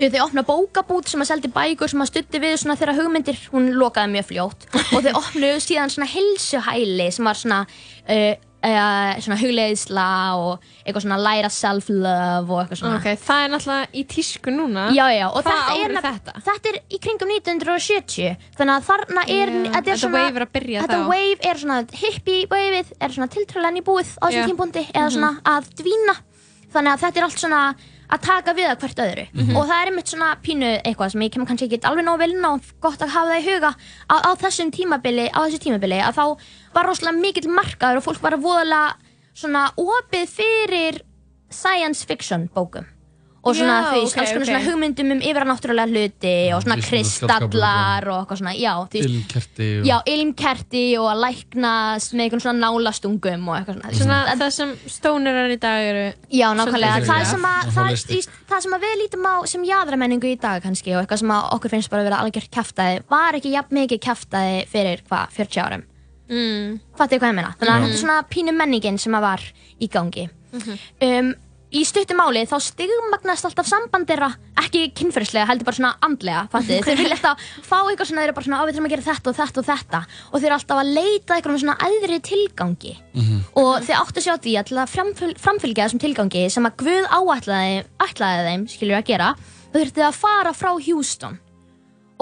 Þau 0.02 0.24
opna 0.24 0.42
bókabút 0.42 1.10
sem 1.12 1.22
að 1.22 1.30
seldi 1.30 1.50
bækur 1.54 1.92
sem 1.92 2.02
að 2.02 2.10
stutti 2.10 2.40
við 2.42 2.56
svona 2.58 2.76
þeirra 2.80 2.96
hugmyndir, 2.98 3.38
hún 3.54 3.68
lokaði 3.78 4.16
mjög 4.16 4.30
fljótt 4.32 4.64
og 4.80 5.04
þau 5.06 5.12
opnuðu 5.20 5.60
síðan 5.62 5.94
svona 5.94 6.10
heilsuhæli 6.10 7.10
sem 7.14 7.30
var 7.30 7.38
svona 7.38 7.60
uh, 7.68 8.32
uh, 8.64 9.20
svona 9.22 9.38
hugleiðisla 9.42 10.06
og 10.38 10.66
eitthvað 10.86 11.04
svona 11.06 11.18
læra 11.22 11.50
self-love 11.50 12.50
og 12.54 12.60
eitthvað 12.64 12.80
svona 12.82 13.00
Ok, 13.02 13.08
það 13.26 13.44
er 13.46 13.52
náttúrulega 13.56 13.88
í 13.94 14.04
tísku 14.12 14.54
núna. 14.54 14.88
Já, 14.96 15.06
já, 15.16 15.28
og 15.30 15.44
Hvaða 15.44 15.62
þetta 15.68 15.78
er, 15.86 15.96
þetta? 16.08 16.36
þetta 16.48 16.72
er 16.74 16.80
í 16.90 17.00
kringum 17.02 17.34
1970 17.38 18.36
þannig 18.58 18.76
að 18.76 18.88
þarna 18.90 19.24
er, 19.28 19.52
Já, 19.52 19.62
þetta 19.62 19.78
er 19.78 19.86
þetta 19.86 20.00
svona 20.04 20.22
wave 20.22 20.36
er 20.42 20.46
að 20.48 20.52
byrja 20.58 20.84
þetta 20.86 21.00
þá. 21.02 21.08
wave 21.12 21.50
er 21.52 21.62
svona 21.64 21.80
hippie 22.02 22.42
waveið 22.52 22.92
er 23.02 23.16
svona 23.18 23.30
tiltrúlega 23.36 23.76
nýbúið 23.80 24.12
á 24.22 24.26
Já. 24.26 24.32
þessum 24.32 24.52
tímpundi 24.52 24.84
eða 24.92 25.08
Mhm. 25.08 25.16
svona 25.16 25.32
að 25.44 25.72
dvína 25.82 26.16
þannig 26.72 26.92
að 26.94 27.02
þetta 27.06 27.18
er 27.18 27.24
allt 27.28 27.40
svona 27.42 27.62
að 28.12 28.22
taka 28.28 28.54
við 28.54 28.68
að 28.72 28.80
hvert 28.84 29.00
öðru 29.06 29.26
Mhm. 29.34 29.56
og 29.58 29.68
það 29.70 29.82
er 29.82 29.90
einmitt 29.92 30.08
svona 30.12 30.30
pínu 30.44 30.72
eitthvað 30.84 31.12
sem 31.12 31.22
ég 31.22 31.32
kem 31.32 31.46
kannski 31.46 31.68
ekki 31.70 31.82
alveg 31.88 32.06
nóg 32.06 32.18
vel 32.20 32.32
inn 32.32 32.44
á 32.46 32.54
gott 32.82 33.00
að 33.02 33.10
hafa 33.16 33.30
það 33.32 33.40
í 33.42 33.46
huga 33.54 33.72
á, 34.12 34.16
á 34.28 34.32
þessum 34.36 34.72
tímabili 34.72 35.30
á 35.32 35.40
þessu 35.48 35.60
tímabili 35.64 36.00
að 36.02 36.16
þá 36.20 36.26
var 36.74 36.86
rosalega 36.86 37.22
mikill 37.22 37.50
markaður 37.50 37.98
og 37.98 38.04
fólk 38.04 38.22
var 38.22 38.38
voðalega 38.38 38.96
svona 39.34 39.72
opið 39.78 40.28
fyrir 40.30 41.02
science 41.50 42.06
fiction 42.06 42.50
bókum 42.56 42.86
og 43.42 43.56
svona 43.58 43.76
Já, 43.76 43.86
þú 43.90 44.02
veist, 44.02 44.14
ok, 44.14 44.20
alls 44.22 44.32
konar 44.32 44.44
ok. 44.44 44.50
svona 44.50 44.62
hugmyndum 44.68 45.12
um 45.16 45.22
yfirnáttúrulega 45.26 45.90
hluti 45.90 46.34
og 46.54 46.62
svona 46.62 46.78
kristallar 46.86 48.08
og 48.12 48.18
eitthvað 48.20 48.42
svona, 48.42 48.54
já, 48.54 48.72
þú 48.78 49.00
veist. 49.00 49.10
Ilmkerti 49.10 49.70
og... 49.80 49.88
Já, 49.90 49.96
ilmkerti 50.14 50.84
og 51.02 51.08
að 51.10 51.22
læknast 51.26 52.14
með 52.14 52.26
einhvern 52.28 52.44
svona 52.46 52.68
nálastungum 52.68 53.50
og 53.50 53.58
eitthvað 53.58 53.80
svona. 53.80 53.94
Svona 54.02 54.20
það 54.44 54.54
sem 54.60 54.76
stónurar 54.96 55.56
í 55.56 55.60
dag 55.66 55.90
eru 55.90 56.06
Já, 56.30 56.48
nákvæmlega, 56.60 57.04
það 57.10 57.28
sem, 57.34 57.50
að, 57.50 57.62
Já, 57.66 57.76
það, 57.80 57.92
í, 58.14 58.22
það 58.54 58.66
sem 58.68 58.78
að 58.78 58.88
við 58.88 58.98
lítum 59.02 59.30
á 59.30 59.36
sem 59.56 59.70
jaðramenningu 59.72 60.32
í 60.32 60.40
dag 60.42 60.62
kannski 60.62 60.94
og 60.94 61.02
eitthvað 61.02 61.24
sem 61.24 61.34
að 61.34 61.52
okkur 61.58 61.76
finnst 61.76 61.94
bara 61.94 62.06
að 62.06 62.12
vera 62.12 62.22
algjört 62.22 62.54
kæftæði 62.54 63.06
var 63.10 63.42
ekki 63.42 63.56
jafn 63.56 63.82
mikið 63.82 64.04
kæftæði 64.06 64.66
fyrir 64.70 65.06
hvað, 65.10 65.38
40 65.40 65.66
árum? 65.66 65.88
Mm. 66.32 66.76
Fattu 66.96 67.18
hvað 67.20 67.34
ég 67.34 67.40
meina? 67.42 67.56
Þannig 67.60 67.74
að 67.74 67.86
þetta 67.86 67.96
er 67.98 68.04
svona 68.06 68.20
pínu 68.32 68.54
menningin 68.56 69.00
sem 69.02 69.16
að 69.18 69.26
var 69.26 69.48
í 69.82 69.90
gangi. 69.92 70.30
Mhm. 70.52 70.78
um, 71.08 71.34
í 71.72 71.84
stuttum 71.88 72.20
máli 72.20 72.44
þá 72.50 72.56
stigmagnast 72.64 73.48
alltaf 73.48 73.68
samband 73.70 74.10
þeirra. 74.10 74.32
Ekki 74.62 74.84
kynferðislega, 74.98 75.48
heldur 75.50 75.68
bara 75.68 75.78
svona 75.78 75.94
andlega 76.06 76.62
þeir 76.86 77.00
vilja 77.00 77.18
alltaf 77.18 77.46
fá 77.66 77.78
eitthvað 77.82 78.10
svona 78.10 78.22
þeir 78.22 78.30
eru 78.30 78.38
bara 78.38 78.48
svona, 78.48 78.60
á 78.62 78.66
við 78.68 78.74
þurfum 78.76 78.90
að 78.90 78.96
gera 78.96 79.08
þetta 79.08 79.32
og 79.32 79.38
þetta 79.40 79.62
og 79.62 79.70
þetta. 79.70 80.02
Og 80.32 80.36
þeir 80.38 80.50
eru 80.50 80.58
alltaf 80.58 80.82
að 80.82 80.92
leita 80.98 81.38
eitthvað 81.38 81.56
með 81.56 81.64
svona 81.64 81.78
æðri 81.88 82.20
tilgangi. 82.32 82.94
Og 83.62 83.72
þeir 83.88 84.00
áttu 84.02 84.22
að 84.22 84.28
sjá 84.28 84.36
því 84.38 84.58
að 84.62 84.68
til 84.72 84.82
að 84.82 84.92
framfyl, 84.96 85.32
framfylgja 85.46 85.88
þessum 85.88 86.04
tilgangi 86.06 86.44
sem 86.50 86.68
að 86.68 86.78
Guð 86.82 87.08
áætlaði 87.12 87.80
ætlaði 88.08 88.46
þeim, 88.50 88.68
skilur 88.72 89.00
að 89.00 89.08
gera 89.12 89.32
þau 89.72 89.80
þurftu 89.80 90.06
að 90.08 90.20
fara 90.20 90.54
frá 90.54 90.72
Houston 90.76 91.40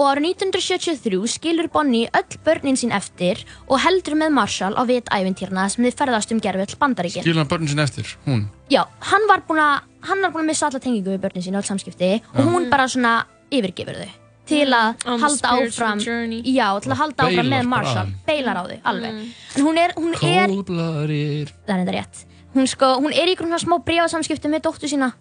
og 0.00 0.06
árið 0.08 0.30
1973 0.40 1.28
skilur 1.28 1.68
Bonnie 1.72 2.08
öll 2.16 2.38
börnin 2.44 2.78
sín 2.80 2.92
eftir 2.96 3.42
og 3.68 3.82
heldur 3.84 4.16
með 4.16 4.32
Marshall 4.32 4.72
á 4.72 4.82
vitævintýrna 4.88 5.66
sem 5.68 5.84
þið 5.84 5.98
ferðast 5.98 6.32
um 6.32 6.40
gerfill 6.40 6.78
bandaríkin. 6.80 7.24
Skilur 7.26 7.42
hann 7.42 7.50
börnin 7.50 7.68
sinni 7.68 7.84
eftir, 7.84 8.08
hún? 8.24 8.46
Já, 8.72 8.86
hann 9.10 9.28
var 9.28 9.44
búinn 9.48 9.60
að 9.60 9.84
hann 10.08 10.24
var 10.24 10.32
búinn 10.32 10.46
að 10.46 10.52
missa 10.54 10.70
alla 10.70 10.80
tengingu 10.80 11.12
við 11.12 11.20
börnin 11.26 11.44
sín 11.44 11.60
öll 11.60 11.66
samskipti 11.68 12.10
og 12.32 12.40
Já. 12.40 12.48
hún 12.48 12.70
bara 12.72 12.88
svona 12.88 13.14
yfirgefur 13.52 14.00
þau 14.00 14.10
til 14.50 14.66
að 14.74 15.04
On 15.06 15.20
the 15.20 15.24
halda 15.26 15.50
áfram 15.54 16.00
journey. 16.02 16.40
Já, 16.42 16.66
til 16.82 16.90
að 16.90 16.98
halda 17.04 17.26
áfram 17.28 17.36
Beilar 17.36 17.50
með 17.52 17.60
bara. 17.60 17.70
Marshall. 17.70 18.12
Beilar 18.26 18.56
á 18.56 18.62
þau, 18.66 18.78
alveg. 18.90 19.18
En 19.54 19.66
hún 19.68 19.78
er, 19.78 19.94
hún 20.00 20.14
er 20.16 20.54
það 20.56 21.10
er 21.10 21.52
þetta 21.68 21.94
rétt. 21.94 22.24
Hún, 22.56 22.66
sko, 22.66 22.94
hún 22.98 23.12
er 23.14 23.30
í 23.30 23.36
svona 23.38 23.60
smá 23.62 23.76
brífasamskiptum 23.84 24.50
með 24.56 24.64
dóttu 24.66 24.90
sína 24.90 25.12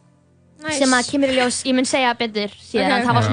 Nice. 0.59 0.79
sem 0.81 0.91
að 0.91 1.11
kemur 1.11 1.31
í 1.31 1.35
ljós, 1.37 1.61
ég 1.63 1.75
mun 1.77 1.87
segja 1.87 2.09
betur 2.19 2.51
síðan, 2.51 2.89
Ok, 2.89 2.95
en 2.97 3.05
það 3.05 3.15
var 3.15 3.23
ok. 3.23 3.29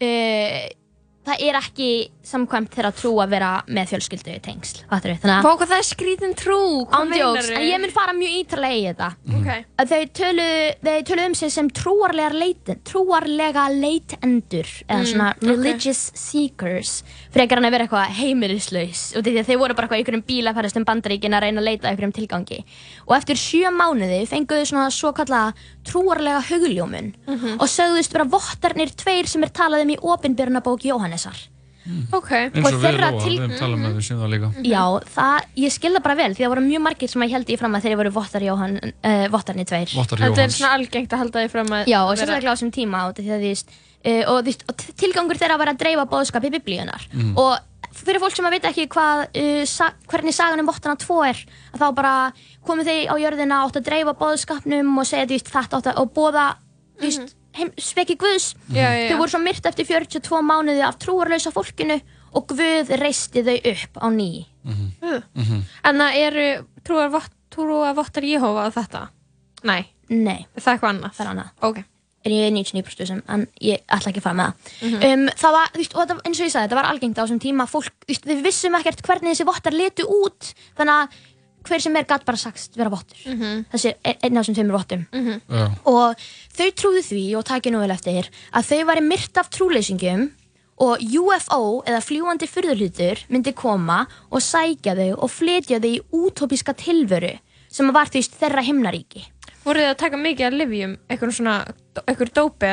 Svona 0.00 0.66
uh, 0.66 0.85
það 1.26 1.40
er 1.48 1.58
ekki 1.58 1.88
samkvæmt 2.26 2.70
þeirra 2.74 2.92
trú 2.96 3.12
að 3.22 3.30
vera 3.36 3.50
með 3.66 3.88
fjölskyldu 3.92 4.36
tengsl, 4.42 4.80
fattur 4.90 5.12
við, 5.12 5.20
þannig 5.24 5.46
Vá, 5.46 5.50
hvað 5.56 5.70
það 5.72 5.78
er 5.82 5.86
skrítin 5.90 6.34
trú, 6.38 6.60
hvað 6.86 7.00
ándjóks, 7.02 7.50
en 7.56 7.62
ég 7.66 7.80
mun 7.82 7.94
fara 7.94 8.12
mjög 8.16 8.36
ítalega 8.40 8.76
í 8.76 8.84
þetta. 8.86 9.08
Ok. 9.36 9.48
að 9.82 9.92
þau 9.92 10.00
töluðu 10.20 10.62
þau 10.86 11.02
töluðu 11.10 11.26
um 11.26 11.34
sig 11.34 11.52
sem 11.56 11.70
trúarlega 11.70 12.32
leiten, 12.34 12.80
trúarlega 12.86 13.66
leitendur 13.74 14.66
eða 14.88 14.96
Mm, 14.96 15.06
svona 15.12 15.28
religious 15.42 16.00
seekers 16.16 17.02
frekar 17.34 17.58
hann 17.60 17.66
að 17.68 17.74
vera 17.76 17.84
eitthvað 17.86 18.14
heimilislaus. 18.16 19.02
Og 19.16 19.24
því 19.26 19.34
að 19.40 19.48
þau 19.50 19.58
voru 19.60 19.74
bara 19.76 19.86
eitthvað 19.86 19.98
í 19.98 20.02
einhverjum 20.04 20.24
bíl 20.26 20.48
að 20.50 20.56
ferast 20.60 20.78
um 20.80 20.86
bandaríkin 20.88 21.36
að 21.36 21.44
reyna 21.46 21.60
að 21.62 21.66
leita 21.68 21.86
að 21.86 21.90
einhverjum 21.92 22.14
tilgangi. 22.16 22.58
Og 23.06 23.16
eftir 23.16 23.36
sjö 23.40 23.70
mánuði 23.74 24.20
fenguðu 24.30 24.66
svona 24.70 24.90
svo 24.94 25.12
kallaða 25.16 25.54
trúarlega 25.86 26.40
hugljómun 26.48 27.12
Mhm. 27.26 27.60
og 27.60 27.68
sögðust 27.68 28.12
vera 28.12 28.24
vottarnir 28.24 28.90
tveir 28.96 29.26
sem 29.28 29.42
er 29.44 29.50
talað 29.50 29.82
um 29.82 29.90
í 29.90 29.96
Jóhannesar 31.16 31.44
Ok. 32.10 32.30
Eins 32.34 32.64
og 32.66 32.80
við 32.80 32.82
þeirra 32.82 33.08
Lóa, 33.14 33.20
til- 33.22 33.34
við 33.36 33.42
höfum 33.44 33.58
talað 33.60 33.82
við 33.94 34.00
séum 34.02 34.18
það 34.18 34.30
líka 34.32 34.48
Já, 34.66 34.80
það, 35.14 35.44
ég 35.62 35.70
skil 35.76 35.92
það 35.94 36.02
bara 36.02 36.16
vel 36.18 36.32
því 36.34 36.42
það 36.42 36.50
voru 36.50 36.64
mjög 36.66 36.82
margir 36.82 37.08
sem 37.12 37.22
að 37.22 37.30
held 37.36 37.46
ég 37.54 37.60
fram 37.60 37.76
að 37.78 37.84
þeir 37.86 37.96
voru 38.00 38.10
vottar 38.16 38.42
Jóhann, 38.42 38.74
uh, 38.90 39.26
vottarnir 39.30 39.68
tveir. 39.70 39.92
Vottar 39.94 40.18
Þetta 40.18 40.42
er 40.42 40.50
svona 40.56 40.72
algengt 40.80 41.14
að 41.14 41.22
halda 41.22 41.44
því 41.44 41.52
fram 41.52 41.70
að 41.78 41.86
Já, 41.92 42.00
og 42.02 42.18
sérstaklega 42.18 42.50
á 42.50 42.54
þessum 42.56 42.72
tíma 42.74 43.04
út 43.06 43.20
af 43.22 43.28
því 43.28 43.36
að 43.36 43.46
uh, 43.46 44.34
og, 44.34 44.50
og 44.66 44.84
tilgangur 44.98 45.38
þeirra 45.38 45.58
var 45.62 45.70
að 45.70 45.78
dreifa 45.84 46.08
bóðskapi 46.10 46.50
biblíunar 46.58 47.06
Mhm. 47.12 47.38
og 47.38 47.54
fyrir 47.94 48.18
fólk 48.20 48.34
sem 48.34 48.44
að 48.50 48.56
veit 48.58 48.66
ekki 48.66 48.88
hvað, 48.90 49.22
uh, 49.30 49.64
sa 49.64 49.92
hvernig 50.10 50.34
sagan 50.34 50.58
um 50.58 50.66
vottana 50.66 50.98
2 50.98 51.22
er 51.30 51.38
að 51.70 51.78
þá 51.86 51.94
bara 51.94 52.32
komu 52.66 52.82
þeir 52.82 53.06
á 53.08 53.16
jörðina 53.22 53.62
átt 53.62 53.78
að 53.78 53.86
dreifa 53.86 54.12
bóðskapnum 54.18 54.90
og 54.98 55.06
segja 55.06 55.26
því 55.30 55.38
þetta 55.46 55.78
átt 55.78 55.86
að 55.94 56.02
og 56.02 56.10
bóða 56.12 56.56
því 56.98 57.06
veist, 57.14 57.35
sveki 57.80 58.16
Guðs. 58.20 58.52
Já, 58.70 58.86
já, 58.92 59.08
þau 59.10 59.18
voru 59.22 59.32
svo 59.32 59.40
myrt 59.42 59.66
eftir 59.70 59.88
42 59.88 60.42
mánuði 60.44 60.84
af 60.86 60.98
trúarlausa 61.02 61.52
fólkinu 61.54 61.98
og 62.36 62.46
Guð 62.52 62.92
reisti 63.00 63.42
þau 63.46 63.56
upp 63.72 64.00
á 64.02 64.06
ný 64.12 64.30
Uh. 64.66 65.22
En 65.86 66.00
það 66.00 66.16
eru 66.18 66.46
trúar, 66.82 67.10
vott, 67.14 67.30
trúar 67.54 67.94
vottar 67.94 68.24
Jehova 68.26 68.66
á 68.66 68.70
þetta? 68.74 69.02
Nei. 69.62 69.84
Nei. 70.10 70.40
Það 70.56 70.66
er 70.66 70.72
eitthvað 70.72 70.90
annað? 70.90 71.12
Það 71.14 71.24
er 71.24 71.30
annað. 71.30 71.52
Ok. 71.68 71.78
Er 72.26 72.34
ég 72.34 72.50
99% 72.50 73.06
sem, 73.06 73.20
en 73.30 73.44
ég 73.62 73.84
ætla 73.86 74.10
ekki 74.10 74.18
að 74.18 74.26
fara 74.26 74.38
með 74.40 74.48
það. 74.48 74.72
Mhm. 74.88 75.06
um, 75.06 75.28
það 75.38 75.54
var, 75.56 75.70
þú 75.70 75.78
veist, 75.78 75.94
og 75.94 76.00
þetta, 76.02 76.16
eins 76.26 76.40
og 76.40 76.46
ég 76.48 76.52
sagði, 76.56 76.66
þetta 76.66 76.80
var 76.80 76.88
algengt 76.90 77.18
á 77.18 77.22
þessum 77.22 77.42
tíma, 77.46 77.68
fólk, 77.70 77.92
þú 78.02 78.10
veist, 78.10 78.26
við 78.26 78.42
vissum 78.48 78.78
ekkert 78.80 79.02
hvernig 79.06 79.30
þessi 79.36 79.46
vottar 79.46 79.76
letu 79.78 80.08
út, 80.10 80.50
þannig 80.74 80.96
að 80.96 81.20
hver 81.66 81.82
sem 81.82 81.96
er 81.98 82.06
gætt 82.08 82.24
bara 82.26 82.40
sagst 82.40 82.76
vera 82.78 82.92
vottur. 82.92 83.18
Mhm. 83.26 83.66
Þessi 83.72 83.92
er 84.04 84.16
einn 84.22 84.36
af 84.36 84.44
þessum 84.46 84.56
tveimur 84.58 84.78
vottum. 84.78 85.06
Já. 85.12 85.66
Og 85.84 86.16
þau 86.56 86.70
trúðu 86.80 87.02
því, 87.04 87.36
og 87.36 87.44
takið 87.44 87.72
nú 87.74 87.84
vel 87.84 87.94
eftir, 87.94 88.30
að 88.52 88.68
þau 88.70 88.82
væri 88.90 89.06
myrt 89.06 89.36
af 89.38 89.50
trúleysingum 89.50 90.30
og 90.78 91.00
UFO 91.00 91.82
eða 91.88 92.02
fljúandi 92.04 92.48
fyrðurhlutur 92.50 93.22
myndi 93.32 93.54
koma 93.56 94.06
og 94.30 94.42
sækja 94.44 94.96
þau 94.98 95.22
og 95.24 95.30
flytja 95.32 95.80
þau 95.80 95.92
í 95.94 96.02
útópíska 96.12 96.76
tilveru 96.76 97.38
sem 97.72 97.92
var 97.92 98.08
því 98.12 98.22
þeirra 98.40 98.64
himnaríki. 98.64 99.24
Voru 99.66 99.82
þið 99.82 99.90
að 99.90 99.96
taka 99.98 100.20
mikið 100.22 100.46
af 100.46 100.56
livjum, 100.60 100.92
eitthvað 101.10 101.32
svona, 101.34 101.54
eitthvað 102.04 102.30
dópi 102.38 102.70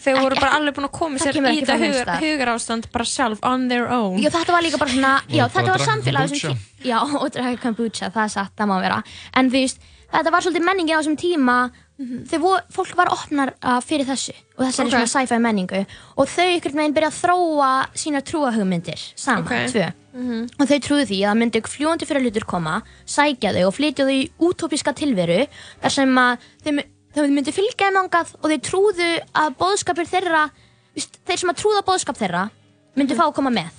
þau 0.00 0.14
voru 0.16 0.40
bara 0.40 0.50
alveg 0.56 0.74
búin 0.78 0.88
að 0.88 0.94
koma 0.96 1.20
Það 1.20 1.28
sér 1.28 1.38
í 1.38 1.44
neins 1.44 1.70
hugar, 1.84 2.10
hugar 2.24 2.52
ástand 2.56 2.88
bara 2.90 3.06
sjálf, 3.06 3.44
on 3.46 3.68
their 3.70 3.86
own. 3.86 4.18
Já, 4.18 4.30
þetta 4.34 4.56
var 4.56 4.66
líka 4.66 4.80
bara 4.82 4.94
svona, 4.96 5.12
já, 5.30 5.44
þetta 5.54 5.76
var 5.76 5.86
samfélag 5.86 6.34
Já, 6.82 6.98
og 7.20 7.28
drakka 7.30 7.62
kombucha, 7.62 8.10
það 8.10 8.26
er 8.26 8.34
satt, 8.34 8.54
það 8.58 8.72
má 8.72 8.76
vera. 8.82 9.00
En 9.38 9.52
þú 9.52 9.62
veist, 9.62 9.88
þetta 10.12 10.30
var 10.34 10.42
svolítið 10.44 10.64
menningin 10.66 10.96
á 10.96 11.00
þessum 11.02 11.16
tíma 11.20 11.60
Þegar 12.00 12.40
vo- 12.40 12.62
fólk 12.72 12.94
var 12.96 13.10
opnar 13.12 13.50
fyrir 13.84 14.06
þessu 14.08 14.32
Og 14.56 14.64
þessari 14.64 14.88
Ok. 14.88 14.92
svona 14.94 15.08
sci-fi 15.12 15.36
menningu 15.38 15.82
Og 16.16 16.26
þau 16.32 16.46
ykkur 16.56 16.72
meginn 16.78 16.94
byrja 16.96 17.10
að 17.10 17.18
þróa 17.20 17.72
sína 17.92 18.22
trúahugmyndir 18.24 19.02
Saman, 19.16 19.44
Ok. 19.44 19.52
tvö 19.68 19.92
Mhm. 20.14 20.48
Og 20.58 20.66
þau 20.66 20.78
trúðu 20.80 21.04
því 21.06 21.18
að 21.28 21.36
myndi 21.38 21.60
fljúandi 21.60 22.06
fyrir 22.08 22.22
hlutur 22.24 22.46
koma 22.48 22.82
Sækja 23.06 23.52
þau 23.52 23.66
og 23.68 23.74
flytja 23.76 24.06
þau 24.08 24.16
í 24.16 24.30
útópíska 24.40 24.94
tilveru 24.96 25.46
Þar 25.82 25.90
sem 25.92 26.08
að 26.16 26.38
þau, 26.64 26.84
þau 27.14 27.28
myndi 27.28 27.52
fylgja 27.52 27.90
þeim 27.92 28.00
angað 28.08 28.34
Og 28.42 28.48
þau 28.50 28.58
trúðu 28.70 29.10
að 29.34 29.54
boðskapir 29.60 30.08
þeirra 30.08 30.50
Þeir 30.96 31.36
sem 31.38 31.50
að 31.50 31.60
trúða 31.60 31.84
boðskap 31.84 32.16
þeirra 32.16 32.50
Myndi 32.96 33.14
fá 33.14 33.28
að 33.28 33.34
koma 33.34 33.50
með 33.50 33.70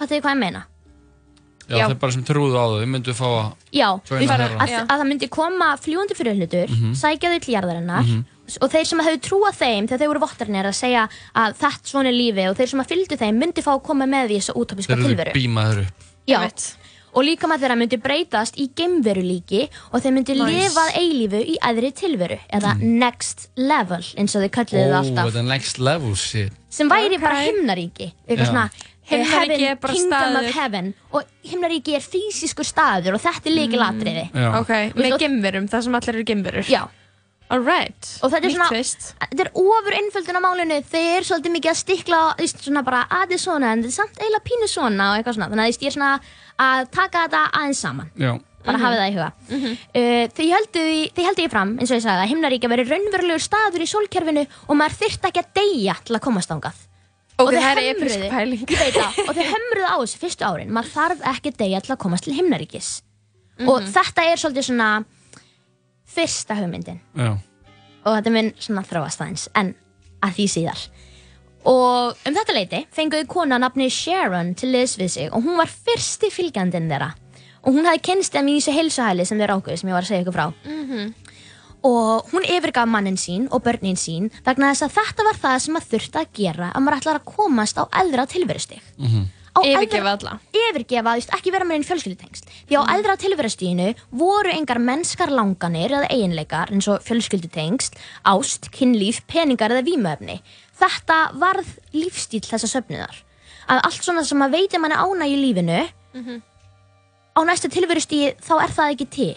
Fattu 0.00 0.14
þið 0.16 0.22
hvað 0.24 0.32
ég 0.32 0.38
meina? 0.40 0.64
Já, 1.72 1.78
Já. 1.80 1.86
þeir 1.88 1.98
bara 2.04 2.12
sem 2.12 2.24
trúðu 2.28 2.58
á 2.60 2.64
þau, 2.68 2.78
þau 2.82 2.90
myndu 2.92 3.14
fá 3.16 3.24
að 3.32 3.48
Já, 3.72 3.88
þeirra. 4.10 4.48
að, 4.60 4.74
að 4.84 4.92
það 5.00 5.06
myndi 5.08 5.28
koma 5.32 5.70
fljúandi 5.80 6.18
fyrir 6.18 6.36
hlutur 6.36 6.68
Mhm. 6.68 6.92
Sækja 7.00 7.32
þau 7.32 7.40
til 7.46 7.54
jarðarinnar 7.56 8.04
Mhm. 8.04 8.22
Og 8.60 8.68
þeir 8.68 8.84
sem 8.84 8.98
hefðu 9.00 9.20
trúað 9.24 9.54
þeim 9.56 9.86
Þegar 9.88 9.98
þeir 10.02 10.10
voru 10.12 10.20
vottarnir 10.26 10.66
að 10.68 10.74
segja 10.76 11.08
að 11.34 11.54
þetta 11.56 11.88
svona 11.88 12.08
er 12.10 12.16
lífi 12.18 12.44
Og 12.50 12.56
þeir 12.58 12.68
sem 12.68 12.80
að 12.82 12.88
fylgdu 12.92 13.16
þeim 13.16 13.38
myndi 13.40 13.62
fá 13.64 13.72
að 13.72 13.82
koma 13.86 14.04
með 14.04 14.28
því 14.28 14.36
Þessu 14.42 14.54
útópíska 14.60 14.92
Þeir 14.92 14.98
eru 14.98 15.08
tilveru 15.08 15.32
bímaður 15.32 15.78
upp 15.86 16.08
Já, 16.28 16.38
og 17.14 17.24
líka 17.28 17.44
maður 17.48 17.60
þeirra 17.66 17.76
myndi 17.76 17.98
breytast 18.00 18.56
í 18.56 18.66
geimveru 18.74 19.20
líki 19.22 19.68
og 19.92 20.00
þeir 20.02 20.12
myndi 20.16 20.32
Nice. 20.32 20.48
lifað 20.48 20.94
eilífu 20.96 21.40
í 21.44 21.56
æðri 21.60 21.90
tilveru 21.92 22.38
eða 22.52 22.70
next 22.80 23.48
level 23.56 24.00
eins 24.16 24.32
og 24.36 24.42
þau 24.42 24.48
kölluðu 24.48 24.86
það 24.88 24.96
Ó, 24.96 25.00
alltaf 25.02 25.28
þetta 25.28 25.38
er 25.42 25.48
next 25.50 25.78
level 25.78 26.14
shit 26.16 26.52
sem 26.70 26.88
væri 26.88 27.18
bara 27.20 27.42
himnaríki 27.44 28.12
eitthvað 28.26 28.48
svona 28.48 28.70
Himnaríki 29.10 29.66
er 29.72 29.76
bara 29.82 29.92
kingdom 29.92 30.18
staður. 30.18 30.48
of 30.48 30.54
heaven 30.54 30.94
og 31.12 31.22
himnaríki 31.50 31.94
er 31.98 32.04
fysiskur 32.06 32.64
staður 32.68 33.16
og 33.18 33.22
þetta 33.24 33.50
er 33.50 33.56
líkilatriði 33.56 34.24
Já. 34.30 34.48
Ok, 34.60 34.72
með 34.94 35.16
gemverum, 35.18 35.66
það 35.72 35.82
sem 35.88 35.94
allir 35.98 36.14
eru 36.14 36.24
gemverur. 36.32 36.68
Já. 36.70 36.82
Alright. 37.52 38.06
og 38.24 38.30
þetta 38.32 38.46
er 38.48 38.54
svona 38.54 38.68
þetta 39.28 39.42
er 39.44 39.50
ofur 39.60 39.92
einföldun 39.98 40.38
á 40.40 40.42
málinu 40.46 40.78
þeir 40.88 41.16
eru 41.18 41.26
svolítið 41.28 41.52
mikið 41.58 41.72
að 41.74 41.80
stikla 41.82 42.16
á, 42.16 42.26
þú 42.38 42.46
veist, 42.46 42.62
svona 42.64 42.82
bara 42.86 43.02
að 43.12 43.34
þið 43.34 43.42
svona 43.42 43.72
en 43.74 43.82
þetta 43.82 43.90
er 43.92 43.96
samt 43.98 44.22
eiginlega 44.22 44.46
pínu 44.46 44.68
svona 44.72 45.08
og 45.10 45.18
eitthvað 45.18 45.36
svona 45.36 45.48
þannig 45.50 45.60
að 45.60 45.66
þú 45.66 45.72
veist, 45.74 45.82
ég 45.82 45.90
er 45.90 45.96
svona 45.98 46.12
að 46.62 46.88
taka 46.96 47.24
þetta 47.26 47.42
aðeins 47.60 47.82
saman 47.84 48.10
Já 48.16 48.32
bara 48.62 48.78
Mhm. 48.78 48.84
hafið 48.86 49.00
það 49.02 49.10
í 49.10 49.14
huga 49.16 49.28
uh, 49.98 50.24
þau 50.38 50.46
heldu 50.54 50.82
því, 50.86 50.98
þau 51.16 51.24
heldu 51.26 51.42
ég 51.42 51.50
fram 51.50 51.70
eins 51.82 51.90
og 51.90 51.96
ég 51.98 52.04
sagði 52.06 52.22
að 52.22 52.30
himnaríkja 52.32 52.68
veri 52.70 52.84
raunverulegur 52.86 53.42
staður 53.42 53.82
í 53.82 53.88
sólkerfinu 53.90 54.44
og 54.70 54.76
maður 54.78 54.96
þyrft 55.02 55.24
ekki 55.28 55.42
að 55.42 55.48
deyja 55.58 55.96
til 56.06 56.14
að 56.16 56.22
komast 56.28 56.52
ángað 56.54 56.78
Og 57.42 57.52
þau 58.78 58.90
það, 58.96 59.18
og 59.28 59.34
þau 59.36 59.46
hömruðu 59.52 59.88
á 59.88 59.96
þessu 60.02 60.18
fyrstu 60.22 60.46
árin. 60.48 60.70
Maður 60.74 60.92
þarf 60.96 61.24
ekki 61.32 61.52
að 61.52 61.56
deyja 61.62 61.80
til 61.84 61.94
að 61.94 62.00
komast 62.04 62.24
til 62.28 62.34
himnaríkis. 62.38 62.90
Og 63.66 63.82
Mhm. 63.82 63.92
þetta 63.92 64.24
er 64.32 64.36
svolítið 64.42 64.64
svona 64.70 64.90
fyrsta 66.14 66.54
hugmyndin. 66.58 67.00
Já. 67.16 67.32
Og 68.04 68.16
þetta 68.18 68.32
mun 68.34 68.52
svona 68.58 68.82
þróast 68.88 69.20
aðeins 69.22 69.48
en 69.54 69.74
að 70.22 70.36
því 70.38 70.46
síðar. 70.56 70.82
Og 71.64 72.16
um 72.26 72.34
þetta 72.34 72.54
leiti 72.56 72.80
fenguðu 72.94 73.26
kona 73.30 73.58
nafni 73.62 73.86
Sharon 73.90 74.54
til 74.58 74.72
liðs 74.74 74.96
við 74.98 75.10
sig 75.10 75.28
og 75.32 75.44
hún 75.44 75.56
var 75.60 75.70
fyrsti 75.70 76.30
fylgjandinn 76.34 76.88
þeirra. 76.90 77.12
Og 77.62 77.74
hún 77.76 77.86
hafði 77.86 78.02
kynst 78.02 78.32
þeim 78.34 78.48
í 78.50 78.56
þessu 78.58 78.74
heilsuhæli 78.74 79.26
sem 79.26 79.38
þeir 79.38 79.52
ákveðu 79.54 79.78
sem 79.78 79.88
ég 79.88 79.94
var 79.94 80.02
að 80.02 80.10
segja 80.10 80.24
ykkur 80.24 80.34
frá. 80.34 80.46
Mhm. 80.66 81.14
Og 81.82 82.30
hún 82.32 82.44
yfirgaf 82.46 82.86
mannin 82.88 83.16
sín 83.18 83.48
og 83.50 83.62
börnin 83.66 83.96
sín 83.98 84.30
vegna 84.46 84.70
þess 84.72 84.86
að 84.86 84.96
þetta 84.98 85.26
var 85.28 85.38
það 85.44 85.58
sem 85.66 85.78
að 85.80 85.86
þurfti 85.92 86.20
að 86.22 86.32
gera 86.38 86.72
að 86.72 86.82
maður 86.84 86.98
ætlar 87.00 87.20
að 87.20 87.30
komast 87.36 87.78
á 87.78 87.84
eldra 88.00 88.26
tilverustig. 88.30 88.82
Á 89.52 89.60
Yfirgefa 89.68 90.12
eldra- 90.14 90.38
yfirgefa, 90.56 91.10
þú 91.12 91.18
veist, 91.18 91.32
ekki 91.36 91.50
vera 91.52 91.64
með 91.68 91.76
einn 91.76 91.84
fjölskyldutengst 91.84 92.46
því 92.70 92.78
á 92.80 92.82
eldra 92.94 93.16
tilverustíðinu 93.20 93.88
voru 94.16 94.48
engar 94.54 94.78
mennskar 94.80 95.28
langanir 95.28 95.92
eða 95.92 96.08
eiginleikar 96.08 96.72
eins 96.72 96.88
og 96.88 97.02
fjölskyldutengst 97.04 97.98
ást, 98.24 98.70
kynlíf, 98.72 99.20
peningar 99.28 99.74
eða 99.74 99.84
vímöfni 99.84 100.38
þetta 100.80 101.18
varð 101.36 101.68
lífstíl 101.92 102.40
þessa 102.48 102.70
söfnuðar. 102.78 103.12
Að 103.68 103.82
allt 103.90 104.02
svona 104.02 104.24
sem 104.24 104.40
að 104.42 104.56
veitir 104.56 104.80
manni 104.80 104.96
ána 104.96 105.28
í 105.28 105.36
lífinu 105.36 105.82
á 107.36 107.40
næsta 107.44 107.68
tilverustíði 107.68 108.34
þá 108.40 108.54
er 108.64 108.72
það 108.72 108.94
ekki 108.96 109.06
til 109.10 109.36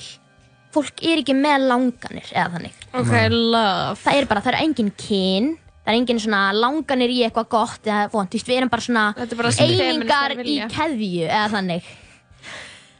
fólk 0.76 1.04
er 1.08 1.22
ekki 1.24 1.36
með 1.40 1.68
langanir 1.72 2.30
eða 2.32 2.48
þannig. 2.58 2.82
Ok, 2.94 3.14
love. 3.34 3.96
Það 4.06 4.20
er 4.22 4.30
bara, 4.32 4.42
það 4.46 4.54
er 4.54 4.62
engin 4.68 4.92
kyn 5.00 5.54
Það 5.86 5.94
er 5.94 5.98
engin 6.00 6.18
svona 6.24 6.38
langanir 6.58 7.12
í 7.14 7.20
eitthvað 7.28 7.46
gott 7.54 7.86
eða 7.86 8.08
vont, 8.10 8.26
þú 8.34 8.40
veist, 8.40 8.48
við 8.50 8.56
erum 8.58 8.70
bara 8.74 8.82
svona 8.82 9.04
Þetta 9.20 9.36
er 9.36 9.38
bara 9.38 9.52
sem 9.54 9.68
einingar 9.70 10.34
í 10.34 10.38
vilja. 10.40 10.70
keðju 10.74 11.28
eða 11.28 11.50
þannig. 11.54 11.90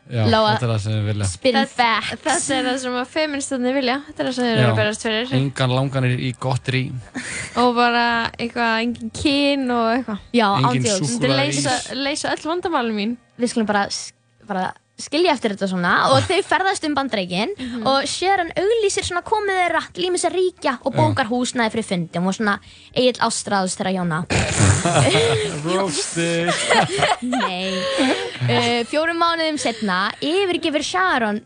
Já, 0.06 0.22
Lóa- 0.30 0.52
þetta 0.54 0.68
er 0.68 0.70
það 0.70 0.82
sem 0.84 0.94
við 0.94 1.08
vilja. 1.10 1.28
Spinning 1.32 1.70
facts. 1.72 2.12
Þetta 2.28 2.54
er 2.60 2.68
það 2.68 2.76
sem 2.84 2.98
að 3.00 3.08
feministarnir 3.10 3.74
vilja. 3.74 3.96
Þetta 4.06 4.22
er 4.22 4.28
það 4.30 4.36
sem 4.38 4.50
eru 4.52 4.68
að 4.68 4.76
berast 4.78 5.06
fyrir. 5.08 5.34
Engan 5.40 5.74
langanir 5.74 6.14
í 6.22 6.30
gottir 6.46 6.78
í. 6.78 6.84
Og 7.58 7.72
bara 7.80 8.04
eitthvað, 8.38 8.76
engin 8.86 9.10
kyn 9.18 9.66
og 9.74 9.88
eitthvað. 9.96 10.20
Já, 10.38 10.46
Engin 10.62 10.86
súkkulaði. 10.86 11.18
Þetta 11.18 11.40
leysa, 11.42 11.98
leysa 12.06 12.34
öll 12.36 12.46
vandamálum 12.52 13.00
mín. 13.02 13.18
Við 13.42 13.50
skulum 13.56 13.66
bara, 13.74 13.88
bara 14.46 14.68
skilja 15.00 15.34
eftir 15.36 15.54
þetta 15.56 15.68
svona 15.70 15.94
og 16.14 16.24
þau 16.24 16.38
ferðast 16.48 16.86
um 16.88 16.96
bandreikin 16.96 17.52
og 17.84 18.08
Sharon 18.08 18.52
auglýsir 18.56 19.04
svona 19.04 19.24
komið 19.28 19.60
þeirra 19.60 19.82
ímis 20.08 20.26
að 20.28 20.38
ríkja 20.40 20.78
og 20.88 20.96
bókar 20.96 21.28
húsnæði 21.28 21.74
fyrir 21.74 21.88
fundum 21.90 22.30
og 22.32 22.38
svona 22.38 22.56
Egil 22.96 23.20
Ástráðs 23.28 23.76
þeirra 23.76 23.96
Jóna 23.98 24.22
Roasted. 25.66 26.52
Nei. 27.26 27.74
Uh, 28.46 28.82
Fjórum 28.88 29.20
mánuðum 29.20 29.60
setna 29.60 30.12
yfirgefur 30.24 30.86
Sharon 30.86 31.42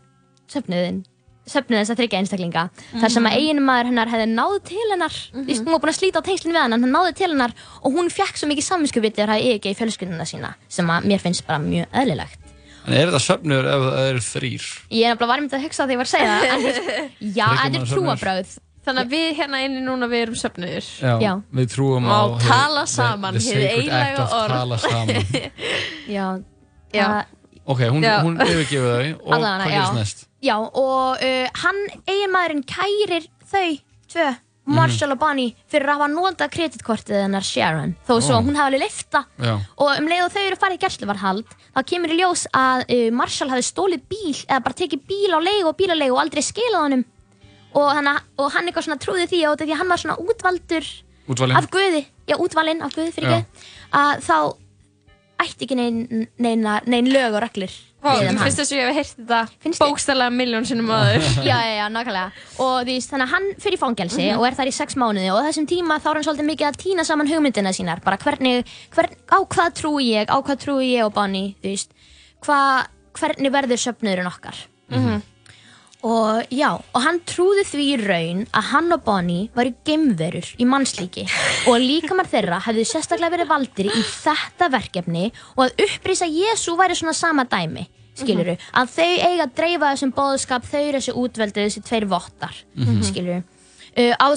söfnuðin 0.50 1.02
söfnuð 1.50 1.80
þess 1.80 1.92
að 1.94 2.00
þryggja 2.02 2.20
einstaklinga 2.20 2.64
þar 3.00 3.12
sem 3.14 3.26
að 3.26 3.38
eiginu 3.40 3.64
maður 3.64 3.90
hennar 3.90 4.12
hefði 4.12 4.26
náð 4.30 4.56
til 4.68 4.84
hennar. 4.92 5.16
Mm 5.32 5.40
-hmm. 5.46 5.64
hún 5.64 5.72
var 5.72 5.80
búin 5.82 5.92
að 5.92 5.98
slíta 5.98 6.22
á 6.22 6.26
tengslinn 6.28 6.54
við 6.54 6.62
hann 6.62 6.72
hann 6.76 6.94
náði 6.94 7.16
til 7.16 7.30
hennar 7.32 7.56
og 7.82 7.96
hún 7.96 8.12
fekk 8.12 8.38
svo 8.38 8.46
mikið 8.46 8.68
samvinskupið 8.68 9.16
þegar 9.16 9.32
það 9.34 9.46
yfirgeði 9.48 9.78
fjölskylduna 9.80 10.26
sína 10.28 10.54
sem 10.68 10.86
að 10.86 11.10
mér 11.10 11.18
finnst 11.18 11.46
bara 11.46 11.58
mjög 11.58 11.86
eðlilegt 11.90 12.49
En 12.86 12.94
er 12.96 13.10
þetta 13.10 13.20
söfnur 13.26 13.66
ef 13.68 13.82
það 13.86 14.08
eru 14.10 14.22
þrýr? 14.24 14.66
Ég 14.90 15.04
er 15.04 15.14
nefnilega 15.14 15.30
var 15.30 15.42
myndið 15.44 15.58
að 15.58 15.64
hugsa 15.66 15.84
þegar 15.86 15.92
ég 15.94 16.00
var 16.00 16.08
að 16.08 16.12
segja 16.14 16.34
það 16.34 16.50
en, 16.50 16.60
þú 16.60 16.68
veist, 16.70 16.90
Já, 17.38 17.46
þetta 17.50 17.66
er 17.66 17.72
manna 17.76 17.90
trúabröð 17.94 18.54
Þannig 18.80 19.02
að 19.04 19.10
við 19.12 19.26
hérna 19.36 19.58
inni 19.66 19.80
núna 19.84 20.06
við 20.08 20.22
erum 20.24 20.36
söfnuður 20.40 20.86
Já, 21.04 21.10
Já. 21.20 21.32
við 21.58 21.66
trúum 21.74 22.06
á... 22.08 22.16
Og 22.24 22.38
tala 22.40 22.84
saman, 22.88 23.36
the, 23.36 23.42
the 23.44 23.52
hið 23.52 23.66
sacred 23.68 23.92
act 24.00 24.22
of 24.22 24.32
orð. 24.38 24.54
tala 24.54 24.78
saman. 24.80 25.28
Já, 26.16 26.26
Já. 26.96 27.04
það- 27.04 27.36
Ok, 27.70 27.82
hún, 27.92 28.02
Já. 28.02 28.14
hún 28.24 28.40
yfirgefur 28.40 28.88
þau 28.88 29.10
og 29.28 29.34
Allavega, 29.36 29.60
hvað 29.60 29.70
já. 29.70 29.76
gerist 29.76 29.98
næst? 30.00 30.24
Já, 30.48 30.54
og 30.56 31.20
uh, 31.20 31.60
hann, 31.60 31.82
eiginmaðurinn 32.08 32.64
kærir 32.72 33.28
þau 33.52 33.68
tvö, 34.10 34.24
Marshall 34.76 35.14
og 35.14 35.18
Bonnie, 35.20 35.54
fyrir 35.70 35.90
að 35.90 35.98
hafa 35.98 36.08
notað 36.12 36.52
kreditkortið 36.54 37.18
hennar 37.24 37.46
Sharon, 37.46 37.94
þó 38.06 38.12
svo 38.22 38.38
Ó. 38.38 38.42
hún 38.46 38.56
hafi 38.58 38.70
alveg 38.70 38.84
lifta. 38.84 39.24
Já. 39.42 39.54
Og 39.76 39.90
um 39.98 40.08
leið 40.10 40.24
og 40.26 40.32
þau 40.34 40.42
eru 40.46 40.58
farið 40.62 40.78
í 40.78 40.82
gæsluvarhald, 40.84 41.54
þá 41.74 41.80
kemur 41.92 42.14
í 42.14 42.18
ljós 42.20 42.46
að 42.56 42.84
uh, 42.86 43.04
Marshall 43.20 43.50
hafi 43.54 43.66
stólið 43.66 44.04
bíl, 44.10 44.34
eða 44.46 44.62
bara 44.66 44.78
tekið 44.82 45.04
bíl 45.10 45.34
á 45.34 45.40
leigu 45.42 45.68
og 45.72 45.76
bílalegu 45.80 46.14
og 46.16 46.22
aldrei 46.24 46.42
skilað 46.46 46.86
honum. 46.86 47.04
Og 47.78 47.86
hann, 47.94 48.08
og 48.38 48.48
hann 48.50 48.66
eitthvað 48.66 48.88
svona 48.88 48.98
trúði 49.02 49.28
því 49.30 49.44
og 49.50 49.60
því 49.60 49.70
að 49.74 49.78
hann 49.82 49.92
var 49.92 50.00
svona 50.02 50.18
útvaldur 50.18 50.86
Útvalinn? 51.30 51.54
af 51.60 51.68
Guði, 51.70 52.00
já 52.26 52.34
útvalinn 52.42 52.82
af 52.82 52.94
Guði 52.96 53.12
fyrir 53.14 53.30
Já. 53.30 53.36
ekki, 53.38 53.68
að 53.94 54.24
þá 54.26 54.36
ætti 55.44 55.66
ekki 55.66 55.76
nein, 55.78 56.26
neina, 56.38 56.80
nein 56.86 57.08
lög 57.10 57.34
og 57.36 57.42
hann. 57.44 58.38
finnst 58.40 58.60
þess 58.62 58.72
að 58.72 58.78
ég 58.78 58.86
hef 58.88 58.96
heyrt 58.96 59.16
þetta 59.18 59.40
bókstælega 59.84 60.32
miljón 60.32 60.64
sinnum 60.68 60.88
áður 60.88 61.20
já, 61.50 61.56
já, 61.60 61.72
já, 61.80 61.86
nákvæmlega 61.92 62.30
og 62.64 62.76
því, 62.88 62.94
þannig 63.10 63.26
að 63.26 63.32
hann 63.34 63.48
fyrir 63.60 63.76
í 63.76 63.80
fangelsi 63.82 64.22
Mhm. 64.30 64.38
og 64.38 64.46
er 64.48 64.56
þar 64.60 64.70
í 64.70 64.74
sex 64.76 64.96
mánuði 64.96 65.28
og 65.32 65.40
á 65.40 65.46
þessum 65.50 65.66
tíma 65.68 65.98
þá 66.00 66.08
er 66.10 66.14
hann 66.20 66.26
svolítið 66.28 66.48
mikið 66.52 66.68
að 66.70 66.78
týna 66.84 67.04
saman 67.04 67.28
hugmyndina 67.28 67.72
sínar 67.76 68.00
bara 68.04 68.16
hvernig, 68.16 68.64
hvern, 68.94 69.12
á 69.28 69.38
hvað 69.44 69.70
trúi 69.80 70.06
ég 70.14 70.26
á 70.32 70.36
hvað 70.40 70.58
trúi 70.64 70.92
ég 70.96 71.04
og 71.04 71.12
Bonnie 71.14 71.54
þú 71.60 71.68
veist, 71.74 71.90
hva, 72.46 72.60
hvernig 73.20 73.52
verður 73.52 73.84
söfnuðurinn 73.84 74.32
okkar 74.32 74.56
Mhm. 74.90 75.20
Og 76.06 76.48
já, 76.54 76.70
og 76.80 77.02
hann 77.04 77.20
trúði 77.28 77.64
því 77.68 77.86
í 77.92 77.96
raun 78.00 78.42
að 78.56 78.68
hann 78.72 78.92
og 78.96 79.02
Bonnie 79.04 79.50
varu 79.56 79.74
geimverur 79.84 80.48
í 80.56 80.66
mannslíki. 80.68 81.26
Og 81.68 81.76
líkamar 81.82 82.28
þeirra 82.30 82.60
hefðu 82.64 82.86
sérstaklega 82.88 83.34
verið 83.36 83.50
valdir 83.52 83.90
í 83.92 84.02
þetta 84.08 84.70
verkefni 84.72 85.26
og 85.56 85.66
að 85.66 85.84
upprýsa 85.86 86.28
Jésu 86.30 86.76
væri 86.80 86.96
svona 86.96 87.16
sama 87.16 87.44
dæmi 87.44 87.86
skiluru, 88.20 88.56
að 88.76 88.90
þau 88.96 89.04
eiga 89.24 89.44
að 89.46 89.52
dreifa 89.56 89.90
þessum 89.94 90.10
boðskap, 90.12 90.64
þau 90.68 90.80
eru 90.80 90.98
þessi 90.98 91.12
útveldu 91.16 91.62
þessi 91.64 91.82
tveir 91.86 92.04
vottar, 92.10 92.56
Mhm. 92.76 93.02
skiluru 93.06 93.42
uh, 93.98 94.14
á, 94.20 94.28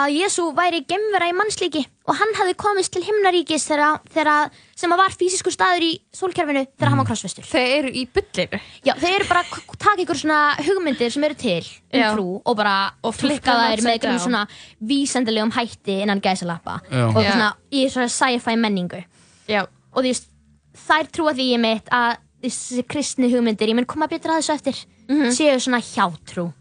að 0.00 0.12
Jésu 0.14 0.44
væri 0.56 0.80
gemvera 0.88 1.28
í 1.30 1.34
mannslíki 1.36 1.82
og 2.10 2.16
hann 2.18 2.32
hafði 2.38 2.54
komist 2.58 2.92
til 2.94 3.02
himnaríkis 3.06 3.64
þegar, 3.68 4.00
þegar 4.10 4.50
sem 4.78 4.90
að 4.94 5.00
var 5.02 5.14
fysiskur 5.14 5.54
staður 5.54 5.84
í 5.86 5.90
sólkerfinu 6.16 6.64
þegar 6.66 6.90
hann 6.92 7.00
var 7.02 7.08
krossfestur 7.10 7.44
Þau 7.46 7.60
eru 7.78 7.90
í 7.94 8.06
bullinu 8.10 8.60
Já, 8.86 8.94
þau 8.98 9.10
eru 9.14 9.28
bara 9.28 9.42
að 9.44 9.76
taka 9.78 10.02
ykkur 10.04 10.20
svona 10.22 10.40
hugmyndir 10.66 11.12
sem 11.14 11.24
eru 11.28 11.34
til 11.38 11.60
um 11.62 12.00
Já. 12.00 12.08
trú 12.16 12.26
og 12.44 12.56
bara 12.58 12.74
þeim 13.02 13.40
þær 13.46 13.84
með 13.86 14.00
down. 14.06 14.18
svona 14.26 14.42
vísendilegum 14.80 15.52
hætti 15.54 16.00
innan 16.04 16.20
gæsalappa 16.24 16.80
og 17.10 17.20
svona 17.20 17.52
í 17.70 17.84
svona 17.90 18.08
sci-fi 18.10 18.56
menningu 18.56 19.02
Já. 19.50 19.66
og 19.94 20.02
veist, 20.06 20.28
þær 20.88 21.10
trúa 21.14 21.34
því 21.36 21.46
ég 21.54 21.60
mitt 21.62 21.90
að 21.92 22.16
þessi 22.40 22.82
kristni 22.88 23.28
hugmyndir, 23.28 23.68
ég 23.68 23.76
mun 23.76 23.84
koma 23.84 24.06
betur 24.08 24.32
að 24.32 24.40
þessu 24.40 24.54
eftir 24.56 24.86
Mhm. 25.10 25.30
séu 25.34 25.56
svona 25.58 25.80
hjátrú 25.82 26.52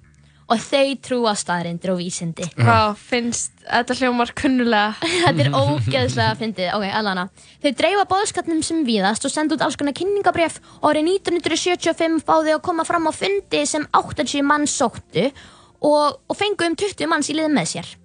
og 0.50 0.62
þau 0.64 0.96
trúa 1.06 1.34
staðrindir 1.38 1.94
og 1.94 2.00
vísindi. 2.02 2.48
Hvað 2.58 2.98
finnst, 3.04 3.54
þetta 3.68 3.98
hljómar 4.00 4.34
kunnulega. 4.38 4.96
Þetta 5.26 5.46
er 5.46 5.52
ógeðslega 5.54 6.40
fyndið, 6.40 6.72
ok, 6.78 6.88
alveg 7.00 7.46
Þau 7.64 7.72
dreifa 7.84 8.08
bóðskapnum 8.10 8.66
sem 8.66 8.84
víðast 8.88 9.28
og 9.28 9.34
senda 9.34 9.58
út 9.58 9.64
alls 9.66 9.78
konar 9.80 9.96
kynningabref 9.98 10.60
og 10.80 10.92
árið 10.92 11.14
1975 11.20 12.26
báði 12.28 12.56
að 12.56 12.66
koma 12.66 12.86
fram 12.88 13.10
á 13.10 13.14
fundi 13.14 13.64
sem 13.70 13.86
80 13.94 14.46
mann 14.48 14.68
sóttu 14.70 15.30
og, 15.30 16.20
og 16.26 16.38
fengu 16.38 16.68
um 16.68 16.78
20 16.80 17.12
manns 17.12 17.30
í 17.30 17.38
liðum 17.38 17.58
með 17.60 17.74
sér. 17.76 17.96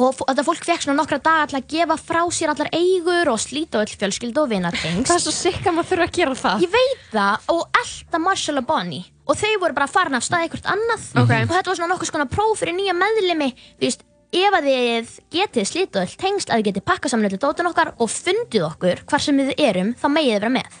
Og 0.00 0.16
þetta 0.16 0.44
fólk 0.46 0.64
fekk 0.64 0.86
svona 0.86 1.02
nokkra 1.02 1.18
daga 1.20 1.48
til 1.50 1.58
að 1.58 1.66
gefa 1.68 1.96
frá 2.00 2.22
sér 2.32 2.54
allar 2.54 2.70
eigur 2.72 3.28
og 3.34 3.40
slíta 3.42 3.82
öll 3.82 3.92
fjölskyldu 3.92 4.40
og 4.40 4.48
vinatengst 4.48 5.10
Það 5.10 5.18
er 5.18 5.24
svo 5.26 5.34
sikk 5.36 5.66
að 5.66 5.76
maður 5.76 5.90
þurfa 5.90 6.06
að 6.06 6.14
gera 6.16 6.38
það. 6.40 6.64
Ég 6.64 6.72
veit 6.72 7.02
það. 7.12 7.50
Og 7.52 7.82
elda 7.82 8.20
Marshall 8.24 8.62
og 8.62 8.68
Bonnie 8.70 9.04
og 9.26 9.36
þau 9.38 9.52
voru 9.62 9.76
bara 9.76 9.86
farin 9.90 10.14
af 10.18 10.24
stað 10.26 10.46
eitthvað 10.48 10.70
annað. 10.74 11.04
Ok. 11.22 11.30
og 11.46 11.52
þetta 11.54 11.70
var 11.70 11.78
svona 11.78 11.92
nokkuð 11.94 12.10
skona 12.10 12.26
próf 12.30 12.58
fyrir 12.62 12.74
nýja 12.76 12.94
meðlimi. 12.98 13.50
Þú 13.78 13.86
veist, 13.86 14.02
ef 14.32 14.56
að 14.58 14.68
þið 14.68 15.10
getið 15.36 15.68
slítið 15.70 16.00
öll 16.02 16.14
tengsl 16.24 16.50
að 16.50 16.56
þið 16.62 16.66
getið 16.70 16.86
pakkað 16.88 17.12
saman 17.12 17.28
öllu 17.30 17.40
dótun 17.42 17.68
okkar 17.70 17.92
og 18.00 18.10
fundið 18.10 18.66
okkur 18.70 19.02
hvar 19.10 19.20
sem 19.22 19.36
við 19.42 19.52
erum 19.60 19.92
þá 19.94 20.06
megið 20.14 20.32
þið 20.32 20.38
vera 20.40 20.52
með. 20.58 20.78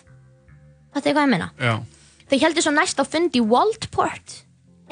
Þetta 0.92 1.08
er 1.08 1.14
hvað 1.16 1.26
ég 1.26 1.32
meina. 1.34 1.50
Já. 1.60 1.74
Þau 2.32 2.38
heldur 2.46 2.64
svo 2.66 2.72
næst 2.72 3.00
á 3.00 3.04
fund 3.04 3.36
í 3.36 3.42
Waldport. 3.44 4.38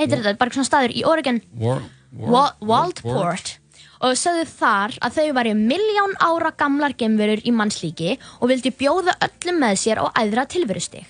Heitir 0.00 0.20
þetta, 0.22 0.36
bara 0.40 0.54
svona 0.54 0.68
staður 0.68 0.94
í 0.96 1.02
Oregon? 1.08 1.40
War, 1.60 1.82
Wa- 2.12 2.54
Waldport. 2.60 3.56
Og 4.00 4.14
sögðu 4.16 4.46
þar 4.48 4.94
að 5.04 5.16
þau 5.18 5.32
væri 5.36 5.50
miljón 5.56 6.14
ára 6.24 6.54
gamlar 6.56 6.94
gemverur 6.96 7.42
í 7.44 7.52
mannslíki 7.52 8.14
og 8.40 8.48
vildi 8.48 8.70
bjóða 8.72 9.12
öllum 9.26 9.58
með 9.60 9.74
sér 9.82 10.00
á 10.00 10.08
æðra 10.22 10.46
tilverustig. 10.48 11.04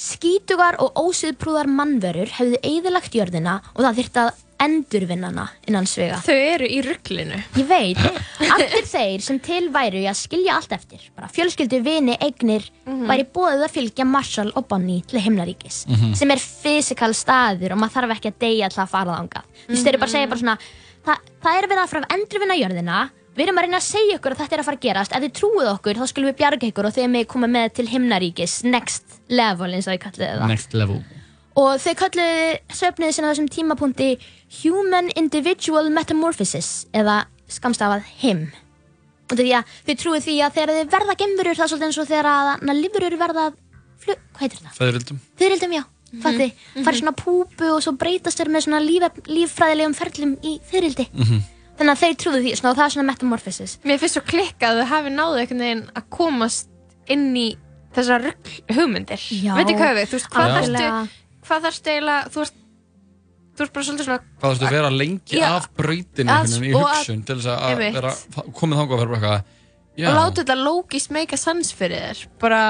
Skítugar 0.00 0.76
og 0.82 0.96
ósiðprúðar 0.98 1.68
mannverur 1.70 2.30
hefðu 2.38 2.58
eðilagt 2.62 3.14
jörðina 3.14 3.60
og 3.74 3.84
það 3.84 4.00
þyrfti 4.00 4.22
að 4.24 4.32
endurvinna 4.64 5.28
hana 5.28 5.44
innan 5.68 5.86
svega. 5.90 6.20
Þau 6.24 6.34
eru 6.54 6.68
í 6.70 6.78
rugglinu 6.86 7.40
Ég 7.58 7.66
veit, 7.68 7.98
allir 8.54 8.86
þeir 8.88 9.24
sem 9.26 9.40
til 9.44 9.66
væru 9.74 9.98
í 10.00 10.06
að 10.08 10.16
skilja 10.22 10.54
allt 10.56 10.72
eftir, 10.76 11.02
bara 11.16 11.28
fjölskyldu, 11.28 11.82
vini, 11.84 12.14
eignir, 12.22 12.64
Mhm. 12.86 13.06
væri 13.10 13.26
búið 13.34 13.64
að 13.66 13.74
fylgja 13.74 14.06
Marshall 14.06 14.52
og 14.56 14.68
Bonnie 14.68 15.02
til 15.02 15.20
himnaríkis, 15.20 15.86
Mhm. 15.88 16.14
sem 16.16 16.30
er 16.30 16.36
fysikal 16.38 17.12
staður 17.14 17.72
og 17.72 17.78
maður 17.78 17.94
þarf 18.00 18.16
ekki 18.16 18.30
að 18.32 18.38
deyja 18.38 18.68
til 18.70 18.82
að 18.84 18.88
fara 18.88 19.18
þangað. 19.18 19.42
Þú 19.66 19.70
veist, 19.74 19.84
þeir 19.84 19.88
eru 19.94 19.98
bara 19.98 20.10
að 20.10 20.14
segja 20.14 20.28
bara 20.28 20.40
svona, 20.40 20.58
Þa, 21.04 21.18
það 21.42 21.58
er 21.62 21.66
verið 21.68 21.82
að 21.84 21.88
fara 21.90 22.06
að 22.06 22.14
endurvinna 22.16 22.54
jörðina, 22.56 23.10
við 23.34 23.44
erum 23.46 23.58
að 23.58 23.66
reyna 23.66 23.80
að 23.80 23.86
segja 23.88 24.16
ykkur 24.18 24.34
að 24.34 24.40
þetta 24.42 24.54
er 24.54 24.62
að 24.62 24.68
fara 24.68 24.78
að 24.78 24.84
gerast, 24.86 25.12
ef 25.16 25.22
þið 25.24 25.32
trúið 25.38 25.68
okkur 25.74 26.00
þá 26.00 26.06
skulum 26.10 26.28
við 26.30 26.36
bjarga 26.40 26.68
ykkur 26.70 26.88
og 26.88 26.94
þeir 26.94 27.08
með 27.14 27.26
koma 27.34 27.48
með 27.50 27.72
til 27.78 27.86
himnaríkis, 27.90 28.54
next 28.64 29.18
level 29.28 29.70
eins 29.74 29.88
og 29.88 29.96
ég 29.96 30.02
kalliði 30.04 30.30
það. 30.38 30.48
Next 30.52 30.74
level. 30.74 30.98
Og 31.54 31.78
þau 31.78 31.94
kalluðu 31.94 32.46
söfniði 32.74 33.14
sinna 33.14 33.30
á 33.30 33.32
þessum 33.34 33.50
tímapunkti 33.54 34.08
Human 34.62 35.10
Individual 35.14 35.90
Metamorphosis 35.94 36.86
eða 36.94 37.24
skamstafað 37.50 38.02
HIM. 38.22 38.46
Og 39.30 39.38
því 39.38 39.50
að 39.56 39.74
þau 39.86 39.94
trúið 40.02 40.24
því 40.26 40.34
að 40.44 40.56
þegar 40.58 40.72
þau 40.74 40.90
verða 40.94 41.14
gemverur 41.22 41.56
það 41.58 41.64
er 41.64 41.70
svolítið 41.72 41.86
eins 41.88 41.98
og 42.02 42.08
þegar 42.10 42.30
að 42.30 42.74
livurur 42.80 43.16
verða 43.22 43.44
flug, 44.04 44.18
hvað 44.34 44.42
heitir 44.44 44.62
það? 44.64 44.74
Feðrildum. 44.80 45.20
Þurrildum, 45.40 45.72
já, 45.78 45.82
fatti, 46.22 46.48
Mhm. 46.74 46.84
farið 46.84 47.00
svona 47.00 47.16
púpu 47.16 47.70
og 47.72 47.80
svo 47.82 47.92
breytast 47.96 48.38
þeir 48.38 48.50
með 48.52 48.64
svona 48.66 48.82
líf, 48.84 49.02
líffræðilegum 49.26 49.94
ferlum 49.94 50.36
í 50.42 50.60
þurrildi. 50.70 51.06
Mhm. 51.14 51.40
Þannig 51.74 51.92
að 51.94 52.02
þau 52.04 52.12
trúðu 52.22 52.40
því 52.44 52.52
svona, 52.58 52.70
og 52.70 52.76
það 52.78 52.84
er 52.86 52.92
svona 52.94 53.08
metamorphosis. 53.10 53.72
Mér 53.84 53.98
finnst 54.02 54.14
svo 54.18 54.22
klikka 54.28 54.68
að 54.70 54.80
þau 54.82 54.90
hafi 54.92 55.10
náðu 55.14 55.40
einhvern 55.42 55.64
veginn 55.64 55.84
að 55.98 56.04
komast 56.14 56.68
inn 57.10 57.24
í 57.36 57.48
þessar 57.94 58.28
hugmyndir. 58.74 59.24
Veitir 59.58 59.78
hvað 59.80 59.96
við, 59.98 60.06
þú 60.12 60.18
veist, 60.18 60.28
hvað 60.34 60.54
þarftu 60.58 60.84
hvað 61.44 61.66
þarftu 61.66 61.90
eiginlega, 61.94 62.30
þú 62.34 62.40
veist 62.44 62.54
þú 63.54 63.62
veist 63.62 63.74
bara 63.74 63.84
svolítið 63.86 64.06
svona 64.08 64.22
Hvað 64.40 64.54
þurftu 64.54 64.66
að 64.66 64.74
vera 64.74 64.90
lengi 64.94 65.36
Já, 65.38 65.44
af 65.54 65.66
að- 65.68 65.74
veginn 65.76 66.64
í 66.64 66.72
að- 66.72 66.94
hugsun 66.94 67.20
til 67.26 67.36
þess 67.36 67.50
að 67.54 67.76
vera 67.82 68.14
komið 68.58 68.80
þangað 68.80 68.94
og 68.94 69.02
vera 69.02 69.12
bara 69.14 69.34
eitthvað 69.94 70.08
og 70.08 70.16
láta 70.18 70.42
þetta 70.42 70.56
lógist 70.64 71.10
make 71.14 71.32
a 71.34 71.36
sense 71.38 71.70
fyrir 71.74 72.00
þér 72.08 72.22
bara 72.42 72.62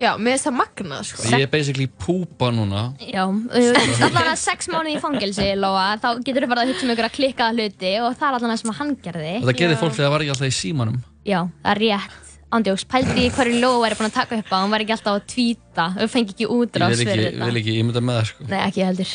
Já, 0.00 0.14
með 0.16 0.32
þess 0.32 0.48
að 0.48 0.54
magnað 0.56 1.02
sko. 1.10 1.24
Ég 1.36 1.42
er 1.44 1.50
basically 1.52 1.86
púpa 2.00 2.48
núna 2.56 2.84
Já, 3.04 3.24
allavega 3.28 4.32
sex 4.40 4.70
mánuði 4.72 4.94
í 4.96 5.00
fangelsi, 5.02 5.48
Lóa, 5.60 5.90
þá 6.00 6.08
getur 6.24 6.46
þú 6.46 6.50
bara 6.54 6.64
að 6.64 6.72
hugsa 6.72 6.86
um 6.86 6.92
ykkur 6.94 7.08
að 7.10 7.14
klikkaða 7.18 7.56
hluti 7.58 7.92
og 8.00 8.16
það 8.16 8.26
er 8.30 8.38
allavega 8.38 8.56
sem 8.62 8.72
að 8.72 8.78
hann 8.80 8.94
gerði. 9.04 9.34
Og 9.42 9.46
það 9.50 9.58
gerði 9.60 9.78
fólk 9.82 9.94
þegar 9.98 10.06
það 10.08 10.14
var 10.16 10.24
ekki 10.24 10.34
alltaf 10.36 10.48
í 10.48 10.56
símanum 10.60 10.98
Já, 11.28 11.40
það 11.60 11.70
er 11.74 11.82
rétt. 11.84 12.18
Ándjóks, 12.50 12.82
pældi 12.90 13.26
í 13.28 13.30
hverju 13.30 13.60
Lóa 13.62 13.82
væri 13.84 13.98
búin 14.00 14.08
að 14.08 14.16
taka 14.16 14.40
upp 14.40 14.48
á, 14.50 14.56
hann 14.58 14.72
væri 14.72 14.86
ekki 14.88 14.96
alltaf 14.96 15.18
að 15.20 15.26
tvíta, 15.30 15.84
þau 16.00 16.08
fengi 16.16 16.32
ekki 16.34 16.46
Ég 16.48 16.54
útrás 16.56 16.96
vil 16.96 17.04
fyrir 17.06 17.20
ekki, 17.28 17.36
þetta. 17.36 17.50
vil 17.52 17.60
ekki 17.60 17.74
ímynda 17.84 18.02
með 18.08 18.16
það 18.18 18.26
sko 18.32 18.48
Nei, 18.50 18.60
ekki 18.64 18.86
heldur. 18.88 19.12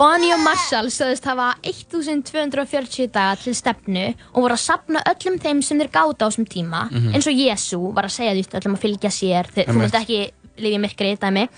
Bonnie 0.00 0.32
og 0.32 0.40
Marshall 0.40 0.88
sögðust 0.88 1.26
hafa 1.28 1.50
1240 1.68 3.10
daga 3.12 3.34
til 3.36 3.52
stefnu 3.56 4.06
og 4.32 4.38
voru 4.46 4.54
að 4.56 4.62
sapna 4.62 5.02
öllum 5.10 5.36
þeim 5.42 5.58
sem 5.64 5.80
þeir 5.82 5.90
gáta 5.92 6.24
á 6.24 6.28
þessum 6.30 6.46
tíma 6.48 6.86
Mhm. 6.90 7.10
eins 7.14 7.26
og 7.28 7.34
Jésu 7.36 7.80
var 7.94 8.04
að 8.08 8.14
segja 8.16 8.32
því 8.32 8.44
öllum 8.60 8.76
að 8.78 8.80
fylgja 8.84 9.10
sér. 9.12 9.44
Þeir, 9.52 9.66
þú 9.68 9.78
veist 9.82 9.98
ekki 10.00 10.20
lifa 10.56 10.76
í 10.78 10.80
myrkri 10.80 11.18
dæmi. 11.20 11.48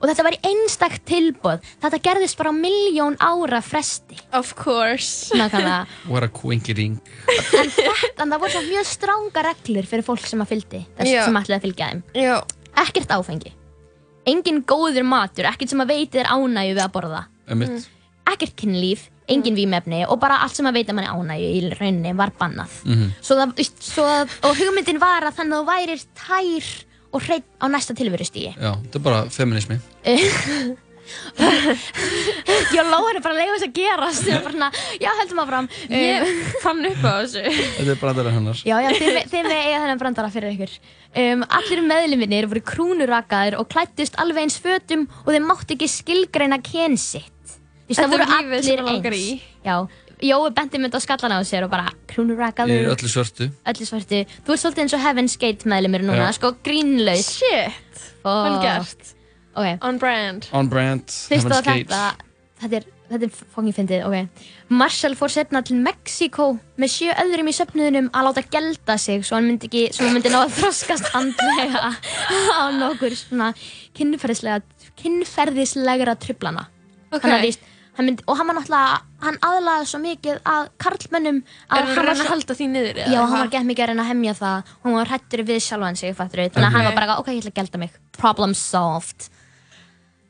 Og 0.00 0.08
þetta 0.08 0.24
var 0.24 0.32
í 0.32 0.40
einstakt 0.44 1.04
tilbúð 1.04 1.60
þetta 1.82 2.00
gerðist 2.02 2.36
bara 2.38 2.50
á 2.50 2.54
miljón 2.56 3.16
ára 3.20 3.60
fresti. 3.62 4.16
Of 4.32 4.54
course. 4.56 5.30
Nákvæmlega. 5.36 5.86
What 6.08 6.22
a 6.24 6.28
quinkering 6.28 6.96
en, 7.28 7.68
þetta, 7.70 8.22
en 8.22 8.30
það 8.30 8.40
voru 8.40 8.50
svo 8.50 8.62
mjög 8.62 8.86
stránga 8.86 9.44
reglur 9.44 9.84
fyrir 9.86 10.02
fólk 10.04 10.24
sem 10.26 10.40
að 10.40 10.48
fylgdi 10.48 10.86
þess 10.96 11.24
sem 11.24 11.36
ætlaði 11.36 11.60
að 11.60 11.66
fylgja 11.68 11.90
þeim. 11.92 12.02
Já. 12.16 12.40
ekkert 12.80 13.08
áfengi. 13.12 13.52
Engin 14.26 14.62
góður 14.64 15.04
matur, 15.04 15.44
ekkert 15.44 15.68
sem 15.68 15.80
að 15.84 15.88
veiti 15.92 16.16
þér 16.18 16.32
ánægju 16.32 16.74
við 16.74 16.84
að 16.84 16.92
borða 16.96 17.24
Einmitt. 17.48 17.88
ekkert 18.30 18.54
kynlíf, 18.56 19.08
engin 19.28 19.54
vímefni 19.56 20.02
og 20.08 20.18
bara 20.20 20.40
allt 20.44 20.56
sem 20.56 20.66
að 20.68 20.78
veita 20.80 20.94
manni 20.96 21.08
ánægju 21.12 21.50
í 21.54 21.74
rauninni 21.78 22.14
var 22.16 22.32
bannað. 22.40 22.72
Mhm. 22.84 23.12
svo 23.20 23.36
það, 23.36 23.54
svo 23.80 24.04
að, 24.04 24.32
og 24.44 24.56
hugmyndin 24.56 25.00
var 25.00 25.22
að 25.28 25.36
þannig 25.38 25.54
að 25.54 25.60
þú 25.60 25.68
værir 25.72 26.06
tær 26.14 26.70
og 27.14 27.22
hreitt 27.22 27.44
á 27.62 27.66
næsta 27.70 27.94
tilverustígi 27.94 28.56
Já, 28.58 28.72
þetta 28.74 28.98
er 28.98 29.04
bara 29.04 29.20
feminismi 29.30 29.78
Já, 32.74 32.82
Lóan 32.88 33.16
er 33.18 33.22
bara 33.22 33.36
þess 33.36 33.66
að 33.66 33.74
gerast. 33.76 34.24
Ég 34.28 34.38
er 34.38 34.44
bara 34.44 34.70
já, 35.02 35.10
heldum 35.20 35.42
áfram. 35.42 35.68
Ég 35.90 36.24
Um, 36.24 36.38
fann 36.62 36.86
upp 36.88 37.04
á 37.04 37.12
þessu. 37.20 37.42
Þetta 37.44 37.90
er 37.92 38.00
brandara 38.00 38.32
hennar. 38.32 38.60
Já, 38.64 38.76
já, 38.80 38.90
þið, 38.96 39.34
með 39.44 39.58
eiga 39.58 39.82
þennan 39.82 40.00
brandara 40.00 40.30
fyrir 40.32 40.54
ykkur. 40.54 40.72
Um, 41.14 41.44
Allir 41.58 41.82
meðluminir 41.84 42.48
voru 42.50 42.62
krúnurakaðir 42.64 43.58
og 43.60 43.68
klættust 43.68 44.16
alveg 44.22 44.46
eins 44.46 44.56
fötum 44.62 45.04
og 45.24 45.30
þeir 45.34 45.44
máttu 45.44 45.76
ekki 45.76 45.90
skilgreina 45.92 46.58
kyn 46.64 46.96
það 47.90 48.14
voru 48.14 48.28
allir 48.38 48.84
eins. 48.84 49.44
Já, 49.64 49.76
Jói 50.24 50.50
benti 50.54 50.78
mynd 50.78 50.94
á 50.94 51.00
skallan 51.02 51.34
á 51.36 51.40
sér 51.44 51.66
og 51.66 51.72
bara 51.72 51.90
Ég 51.90 52.06
krúnurakaður 52.14 52.70
er 52.70 52.92
öllu 52.94 53.10
svörtu. 53.10 53.50
Öllu 53.66 53.86
svartu 53.88 54.20
Þú 54.46 54.54
ert 54.54 54.62
svolítið 54.62 54.82
eins 54.84 54.94
og 54.96 55.02
Heaven's 55.02 55.34
Gate 55.40 55.68
meðlumir 55.68 56.04
núna, 56.06 56.30
Já. 56.30 56.36
sko 56.38 56.54
grínlaus. 56.64 57.28
Shit, 57.40 58.04
vel 58.24 58.58
gert. 58.62 59.14
Ok. 59.54 59.66
On 59.82 59.98
brand. 59.98 60.48
On 60.52 60.68
brand, 60.70 61.04
Heaven's 61.28 61.60
Gate 61.66 61.90
þetta, 61.90 62.14
þetta 62.62 62.78
er, 62.80 62.86
þetta 63.10 63.28
er 63.28 63.42
fóngin 63.54 63.76
fyndið, 63.76 64.06
ok. 64.06 64.46
Marshall 64.70 65.18
fór 65.18 65.34
setna 65.34 65.62
til 65.66 65.76
Mexíkó 65.82 66.48
með 66.80 66.94
sjö 66.94 67.18
öðrum 67.20 67.50
í 67.50 67.56
söfnuðunum 67.58 68.08
að 68.14 68.30
láta 68.30 68.46
gelda 68.54 68.96
sig 68.98 69.26
svo 69.26 69.36
hann 69.36 69.50
myndi 69.50 69.68
ekki, 69.68 69.84
svo 69.92 70.06
hann 70.06 70.16
myndi 70.16 70.32
ná 70.32 70.40
að 70.44 70.56
þroskast 70.60 71.10
andlega 71.18 71.92
á 72.54 72.64
nokkur 72.80 73.18
svona 73.18 73.52
kynferðislega, 73.98 74.62
kynferðislegra 75.02 76.16
trublana. 76.22 76.68
Ok. 77.12 77.20
Þannig 77.22 77.36
að 77.36 77.73
hann 77.96 78.08
myndi, 78.08 78.24
og 78.26 78.38
hann 78.38 78.50
var 78.50 78.58
náttúrulega, 78.58 78.96
hann 79.24 79.38
aðlaði 79.48 79.86
svo 79.90 80.00
mikið 80.02 80.40
að 80.50 80.66
karlmönnum 80.82 81.38
Er 81.44 81.84
hann 81.84 81.92
að 81.92 82.00
var 82.00 82.10
að 82.14 82.32
halda 82.32 82.56
því 82.58 82.66
niður, 82.72 82.98
eða 83.04 83.14
Já, 83.14 83.20
hann 83.22 83.38
var 83.38 83.52
gett 83.54 83.68
mikið 83.70 83.84
að 83.84 83.92
reyna 83.92 84.04
að 84.04 84.10
hemja 84.10 84.34
það. 84.40 84.74
Og 84.80 84.88
hann 84.88 84.98
var 84.98 85.12
hrættur 85.12 85.44
við 85.46 85.62
sjálfan 85.68 86.00
sig, 86.00 86.16
fattur 86.18 86.42
við, 86.42 86.52
þannig 86.56 86.68
að 86.68 86.76
hann 86.78 86.88
var 86.90 86.98
bara, 86.98 87.16
ok, 87.22 87.32
ég 87.32 87.40
ætla 87.44 87.54
að 87.54 87.60
gelda 87.62 87.82
mig. 87.84 87.96
Problem 88.18 88.54
solved. 88.58 89.28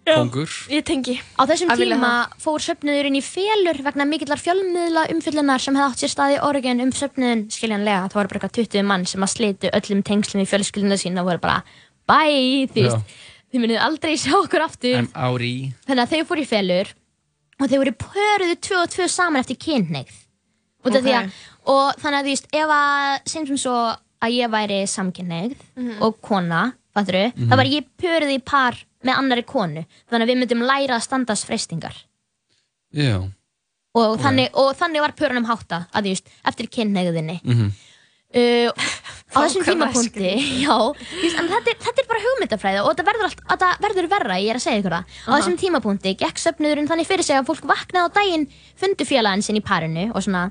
Kongur. 0.05 0.51
Ég 0.69 0.85
tengi. 0.85 1.15
Á 1.41 1.49
þessum 1.49 1.71
Að 1.73 1.81
tíma 1.81 2.11
fór 2.43 2.61
söfnuðurinn 2.61 3.17
í 3.17 3.23
félur 3.25 3.79
vegna 3.87 4.05
mikillar 4.05 4.41
fjölmiðla 4.41 5.07
umfyllunar 5.15 5.63
sem 5.65 5.77
hefði 5.79 5.87
átt 5.95 6.03
sér 6.03 6.13
stað 6.13 6.35
í 6.35 6.41
Oregon 6.45 6.83
um 6.85 6.93
söfnuðun 6.93 7.47
skiljanlega. 7.53 8.11
Það 8.13 8.19
voru 8.21 8.33
bara 8.33 8.41
eitthvað 8.43 8.59
20 8.59 8.85
mann 8.91 9.07
sem 9.09 9.25
að 9.25 9.33
slitu 9.33 9.71
öllum 9.81 10.03
tengslum 10.05 10.45
í 10.45 10.49
fjölskylduna 10.51 10.99
sína 11.01 11.25
og 11.25 11.31
voru 11.31 11.41
bara 11.47 11.63
bye, 12.05 12.69
þú 12.75 12.85
veist, 12.85 13.17
þið 13.49 13.65
munið 13.65 13.81
aldrei 13.87 14.13
sjá 14.21 14.35
okkur 14.43 14.67
aftur. 14.67 15.01
I'm 15.01 15.41
í 15.41 15.55
Þannig 15.89 16.05
að 16.05 16.13
þau 16.13 16.29
fóru 16.29 16.45
í 16.45 16.51
félur 16.53 16.93
og 17.61 17.69
þau 17.71 17.79
voru 17.79 17.93
pöruðu 17.93 18.57
tvö 18.61 18.83
og 18.83 18.89
tvö 18.95 19.09
saman 19.09 19.41
eftir 19.43 19.57
kynneigð. 19.57 20.15
Að, 20.85 21.31
og 21.67 21.95
þannig 21.97 22.19
að 22.19 22.25
þú 22.27 22.33
veist, 22.35 22.49
ef 22.53 22.69
að, 22.69 23.21
sem 23.27 23.47
sem 23.47 23.57
svo 23.57 23.77
að 24.25 24.35
ég 24.37 24.51
væri 24.53 24.83
samkynneigð 24.89 25.57
Mhm. 25.77 26.03
og 26.03 26.21
kona, 26.21 26.73
fattur 26.95 27.15
við, 27.15 27.33
Mhm. 27.35 27.49
þá 27.49 27.57
var 27.57 27.65
ég 27.65 27.87
pöruð 27.99 28.35
í 28.35 28.45
par 28.45 28.75
með 29.05 29.15
annari 29.19 29.43
konu. 29.45 29.87
Þannig 30.11 30.25
að 30.25 30.31
við 30.31 30.39
myndum 30.43 30.63
læra 30.67 30.97
að 30.97 31.03
standast 31.03 31.47
freystingar. 31.47 31.95
Já 32.93 33.31
Og, 33.97 34.19
Ok. 34.19 34.21
þannig, 34.23 34.49
og 34.55 34.75
þannig 34.77 35.01
var 35.01 35.13
pörunum 35.13 35.45
hátta, 35.47 35.87
að 35.95 36.03
þú 36.03 36.09
veist, 36.11 36.27
eftir 36.45 36.67
kynneigðinni. 36.67 37.41
Mhm. 37.45 37.69
Uh, 38.35 38.67
á 39.31 39.39
þessum 39.45 39.63
tímapunkti 39.67 40.31
já, 40.65 40.75
en 40.75 41.49
þetta, 41.53 41.71
er- 41.71 41.79
þetta 41.85 42.03
er 42.03 42.09
bara 42.11 42.23
hugmyndafræði 42.25 42.81
og 42.83 42.89
þetta 42.91 43.05
verður, 43.07 43.29
allt, 43.29 43.43
þetta 43.53 43.69
verður 43.85 44.09
verra, 44.11 44.39
ég 44.43 44.51
er 44.51 44.59
að 44.59 44.65
segja 44.65 44.81
ykkur 44.83 44.95
það. 44.97 45.15
Á 45.23 45.31
þessum 45.37 45.57
tímapunkti 45.63 46.15
gekk 46.19 46.43
söfnuðurinn 46.43 46.91
þannig 46.91 47.07
fyrir 47.07 47.27
sig 47.29 47.39
að 47.39 47.47
fólk 47.53 47.65
vaknaði 47.71 48.11
á 48.11 48.15
daginn 48.19 48.47
fundu 48.83 49.07
félaginn 49.07 49.47
sinn 49.47 49.61
í 49.61 49.65
parinu 49.65 50.09
og 50.11 50.23
svona 50.27 50.45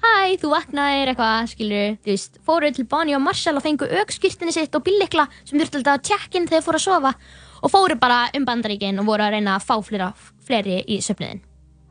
hæ, 0.00 0.36
þú 0.40 0.52
vaknaðir 0.52 1.10
eitthvað, 1.14 1.50
skilur 1.54 1.96
þú 2.04 2.12
veist, 2.12 2.38
fóru 2.44 2.70
til 2.76 2.86
Bonnie 2.92 3.16
og 3.16 3.24
Marshall 3.24 3.56
og 3.60 3.64
fengu 3.64 3.88
aukskýrtinni 4.00 4.52
sitt 4.56 4.76
og 4.76 4.84
bíllikla 4.86 5.26
sem 5.44 5.56
þurftu 5.60 5.80
alltaf 5.80 5.98
að 5.98 6.06
tjekkin 6.08 6.48
þegar 6.48 6.60
þeir 6.60 6.66
fóru 6.68 6.80
að 6.80 6.86
sofa 6.86 7.14
og 7.60 7.72
fóru 7.72 7.96
bara 8.00 8.22
um 8.36 8.44
bandaríkin 8.48 9.00
og 9.02 9.08
voru 9.08 9.26
að 9.26 9.36
reyna 9.36 9.56
að 9.58 9.66
fá 9.68 9.74
flera, 9.84 10.12
fleiri 10.48 10.78
í 10.88 11.00
söfnuðin 11.04 11.40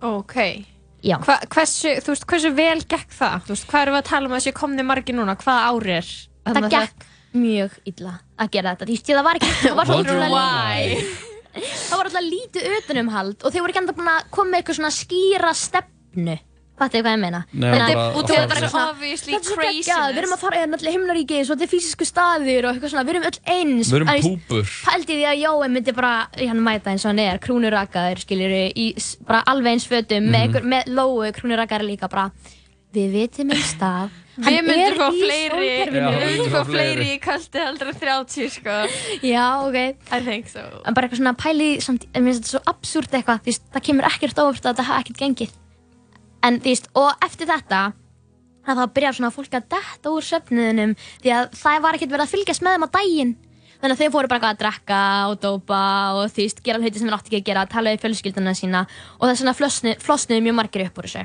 Ok. 0.02 0.36
Já. 0.40 0.79
Hva, 1.00 1.38
hversu, 1.48 1.94
þú 2.04 2.14
veist, 2.14 2.26
hversu 2.28 2.52
vel 2.58 2.80
gekk 2.84 3.14
það? 3.16 3.46
Þú 3.46 3.56
veist, 3.56 3.70
hvað 3.70 3.86
erum 3.86 3.96
við 3.96 4.02
að 4.02 4.10
tala 4.10 4.30
um 4.30 4.36
þessi 4.36 4.56
komni 4.58 4.86
margir 4.86 5.16
núna? 5.16 5.38
Hvaða 5.40 5.70
ári 5.72 5.96
er? 6.00 6.12
það 6.50 6.70
gekk 6.74 7.08
mjög 7.40 7.76
illa 7.90 8.14
að 8.42 8.52
gera 8.56 8.74
þetta 8.74 8.88
Þú 8.90 8.96
veist, 8.96 9.10
það 9.10 9.26
var 9.28 9.40
ekki 9.40 9.52
það 9.62 9.76
var, 9.78 9.90
það 11.90 12.04
alltaf 12.10 12.26
lítið 12.26 12.78
utanumhald 12.80 13.44
og 13.44 13.54
þau 13.54 13.62
voru 13.62 13.74
ekki 13.74 13.82
enda 13.84 13.96
búin 13.98 14.12
að 14.12 14.30
koma 14.34 14.52
með 14.52 14.62
eitthvað 14.62 14.80
svona 14.80 14.94
skýra 14.96 15.54
stefnu 15.58 16.38
fattu 16.80 17.02
hvað 17.04 17.16
ég 17.16 17.22
meina 17.24 17.42
Nei, 17.54 17.70
Þannig 17.70 17.96
að- 17.96 18.14
bara- 18.50 18.90
Obviously 18.90 19.34
þetta 19.34 19.52
er 19.52 19.58
craziness. 19.60 19.88
geggjað, 19.88 20.14
við 20.14 20.22
erum 20.24 20.36
að 20.36 20.44
fara 20.44 20.58
hérna 20.62 20.80
allir 20.80 20.96
himnaríki 20.96 21.42
svo 21.46 21.56
þetta 21.56 21.68
er 21.68 21.74
fysisku 21.74 22.06
staðir 22.10 22.66
og 22.66 22.72
eitthvað 22.76 22.94
svona 22.94 23.06
við 23.06 23.14
erum 23.16 23.28
öll 23.30 23.40
eins 23.56 23.92
Við 23.92 24.00
erum 24.00 24.14
púpur 24.28 24.72
pældi 24.90 25.14
því 25.20 25.26
að 25.32 25.42
Jói 25.44 25.68
myndi 25.76 25.96
bara 25.96 26.14
hann 26.40 26.64
mæta 26.64 26.92
eins 26.94 27.06
og 27.06 27.12
hann 27.14 27.20
er, 27.20 27.38
krúnurakaður 27.40 28.24
skiljur 28.26 28.56
í 28.76 28.88
bara 29.28 29.44
alveg 29.46 29.74
eins 29.76 29.88
fötum 29.88 30.24
með, 30.30 30.30
Mhm. 30.30 30.42
einhver, 30.44 30.64
með 30.64 30.84
lóu 30.96 31.32
krúnurakaður 31.34 31.88
líka 31.90 32.10
bara 32.10 32.32
við 32.94 33.12
vitum 33.14 33.52
einn 33.52 33.62
stað 33.76 34.10
Við 34.40 34.62
myndum 34.64 34.80
er 34.80 34.94
fá 34.96 35.08
í 35.12 35.20
fleiri. 35.20 35.66
Já, 35.68 36.10
Við 36.16 36.30
myndum 36.30 36.52
fá 36.54 36.62
fleiri 36.64 37.08
í 37.12 37.20
kalti 37.20 37.60
heldur 37.60 37.90
en 37.92 37.98
30 38.00 38.50
sko 38.50 38.76
Já, 39.22 39.68
ok. 39.68 39.76
I 40.16 40.20
think 40.24 40.48
so 40.48 40.62
En 40.88 40.94
bara 40.94 41.08
eitthvað 41.10 41.20
svona 41.20 41.36
pæli, 41.36 41.68
samt, 41.84 42.06
mér 42.16 42.24
finnst 42.32 42.48
þetta 42.48 42.54
svo 42.56 42.62
absúrt 42.72 43.12
eitthvað, 43.20 43.42
þú 43.44 43.52
veist, 43.52 43.64
það 43.76 43.84
kemur 43.90 44.08
ekkert 44.08 44.40
óvart 44.40 44.64
að 44.64 44.72
þetta 44.72 44.86
hafa 44.88 45.04
ekkert 45.04 45.20
gengið. 45.20 45.52
En 46.46 46.62
þú 46.64 46.72
veist, 46.72 46.88
og 46.96 47.26
eftir 47.26 47.50
þetta, 47.50 47.82
þá 48.70 48.86
byrjar 48.96 49.18
svona 49.18 49.34
fólk 49.34 49.54
að 49.58 49.70
detta 49.76 50.14
úr 50.14 50.26
söfnuðunum, 50.26 50.96
því 51.24 51.36
að 51.36 51.54
það 51.60 51.86
var 51.86 51.98
ekkert 51.98 52.16
verið 52.16 52.26
að 52.28 52.34
fylgjast 52.36 52.66
með 52.66 52.76
þeim 52.76 52.88
á 52.88 52.96
daginn. 52.96 53.38
Þannig 53.80 53.96
að 53.96 54.02
þau 54.02 54.12
fóru 54.12 54.28
bara 54.28 54.50
að 54.52 54.58
drekka 54.60 55.02
og 55.32 55.36
dópa 55.40 55.82
og 56.20 56.34
þú 56.36 56.42
veist, 56.44 56.58
gera 56.66 56.82
hluti 56.82 57.00
sem 57.00 57.08
þeir 57.08 57.16
átti 57.16 57.30
ekki 57.30 57.40
að 57.40 57.46
gera, 57.48 57.62
tala 57.72 57.94
við 57.94 58.02
fjölskylduna 58.04 58.54
sína 58.60 58.82
og 59.16 59.24
þess 59.24 59.44
vegna 59.46 59.54
flosnu, 59.56 59.94
flosnuðu 60.04 60.44
mjög 60.44 60.58
margir 60.58 60.84
upp 60.84 61.00
úr 61.00 61.08
þessu. 61.08 61.24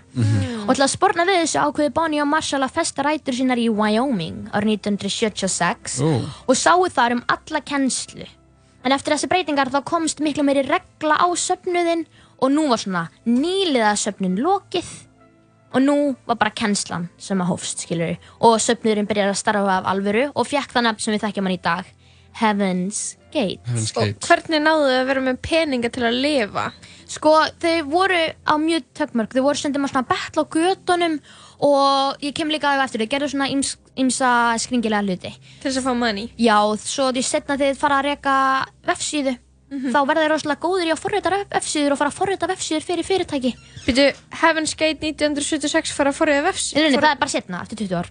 Og 0.63 0.71
til 0.71 0.85
að 0.87 0.93
sporna 0.93 1.27
við 1.27 1.41
þessu 1.41 1.65
ákveði 1.65 1.95
Bonnie 1.97 2.23
og 2.23 2.31
Marshall 2.31 2.63
að 2.63 2.77
festa 2.77 3.03
rætur 3.03 3.35
sínar 3.35 3.59
í 3.59 3.67
Wyoming 3.75 4.47
árið 4.55 4.87
1976 4.87 5.99
Ó. 6.07 6.13
og 6.47 6.55
sáu 6.55 6.87
þar 6.95 7.17
um 7.19 7.25
alla 7.35 7.63
kennslu. 7.67 8.31
En 8.87 8.95
eftir 8.95 9.17
þessi 9.17 9.33
breytingar 9.33 9.73
þá 9.75 9.81
komst 9.91 10.23
miklu 10.23 10.47
meiri 10.47 10.63
regla 10.69 11.19
á 11.19 11.27
söfnuðin 11.35 12.07
og 12.39 12.53
nú 12.53 12.69
var 12.71 12.83
svona 12.83 13.09
nýliða 13.27 13.95
söfnun 14.01 14.39
lokið 14.43 14.93
og 15.75 15.83
nú 15.83 15.97
var 16.29 16.39
bara 16.39 16.55
kennslan 16.55 17.09
sem 17.19 17.41
að 17.43 17.51
hófst, 17.51 17.83
skilur. 17.85 18.15
Og 18.47 18.61
söfnuðurinn 18.63 19.09
byrjar 19.11 19.33
að 19.33 19.41
starfa 19.41 19.81
af 19.81 19.91
alvöru 19.91 20.29
og 20.31 20.47
fekk 20.47 20.75
það 20.75 20.87
nafn 20.89 21.03
sem 21.03 21.15
við 21.17 21.25
þekkjum 21.27 21.49
hann 21.49 21.57
í 21.57 21.63
dag, 21.65 21.93
Heaven's 22.35 23.01
Gate. 23.35 23.63
Heaven's 23.67 23.95
Og 23.99 24.15
hvernig 24.27 24.63
náðu 24.63 24.91
þau 24.91 24.99
að 25.01 25.09
vera 25.11 25.25
með 25.29 25.41
peninga 25.43 25.91
til 25.95 26.05
að 26.07 26.21
lifa? 26.23 26.69
Sko, 27.11 27.33
þau 27.63 27.75
voru 27.91 28.21
á 28.47 28.55
mjög 28.59 28.87
tökmörk, 28.97 29.35
þau 29.35 29.45
voru 29.45 29.61
stundum 29.61 29.87
að 29.87 29.93
svona 29.93 30.09
betla 30.11 30.47
á 30.47 30.53
gödunum 30.55 31.19
og 31.65 32.25
ég 32.25 32.35
kem 32.35 32.51
líka 32.51 32.75
á 32.75 32.83
eftir, 32.87 33.05
þau 33.05 33.13
gerðu 33.13 33.31
svona 33.35 33.51
íms, 33.53 33.75
ímsa 33.99 34.31
skringilega 34.63 35.05
hluti. 35.05 35.35
Til 35.61 35.69
þess 35.69 35.83
að 35.83 35.89
fá 35.89 35.95
money? 35.99 36.31
Já, 36.39 36.59
svo 36.81 37.11
því 37.15 37.27
setna 37.27 37.59
þegar 37.59 37.75
þið 37.75 37.83
fara 37.83 38.01
að 38.01 38.09
reka 38.09 38.37
vefsíðu, 38.89 39.37
þá 39.93 39.99
verða 40.09 40.23
þið 40.25 40.31
rosalega 40.33 40.61
góður 40.65 40.89
í 40.89 40.93
að 40.95 41.01
forrita 41.05 41.31
vefsíður 41.55 41.93
og 41.95 41.99
fara 42.01 42.11
að 42.13 42.19
forrita 42.19 42.47
vefsíður 42.51 42.85
fyrir 42.89 43.09
fyrirtæki. 43.09 43.55
Býtu, 43.87 44.07
Heaven's 44.43 44.75
Gate 44.77 45.01
1976 45.13 45.93
fara 45.97 46.11
að 46.13 46.19
forriða 46.21 46.45
vefs? 46.49 46.75
Nei, 46.75 46.83
nei, 46.91 46.99
það 46.99 47.11
er 47.13 47.21
bara 47.23 47.31
setna, 47.35 47.63
eftir 47.63 47.79
20 47.85 47.99
ár. 48.01 48.11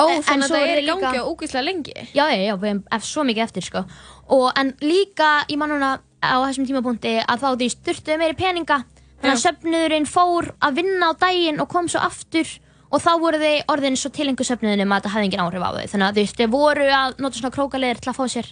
Ó, 0.00 0.04
En- 0.08 0.16
en 0.16 0.22
þannig 0.22 0.46
svo 0.48 0.56
að 0.56 0.60
það 0.60 0.70
er 0.70 0.80
í 0.80 0.86
gangi 0.86 1.00
líka- 1.00 1.20
á 1.20 1.28
ógeðslega 1.28 1.64
lengi. 1.64 1.94
Já, 2.14 2.24
já, 2.30 2.38
já, 2.46 2.54
við 2.56 2.68
hefum 2.70 2.84
ef 2.92 3.02
svo 3.04 3.24
mikið 3.24 3.42
eftir 3.44 3.62
sko. 3.62 3.84
og, 4.30 4.52
En 4.56 4.72
líka, 4.80 5.44
ég 5.48 5.56
man 5.58 5.68
núna 5.70 5.98
á 6.22 6.36
þessum 6.46 6.66
tímapunkti 6.66 7.24
að 7.26 7.38
þá 7.40 7.48
því 7.58 7.68
styrtuðu 7.74 8.18
meiri 8.18 8.36
peninga 8.36 8.84
þannig 9.20 9.36
að 9.36 9.44
söfnuðurinn 9.44 10.06
fór 10.08 10.52
að 10.62 10.74
vinna 10.74 11.10
á 11.10 11.18
daginn 11.18 11.60
og 11.60 11.68
kom 11.68 11.86
svo 11.88 12.00
aftur 12.00 12.46
og 12.92 13.00
þá 13.02 13.20
voru 13.20 13.38
þið 13.38 13.64
orðin 13.68 13.96
svo 13.96 14.10
tilengu 14.10 14.44
söfnuðunum 14.44 14.92
að 14.92 15.00
þetta 15.02 15.12
hafði 15.14 15.24
engin 15.28 15.44
áhrif 15.44 15.62
á 15.62 15.70
þau 15.76 15.86
þannig 15.92 16.08
að 16.08 16.36
þau 16.36 16.48
voru 16.50 16.86
að 16.90 17.18
nota 17.20 17.36
svona 17.38 17.54
krókaleðir 17.54 18.00
til 18.00 18.10
að 18.12 18.16
fá 18.16 18.24
sér 18.28 18.46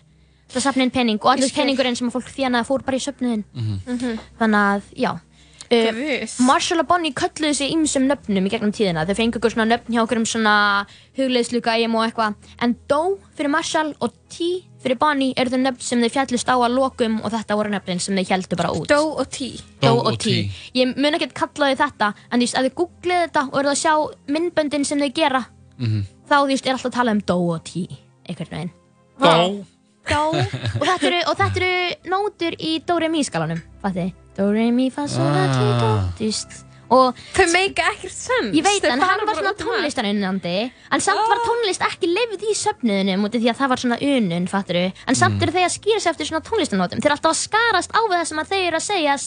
til 0.48 0.58
að 0.58 0.62
safna 0.64 0.82
inn 0.82 0.90
pening 0.90 1.18
og 1.22 1.30
allir 1.36 1.52
peningurinn 1.54 1.96
sem 1.96 2.08
að 2.08 2.16
fólk 2.18 2.28
þjánaði 2.34 2.66
fór 2.66 2.84
bara 2.84 2.96
í 2.96 3.04
söfnuðin 3.06 3.44
Mhm. 3.54 4.18
þannig 4.40 4.60
að, 4.74 4.82
já. 4.96 5.20
Uh. 5.70 6.24
Marshall 6.46 6.80
og 6.80 6.86
Bonnie 6.88 7.12
kölluðu 7.12 7.54
sig 7.54 7.70
ýmsum 7.74 8.06
nöfnum 8.08 8.46
í 8.46 8.48
gegnum 8.48 8.72
tíðina. 8.72 9.04
Þau 9.04 9.14
fengu 9.18 9.36
ykkur 9.36 9.52
svona 9.52 9.76
nöfn 9.76 9.92
hjá 9.92 10.00
okkur 10.00 10.16
um 10.16 10.24
svona 10.24 10.86
hugleiðsluga 11.18 11.74
eigum 11.76 11.96
og 11.96 12.06
eitthvað. 12.06 12.34
En 12.62 12.74
Doe 12.88 13.18
fyrir 13.36 13.50
Marshall 13.52 13.94
og 14.00 14.14
T 14.30 14.64
fyrir 14.82 14.96
Bonnie 14.98 15.34
eru 15.36 15.50
þau 15.50 15.60
nöfn 15.66 15.82
sem 15.82 16.00
þau 16.00 16.08
fjallust 16.14 16.48
á 16.48 16.56
að 16.56 16.72
lokum 16.72 17.20
og 17.22 17.30
þetta 17.32 17.56
voru 17.60 17.68
nöfnin 17.68 18.00
sem 18.00 18.16
þau 18.16 18.24
heldu 18.30 18.56
bara 18.56 18.70
út. 18.72 18.88
Doe 18.88 19.12
og 19.20 19.28
T. 19.30 19.60
Doe 19.82 20.00
og 20.08 20.18
T. 20.18 20.50
Ég 20.74 20.96
mun 20.96 21.12
ekkert 21.18 21.34
kalla 21.34 21.74
þau 21.74 21.84
þetta 21.84 22.14
en 22.32 22.40
þú 22.40 22.46
veist 22.46 22.56
að 22.56 22.70
þau 22.70 22.74
googlið 22.80 23.22
þetta 23.28 23.42
og 23.52 23.58
eru 23.60 23.68
að 23.68 23.82
sjá 23.84 23.94
myndböndin 24.28 24.86
sem 24.86 24.98
þau 24.98 25.12
gera 25.14 25.46
Mhm. 25.78 26.04
þá 26.30 26.34
þú 26.34 26.46
veist 26.48 26.66
er 26.66 26.72
alltaf 26.72 26.86
að 26.90 26.96
tala 26.96 27.10
um 27.10 27.20
Doe 27.20 27.54
og 27.56 27.64
T 27.64 27.86
einhvern 28.26 28.50
veginn. 28.50 28.70
Dó. 29.20 29.64
Dó. 30.08 30.22
Og 30.32 30.86
þetta 30.86 31.10
eru, 31.10 31.20
og 31.26 31.36
þetta 31.42 31.62
eru 31.62 31.74
nótur 32.14 32.56
í 32.58 32.78
Do-Re-Mi 32.86 33.26
skalanum. 33.26 33.60
Fatti. 33.82 34.08
Do-Re-Mi 34.38 34.88
fa 34.94 35.08
sol 35.10 35.28
la 35.34 35.46
ti 35.50 35.68
do 35.82 35.92
þú 36.18 36.26
veist 36.26 36.64
og 36.94 37.18
þau 37.36 37.48
meika 37.52 37.88
ekkert 37.92 38.14
sens 38.14 38.54
ég 38.56 38.64
veit 38.64 38.84
en 38.88 39.02
hann 39.02 39.24
var 39.28 39.36
svona 39.36 39.52
tónlistarunnandi 39.58 40.54
en 40.64 41.04
samt 41.04 41.20
var 41.28 41.42
tónlist 41.44 41.84
ekki 41.84 42.08
leifð 42.08 42.46
í 42.48 42.54
söfnuðunum 42.56 43.26
út 43.28 43.36
af 43.36 43.42
því 43.42 43.50
að 43.52 43.58
það 43.58 43.72
var 43.72 43.82
svona 43.82 43.98
unun 44.08 44.48
fatturu 44.48 44.84
en 44.88 45.18
samt 45.18 45.44
eru 45.44 45.56
þau 45.56 45.64
að 45.66 45.74
skýra 45.74 46.00
sig 46.00 46.12
eftir 46.12 46.30
svona 46.30 46.46
tónlistanótum 46.46 47.02
þeir 47.02 47.10
eru 47.10 47.18
alltaf 47.18 47.34
að 47.34 47.42
skarast 47.42 47.92
á 47.92 48.00
við 48.00 48.16
það 48.16 48.30
sem 48.30 48.42
að 48.42 48.54
þau 48.54 48.60
eru 48.62 48.80
að 48.80 48.86
segja 48.86 49.18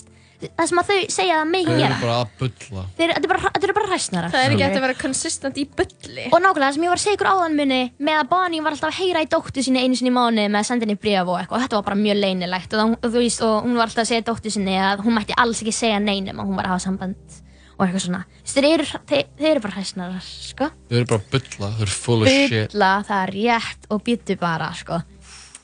það 0.42 0.70
sem 0.72 0.80
að 0.82 0.90
þau 0.92 0.98
segja 1.16 1.36
að 1.42 1.50
megi 1.52 1.68
Þau 1.70 1.78
gera. 1.78 1.90
eru 1.92 2.02
bara 2.06 2.16
að 2.22 2.32
bulla. 2.42 2.84
Þeir, 2.98 3.14
þetta, 3.14 3.22
er 3.28 3.32
bara, 3.32 3.42
þetta 3.48 3.68
eru 3.68 3.76
bara 3.78 3.90
hræsnarar 3.92 4.34
Það 4.34 4.46
er 4.46 4.56
ekki 4.56 4.66
hægt 4.66 4.80
að 4.80 4.86
vera 4.88 4.98
konsistent 5.02 5.60
í 5.62 5.66
bulli. 5.82 6.26
Og 6.32 6.38
nákvæmlega 6.42 6.68
það 6.68 6.76
sem 6.78 6.86
ég 6.88 6.92
var 6.94 7.02
að 7.02 7.04
segja 7.06 7.18
ykkur 7.20 7.32
áðan 7.32 7.58
muni 7.62 7.82
með 8.10 8.20
að 8.22 8.32
Bonnie 8.32 8.66
var 8.66 8.76
alltaf 8.78 8.90
að 8.92 9.00
heyra 9.02 9.22
í 9.22 9.30
dóttu 9.36 9.66
sinni 9.66 9.84
einu 9.86 10.00
sinni 10.00 10.12
í 10.12 10.16
mánu 10.18 10.48
með 10.48 10.60
að 10.62 10.68
senda 10.72 10.88
henni 10.88 10.98
bréf 11.02 11.28
og 11.30 11.38
eitthvað. 11.42 11.58
Og 11.58 11.64
þetta 11.66 11.80
var 11.80 11.88
bara 11.92 12.02
mjög 12.02 12.20
leynilegt. 12.22 12.74
Og, 12.74 12.82
það, 12.82 12.98
og, 12.98 13.08
þú 13.12 13.24
veist, 13.26 13.46
og 13.46 13.56
hún 13.68 13.78
var 13.78 13.88
alltaf 13.88 14.04
að 14.06 14.12
segja 14.12 14.28
dóttu 14.32 14.52
sinni 14.58 14.76
að 14.82 15.06
hún 15.06 15.18
mætti 15.20 15.38
alls 15.38 15.62
ekki 15.64 15.76
segja 15.76 16.02
neinum 16.02 16.42
að 16.42 16.52
hún 16.52 16.60
var 16.60 16.70
að 16.70 16.76
hafa 16.76 16.86
samband 16.88 17.40
og 17.82 17.88
eitthvað 17.88 18.04
svona. 18.06 18.20
Þeir 18.46 18.66
eru, 18.68 18.86
þeir, 19.10 19.24
þeir 19.40 19.50
eru 19.56 19.62
bara 19.64 19.74
hræsnarar 19.80 20.26
sko. 20.26 20.68
Þau 20.92 20.98
eru 21.00 21.08
bara 21.10 21.24
bulla, 21.32 21.70
þau 21.78 21.82
eru 21.88 21.96
full 21.96 22.22
of 22.22 22.28
shit. 22.30 22.74
Bulla, 22.76 22.90
það 23.08 23.22
er 23.26 23.32
rétt 23.38 23.88
og 23.90 24.04
býttu 24.06 24.36
bara 24.42 24.68
sko. 24.78 25.00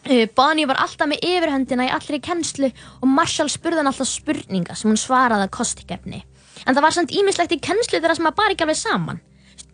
Uh, 0.08 0.26
Bonnie 0.38 0.68
var 0.70 0.80
alltaf 0.84 1.10
með 1.10 1.24
yfirhöndina 1.28 1.88
í 1.88 1.94
allri 1.94 2.20
kennslu 2.24 2.70
og 2.72 3.08
Marshall 3.12 3.52
spurði 3.52 3.82
hann 3.82 3.92
alltaf 3.92 4.10
spurninga 4.10 4.76
sem 4.78 4.92
hún 4.92 5.00
svaraði 5.00 5.48
að 5.48 5.56
kostikefni. 5.58 6.24
En 6.66 6.76
það 6.76 6.86
var 6.86 6.96
samt 6.96 7.16
ímislegt 7.16 7.56
í 7.56 7.60
kennslu 7.64 8.00
þeirra 8.00 8.18
sem 8.18 8.30
að 8.30 8.38
bara 8.40 8.56
ekki 8.56 8.66
alveg 8.66 8.80
saman. 8.80 9.22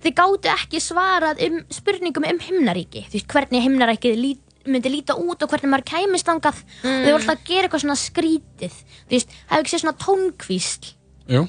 Þið 0.04 0.16
gáttu 0.18 0.52
ekki 0.52 0.82
svarað 0.84 1.44
um 1.48 1.62
spurningum 1.72 2.28
um 2.28 2.42
himnaríki, 2.44 3.06
því 3.12 3.24
hvernig 3.32 3.64
himnaríkið 3.64 4.20
lít, 4.20 4.44
myndi 4.68 4.92
líta 4.92 5.16
út 5.20 5.44
og 5.44 5.52
hvernig 5.52 5.72
maður 5.72 5.90
kæmist 5.92 6.30
angað 6.32 6.60
mm. 6.60 6.88
og 6.88 7.04
þau 7.04 7.10
voru 7.10 7.18
alltaf 7.20 7.36
að 7.36 7.48
gera 7.50 7.68
eitthvað 7.68 7.84
svona 7.86 8.00
skrítið. 8.00 8.78
Þú 9.04 9.16
veist, 9.16 9.36
hefur 9.50 9.64
ekki 9.64 9.74
séð 9.74 9.84
svona 9.84 10.00
tónkvísl 10.04 10.94
Jú 11.32 11.44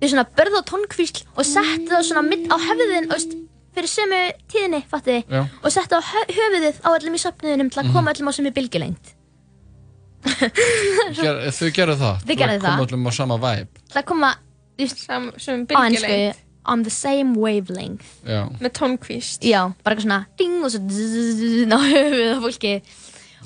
þau 0.00 0.10
svona 0.12 0.26
börðu 0.36 0.60
á 0.60 0.68
tónkvísl 0.68 1.22
og 1.34 1.46
settu 1.48 1.88
það 1.88 2.02
svona 2.10 2.24
mitt 2.26 2.48
á 2.52 2.56
höfðin 2.60 3.08
og 3.08 3.14
veist, 3.14 3.36
fyrir 3.76 3.90
sömu 3.92 4.20
tíðinni, 4.52 4.80
fattu 4.90 5.18
Já. 5.28 5.42
og 5.62 5.74
settu 5.74 5.98
á 5.98 6.02
hö 6.02 6.22
höfuðið 6.38 6.80
á 6.80 6.88
öllum 6.96 7.18
í 7.18 7.20
söfnuðinum 7.22 7.70
til 7.74 7.82
að 7.84 7.92
koma 7.94 8.14
öllum 8.16 8.32
á 8.32 8.36
sömu 8.38 8.52
bylgjulengt 8.56 9.12
Ger, 10.26 11.38
Þau 11.54 11.68
gerðu 11.76 11.96
það 12.00 12.24
Þau 12.26 12.34
gerðu 12.40 12.56
Til 12.56 12.56
að 12.56 12.64
koma 12.64 12.72
það. 12.72 12.82
öllum 12.88 13.06
á 13.06 13.12
sama 13.14 13.36
vibe 13.44 13.84
til 13.92 14.00
að 14.00 14.08
koma 14.10 14.32
ensku 14.80 15.62
bylgjulengt 15.70 16.42
on 16.66 16.82
the 16.82 16.90
same 16.90 17.36
wavelength 17.38 18.08
Já 18.26 18.40
með 18.58 18.72
tónkvíst 18.80 19.44
já, 19.46 19.60
bara 19.84 19.94
eitthvað 19.94 20.06
svona 20.08 20.20
ding 20.40 20.56
og 20.66 20.72
svo 20.74 20.80
dzz 20.82 21.70
á 21.70 21.78
höfuðið 21.78 22.32
á 22.34 22.38
fólki 22.42 22.72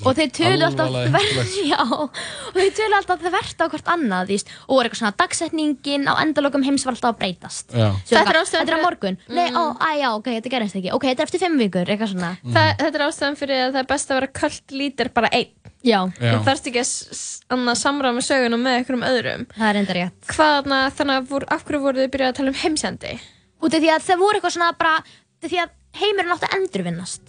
og 0.05 0.15
þau 0.17 0.27
tölu 0.37 0.65
alltaf 0.65 0.89
þvert 0.89 1.55
já, 1.71 1.79
og 1.83 2.19
þau 2.55 2.67
tölu 2.79 2.95
alltaf 2.97 3.19
þvert 3.25 3.61
á 3.61 3.65
hvort 3.71 3.91
annað 3.95 4.31
veist, 4.33 4.49
og 4.67 4.75
voru 4.77 4.87
eitthvað 4.89 5.01
svona 5.01 5.17
dagsetningin 5.21 6.07
á 6.09 6.13
endalokum 6.23 6.63
heims 6.65 6.85
var 6.87 6.95
alltaf 6.95 7.13
að 7.15 7.19
breytast. 7.21 7.67
Þetta 7.71 8.21
er 8.21 8.39
Þetta 8.41 8.61
er 8.61 8.65
á 8.65 8.69
fyrir- 8.71 8.83
morgun. 8.85 9.17
Nei, 9.29 9.49
Mm. 9.51 9.57
ó, 9.57 9.63
æ, 9.77 9.89
já, 10.01 10.09
ok, 10.15 10.27
þetta 10.37 10.49
gerist 10.55 10.75
ekki. 10.75 10.91
Ok, 10.93 11.03
þetta 11.11 11.21
er 11.21 11.27
eftir 11.29 11.39
fimm 11.45 11.57
vikur, 11.59 11.85
eitthvað 11.85 12.11
svona. 12.15 12.31
Það, 12.45 12.69
þetta 12.81 12.95
er 13.01 13.05
ástæðan 13.07 13.37
fyrir 13.41 13.57
að 13.67 13.71
það 13.73 13.79
er 13.83 13.89
best 13.91 14.11
að 14.11 14.19
vera 14.19 14.27
kvöld 14.39 14.75
lítir 14.81 15.09
bara 15.13 15.29
einn. 15.31 15.51
Já, 15.83 15.99
Já. 16.21 16.37
Þú 16.37 16.43
þarfst 16.45 16.67
ekki 16.69 16.77
að 16.77 16.85
s- 16.85 17.07
s- 17.11 17.41
annað 17.49 17.77
samræða 17.81 18.13
með 18.13 18.25
sögunum 18.29 18.61
með 18.61 18.75
einhverjum 18.77 19.05
öðrum? 19.07 19.45
Það 19.57 19.69
er 19.69 19.79
enda 19.81 19.93
rétt. 19.97 20.19
Hvað, 20.29 20.65
na, 20.69 20.79
þannig 20.93 21.17
að 21.17 21.27
vor, 21.31 21.43
af 21.49 21.65
hverju 21.65 21.81
voru 21.81 21.97
þið 22.03 22.11
byrjað 22.13 22.29
að 22.29 22.35
tala 22.37 22.47
um 22.53 22.59
heimsendi? 22.61 23.13
Út 23.61 23.73
af 23.73 23.81
því 23.81 23.89
að 23.95 24.05
það 24.05 24.17
voru 24.21 24.37
eitthvað 24.39 24.55
svona 24.57 24.77
bara 24.77 25.03
Því 25.41 25.57
að 25.57 25.69
heimurinn 25.97 26.31
átti 26.35 26.45
að 26.45 26.57
endurvinnast? 26.61 27.21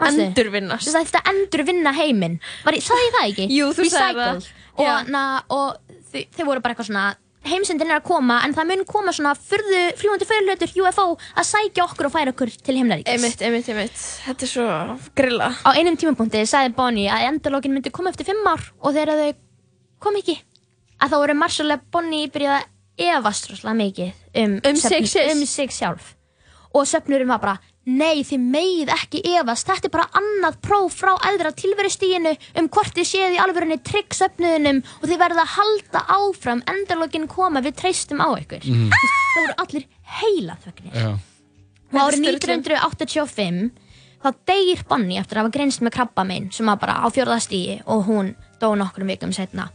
Endurvinnast? 0.00 0.88
Það 0.92 1.04
ætti 1.06 1.18
að 1.20 1.30
endurvinna 1.32 1.92
heiminn 1.94 2.38
Var, 2.64 2.74
ég- 2.78 2.82
Sagði 2.86 3.10
það 3.16 3.26
ekki? 3.32 3.46
Jú, 3.56 3.66
þú 3.76 3.84
Recycle. 3.86 4.28
það. 4.32 4.46
Og, 4.82 5.08
na, 5.12 5.42
og 5.50 5.76
þau, 6.12 6.22
þau 6.36 6.44
voru 6.48 6.60
bara 6.64 6.74
eitthvað 6.74 6.88
svona 6.90 7.14
Heimsendin 7.42 7.90
er 7.90 7.98
að 8.00 8.04
koma 8.06 8.40
En 8.46 8.54
það 8.54 8.68
mun 8.70 8.84
koma 8.86 9.10
svona 9.12 9.32
fyrðu, 9.34 9.80
fljúandi 9.98 10.26
fyrirlutur 10.28 10.72
UFO 10.86 11.06
að 11.36 11.48
sækja 11.48 11.84
okkur 11.88 12.06
og 12.06 12.12
færa 12.14 12.30
okkur 12.32 12.52
til 12.62 12.76
himnaríkis 12.78 13.10
Einmitt, 13.16 13.42
einmitt, 13.42 13.68
einmitt 13.68 13.98
Þetta 14.26 14.46
er 14.46 14.52
svo 14.52 14.66
grilla 15.18 15.48
Á 15.66 15.70
einum 15.74 15.96
tímapunkti 15.98 16.44
sagði 16.46 16.74
Bonnie 16.76 17.10
að 17.10 17.26
endalókin 17.32 17.74
myndi 17.74 17.90
koma 17.90 18.10
eftir 18.14 18.26
fimm 18.30 18.46
ár 18.46 18.62
og 18.80 18.94
þegar 18.94 19.18
þau 19.18 19.34
kom 20.02 20.16
ekki 20.22 20.38
að 21.02 21.10
þá 21.10 21.16
voru 21.18 21.34
Marshall 21.34 21.74
og 21.74 21.80
Bonnie 21.90 22.28
byrjað 22.30 22.60
að 22.60 22.68
efast 23.10 23.50
rosalega 23.50 23.78
mikið 23.82 24.12
um, 24.44 24.60
Um 24.70 24.76
sig 24.76 25.06
sjálf. 25.10 25.32
um 25.34 25.46
sjálf 25.74 26.14
og 26.74 26.86
söfnurinn 26.86 27.28
var 27.28 27.38
bara 27.42 27.58
nei 27.84 28.22
þið 28.26 28.44
megið 28.54 28.92
ekki 28.94 29.22
efast. 29.36 29.66
Þetta 29.66 29.88
er 29.88 29.94
bara 29.96 30.08
annað 30.20 30.58
próf 30.62 30.98
frá 31.00 31.12
æðra 31.30 31.52
tilverustíginu 31.58 32.34
um 32.60 32.68
hvort 32.68 32.94
þið 32.94 33.08
séð 33.10 33.36
í 33.36 33.42
alvörunni 33.42 33.78
trygg 33.82 34.14
söfnuðinum 34.14 34.82
og 35.00 35.08
þið 35.08 35.22
verða 35.24 35.46
að 35.46 35.54
halda 35.56 36.04
áfram 36.18 36.62
endalókin 36.70 37.28
koma. 37.30 37.62
Við 37.64 37.78
treystum 37.82 38.22
á 38.22 38.28
ykkur. 38.38 38.62
Mhm. 38.62 38.90
það 39.32 39.46
voru 39.46 39.54
allir 39.64 39.86
heila 40.20 40.56
þögnir 40.64 40.94
Já. 40.94 41.12
Og 41.92 41.98
árið 42.00 42.24
Þetta 42.24 42.52
er 42.52 42.56
1985 42.56 43.70
þá 44.22 44.28
deyr 44.46 44.82
Bonnie 44.88 45.20
eftir 45.20 45.38
að 45.38 45.46
hafa 45.46 45.54
greinst 45.56 45.82
með 45.82 45.94
krabba 45.96 46.24
minn 46.28 46.50
sem 46.54 46.68
var 46.68 46.78
bara 46.82 47.00
á 47.02 47.06
fjórðastígi 47.12 47.80
og 47.90 48.04
hún 48.06 48.34
dó 48.62 48.72
nokkrum 48.78 49.10
vikum 49.10 49.32
setna 49.34 49.70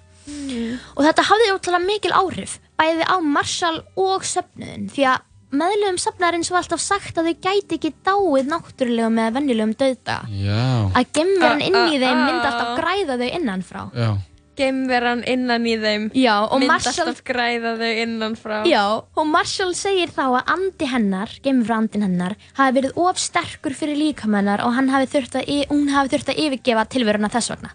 og 0.95 1.03
þetta 1.03 1.25
hafði 1.27 1.51
ótrúlega 1.55 1.85
mikil 1.87 2.13
áhrif 2.15 2.57
bæði 2.79 3.07
á 3.07 3.15
Marshall 3.23 3.81
og 3.99 4.25
söfnuðin 4.27 4.87
því 4.93 5.07
að 5.11 5.26
meðlugum 5.51 5.97
söfnarins 6.01 6.49
var 6.51 6.63
alltaf 6.63 6.81
sagt 6.83 7.17
að 7.21 7.29
þau 7.31 7.35
gæti 7.47 7.77
ekki 7.77 7.93
dáið 8.03 8.49
náttúrulegum 8.51 9.19
eða 9.23 9.35
venjulegum 9.37 9.75
döðdaga 9.79 10.39
Já 10.43 10.63
að 10.99 11.11
gemverðan 11.15 11.61
inn 11.67 11.77
í 11.77 11.83
Ah, 11.83 12.01
þeim 12.01 12.17
ah, 12.17 12.25
myndi 12.25 12.41
ah. 12.41 12.49
alltaf 12.51 12.73
græða 12.81 13.19
þau 13.21 13.29
innanfrá 13.39 13.83
Já 13.95 14.09
Geimveran 14.57 15.19
innan 15.29 15.65
í 15.69 15.75
þeim 15.77 16.05
Já, 16.17 16.33
og 16.49 16.57
Mynd 16.63 16.71
Marshall- 16.71 17.03
alltaf 17.11 17.19
græða 17.29 17.75
þau 17.77 17.91
innan 18.03 18.35
frá 18.35 18.55
Já, 18.65 18.81
og 19.13 19.27
Marshall 19.29 19.75
segir 19.77 20.09
þá 20.09 20.23
að 20.39 20.49
andi 20.55 20.87
hennar, 20.89 21.29
geimfrandin 21.45 22.01
hennar, 22.07 22.33
hafi 22.57 22.79
verið 22.79 22.97
of 22.97 23.21
sterkur 23.21 23.75
fyrir 23.77 23.99
líkamennar 24.01 24.65
og 24.65 24.73
hann 24.73 24.89
hafi 24.89 25.11
þurft 25.13 25.37
að, 25.37 25.51
hún 25.69 25.91
hafi 25.93 26.09
þurft 26.15 26.33
að 26.33 26.41
yfirgefa 26.47 26.87
tilveruna 26.89 27.29
þess 27.29 27.53
vegna. 27.53 27.69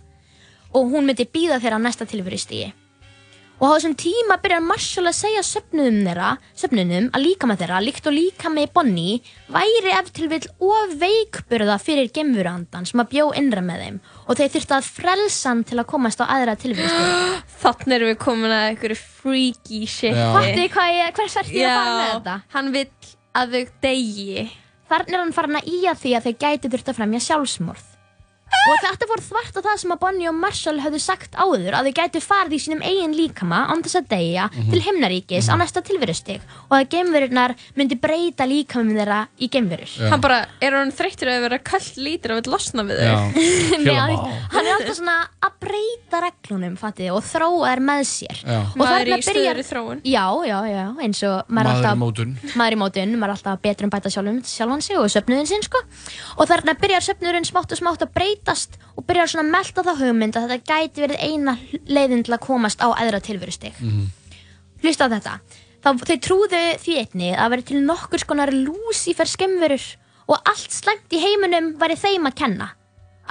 Og 0.74 0.90
hún 0.90 1.07
myndi 1.07 1.23
býða 1.31 1.61
þeirra 1.62 1.78
á 1.78 1.85
næsta 1.86 2.03
tilverustígi. 2.11 2.73
Og 3.63 3.71
á 3.71 3.75
þessum 3.77 3.93
tíma 3.95 4.41
byrjar 4.43 4.63
Marshall 4.67 5.07
að 5.07 5.15
segja 5.15 5.43
söfnunum 5.47 6.01
þeirra, 6.03 6.31
söfnunum 6.59 7.05
að 7.15 7.23
líkama 7.23 7.55
þeirra, 7.61 7.77
líkt 7.87 8.09
og 8.11 8.17
líkami 8.17 8.65
Bonnie, 8.75 9.21
væri 9.55 9.93
ef 9.95 10.09
til 10.17 10.27
vill 10.33 10.49
of 10.67 10.97
veikburða 10.99 11.77
fyrir 11.79 12.11
geimfurandan 12.11 12.89
sem 12.91 13.05
að 13.05 13.13
bjó 13.13 13.29
innra 13.39 13.63
með 13.63 13.85
þeim 13.85 14.01
og 14.27 14.41
þeir 14.41 14.51
þurftu 14.57 14.77
að 14.81 14.89
frelsa 14.97 15.53
hann 15.53 15.63
til 15.69 15.79
að 15.79 15.89
komast 15.95 16.19
á 16.19 16.27
aðra 16.27 16.57
tilverustígi. 16.59 17.39
Þannig 17.63 17.97
erum 18.01 18.11
við 18.11 18.19
komin 18.27 18.57
að 18.57 18.65
einhverju 18.73 18.99
freaky 19.05 19.85
shit. 19.87 20.19
Fattu 20.19 20.67
hvað 20.75 20.97
ég, 20.99 21.15
hvers 21.21 21.39
vert 21.39 21.55
ég 21.55 21.71
að 21.71 21.79
fara 21.79 21.95
með 22.01 22.13
þetta? 22.17 22.37
hann 22.57 22.75
vill 22.75 23.15
að 23.39 23.55
þau 23.55 23.73
degi 23.87 24.51
Þarna 24.93 25.15
er 25.15 25.23
hann 25.23 25.33
farin 25.33 25.57
að 25.57 25.69
íja 25.73 25.95
því 25.97 26.11
að 26.19 26.27
þau 26.27 26.35
gæti 26.43 26.69
þurft 26.75 26.91
að 26.91 26.99
fremja 26.99 27.21
sjálfsmorð. 27.31 27.91
Og 28.62 28.77
þetta 28.85 29.07
fór 29.11 29.23
þvart 29.27 29.57
á 29.59 29.61
það 29.66 29.79
sem 29.83 29.93
að 29.95 30.01
Bonnie 30.05 30.29
og 30.31 30.37
Marshall 30.39 30.79
höfðu 30.85 31.01
sagt 31.03 31.33
áður 31.35 31.74
að 31.74 31.89
þau 31.89 31.95
gætu 31.99 32.20
farið 32.23 32.53
í 32.55 32.61
sínum 32.62 32.83
eigin 32.87 33.15
líkama 33.16 33.62
án 33.73 33.83
þess 33.83 33.99
að 34.01 34.09
deyja 34.12 34.45
Mhm. 34.53 34.70
til 34.70 34.81
himnaríkis 34.87 35.49
á 35.51 35.55
næsta 35.59 35.83
tilverustig 35.83 36.41
og 36.70 36.77
að 36.79 36.89
geimverunar 36.95 37.55
myndi 37.77 37.99
breyta 37.99 38.47
líkamum 38.47 38.95
þeirra 38.95 39.27
í 39.41 39.49
geimverur 39.51 39.89
Já. 39.91 40.11
Hann 40.11 40.20
bara, 40.20 40.47
er 40.61 40.73
hann 40.79 40.93
þreyttur 40.93 41.29
að 41.33 41.41
vera 41.49 41.59
kallt 41.59 41.97
lítur 41.97 42.37
og 42.37 42.43
vil 42.45 42.53
losna 42.53 42.83
við 42.87 43.03
þau? 43.03 43.16
Nei, 43.83 43.95
hann, 43.95 44.66
er 44.66 44.73
alltaf 44.77 44.97
svona 44.97 45.16
að 45.43 45.53
breyta 45.62 46.20
reglunum 46.23 46.77
fatið, 46.79 47.11
og 47.16 47.23
þróa 47.27 47.73
þær 47.73 47.83
með 47.89 48.03
sér 48.12 48.43
og 48.47 48.77
Maður 48.79 49.11
í 49.11 49.19
stöðugri 49.27 49.65
þróun. 49.66 50.01
já, 50.07 50.24
já, 50.47 50.59
já, 50.70 50.85
eins 51.03 51.23
og 51.27 51.49
maður 51.49 51.51
er 51.51 51.53
Maður 51.53 51.66
í 51.66 51.77
alltaf 51.83 51.99
mótun. 51.99 52.37
maður 52.55 52.73
í 52.73 52.81
mótun, 52.83 53.16
maður 53.19 53.33
er 53.33 53.37
alltaf 53.37 53.62
betur 53.62 53.85
um 53.89 53.91
bæta 53.91 54.11
sjálfum, 54.12 54.39
sjálfan 54.47 54.83
sig 54.83 54.97
og 54.99 55.11
söfnuðin 55.11 55.47
sinn 55.51 55.62
sko. 55.66 55.79
Þarna 58.43 58.52
breytast 58.52 58.78
og 58.97 59.06
byrjar 59.06 59.31
svona 59.31 59.47
að 59.47 59.52
melta 59.52 59.85
það 59.86 60.02
hugmynd 60.02 60.36
að 60.36 60.48
þetta 60.51 60.73
gæti 60.73 61.02
verið 61.02 61.23
eina 61.23 61.56
leiðin 61.86 62.24
til 62.24 62.35
að 62.35 62.44
komast 62.47 62.82
á 62.82 62.89
eðra 62.98 63.20
tilverustig. 63.20 63.74
Hlusta 64.82 65.06
á 65.06 65.12
þetta. 65.14 65.39
Þá 65.82 65.89
þau 65.98 66.19
trúðu 66.23 66.62
því 66.78 66.98
einni 67.01 67.32
að 67.35 67.51
veri 67.51 67.62
til 67.62 67.81
nokkur 67.82 68.23
skonar 68.23 68.52
Lucifer 68.52 69.27
skemmverur 69.27 69.82
og 70.28 70.39
allt 70.47 70.70
slæmt 70.70 71.10
í 71.12 71.19
heiminum 71.23 71.74
væri 71.78 71.97
þeim 71.98 72.27
að 72.27 72.39
kenna. 72.39 72.69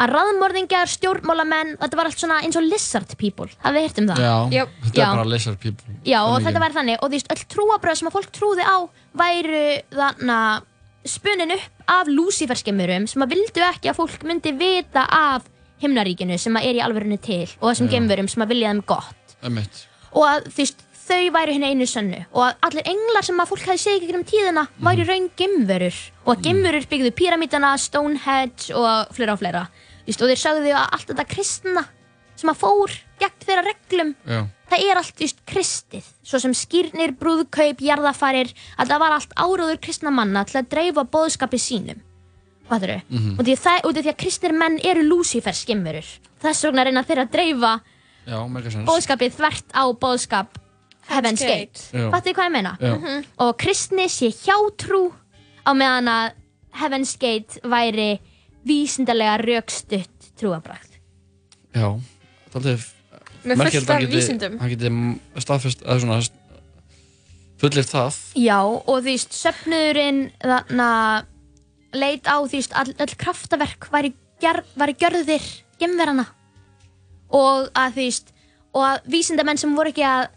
Að 0.02 0.14
raðmörðingjar, 0.16 0.88
stjórnmálamenn 0.88 1.76
þetta 1.78 1.98
var 2.00 2.08
allt 2.08 2.20
svona 2.20 2.40
eins 2.42 2.56
og 2.56 2.64
lizard 2.64 3.12
people. 3.20 3.50
Hafið 3.62 3.78
þið 3.78 3.86
heyrt 3.86 4.00
um 4.00 4.08
það? 4.08 4.22
Já, 4.24 4.64
þetta 4.86 5.02
Já. 5.02 5.04
er 5.04 5.18
bara 5.20 5.30
lizard 5.30 5.60
people. 5.60 5.96
Já, 6.08 6.20
og 6.24 6.38
þetta 6.46 6.64
væri 6.64 6.78
þannig. 6.80 6.98
Og 7.02 7.12
þú 7.12 7.18
veist, 7.18 7.32
öll 7.36 7.48
trúabröð 7.52 8.00
sem 8.00 8.10
að 8.10 8.16
fólk 8.16 8.32
trúði 8.32 8.66
á 8.66 8.78
væru 9.20 9.66
þannig 9.92 10.70
spunnin 11.08 11.52
upp 11.56 11.88
af 11.92 12.10
Lucifer 12.12 12.60
skemmurum 12.60 13.08
sem 13.10 13.24
að 13.26 13.34
vildu 13.36 13.64
ekki 13.66 13.90
að 13.92 13.98
fólk 14.02 14.24
myndi 14.28 14.54
vita 14.58 15.08
af 15.08 15.48
himnaríkinu 15.82 16.38
sem 16.38 16.58
að 16.60 16.68
er 16.70 16.78
í 16.78 16.84
alvörunni 16.86 17.18
til 17.22 17.48
og 17.60 17.72
þessum 17.72 17.90
Já. 17.90 17.96
gemverum 17.96 18.30
sem 18.30 18.44
að 18.46 18.54
vilja 18.54 18.72
þeim 18.74 18.82
gott 18.86 19.36
Einmitt. 19.42 19.86
og 20.14 20.26
að 20.28 20.50
þú 20.52 20.62
veist, 20.62 20.84
þau 21.02 21.24
væru 21.34 21.56
henni 21.58 21.72
einu 21.74 21.88
sönnu 21.90 22.20
og 22.32 22.44
að 22.46 22.68
allir 22.68 22.92
englar 22.94 23.26
sem 23.26 23.40
að 23.42 23.50
fólk 23.50 23.66
hefði 23.66 23.82
segið 23.84 24.04
ekki 24.06 24.20
um 24.20 24.28
tíðina 24.30 24.66
væru 24.86 25.08
raun 25.10 25.30
gemverur 25.42 25.98
og 26.26 26.36
að 26.36 26.44
gemverur 26.46 26.86
byggðu 26.92 27.14
píramítana, 27.18 27.74
Stonehenge 27.82 28.76
og 28.78 29.16
fleira 29.16 29.34
og 29.34 29.42
fleira 29.42 29.66
Þú 30.02 30.10
veist, 30.12 30.22
og 30.22 30.30
þeir 30.32 30.40
sagðu 30.42 30.72
að 30.76 30.94
allt 30.98 31.10
þetta 31.12 31.26
kristna 31.30 31.84
sem 32.36 32.50
að 32.50 32.62
fór 32.62 32.94
gegn 33.22 33.44
þeirra 33.46 33.64
reglum 33.68 34.14
Já. 34.26 34.40
Það 34.72 34.86
er 34.88 35.00
allt 35.02 35.24
just 35.24 35.42
kristið 35.50 36.08
svo 36.24 36.40
sem 36.42 36.54
skýrnir, 36.56 37.14
brúðkaup, 37.20 37.84
jarðafarir 37.84 38.54
að 38.78 38.94
það 38.94 39.04
var 39.04 39.18
allt 39.18 39.36
áróður 39.36 39.82
kristna 39.84 40.14
manna 40.16 40.46
til 40.48 40.62
að 40.62 40.72
dreifa 40.74 41.06
boðskapi 41.12 41.60
sínum 41.62 42.02
Fattur 42.72 42.94
þau? 42.96 43.02
Mhm. 43.10 43.32
Og 43.36 43.44
því 43.46 43.54
að, 43.58 43.62
það, 43.66 43.80
af 43.84 43.96
því 44.06 44.12
að 44.14 44.20
kristnir 44.24 44.54
menn 44.56 44.78
eru 44.88 45.04
Lucifer 45.04 45.58
skemmurur 45.58 46.08
þess 46.42 46.64
vegna 46.68 46.86
reyna 46.88 47.04
þeir 47.04 47.26
að 47.26 47.34
dreifa 47.36 47.74
Já, 48.22 48.38
boðskapið 48.88 49.34
þvert 49.36 49.74
á 49.74 49.84
boðskap 49.98 50.60
Heaven's 51.12 51.42
Gate. 51.42 51.82
Fattu 51.92 52.30
þið 52.30 52.36
hvað 52.38 52.46
ég 52.46 52.54
meina? 52.54 52.78
Já. 52.80 52.94
Mhm. 52.96 53.26
Og 53.44 53.58
kristni 53.58 54.06
sé 54.08 54.30
hjátrú 54.30 55.12
á 55.66 55.72
meðan 55.74 56.08
að 56.08 56.32
Heaven's 56.80 57.18
Gate 57.20 57.60
væri 57.68 58.20
vísindarlega 58.66 59.42
rökstutt 59.42 60.32
trúabrakt 60.40 61.00
Já, 61.76 62.00
það 62.54 62.66
er 62.76 62.86
Með 63.44 63.66
fullt 63.66 63.90
af 63.90 64.06
vísindum. 64.12 64.58
Hann 64.62 64.72
geti 64.76 64.92
staðfest, 65.42 65.84
eða 65.86 66.00
svona 66.04 66.22
fullir 67.62 67.86
það 67.86 68.18
Já, 68.42 68.58
og 68.62 69.08
söfnuðurinn 69.22 70.22
þarna 70.42 70.90
leit 71.94 72.28
á, 72.30 72.38
veist, 72.50 72.76
all, 72.78 72.92
all 72.98 73.16
kraftaverk 73.20 73.90
væri, 73.94 74.14
ger, 74.42 74.62
væri 74.80 74.96
gjörðir 75.00 75.48
gemverana 75.82 76.28
og 77.32 77.72
að 77.78 77.98
veist, 78.00 78.32
og 78.76 78.86
að 78.88 79.10
vísindamenn 79.12 79.60
sem 79.60 79.74
voru 79.76 79.92
ekki 79.92 80.06
að 80.08 80.30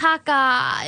taka 0.00 0.36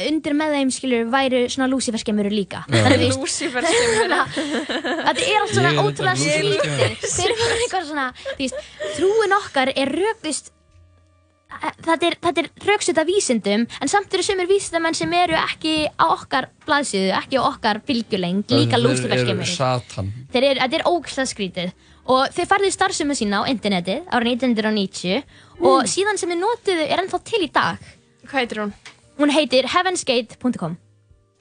undir 0.08 0.32
með 0.36 0.54
þeim, 0.56 0.70
skilur, 0.72 1.10
væru 1.12 1.42
svona 1.52 1.68
Lucifer 1.68 2.00
skemmurur 2.00 2.32
líka 2.32 2.62
skemmurur. 2.64 4.14
Þetta 5.06 5.26
er 5.26 5.38
allt 5.42 5.52
svona 5.52 5.72
ótrúlega 5.82 6.16
skemmurur. 6.16 6.96
Þeir 7.02 7.34
eru 7.34 7.48
eitthvað 7.58 7.90
svona, 7.90 8.06
veist, 8.40 8.70
trúin 8.96 9.36
okkar 9.36 9.74
er 9.76 9.92
veist 10.24 10.48
Þetta 11.82 12.08
er, 12.08 12.16
er 12.32 12.48
rauksita 12.66 13.04
vísindum 13.06 13.64
en 13.66 13.90
samt 13.90 14.12
eru 14.14 14.24
sumir 14.26 14.48
vísindamenn 14.50 14.96
sem 14.96 15.12
eru 15.18 15.36
ekki 15.38 15.74
á 15.98 16.04
okkar 16.08 16.48
blaðsíðu, 16.66 17.10
ekki 17.18 17.40
á 17.40 17.42
okkar 17.44 17.82
fylgjuleng, 17.86 18.44
líka 18.50 18.78
Þeir 18.78 19.44
Satan. 19.48 20.12
Þeir 20.32 20.46
eru, 20.50 20.62
þetta 20.62 20.78
er 20.78 20.86
ógæslega 20.88 21.32
skrítið. 21.32 21.74
Og 22.12 22.32
þeir 22.34 22.48
farðu 22.50 22.70
starfsemi 22.74 23.14
sína 23.18 23.42
á 23.42 23.50
internetið 23.50 24.08
árið 24.10 24.46
1990 24.48 25.66
og 25.70 25.84
síðan 25.90 26.18
sem 26.18 26.32
þið 26.32 26.40
notuðu 26.40 26.86
er 26.88 27.02
ennþá 27.04 27.20
til 27.28 27.42
í 27.44 27.50
dag. 27.52 27.92
Hvað 28.26 28.40
heitir 28.40 28.62
hún? 28.62 28.72
Hún 29.20 29.34
heitir 29.34 29.68
heavensgate.com 29.70 30.74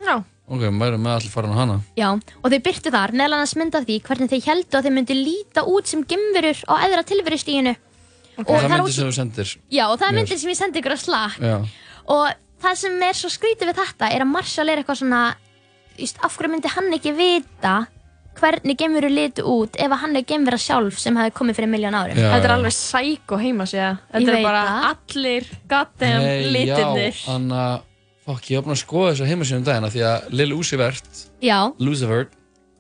Já. 0.02 0.16
Ok, 0.52 0.66
maður 0.76 0.98
er 0.98 1.02
með 1.02 1.14
allir 1.16 1.32
farin 1.32 1.54
á 1.56 1.62
hana. 1.62 1.76
Já, 1.96 2.10
og 2.12 2.52
þau 2.52 2.62
byrtu 2.66 2.92
þar 2.92 3.14
meðal 3.16 3.38
annars 3.38 3.54
mynd 3.56 3.78
af 3.78 3.86
því 3.88 3.98
hvernig 4.04 4.32
þau 4.34 4.42
heldu 4.50 4.78
að 4.78 4.88
þau 4.88 4.94
myndi 4.98 5.16
líta 5.16 5.64
út 5.70 5.88
sem 5.88 6.02
gemverur 6.04 6.60
á 6.68 6.74
eðra 6.84 7.06
tilverustíginu 7.08 7.74
Og 8.48 8.56
það 8.58 8.64
er 8.66 8.70
myndi 8.76 8.90
út- 8.90 8.96
sem 8.98 9.08
þú 9.10 9.16
sendir. 9.20 9.54
Já, 9.72 9.86
og 9.92 10.00
það 10.00 10.08
er 10.10 10.16
myndir 10.20 10.38
sem 10.42 10.50
ég 10.54 10.58
sendi 10.58 10.80
ykkur 10.82 10.96
að 10.98 11.04
slag 11.06 11.32
og 12.08 12.28
það 12.62 12.76
sem 12.84 13.02
er 13.04 13.14
svo 13.18 13.30
skrítið 13.30 13.72
við 13.72 13.80
þetta 13.82 14.12
er 14.16 14.22
að 14.26 14.32
Marshall 14.32 14.70
er 14.70 14.82
eitthvað 14.82 15.00
svona 15.02 15.22
just, 15.98 16.18
af 16.24 16.38
hverju 16.38 16.52
myndi 16.56 16.68
hann 16.76 16.94
ekki 16.98 17.14
vita 17.18 17.74
hvernig 18.40 18.78
gemveru 18.80 19.10
litu 19.12 19.44
út 19.44 19.76
ef 19.76 19.92
að 19.92 20.00
hann 20.06 20.16
er 20.16 20.24
gemvera 20.24 20.58
sjálf 20.58 20.98
sem 20.98 21.16
hefði 21.20 21.34
komið 21.36 21.58
fyrir 21.60 21.70
miljón 21.70 21.98
árum? 21.98 22.16
Já, 22.16 22.30
Þetta 22.32 22.48
er 22.48 22.54
alveg 22.56 22.74
sæk 22.78 23.34
og 23.36 23.42
heima 23.44 23.66
sér 23.68 23.98
Þetta 24.14 24.36
er 24.38 24.44
bara 24.46 24.62
það. 24.66 24.86
allir 24.92 25.50
goddamn 25.68 26.24
Nei, 26.24 26.46
litirnir. 26.56 27.18
Já, 27.20 27.34
Anna, 27.36 27.66
fokk, 28.26 28.48
ég 28.54 28.64
búin 28.64 28.72
að 28.78 28.82
skoða 28.86 29.12
þessu 29.12 29.28
heimasíðum 29.28 29.66
dagina 29.68 29.90
því 29.92 30.02
að 30.08 30.30
Lil 30.40 30.54
Uzi 30.56 30.78
Vert 30.80 31.12
Já, 31.44 31.58
Lucifer 31.80 32.28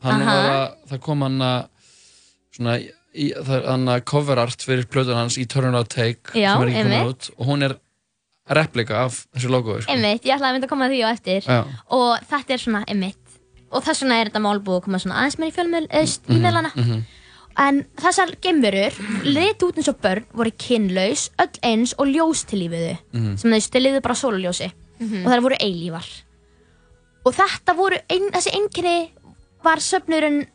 hann 0.02 0.22
Aha. 0.24 0.36
var 0.38 0.50
að, 0.56 0.76
það 0.94 1.02
kom 1.10 1.22
hann 1.28 1.38
að 1.42 1.68
svona, 2.56 2.78
í, 3.16 3.32
það 3.36 3.56
er 3.58 3.66
hann 3.72 3.88
að 3.92 4.04
cover 4.06 4.40
art 4.40 4.62
fyrir 4.66 4.86
plötun 4.92 5.16
hans 5.20 5.38
í 5.38 5.46
Turn 5.50 5.76
Out 5.76 5.90
Take 5.90 6.32
Já, 6.40 6.54
sem 6.58 6.64
er 6.64 6.72
ekki 6.72 6.84
komið 6.84 7.10
út 7.12 7.30
og 7.38 7.48
hún 7.52 7.64
er 7.68 7.78
replika 8.52 9.04
af 9.06 9.26
þessu 9.36 9.50
logoðu 9.52 9.84
sko. 9.86 9.92
einmitt, 9.94 10.24
ég 10.26 10.36
ætlaði 10.36 10.50
að 10.50 10.56
mynda 10.58 10.68
að 10.68 10.74
koma 10.74 10.88
því 10.92 11.02
á 11.06 11.10
eftir 11.14 11.42
Já. 11.48 11.60
og 11.90 12.20
þetta 12.32 12.54
er 12.56 12.58
svona 12.66 12.84
einmitt 12.88 13.18
og 13.72 13.84
þess 13.86 14.02
vegna 14.04 14.20
er 14.20 14.30
þetta 14.32 14.42
mál 14.44 14.60
búið 14.60 14.80
að 14.82 14.86
koma 14.88 15.00
svona 15.00 15.20
aðeins 15.22 15.38
meir 15.40 15.52
í 15.52 15.56
fjölmiðl 15.56 15.88
eða 15.88 16.16
Mhm, 16.28 16.36
í 16.36 16.40
meðlana 16.44 16.72
mhm. 16.76 17.04
en 17.62 17.86
þessar 18.02 18.34
gemverur 18.42 18.98
lit 19.28 19.64
út 19.64 19.78
eins 19.80 19.88
og 19.92 20.02
börn 20.04 20.26
voru 20.34 20.52
kynlaus, 20.58 21.30
öll 21.40 21.60
eins 21.64 21.94
og 21.98 22.08
ljós 22.08 22.46
til 22.48 22.60
lífiðu 22.66 22.98
Mhm. 23.14 23.38
sem 23.38 23.52
þau 23.52 23.62
stiliðu 23.62 24.02
bara 24.02 24.16
sóluljósi 24.16 24.72
Mhm. 25.00 25.26
og 25.26 25.32
þær 25.32 25.42
voru 25.42 25.58
eilífar 25.62 26.08
og 27.26 27.34
þetta 27.38 27.76
voru, 27.78 27.98
ein, 28.10 28.32
þessi 28.32 28.52
einkenni 28.58 29.12
var 29.64 29.78
söfnurinn 29.78 30.48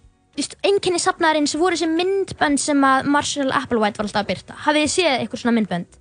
einkenni 0.67 1.01
safnaðarins 1.03 1.55
voru 1.59 1.77
þessi 1.77 1.89
myndbönd 1.93 2.61
sem 2.61 2.83
að 2.85 3.07
Marshall 3.13 3.53
Applewhite 3.57 4.01
var 4.01 4.09
alltaf 4.09 4.23
að 4.25 4.31
byrta 4.33 4.57
hafið 4.67 4.85
þið 4.87 4.93
séð 4.97 5.13
eitthvað 5.21 5.43
svona 5.43 5.57
myndbönd? 5.61 6.01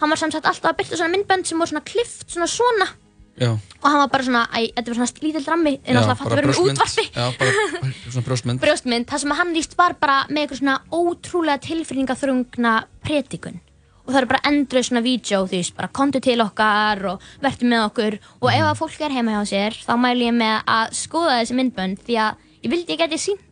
Hann 0.00 0.12
var 0.12 0.20
samsagt 0.20 0.46
alltaf 0.48 0.70
að 0.72 0.78
byrta 0.82 1.00
svona 1.00 1.12
myndbönd 1.16 1.48
sem 1.48 1.60
voru 1.60 1.72
svona 1.74 1.84
klift 1.88 2.30
svona 2.32 2.48
svona. 2.50 2.88
Já, 3.36 3.50
og 3.52 3.84
hann 3.84 4.00
var 4.00 4.08
bara 4.08 4.24
svona, 4.24 4.42
æ, 4.56 4.72
þetta 4.72 4.88
var 4.92 4.96
svona 4.96 5.24
lítill 5.26 5.44
rammi 5.44 5.72
en 5.84 5.98
alltaf 6.00 6.22
fatt 6.22 6.30
að 6.32 6.38
vera 6.38 6.48
með 6.48 6.56
brjóstmynd. 6.56 6.78
útvarpi. 6.80 7.04
Já, 7.12 7.26
bara 7.36 7.92
svona 8.14 8.26
brjóstmynd. 8.30 8.60
Brjóstmynd, 8.62 9.08
það 9.10 9.22
sem 9.26 9.34
hann 9.36 9.52
líst 9.52 9.76
var 9.76 9.94
bara 10.00 10.16
með 10.30 10.40
eitthvað 10.46 10.60
svona 10.62 10.76
ótrúlega 10.96 11.64
tilfinningaþrungna 11.66 12.72
predikun. 13.04 13.58
Og 14.06 14.14
það 14.14 14.20
eru 14.22 14.30
bara 14.30 14.40
endrið 14.48 14.86
svona 14.88 15.02
vídeo 15.04 15.42
veist, 15.50 15.74
bara 15.76 15.90
kontu 15.92 16.20
til 16.24 16.38
okkar 16.44 17.02
og 17.10 17.24
verður 17.42 17.70
með 17.74 17.84
okkur. 17.90 18.16
Og 18.40 18.48
ef 18.54 18.66
að 18.70 18.80
fólk 18.80 19.00
er 19.04 19.16
heima 19.18 19.34
hjá 19.36 19.50
sér 19.52 19.76
þá 19.84 19.92
mælu 20.00 20.28
ég 20.30 20.36
með 20.40 20.56
að 20.78 20.96
skoða 20.96 21.40
þessi 21.42 21.56
myndbönd 21.58 22.04
því 22.06 22.18
að 22.22 22.44
ég 22.62 22.72
vildi 22.72 22.94
ég 22.96 23.02
geti 23.04 23.18
sínt 23.20 23.45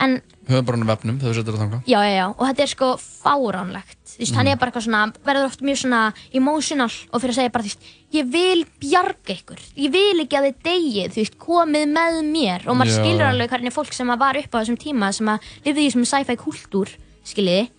en 0.00 0.22
hann 0.48 0.86
vefnum 0.86 1.16
þegar 1.18 1.32
þú 1.32 1.36
setur 1.38 1.56
það 1.56 1.62
þangað. 1.64 1.86
Já, 1.90 1.98
já, 2.06 2.12
já, 2.16 2.26
og 2.30 2.42
þetta 2.46 2.62
er 2.62 2.70
sko 2.70 2.88
fáránlegt. 3.02 3.98
Þú 4.06 4.18
veist, 4.22 4.34
hann 4.38 4.48
er 4.50 4.58
bara 4.60 4.70
eitthvað 4.70 4.84
svona, 4.86 5.00
verður 5.26 5.48
oft 5.48 5.62
mjög 5.66 5.78
svona 5.82 6.00
emotional 6.32 6.88
og 7.10 7.20
fyrir 7.22 7.32
að 7.34 7.38
segja 7.40 7.52
bara, 7.56 7.64
þú 7.66 7.70
veist, 7.72 7.88
ég 8.16 8.28
vil 8.32 8.64
bjarga 8.80 9.34
ykkur, 9.36 9.62
ég 9.82 9.92
vil 9.96 10.22
ekki 10.24 10.38
að 10.38 10.46
þið 10.48 10.60
degið, 10.68 11.10
þú 11.16 11.22
veist, 11.22 11.38
komið 11.42 11.86
með 11.96 12.20
mér. 12.30 12.66
Og 12.70 12.78
maður 12.78 12.92
Já. 12.92 12.98
skilur 13.02 13.26
alveg 13.30 13.50
hvernig 13.52 13.74
fólk 13.74 13.92
sem 13.96 14.12
að 14.14 14.22
var 14.22 14.38
upp 14.40 14.54
á 14.54 14.58
þessum 14.62 14.78
tíma 14.80 15.12
sem 15.16 15.32
að 15.34 15.50
lifði 15.66 15.82
í 15.82 15.88
þessum 15.90 16.06
sci-fi 16.12 16.36
kultúr, 16.44 16.92
skiljiði? 17.26 17.70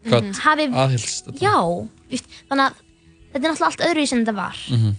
Mhm. 0.00 0.32
Hafi- 0.40 0.72
aðhylst 0.72 1.26
þetta 1.28 1.40
já, 1.44 1.56
þú 1.60 2.10
veist, 2.10 2.26
þannig 2.48 2.64
að 2.66 2.74
þetta 3.32 3.44
er 3.44 3.50
náttúrulega 3.50 3.70
allt 3.70 3.86
öðru 3.90 4.06
sem 4.08 4.24
þetta 4.24 4.34
var. 4.34 4.56
Mhm. 4.70 4.94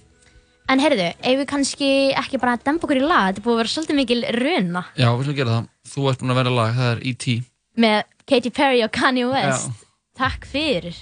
en 0.72 0.80
heyrðu, 0.80 1.08
ef 1.20 1.36
við 1.40 1.48
kannski 1.50 1.88
ekki 2.16 2.40
bara 2.40 2.54
að 2.56 2.64
dempa 2.64 2.86
okkur 2.88 3.00
í 3.02 3.04
lag, 3.04 3.34
þetta 3.36 3.44
búið 3.44 3.56
að 3.58 3.60
vera 3.60 3.72
svolítið 3.74 3.98
mikil 3.98 4.22
runa. 4.40 4.84
Já, 4.96 5.08
við 5.18 5.24
slum 5.26 5.36
gera 5.36 5.50
það 5.58 5.68
Þú 5.88 6.10
ert 6.12 6.22
búin 6.22 6.32
að 6.34 6.40
vera 6.42 6.52
lag, 6.54 6.74
það 6.78 6.92
er 6.96 7.00
E.T. 7.12 7.38
með 7.82 8.04
Katy 8.30 8.52
Perry 8.54 8.84
og 8.86 8.92
Kanye 8.94 9.26
West 9.32 9.70
Já. 9.72 9.88
takk 10.22 10.46
fyrir 10.46 10.96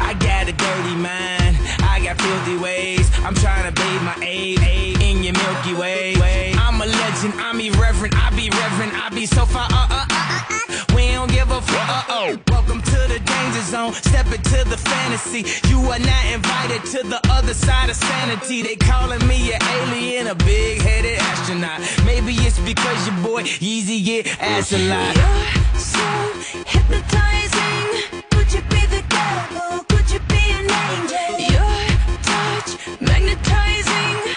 I 0.00 0.14
got 0.20 0.48
a 0.48 0.52
dirty 0.52 0.94
mind, 0.96 1.45
got 2.06 2.20
filthy 2.20 2.56
ways. 2.56 3.10
I'm 3.24 3.34
trying 3.34 3.66
to 3.66 3.72
bathe 3.72 4.02
my 4.02 4.16
aid 4.22 4.60
in 5.02 5.24
your 5.24 5.34
Milky 5.34 5.74
Way. 5.74 6.14
I'm 6.56 6.80
a 6.80 6.86
legend. 6.86 7.34
we 9.26 9.36
so 9.36 9.44
far, 9.44 9.66
uh, 9.72 9.88
uh, 9.90 10.06
uh, 10.10 10.44
uh, 10.50 10.84
we 10.94 11.08
don't 11.08 11.30
give 11.30 11.50
a 11.50 11.60
fuck. 11.60 11.88
Uh, 11.88 12.04
oh. 12.08 12.38
Welcome 12.48 12.80
to 12.82 12.98
the 13.08 13.18
danger 13.18 13.62
zone, 13.62 13.92
step 13.92 14.26
into 14.26 14.62
the 14.68 14.76
fantasy. 14.76 15.44
You 15.68 15.80
are 15.90 15.98
not 15.98 16.24
invited 16.26 16.84
to 16.92 17.02
the 17.08 17.20
other 17.30 17.54
side 17.54 17.90
of 17.90 17.96
sanity. 17.96 18.62
They 18.62 18.76
calling 18.76 19.26
me 19.26 19.52
an 19.52 19.62
alien, 19.62 20.28
a 20.28 20.34
big 20.34 20.80
headed 20.80 21.18
astronaut. 21.18 21.80
Maybe 22.04 22.34
it's 22.46 22.58
because 22.60 23.06
your 23.06 23.16
boy 23.24 23.42
Yeezy 23.42 24.04
get 24.04 24.40
ass 24.40 24.72
a 24.72 24.78
lot. 24.88 25.16
You're 25.16 25.80
so 25.80 26.06
hypnotizing. 26.66 28.22
Could 28.30 28.52
you 28.52 28.60
be 28.62 28.86
the 28.86 29.02
devil? 29.08 29.95
Magnetizing. 33.00 34.35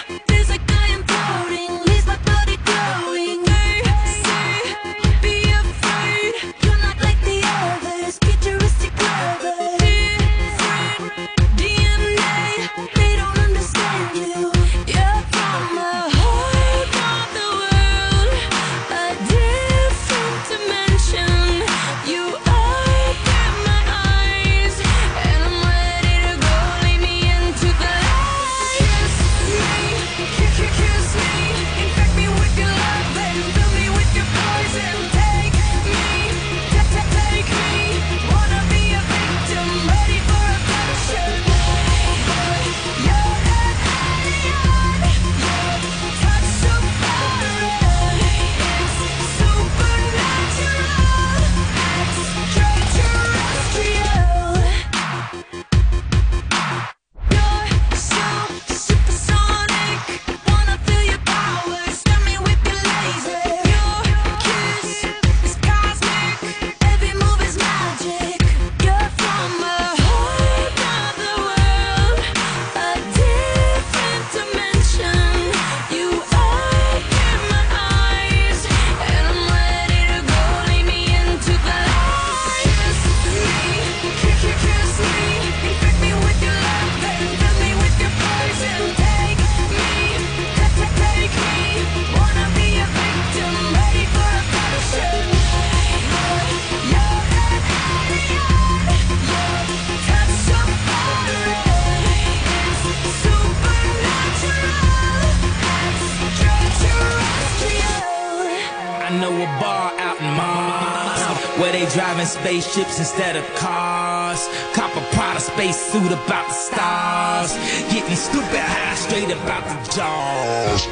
Know 109.18 109.34
a 109.34 109.46
bar 109.58 109.90
out 109.98 110.20
in 110.20 110.30
Mars 110.38 111.20
where 111.58 111.72
they 111.72 111.84
driving 111.90 112.26
spaceships 112.26 113.00
instead 113.00 113.34
of 113.34 113.44
cars. 113.56 114.48
Cop 114.72 114.94
a 114.94 115.02
Prada 115.12 115.40
space 115.40 115.76
suit 115.76 116.12
about 116.12 116.46
the 116.46 116.54
stars. 116.54 117.52
Getting 117.90 118.14
stupid 118.14 118.62
high 118.62 118.94
straight 118.94 119.32
about 119.34 119.66
the 119.66 119.76
jaws. 119.92 120.86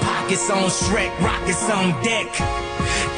Pockets 0.00 0.48
on 0.48 0.70
Shrek, 0.70 1.10
rockets 1.20 1.68
on 1.68 1.90
deck. 2.04 2.30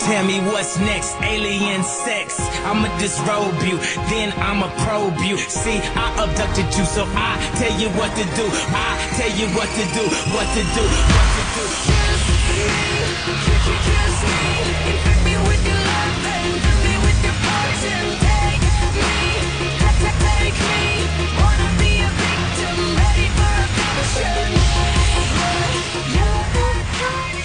Tell 0.09 0.25
me 0.25 0.41
what's 0.49 0.79
next, 0.79 1.15
alien 1.21 1.85
sex. 1.85 2.41
I'ma 2.65 2.89
disrobe 2.99 3.61
you, 3.63 3.77
then 4.09 4.33
I'ma 4.41 4.73
probe 4.83 5.21
you. 5.21 5.37
See, 5.37 5.79
I 5.95 6.25
abducted 6.25 6.75
you, 6.75 6.87
so 6.87 7.05
I 7.15 7.37
tell 7.61 7.79
you 7.79 7.91
what 7.91 8.11
to 8.17 8.25
do. 8.35 8.49
I 8.73 8.97
tell 9.15 9.33
you 9.37 9.47
what 9.55 9.69
to 9.69 9.85
do, 9.93 10.05
what 10.33 10.49
to 10.57 10.63
do, 10.73 10.85
what 10.89 11.29
to 11.29 11.35
do. 11.37 11.38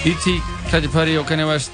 E.T., 0.04 0.42
Katy 0.68 0.88
Perry 0.92 1.14
og 1.16 1.26
Kanye 1.26 1.46
West 1.48 1.72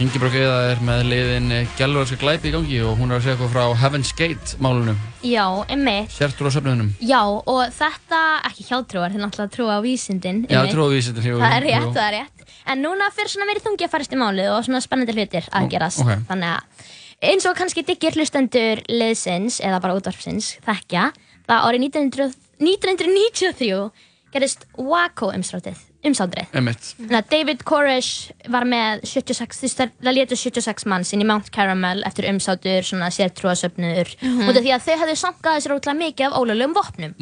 Ingeborg 0.00 0.32
Eða 0.34 0.54
er 0.72 0.78
með 0.82 1.02
liðin 1.10 1.50
Gjallurarska 1.76 2.16
glæpi 2.16 2.48
í 2.48 2.52
gangi 2.54 2.78
og 2.82 2.96
hún 2.98 3.12
er 3.12 3.20
að 3.20 3.26
segja 3.26 3.34
eitthvað 3.36 3.52
frá 3.52 3.64
Heaven's 3.82 4.12
Gate 4.16 4.56
málunum 4.64 4.96
Já, 5.20 5.44
emmitt. 5.68 6.10
Sértrú 6.16 6.48
á 6.48 6.52
söfnunum 6.56 6.88
Já, 7.04 7.20
og 7.22 7.60
þetta, 7.76 8.22
ekki 8.48 8.66
hjátrúar, 8.70 9.12
þetta 9.12 9.20
er 9.20 9.24
náttúrulega 9.26 9.54
trú 9.54 9.68
á 9.68 9.78
vísindin. 9.84 10.40
Já, 10.48 10.64
trú 10.72 10.88
á 10.88 10.90
vísindin, 10.90 11.28
Það 11.36 11.56
er 11.58 11.66
rétt, 11.68 11.90
það 11.94 12.06
er 12.08 12.16
rétt. 12.16 12.33
En 12.70 12.84
núna 12.84 13.10
fyrir 13.14 13.32
svona 13.32 13.48
verið 13.50 13.66
þungi 13.68 13.86
að 13.86 13.94
farast 13.94 14.14
í 14.14 14.20
málið 14.20 14.52
og 14.52 14.64
svona 14.66 14.82
spennandi 14.84 15.16
hlutir 15.16 15.48
að 15.50 15.68
gerast. 15.74 16.04
ok. 16.04 16.24
Þannig 16.30 16.54
að 16.54 16.88
eins 17.30 17.46
og 17.48 17.56
kannski 17.58 17.84
diggir 17.86 18.16
hlustendur 18.18 18.82
liðsins 18.90 19.60
eða 19.64 19.80
bara 19.80 19.96
útvarpsins 19.98 20.56
þekkja, 20.66 21.10
það 21.48 21.68
árið 21.68 21.86
1900 21.88 22.44
1993 22.64 23.90
gerist 24.34 24.66
Waco 24.78 25.30
umsátrið. 25.34 25.78
Umsátrið. 26.04 26.46
Þannig 26.52 27.18
að 27.18 27.28
David 27.30 27.64
Koresh 27.64 28.30
var 28.52 28.64
með 28.68 29.02
76, 29.08 29.58
þú 29.58 29.62
veist, 29.66 29.78
það- 29.78 29.94
það 30.04 30.14
létu 30.18 30.36
76 30.36 30.84
manns 30.86 31.12
inn 31.12 31.22
í 31.22 31.26
Mount 31.26 31.50
Caramel 31.50 32.02
eftir 32.04 32.24
umsátur, 32.28 32.82
svona 32.84 33.08
sértrúasöfnur 33.10 34.06
Mhm. 34.20 34.48
út 34.48 34.56
af 34.56 34.62
því 34.62 34.72
að 34.74 34.84
þau 34.86 34.96
hefðu 35.02 35.16
sankað 35.24 35.60
sér 35.64 35.74
ótrúlega 35.76 36.02
mikið 36.04 36.26
af 36.26 36.38
ólegum 36.38 36.74
vopnum. 36.74 37.14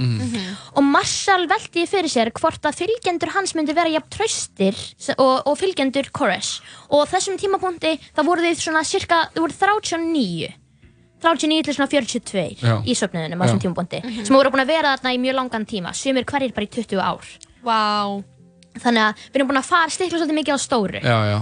Og 0.76 0.82
Marshall 0.84 1.46
veldi 1.46 1.86
fyrir 1.86 2.10
sér 2.10 2.30
hvort 2.32 2.60
að 2.62 2.74
fylgjendur 2.82 3.28
hans 3.34 3.52
myndi 3.54 3.74
vera 3.74 3.88
jafn 3.88 4.08
traustir 4.10 4.74
se- 4.98 5.14
og, 5.18 5.42
og 5.46 5.58
fylgjendur 5.58 6.10
Koresh. 6.12 6.60
Og 6.90 7.06
á 7.06 7.10
þessum 7.16 7.38
tímapunkti 7.38 7.98
það 8.16 8.24
voru 8.26 8.40
þau 8.42 8.54
svona 8.56 8.84
cirka, 8.84 9.28
þau 9.34 9.42
voru 9.46 9.52
39 9.52 10.54
39 11.22 11.62
til 11.62 11.74
svona 11.74 11.88
42 11.88 12.56
Já. 12.58 12.82
í 12.82 12.94
söfnuðunum 12.98 13.38
á 13.38 13.46
þessum 13.46 13.60
tímapunkti 13.62 14.00
sem 14.26 14.34
voru 14.34 14.50
búin 14.50 14.64
að 14.64 14.72
vera 14.72 14.96
þarna 14.96 15.12
í 15.14 15.20
mjög 15.22 15.34
langan 15.38 15.64
tíma 15.70 15.94
sumir 15.94 16.24
hverjir 16.24 16.52
bara 16.52 16.66
í 16.66 16.70
20 16.70 16.98
ár. 16.98 17.22
Vá 17.62 18.24
Þannig 18.78 19.02
að 19.08 19.26
við 19.26 19.40
erum 19.40 19.50
búin 19.52 19.60
að 19.62 19.68
fara 19.68 19.90
stikla 19.92 20.18
svolítið 20.22 20.38
mikið 20.40 20.56
á 20.56 20.60
stóru. 20.62 21.02
Já, 21.02 21.18
já. 21.32 21.38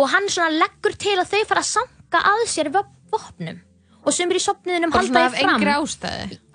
Og 0.00 0.08
hann 0.08 0.30
svona 0.32 0.56
leggur 0.56 0.96
til 0.96 1.18
að 1.20 1.28
þau 1.34 1.42
fara 1.50 1.60
að 1.60 1.70
sanka 1.72 2.24
að 2.32 2.46
sér 2.48 2.72
vop- 2.72 2.96
vopnum. 3.12 3.60
Og 4.02 4.10
sumir 4.10 4.34
í 4.34 4.42
sopniðunum 4.42 4.90
Bara 4.90 5.04
halda 5.04 5.12
svona 5.12 5.28
því 5.30 5.36
af 5.36 5.44
fram 5.46 5.60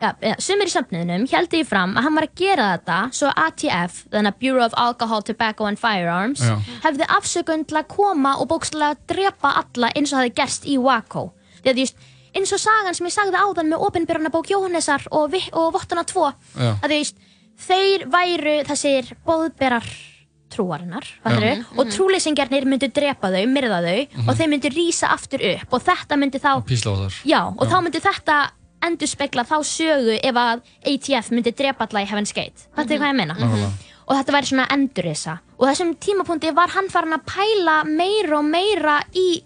ja, 0.01 0.09
ja, 0.27 0.33
sumir 0.43 0.67
í 0.67 0.71
sopniðunum 0.73 1.27
heldur 1.31 1.61
því 1.61 1.67
fram 1.69 1.93
að 1.95 2.03
hann 2.03 2.17
var 2.17 2.25
að 2.27 2.33
gera 2.41 2.65
þetta 2.73 2.97
svo 3.15 3.29
ATF, 3.43 4.01
þannig 4.11 4.33
að 4.33 4.41
Bureau 4.41 4.65
of 4.65 4.75
Alcohol, 4.75 5.23
Tobacco 5.23 5.69
and 5.69 5.79
Firearms 5.79 6.43
Já. 6.43 6.57
hefði 6.83 7.07
afsökun 7.15 7.63
til 7.69 7.79
að 7.79 7.87
koma 7.93 8.33
og 8.41 8.49
bókslega 8.51 8.99
drepa 9.07 9.53
alla 9.61 9.93
eins 9.95 10.11
og 10.11 10.17
það 10.19 10.25
hefði 10.25 10.35
gerst 10.41 10.67
í 10.67 10.75
Waco. 10.89 11.23
Því 11.63 11.71
að 11.71 11.79
veist, 11.79 12.03
eins 12.35 12.51
og 12.51 12.59
sagan 12.65 12.99
sem 12.99 13.07
ég 13.07 13.15
sagði 13.15 13.39
áðan 13.39 13.71
með 13.71 13.87
opinbyrjana 13.87 14.33
bók 14.35 14.51
Jóhannesar 14.51 15.07
og, 15.15 15.39
og 15.55 15.71
Vottana 15.77 16.03
2 16.03 16.27
Já. 16.27 16.73
að 16.83 16.83
þú 16.83 16.93
veist, 16.97 17.15
þeir 17.57 18.05
væru 18.13 18.55
þessir 18.67 19.11
bóðberar 19.25 19.87
trúarinnar 20.49 21.03
fattarðu? 21.23 21.49
Já. 21.57 21.65
og 21.77 21.89
trúleysingjarnir 21.91 22.65
myndu 22.69 22.87
drepa 22.93 23.27
þau, 23.33 23.43
myrða 23.51 23.79
þau 23.83 24.07
Mhm. 24.07 24.29
og 24.29 24.35
þeir 24.37 24.49
myndu 24.53 24.69
rísa 24.71 25.09
aftur 25.11 25.41
upp 25.53 25.73
og 25.73 25.81
þetta 25.83 26.15
myndi 26.17 26.39
þá 26.39 26.51
já, 27.25 27.41
og 27.57 27.67
þá 27.67 27.77
myndi 27.83 27.99
þetta 28.01 28.37
endur 28.87 29.07
spekla 29.09 29.43
þá 29.43 29.57
sögu 29.65 30.19
ef 30.23 30.35
að 30.35 30.61
ATF 30.85 31.31
myndi 31.31 31.51
drepa 31.51 31.87
alla 31.89 32.03
í 32.05 32.07
Heaven's 32.07 32.33
Gate 32.33 32.67
fattu 32.75 32.95
Mhm. 32.95 33.01
hvað 33.01 33.11
ég 33.11 33.15
meina? 33.15 33.35
Og 34.07 34.15
þetta 34.15 34.31
væri 34.37 34.47
svona 34.47 34.67
endurisa 34.71 35.39
og 35.59 35.67
þessum 35.67 35.95
tímapunkti 35.99 36.53
var 36.55 36.69
hann 36.69 36.87
farin 36.89 37.11
að 37.13 37.25
pæla 37.25 37.83
meira 37.85 38.37
og 38.39 38.45
meira 38.45 39.01
í 39.13 39.41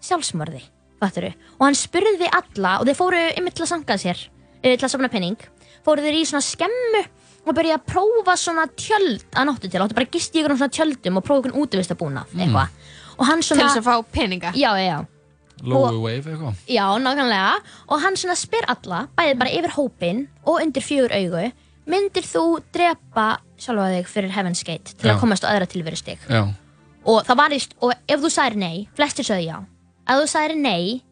sjálfsmörði 0.00 0.62
og 1.02 1.64
hann 1.66 1.74
spurði 1.74 2.28
alla 2.32 2.78
og 2.80 2.86
þeir 2.86 2.94
fóru 2.96 3.32
yfir 3.36 3.52
til 3.54 3.64
að 3.64 3.68
sanga 3.68 3.94
sér 3.98 4.28
eh, 4.62 4.76
til 4.76 4.86
að 4.86 4.90
safna 4.94 5.10
penning 5.10 5.36
fóru 5.84 6.00
þeir 6.00 6.14
í 6.20 6.24
svona 6.24 6.42
skemmu 6.46 7.02
og 7.46 7.54
byrja 7.54 7.78
að 7.78 7.86
prófa 7.92 8.36
svona 8.40 8.66
tjöld 8.76 9.24
að 9.34 9.48
náttu 9.50 9.68
til 9.70 9.80
áttu 9.84 9.94
bara 9.98 10.06
að 10.06 10.14
gisti 10.16 10.38
í 10.38 10.42
ykkur 10.44 10.56
svona 10.56 10.76
tjöldum 10.78 11.18
og 11.20 11.24
prófa 11.26 11.42
ykkur 11.44 11.58
útivistabúnað 11.62 12.26
Mm. 12.34 12.40
eitthvað. 12.40 12.68
Og 13.18 13.26
hann 13.26 13.42
svona 13.42 13.60
Til 13.60 13.68
þess 13.68 13.80
að 13.82 13.88
fá 13.90 14.04
peninga. 14.12 14.52
Já, 14.54 14.70
já, 14.74 14.86
já. 14.90 15.06
Low 15.62 16.00
wave 16.02 16.24
eitthvað? 16.26 16.54
Já, 16.66 16.86
nákvæmlega. 16.98 17.54
Og 17.88 18.00
hann 18.02 18.16
svona 18.16 18.34
spyr 18.36 18.64
alla, 18.66 19.08
bæði 19.16 19.38
bara 19.38 19.50
yfir 19.50 19.70
hópin 19.76 20.26
og 20.44 20.60
undir 20.60 20.82
fjögur 20.82 21.12
augu 21.14 21.52
myndir 21.86 22.22
þú 22.24 22.62
drepa 22.72 23.38
sjálfa 23.60 23.90
þig 23.92 24.06
fyrir 24.08 24.30
Heaven's 24.32 24.64
Gate 24.64 24.94
til 24.96 25.10
Já. 25.10 25.14
að 25.14 25.20
komast 25.20 25.44
á 25.44 25.52
aðra 25.52 25.66
tilverustig? 25.68 26.18
Já, 26.28 26.48
og 27.04 27.24
það 27.28 27.36
var 27.36 27.50
íst, 27.50 27.74
og 27.82 27.92
ef 28.08 28.20
þú 28.20 28.30
sagðir 28.32 28.56
nei 28.56 28.88
flestir 28.96 29.24
sögðu 29.28 29.44
já, 29.50 29.58
ef 30.08 30.16
þú 30.22 30.26
sagðir 30.32 30.56
nei 30.56 31.02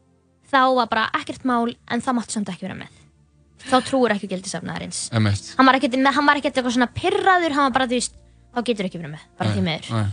þá 0.50 0.74
var 0.74 0.86
bara 0.88 1.10
ekkert 1.20 1.44
mál 1.44 1.74
en 1.90 2.00
það 2.00 2.16
máttu 2.16 2.32
samt 2.32 2.48
ekki 2.48 2.62
vera 2.66 2.74
með 2.80 2.88
þá 3.68 3.76
trúur 3.86 4.14
ekki 4.14 4.30
gildisafnaðarins. 4.32 5.05
Hann 5.59 5.68
var 5.68 5.78
ekkert, 5.78 5.94
hann 6.16 6.26
var 6.28 6.40
ekkert 6.40 6.59
eitthvað 6.59 6.74
svona 6.78 6.90
pirraður 6.97 7.55
hann 7.59 7.68
var 7.68 7.76
bara, 7.78 7.86
veist, 7.90 8.16
þá 8.52 8.60
getur 8.66 8.89
ekki 8.89 9.01
verið 9.01 9.14
með 9.14 9.30
bara 9.39 9.55
því 9.55 9.62
miður. 9.68 9.94
Nei. 9.97 10.10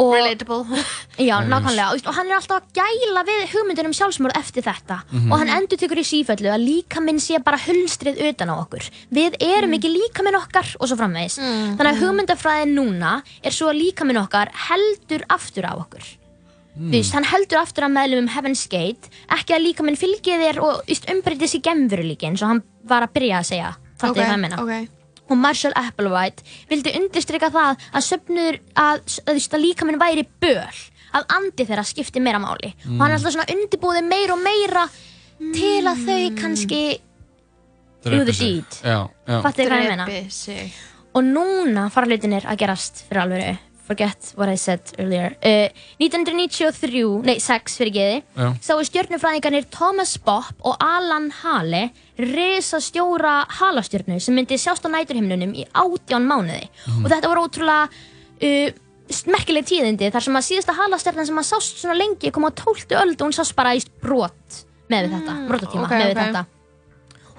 og, 0.00 0.12
Relatable. 0.14 0.82
Já, 1.28 1.34
nákvæmlega, 1.44 1.88
og, 1.92 2.04
og 2.08 2.14
hann 2.16 2.30
er 2.30 2.36
alltaf 2.38 2.62
að 2.62 2.78
gæla 2.78 3.24
við 3.28 3.42
hugmyndunum 3.54 3.96
sjálfsmorð 3.96 4.38
eftir 4.38 4.64
þetta. 4.64 5.00
Mhm. 5.10 5.32
og 5.32 5.42
hann 5.42 5.52
endur 5.58 5.80
tekur 5.80 6.00
í 6.00 6.06
sífellu 6.06 6.52
að 6.52 6.64
líkaminn 6.68 7.20
sé 7.20 7.40
bara 7.44 7.58
hulstrið 7.64 8.22
utan 8.30 8.52
á 8.52 8.56
okkur. 8.60 8.86
Við 9.12 9.36
erum 9.44 9.76
ekki 9.76 9.92
líkaminn 9.92 10.38
okkar 10.40 10.72
og 10.78 10.88
svo 10.88 11.00
framvegis. 11.00 11.40
Þannig 11.40 11.90
að 11.90 12.00
hugmyndafræðin 12.04 12.74
núna 12.78 13.18
er 13.42 13.56
svo 13.56 13.72
að 13.72 13.82
líkaminn 13.82 14.22
okkar 14.22 14.52
heldur 14.68 15.26
aftur 15.28 15.68
á 15.68 15.74
okkur 15.76 16.16
Þú 16.80 16.90
veist, 16.94 17.12
hann 17.12 17.26
heldur 17.28 17.58
aftur 17.60 17.84
að 17.84 17.92
meðlum 17.92 18.22
um 18.24 18.28
Heaven's 18.32 18.62
Gate 18.72 19.10
ekki 19.36 19.52
að 19.56 19.64
líkaminn 19.66 19.98
fylgi 20.00 20.38
þér 20.40 20.60
og 20.64 20.78
just, 20.88 21.04
umbreytist 21.12 21.58
í 21.58 21.60
gemveruleiki 21.66 22.26
eins 22.30 22.40
og 22.42 22.48
hann 22.54 22.62
var 22.88 23.04
að 23.04 23.12
byrja 23.18 23.40
að 23.42 23.48
segja 23.50 23.72
fattu 24.00 24.14
Ok, 24.14 24.16
okay, 24.16 24.24
hvað 24.24 24.32
ég 24.32 24.40
meina 24.46 24.62
ok. 24.64 24.96
og 25.30 25.36
Marshall 25.42 25.74
Applewhite 25.76 26.42
vildi 26.70 26.94
undirstryka 26.96 27.50
það 27.52 27.84
að 27.92 28.06
söfnur 28.06 28.58
að, 28.72 28.96
að, 28.96 29.20
þú 29.28 29.34
veist, 29.36 29.54
að 29.58 29.64
líkaminn 29.66 30.00
væri 30.00 30.24
böl 30.40 30.80
að 31.10 31.24
andi 31.36 31.66
þeirra 31.68 31.84
skipti 31.84 32.20
meira 32.22 32.38
máli 32.40 32.72
Mm. 32.80 32.96
og 32.96 33.00
hann 33.04 33.10
er 33.10 33.16
alltaf 33.18 33.32
svona 33.34 33.50
undirbúði 33.52 34.02
meira 34.06 34.32
og 34.38 34.42
meira 34.46 34.84
til 35.52 35.84
að 35.90 36.04
þau 36.06 36.36
kannski 36.40 36.82
sig. 38.02 38.38
deed 38.40 38.78
Já, 38.84 38.98
já 39.28 39.42
Fattu 39.44 39.66
hvað 39.68 39.82
ég 39.84 39.90
meina? 39.90 40.06
Drepi 40.06 40.30
sig. 40.30 40.72
og 41.14 41.22
núna 41.26 41.90
fara 41.90 42.06
hlutinir 42.06 42.46
að 42.46 42.56
gerast 42.62 43.04
fyrir 43.08 43.22
alvöru 43.26 43.58
forget 43.90 44.32
what 44.38 44.48
I 44.48 44.56
said 44.56 44.80
earlier 45.02 45.32
uh, 45.42 45.66
1993, 45.98 47.02
nei 47.26 47.38
6 47.42 47.78
fyrir 47.80 47.94
geði 47.96 48.50
sáu 48.62 48.84
stjörnufræðingarnir 48.86 49.66
Thomas 49.74 50.12
Bopp 50.22 50.62
og 50.66 50.76
Alan 50.84 51.26
Hale 51.42 51.88
risastjóra 52.20 53.40
halastjörnu 53.60 54.20
sem 54.22 54.36
myndi 54.36 54.58
sjást 54.60 54.86
á 54.86 54.88
næturhimnunum 54.92 55.54
í 55.56 55.66
átján 55.74 56.26
mánuði 56.28 56.68
Mhm. 56.86 57.04
og 57.04 57.10
þetta 57.12 57.30
voru 57.32 57.44
ótrúlega 57.48 57.88
uh, 57.90 58.70
merkileg 59.26 59.66
tíðindi 59.66 60.10
þar 60.14 60.22
sem 60.22 60.36
að 60.38 60.46
síðasta 60.48 60.76
halastjörnan 60.78 61.26
sem 61.26 61.40
að 61.42 61.48
sást 61.50 61.80
svona 61.82 61.96
lengi 61.98 62.30
kom 62.30 62.46
á 62.46 62.50
12. 62.54 62.94
öld 63.02 63.16
og 63.18 63.26
hún 63.26 63.34
sást 63.34 63.56
bara 63.58 63.74
í 63.74 63.82
brot 64.02 64.62
með 64.90 65.08
við 65.08 65.16
þetta, 65.18 65.34
brotatíma 65.50 65.84
ok, 65.88 65.94
með 65.96 66.06
við 66.06 66.16
ok. 66.16 66.22
þetta 66.26 66.44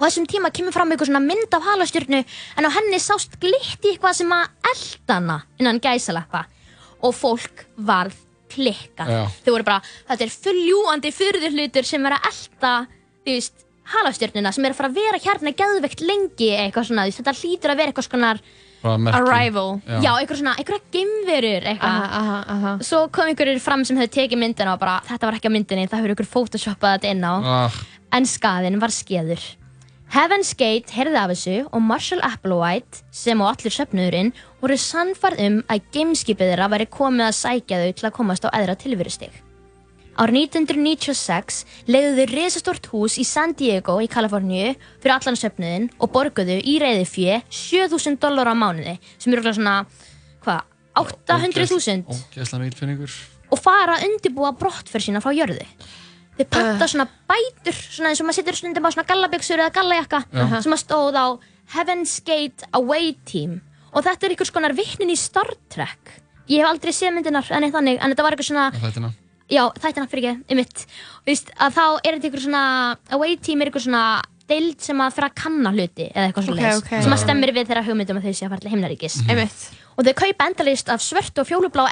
og 0.02 0.08
þessum 0.08 0.26
tíma 0.26 0.50
kemur 0.50 0.74
fram 0.74 0.90
eitthvað 0.90 1.12
svona 1.12 1.22
mynd 1.22 1.54
af 1.54 1.62
halastjörnu 1.70 2.18
en 2.58 2.66
á 2.66 2.70
henni 2.74 2.98
sást 2.98 3.38
glitti 3.42 3.92
eitthvað 3.94 4.18
sem 4.18 4.34
að 4.34 4.48
eldana 4.72 5.36
innan 5.62 5.78
gæsalappa 5.84 6.44
og 7.06 7.14
fólk 7.14 7.62
varð 7.78 8.18
klikka 8.52 9.06
Já. 9.08 9.20
þau 9.46 9.52
voru 9.54 9.64
bara, 9.70 9.78
þetta 10.10 10.26
er 10.26 10.32
fulljúandi 10.34 11.12
fyrður 11.14 11.54
hlutur 11.54 11.86
sem 11.88 12.04
er 12.10 12.18
að 12.18 12.26
elda 12.32 12.72
þú 13.22 13.36
veist, 13.36 13.62
halastjörnuna 13.94 14.52
sem 14.52 14.66
er 14.68 14.74
að 14.74 14.80
fara 14.82 14.90
að 14.92 14.98
vera 14.98 15.22
hérna 15.22 15.54
geðveikt 15.62 16.02
lengi 16.04 16.50
eitthvað 16.58 16.90
svona, 16.90 17.06
þetta 17.14 17.32
hlýtur 17.38 17.72
að 17.72 17.80
vera 17.80 17.92
eitthvað 17.94 18.08
svona 18.10 18.34
arrival, 19.14 19.78
Já. 19.86 19.98
já, 20.02 20.10
eitthvað 20.18 20.38
svona 20.42 20.52
eitthvað 20.58 20.84
geimverur 20.94 21.66
eitthvað 21.70 21.96
Aha, 21.96 22.20
aha, 22.20 22.38
aha. 22.54 22.72
svo 22.82 23.04
kom 23.14 23.30
einhverjir 23.30 23.60
fram 23.62 23.84
sem 23.86 23.96
hefði 24.00 24.12
tekið 24.16 24.40
myndina 24.42 24.74
og 24.74 24.80
bara, 24.82 24.96
þetta 25.06 25.28
var 25.28 25.38
ekki 25.38 25.50
á 25.50 25.54
myndinni, 25.54 25.88
það 25.90 26.00
hefur 26.02 26.14
ykkur 26.16 26.30
photoshoppað 26.32 26.96
þetta 26.98 27.12
inn 27.14 27.22
á 27.22 27.34
Ah, 27.62 27.76
en 28.18 28.26
skaðin 28.28 28.80
var 28.82 28.90
skeður. 28.92 29.40
Heaven's 30.12 30.50
Gate 30.52 30.92
heyrði 30.92 31.16
af 31.16 31.30
þessu 31.30 31.52
og 31.72 31.80
Marshall 31.80 32.20
Applewhite, 32.26 33.00
sem 33.16 33.40
og 33.40 33.48
allir 33.48 33.72
söfnuðurinn, 33.72 34.34
voru 34.60 34.76
sannfarð 34.76 35.40
um 35.40 35.54
að 35.72 35.86
gameskipið 35.94 36.50
þeirra 36.50 36.66
væri 36.68 36.86
komið 36.92 37.24
að 37.30 37.38
sækja 37.38 37.78
þau 37.80 37.94
til 37.96 38.08
að 38.08 38.14
komast 38.18 38.44
á 38.44 38.52
eðra 38.58 38.74
tilverustig. 38.76 39.32
Árið 40.20 40.36
1996 40.52 41.62
leiðu 41.88 42.12
þau 42.18 42.26
risastort 42.34 42.90
hús 42.92 43.16
í 43.16 43.24
San 43.24 43.56
Diego 43.56 43.96
í 44.04 44.10
Kaliforníu 44.12 44.74
fyrir 45.00 45.14
allan 45.14 45.40
söfnuðin 45.40 45.88
og 45.96 46.12
borguðu 46.12 46.58
í 46.60 46.76
reyði 46.82 47.08
fjö 47.08 47.40
7000 47.48 48.20
dólar 48.20 48.52
á 48.52 48.54
mánuði 48.54 48.98
sem 49.16 49.32
eru 49.32 49.48
svona, 49.48 49.78
hvað, 50.44 50.68
800.000 51.00 52.04
Ógæsla 52.12 52.60
mikil 52.60 52.82
finningur 52.82 53.16
og 53.48 53.64
fara 53.64 53.96
að 53.96 54.10
undirbúa 54.10 54.52
brottför 54.60 55.00
sína 55.00 55.24
frá 55.24 55.32
jörðu 55.32 55.64
þau 56.38 56.46
panta 56.56 56.88
svona 56.88 57.06
bætur 57.28 57.76
svona 57.76 58.12
eins 58.12 58.22
og 58.22 58.28
maður 58.28 58.40
setur 58.40 58.58
stundum 58.58 58.88
á 58.88 58.90
svona 58.94 59.08
gallabygsur 59.10 59.62
eða 59.62 59.74
gallajakka 59.76 60.22
sem 60.64 60.76
að 60.76 60.82
stóð 60.82 61.18
á 61.18 61.26
Heaven's 61.76 62.18
Gate 62.24 62.68
Away 62.76 63.14
Team. 63.28 63.60
Og 63.92 64.04
þetta 64.04 64.26
er 64.26 64.34
einhvers 64.34 64.52
konar 64.52 64.74
vittnin 64.76 65.12
í 65.12 65.16
Star 65.20 65.50
Trek. 65.72 66.16
Ég 66.50 66.62
hef 66.62 66.68
aldrei 66.68 66.92
séð 66.96 67.14
myndinar 67.16 67.48
en, 67.54 67.68
þannig, 67.72 68.00
en 68.00 68.12
þetta 68.12 68.24
var 68.24 68.34
eitthvað 68.34 68.48
svona 68.50 68.68
Þættina. 68.74 69.12
Já, 69.52 69.62
þættina 69.78 70.08
fyrir 70.10 70.28
ekki, 70.32 70.44
um 70.52 70.60
mitt 70.60 70.84
Vist, 71.28 71.52
að 71.60 71.76
þá 71.76 71.84
er 72.02 72.16
þetta 72.16 72.28
einhver 72.28 72.44
svona 72.46 72.64
Away 73.14 73.36
Team 73.38 73.62
er 73.62 73.70
einhver 73.70 73.84
svona 73.84 74.04
deild 74.50 74.82
sem 74.82 75.00
að 75.02 75.14
fyrir 75.16 75.28
að 75.28 75.36
kanna 75.38 75.72
hluti 75.74 76.08
eða 76.08 76.24
eitthvað 76.28 76.48
svona 76.48 76.72
ok. 76.80 76.90
sem 77.04 77.14
að 77.14 77.22
stemmir 77.22 77.52
við 77.54 77.70
þeirra 77.70 77.84
hugmyndum 77.86 78.18
að 78.18 78.26
þau 78.26 78.34
sé 78.34 78.46
að 78.46 78.54
fara 78.54 78.64
til 78.64 78.72
himnaríkis 78.72 79.18
Einmitt. 79.28 79.62
og 79.94 80.08
þau 80.08 80.14
kaupa 80.18 80.48
endalist 80.50 80.90
af 80.92 81.04
svört 81.04 81.38
og 81.42 81.48
fjólublá 81.48 81.86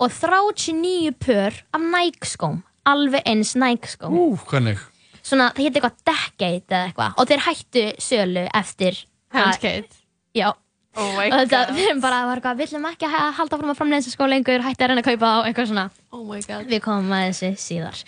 og 0.00 0.10
39 0.10 1.12
pör 1.24 1.60
af 1.74 1.80
Nike 1.80 2.26
skóm 2.26 2.62
alveg 2.86 3.22
eins 3.26 3.54
Nike 3.56 3.88
skóm 3.88 4.16
Ú, 4.18 4.26
hvernig? 4.50 4.78
svona 5.24 5.50
það 5.54 5.64
hétt 5.68 5.78
eitthvað 5.78 6.00
Decade 6.10 6.74
eða 6.74 6.82
eitthvað 6.90 7.16
og 7.22 7.30
þeir 7.30 7.44
hættu 7.46 7.84
sölu 7.98 8.46
eftir 8.54 9.04
Gate. 9.34 9.88
já 10.36 10.52
Oh 10.96 11.08
my 11.16 11.26
og 11.26 11.40
þetta, 11.40 11.58
god. 11.66 11.74
við 11.74 11.86
erum 11.90 12.00
bara, 12.04 12.18
við 12.54 12.68
ætlum 12.68 12.84
ekki 12.86 13.06
að 13.08 13.32
halda 13.34 13.56
fram 13.58 13.70
að 13.72 13.78
framlega 13.80 14.02
þessu 14.04 14.12
skó 14.14 14.28
lengur, 14.30 14.62
hætti 14.62 14.84
að 14.84 14.92
reyna 14.92 15.02
að 15.02 15.08
kaupa 15.08 15.30
þá, 15.32 15.46
eitthvað 15.48 15.66
svona. 15.72 15.84
Oh 16.14 16.20
my 16.28 16.38
god. 16.46 16.68
Við 16.70 16.80
komum 16.84 17.10
að 17.16 17.24
þessu 17.32 17.48
síðar. 17.58 18.02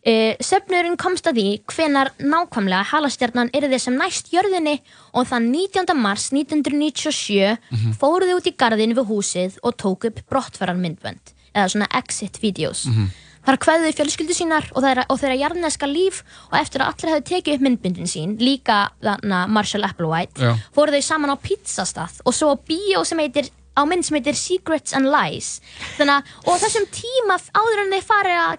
Uh, 0.00 0.32
söfnurinn 0.40 0.96
komst 0.96 1.26
að 1.28 1.36
því 1.36 1.48
hvenar 1.68 2.08
nákvæmlega 2.24 2.86
halastjarnan 2.88 3.50
yrði 3.52 3.76
sem 3.82 3.98
næst 4.00 4.30
jörðinni 4.32 4.78
og 5.12 5.26
þann 5.28 5.50
19. 5.52 5.92
mars 6.00 6.30
1997 6.32 7.58
Mhm. 7.70 7.92
fóruð 8.00 8.30
þið 8.30 8.38
út 8.38 8.46
í 8.48 8.56
garðin 8.56 8.94
við 8.96 9.10
húsið 9.10 9.58
og 9.62 9.76
tók 9.76 10.06
upp 10.08 10.20
brottfærarmyndbönd 10.30 11.34
eða 11.54 11.68
svona 11.68 11.88
exit 11.98 12.38
videos. 12.40 12.86
Mhm. 12.86 13.10
Þar 13.44 13.56
kveðuðu 13.58 13.92
fjölskyldu 13.98 14.34
sínar 14.36 14.64
og 14.74 14.82
þeirra, 14.82 15.04
og 15.10 15.18
þeirra 15.20 15.36
jarðneska 15.40 15.86
líf 15.88 16.22
og 16.52 16.58
eftir 16.60 16.80
að 16.80 16.88
allir 16.94 17.10
hefðu 17.12 17.28
tekið 17.28 17.54
upp 17.54 17.60
myndböndin 17.60 18.08
sín, 18.08 18.38
líka 18.40 18.90
þarna 19.02 19.48
Marshall 19.48 19.84
Applewhite, 19.84 20.40
Já. 20.40 20.56
fóru 20.74 20.92
þau 20.92 21.02
saman 21.02 21.30
á 21.32 21.36
pizzastað 21.36 22.20
og 22.24 22.32
svo 22.32 22.52
á 22.52 22.56
bíó 22.56 23.04
sem 23.04 23.18
heitir 23.18 23.50
á 23.76 23.84
mynd 23.86 24.04
sem 24.04 24.16
heitir 24.16 24.34
Secrets 24.34 24.92
and 24.94 25.06
Lies 25.06 25.60
þannig 25.98 26.24
og 26.46 26.58
þessum 26.60 26.86
tíma 26.88 27.36
áður 27.52 27.84
en 27.84 27.92
þeir 27.92 28.02
fari 28.04 28.30
að 28.36 28.58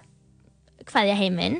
kveðja 0.88 1.16
heiminn 1.18 1.56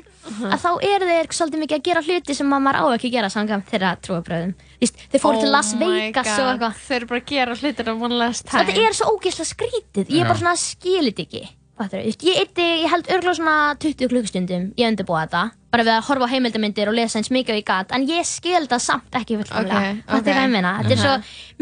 að 0.49 0.59
þá 0.63 0.69
eru 0.89 1.09
þeir 1.09 1.31
svolítið 1.37 1.63
mikið 1.63 1.79
að 1.79 1.87
gera 1.87 2.03
hluti 2.07 2.37
sem 2.37 2.53
að 2.55 2.63
maður 2.67 2.79
á 2.79 2.85
ekki 2.97 3.09
að 3.09 3.15
gera 3.17 3.31
samkvæmt 3.33 3.71
þeirra 3.71 3.95
trúabröðum 4.03 4.53
þeir 4.83 5.23
fóru 5.23 5.41
til 5.41 5.51
Las 5.53 5.73
Oh 5.73 5.81
Vegas 5.81 6.29
God. 6.29 6.43
og 6.43 6.53
eitthvað. 6.53 6.79
Þeir 6.87 6.97
eru 6.99 7.09
bara 7.11 7.23
að 7.23 7.33
gera 7.33 7.57
hlutir 7.59 7.91
á 7.91 7.93
one 7.93 8.21
last 8.21 8.47
time. 8.47 8.63
þetta 8.63 8.87
er 8.87 8.97
svo 8.99 9.11
ógeðslega 9.15 9.51
skrítið. 9.53 10.13
Ég 10.13 10.23
er 10.23 10.31
bara 10.31 10.41
svona 10.43 10.55
skilit 10.59 11.19
ekki 11.23 11.43
ég, 11.81 12.37
eitti, 12.37 12.63
ég 12.83 12.89
held 12.91 13.07
örgulega 13.09 13.35
svona 13.39 13.75
20 13.81 14.09
klukkustundum 14.11 14.65
ég 14.77 14.91
undirbúa 14.91 15.23
þetta 15.25 15.41
bara 15.73 15.85
við 15.87 15.95
að 15.95 16.05
horfa 16.05 16.27
á 16.29 16.33
heimildamindir 16.33 16.91
og 16.91 16.93
lesa 16.93 17.17
eins 17.17 17.31
mikið 17.33 17.55
og 17.55 17.59
ég 17.59 17.65
gat 17.65 17.93
en 17.97 18.05
ég 18.05 18.27
skil 18.29 18.59
þetta 18.61 18.79
samt 18.79 19.17
ekki 19.17 19.39
fullkomlega. 19.39 19.79
Ok, 19.79 20.03
þetta 20.05 20.19
ok. 20.19 20.27
er 20.27 20.37
hvað 20.37 20.45
ég 20.45 20.53
meina? 20.53 20.73
Þetta 20.83 20.93
er 20.93 21.01
svo 21.01 21.13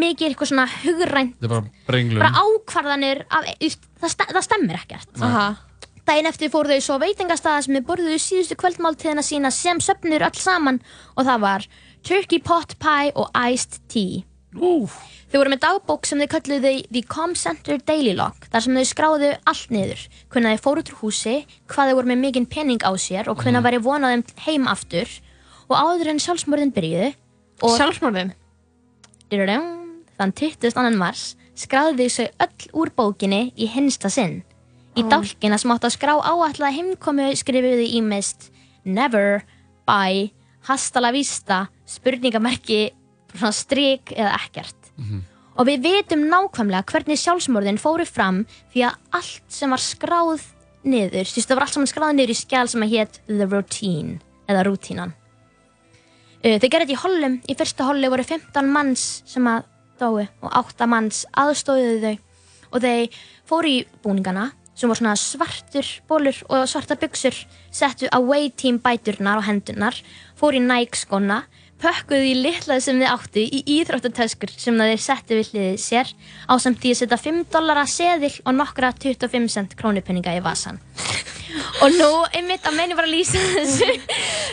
mikið 0.04 0.28
eitthvað 0.28 0.52
svona 0.52 0.68
hugrænt 0.84 1.36
Þetta 1.40 1.48
er 1.48 1.54
bara 1.88 2.22
bara 2.26 2.44
ákvarðanir 2.44 3.24
af, 3.30 3.52
það, 4.04 4.16
það 4.36 4.48
stemmer 4.50 4.82
ekkert 4.84 5.22
Daginn 6.08 6.26
eftir 6.32 6.50
fóru 6.50 6.72
þau 6.74 6.82
svo 6.82 6.96
á 6.98 7.04
veitingastæða 7.04 7.62
sem 7.66 7.76
þau 7.78 7.86
borðuðu 7.92 8.18
síðustu 8.20 8.56
kvöldmáltíðina 8.58 9.24
sína 9.24 9.52
sem 9.54 9.78
söfnur 9.80 10.24
öll 10.26 10.40
saman 10.42 10.82
og 11.16 11.26
það 11.28 11.40
var 11.46 11.68
turkey 12.04 12.40
pot 12.42 12.76
pie 12.82 13.12
og 13.16 13.30
iced 13.38 13.78
tea 13.88 14.24
Ú. 14.58 14.90
þau 15.32 15.38
voru 15.40 15.52
með 15.54 15.62
dagbók 15.64 16.06
sem 16.10 16.20
þau 16.20 16.28
kölluðu 16.34 16.72
The 16.92 17.04
Com 17.08 17.36
Center 17.40 17.78
Daily 17.88 18.16
Log 18.18 18.34
þar 18.52 18.66
sem 18.66 18.76
þau 18.82 18.88
skráðu 18.90 19.30
allt 19.48 19.70
niður 19.72 20.02
hvernig 20.34 20.58
þau 20.58 20.64
fóru 20.66 20.82
út 20.84 20.92
úr 20.92 21.00
húsi, 21.06 21.36
hvað 21.72 21.92
þau 21.92 21.96
voru 22.02 22.12
með 22.12 22.20
mikinn 22.26 22.50
pening 22.52 22.82
á 22.84 22.92
sér 22.98 23.30
og 23.32 23.38
hvernig 23.38 23.62
Mhm. 23.62 23.68
væri 23.70 23.80
vonað 23.86 24.12
þeim 24.12 24.46
heim 24.48 24.68
aftur 24.68 25.08
og 25.70 25.78
áður 25.78 26.08
en 26.10 26.20
sjálfsmörðin 26.20 26.74
byrjuðu 26.76 27.14
og 27.62 27.78
Sjálfsmorðin? 27.78 28.34
Þann 29.32 30.34
22. 30.36 30.98
mars 30.98 31.36
skráðu 31.56 31.96
þau 32.02 32.10
svo 32.10 32.26
öll 32.42 32.68
úr 32.74 32.90
bókinni 32.98 33.54
í 33.56 33.68
hinsta 33.70 34.10
sinn. 34.12 34.44
Í 35.00 35.04
dálkina 35.08 35.58
sem 35.62 35.72
átt 35.72 35.86
að 35.88 35.96
skrá 35.96 36.14
áætlaða 36.20 36.76
heimkomu 36.76 37.30
skrifuðu 37.40 37.86
ímest 38.00 38.50
never, 38.84 39.44
bye, 39.88 40.32
hasta 40.68 41.00
la 41.00 41.14
vista, 41.16 41.66
spurningamerki, 41.88 42.90
strik 43.56 44.12
eða 44.12 44.34
ekkert. 44.42 44.92
Og 45.60 45.68
við 45.68 45.86
vitum 45.86 46.26
nákvæmlega 46.32 46.84
hvernig 46.92 47.20
sjálfsmorðin 47.20 47.80
fóru 47.80 48.06
fram 48.08 48.44
því 48.74 48.86
að 48.88 49.00
allt 49.20 49.48
sem 49.48 49.72
var 49.72 49.84
skráð 49.84 50.46
niður, 50.84 51.28
þú 51.28 51.38
veist 51.38 51.50
það 51.50 51.58
var 51.58 51.66
allt 51.66 51.76
saman 51.78 51.92
skráð 51.92 52.14
niður 52.18 52.34
í 52.34 52.38
skjál 52.40 52.68
sem 52.68 52.86
að 52.86 52.94
hétt 52.96 53.20
The 53.28 53.48
Routine 53.48 54.20
eða 54.50 54.64
rútínan. 54.68 55.14
Uh, 56.42 56.58
Þau 56.58 56.68
gerði 56.68 56.88
þetta 56.88 56.96
í 56.96 57.02
hollum, 57.04 57.36
í 57.46 57.56
fyrsta 57.56 57.86
holli 57.86 58.10
voru 58.10 58.26
15 58.26 58.72
manns 58.74 59.22
sem 59.30 59.46
að 59.48 59.68
dói 60.02 60.26
og 60.42 60.50
8 60.50 60.88
manns 60.90 61.26
aðstóðuðu 61.38 62.02
þau 62.02 62.16
og 62.72 62.82
þau 62.82 63.22
fóru 63.52 63.70
í 63.70 63.84
búningana 64.02 64.50
sem 64.82 64.90
voru 64.92 65.00
svona 65.04 65.16
svartur 65.20 65.88
bólur 66.10 66.38
og 66.50 66.68
svartar 66.72 67.00
buksur 67.02 67.38
settu 67.72 68.10
away 68.18 68.50
team 68.50 68.80
bæturnar 68.82 69.40
á 69.42 69.48
hendurnar 69.48 69.98
fóru 70.40 70.58
í 70.58 70.64
Nike 70.66 70.98
skona 71.06 71.44
pökkuðu 71.82 72.28
í 72.30 72.34
litlað 72.38 72.84
sem 72.86 73.00
þið 73.02 73.10
áttu 73.10 73.42
í 73.42 73.62
íþróttatöskur 73.80 74.52
sem 74.54 74.78
þeir 74.78 75.00
settu 75.02 75.38
við 75.40 75.48
hliðið 75.52 75.80
sér 75.82 76.12
á 76.46 76.54
samt 76.62 76.82
því 76.84 76.92
að 76.94 77.00
setja 77.00 77.18
5 77.24 77.40
dollara 77.56 77.86
seðil 77.90 78.34
og 78.46 78.54
nokkra 78.58 78.92
25 79.02 79.50
cent 79.56 79.74
krónupenninga 79.80 80.36
í 80.38 80.44
vasan 80.46 80.78
og 81.82 81.90
nú, 81.98 82.10
einmitt 82.38 82.68
að 82.70 82.78
meini 82.78 82.96
bara 82.96 83.10
að 83.10 83.16
lýsa 83.16 83.42
þessu 83.56 83.90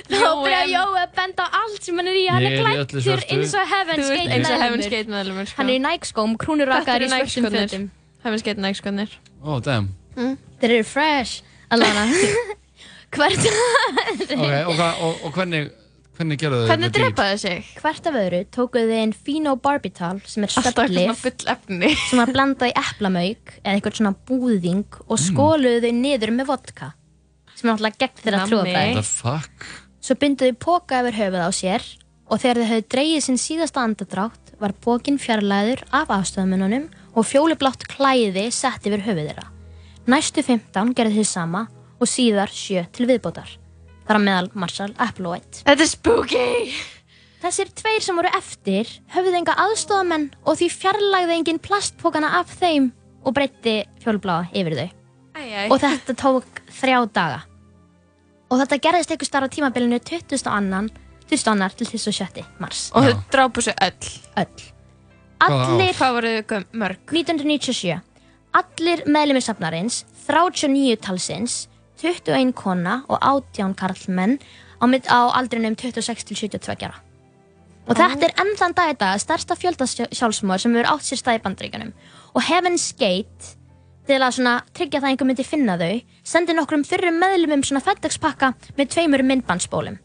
þá 0.09 0.17
Jói, 0.17 0.33
byrja 0.47 0.63
en- 0.63 0.73
Jói 0.73 1.03
að 1.03 1.13
benda 1.21 1.45
á 1.45 1.49
allt 1.61 1.85
sem 1.85 2.01
hann 2.01 2.09
er 2.11 2.17
í 2.19 2.25
hann 2.33 2.49
er 2.49 2.57
glættur 2.65 3.23
eins 3.29 3.55
og 3.55 3.61
og 3.61 3.71
Heaven's 3.75 5.07
meðlumur. 5.13 5.47
Sko. 5.47 5.61
hann 5.61 5.69
er 5.69 5.77
í 5.77 5.83
Nike 5.85 6.09
skóm, 6.09 6.37
krúnurakaður 6.41 7.07
í 7.07 7.11
svörtum 7.13 7.51
fötum 7.53 7.89
Heaven's 8.25 8.43
Gate 8.43 8.61
Nike 8.65 8.81
skonnir 8.81 9.13
Oh, 9.45 9.61
damn. 9.61 9.93
Þeir 10.61 10.75
eru 10.79 10.87
fresh 10.89 11.43
Alana 11.75 12.07
hvert 13.15 13.45
Ok, 13.45 14.41
og, 14.41 14.73
hva, 14.77 14.89
og, 15.05 15.23
og 15.25 15.33
hvernig, 15.37 15.69
hvernig 16.19 16.41
gerðu 16.41 16.61
þau 16.63 16.69
Hvernig 16.73 16.93
drepaðu 16.97 17.41
sig? 17.45 17.71
Hvert 17.81 18.09
af 18.11 18.19
öðru 18.21 18.41
tókuðu 18.55 18.91
þið 18.91 19.03
inn 19.07 19.15
Phenobarbital 19.27 20.15
sem 20.29 20.45
er 20.47 20.53
Alltaf 20.53 20.71
eitthvað 20.75 20.95
svona 20.99 21.19
full 21.23 21.53
efni 21.55 21.93
sem 22.05 22.23
var 22.23 22.33
blandað 22.37 22.73
í 22.73 22.77
eplamauk 22.83 23.55
eða 23.63 23.75
eitthvað 23.75 23.99
svona 24.01 24.15
búðing 24.29 25.01
og 25.07 25.21
skóluðu 25.23 25.83
þau 25.87 26.01
niður 26.03 26.35
með 26.37 26.51
vodka 26.53 26.93
sem 27.59 27.67
er 27.67 27.75
náttúrulega 27.75 28.03
gegn 28.05 28.23
þeirra 28.23 28.43
Nammi. 28.43 28.53
trúabæði 28.53 28.99
The 28.99 29.07
fuck? 29.09 29.69
Svo 30.05 30.15
binduðu 30.21 30.55
póka 30.63 31.01
yfir 31.03 31.19
höfuð 31.19 31.43
á 31.43 31.51
sér 31.53 31.87
og 32.29 32.43
þegar 32.43 32.61
þau 32.61 32.71
höfðu 32.71 32.89
dreigið 32.95 33.25
sinn 33.25 33.41
síðasta 33.41 33.83
andadrátt 33.83 34.53
var 34.61 34.75
pókin 34.85 35.19
fjarlæður 35.23 35.83
af 35.95 36.13
afstöðumununum 36.13 36.89
og 37.19 37.27
fjólublátt 37.27 37.87
klæði 37.91 38.49
sett 38.55 38.87
yfir 38.87 39.03
höfuð 39.07 39.31
þeirra. 39.31 39.47
Næstu 40.09 40.41
15 40.45 40.95
gerðu 40.97 41.19
þið 41.21 41.27
sama 41.29 41.67
og 41.99 42.09
síðar 42.09 42.49
7 42.53 42.87
til 42.97 43.09
viðbótar. 43.11 43.51
Þar 44.09 44.17
á 44.17 44.21
meðal 44.25 44.47
Marshall 44.57 44.95
Applewhite. 44.97 45.65
Þetta 45.67 45.85
er 45.85 45.91
spooky! 45.91 46.45
Þessir 47.43 47.69
tveir 47.77 48.03
sem 48.03 48.17
voru 48.19 48.31
eftir 48.35 48.89
höfðu 49.15 49.37
enga 49.39 49.55
aðstofamenn 49.63 50.31
og 50.49 50.57
því 50.59 50.71
fjarlægði 50.75 51.37
engin 51.37 51.61
plastpókana 51.63 52.33
af 52.41 52.51
þeim 52.59 52.89
og 53.23 53.37
breytti 53.37 53.83
fjólubláa 54.03 54.49
yfir 54.57 54.79
þau. 54.79 54.89
Æ, 55.37 55.43
æ. 55.45 55.61
Og 55.71 55.77
þetta 55.85 56.17
tók 56.19 56.63
þrjá 56.81 56.99
daga. 57.15 57.45
Og 58.49 58.59
þetta 58.63 58.81
gerðist 58.89 59.13
einhver 59.13 59.29
starf 59.29 59.53
á 59.53 59.55
tímabilinu 59.55 60.01
20. 60.01 60.41
annan, 60.51 60.89
20. 61.29 61.53
annar 61.53 61.77
til 61.77 61.87
27. 61.93 62.43
mars. 62.59 62.89
Og 62.97 63.05
þau 63.07 63.15
drápu 63.31 63.63
sig 63.63 63.77
öll 63.77 64.13
Öll. 64.41 64.67
Allir, 65.45 65.93
Hvað 65.95 66.15
voru 66.17 66.31
þau 66.49 66.65
mörg? 66.75 67.05
1997. 67.13 68.01
Allir 68.59 69.05
meðlumir 69.07 69.45
safnarins, 69.45 70.03
39 70.27 70.97
talsins, 71.05 71.67
21 72.03 72.55
kona 72.59 73.03
og 73.07 73.21
18 73.21 73.77
karlmenn 73.79 74.39
á, 74.83 74.85
á 74.87 75.21
aldrinum 75.39 75.77
26 75.79 76.27
til 76.27 76.41
72 76.49 76.89
ára. 76.89 76.99
Og 77.89 77.97
þetta 77.97 78.27
er 78.27 78.35
enn 78.43 78.57
þann 78.59 78.75
dag 78.77 78.91
í 78.93 78.97
dag 79.01 79.21
stærsta 79.23 79.57
fjölda 79.57 79.87
sjálfsmóður 79.89 80.65
sem 80.65 80.75
hefur 80.77 80.91
átt 80.93 81.07
sér 81.07 81.21
stað 81.23 81.39
í 81.39 81.43
bandríkanum. 81.47 81.95
Og 82.37 82.45
Heaven's 82.45 82.91
Gate, 82.99 83.55
til 84.09 84.19
að 84.21 84.35
svona 84.37 84.59
tryggja 84.77 85.01
það 85.01 85.07
að 85.07 85.15
einhver 85.15 85.31
myndi 85.31 85.47
finna 85.47 85.79
þau, 85.81 85.95
sendi 86.27 86.57
nokkrum 86.57 86.85
fyrrum 86.89 87.21
meðlumum 87.23 87.65
svona 87.65 87.85
FedEx-pakka 87.87 88.53
með 88.77 88.93
tveimur 88.93 89.25
myndbandsbólum. 89.31 89.97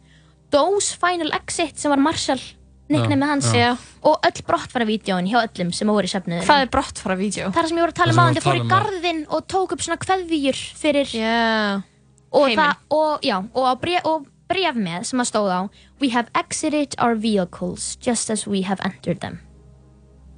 Dose 0.53 0.95
Final 1.01 1.33
Exit 1.35 1.81
sem 1.81 1.91
var 1.91 1.99
Marshall 1.99 2.43
nickname 2.91 3.19
með 3.21 3.31
hans 3.31 3.49
Já. 3.55 3.69
og 4.03 4.27
öll 4.27 4.43
brottfara 4.47 4.87
vídjóin 4.87 5.29
hjá 5.29 5.39
öllum 5.43 5.71
sem 5.75 5.87
voru 5.87 6.09
í 6.09 6.11
sefnuðinu. 6.11 6.43
Hvað 6.47 6.65
er 6.65 6.73
brottfara 6.73 7.17
vídjó? 7.19 7.47
Það 7.53 7.63
er 7.63 7.69
sem 7.71 7.79
ég 7.79 7.85
voru 7.85 7.95
að 7.95 8.01
tala 8.01 8.13
um 8.13 8.19
við 8.19 8.39
þau 8.39 8.47
fóru 8.47 8.59
í 8.59 8.65
um 8.65 8.73
garðinn 8.73 9.23
og 9.29 9.47
tók 9.53 9.75
upp 9.75 9.85
svona 9.85 10.01
kveðvíur 10.03 10.59
fyrir 10.81 11.15
yeah. 11.15 11.85
og, 12.33 12.49
Heiminn. 12.49 12.59
það, 12.59 12.83
og, 12.99 13.25
já, 13.29 13.37
og, 13.39 13.71
bref, 13.81 14.11
og 14.11 14.27
bref 14.51 14.77
með 14.77 15.07
sem 15.09 15.23
að 15.23 15.31
stóð 15.31 15.49
á 15.55 15.61
We 16.03 16.11
have 16.11 16.29
exited 16.35 16.99
our 16.99 17.15
vehicles 17.15 17.95
just 18.03 18.29
as 18.33 18.45
we 18.47 18.65
have 18.67 18.83
entered 18.83 19.23
them 19.23 19.39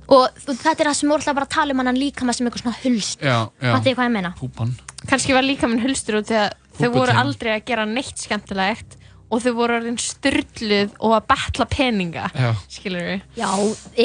og 0.05 0.35
þetta 0.37 0.75
er 0.83 0.89
það 0.91 0.97
sem 0.99 1.07
við 1.07 1.11
vorum 1.11 1.23
alltaf 1.23 1.37
bara 1.39 1.47
að 1.47 1.55
tala 1.55 1.73
um 1.73 1.81
hann 1.81 1.97
líka 1.97 2.27
með 2.27 2.37
sem 2.37 2.49
eitthvað 2.49 2.63
svona 2.63 2.81
hulst 2.83 3.23
Já, 3.25 3.37
já. 3.49 3.71
Fattu 3.71 3.89
ég 3.89 3.97
hvað 3.97 4.05
ég 4.05 4.13
meina? 4.13 4.31
Púpan. 4.37 4.75
Kannski 5.09 5.33
var 5.33 5.45
líka 5.45 5.69
minn 5.69 5.81
hulstur 5.81 6.19
því 6.21 6.37
að 6.43 6.53
þau 6.77 6.89
voru 6.93 7.15
aldrei 7.23 7.55
að 7.55 7.65
gera 7.71 7.87
neitt 7.89 8.21
skemmtilegt 8.21 8.97
og 9.35 9.43
þau 9.43 9.51
voru 9.59 9.75
orðin 9.81 9.99
styrluð 9.99 10.95
og 11.03 11.13
að 11.19 11.27
betla 11.33 11.67
peninga 11.75 12.25
Já. 12.31 12.49
skilur 12.71 13.05
við 13.11 13.21
Já, 13.41 13.51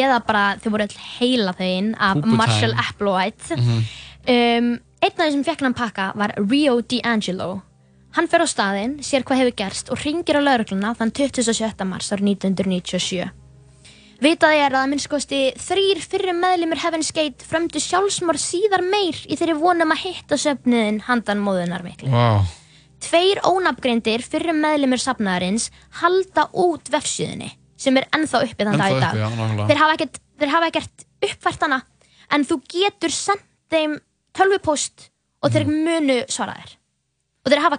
eða 0.02 0.20
bara 0.26 0.44
þau 0.60 0.70
voru 0.74 0.86
öll 0.88 1.00
heila 1.20 1.54
þau 1.54 1.70
af 1.96 2.16
Púputime. 2.20 2.36
Marshall 2.42 2.74
Applewhite 2.84 3.56
Mhm. 3.60 3.82
um, 4.26 4.70
Einn 5.00 5.16
af 5.16 5.24
þessum 5.30 5.44
fekk 5.46 5.62
hann 5.64 5.74
pakka 5.78 6.10
var 6.14 6.34
Rio 6.36 6.80
D'Angelo 6.82 7.62
Hann 8.18 8.26
fer 8.26 8.42
á 8.42 8.46
staðinn, 8.50 8.98
sér 9.06 9.22
hvað 9.22 9.38
hefur 9.38 9.54
gerst 9.56 9.88
og 9.94 10.00
ringir 10.02 10.34
á 10.36 10.42
laurugluna 10.42 10.96
þann 10.98 11.12
27. 11.14 11.84
mars 11.86 12.10
árið 12.10 12.26
1997 12.34 13.30
Vitað 14.20 14.52
er 14.60 14.74
að 14.74 14.82
að 14.82 14.88
minnskosti 14.92 15.38
þrýr 15.56 16.00
fyrir 16.04 16.34
meðlumur 16.36 16.76
Heaven's 16.82 17.08
Gate 17.16 17.46
frömdu 17.48 17.80
sjálfsmorð 17.80 18.42
síðar 18.42 18.82
meir 18.84 19.16
í 19.30 19.38
þeirri 19.40 19.54
vonum 19.56 19.94
að 19.94 20.02
hitta 20.04 20.36
söfniðin 20.36 20.98
handan 21.06 21.40
móðunar 21.40 21.80
miklu. 21.86 22.10
Wow. 22.12 22.42
Tveir 23.00 23.40
ónafgreindir 23.48 24.22
fyrir 24.22 24.52
meðlumur 24.56 25.00
safnaðarins 25.00 25.70
halda 26.02 26.48
út 26.52 26.90
vefsíðunni 26.92 27.50
sem 27.80 27.96
er 27.96 28.06
ennþá 28.12 28.42
uppi 28.44 28.66
þann 28.66 28.76
dag 28.76 28.92
í 28.92 29.00
dag. 29.00 29.14
uppi, 29.16 29.20
já, 29.22 29.64
þeir 29.70 29.78
hafa 29.80 29.94
ekkert, 29.96 30.18
ekkert 30.68 31.06
uppfært 31.24 31.62
hana 31.64 31.78
en 32.30 32.44
þú 32.44 32.58
getur 32.68 33.10
sendt 33.14 33.46
þeim 33.72 33.96
tölvupóst 34.36 35.08
og 35.42 35.50
þeir 35.54 35.64
Mhm. 35.66 35.84
munu 35.86 36.18
svara 36.28 36.54
þér. 36.60 36.76
Og 37.46 37.52
þeir 37.52 37.62
hafa 37.64 37.78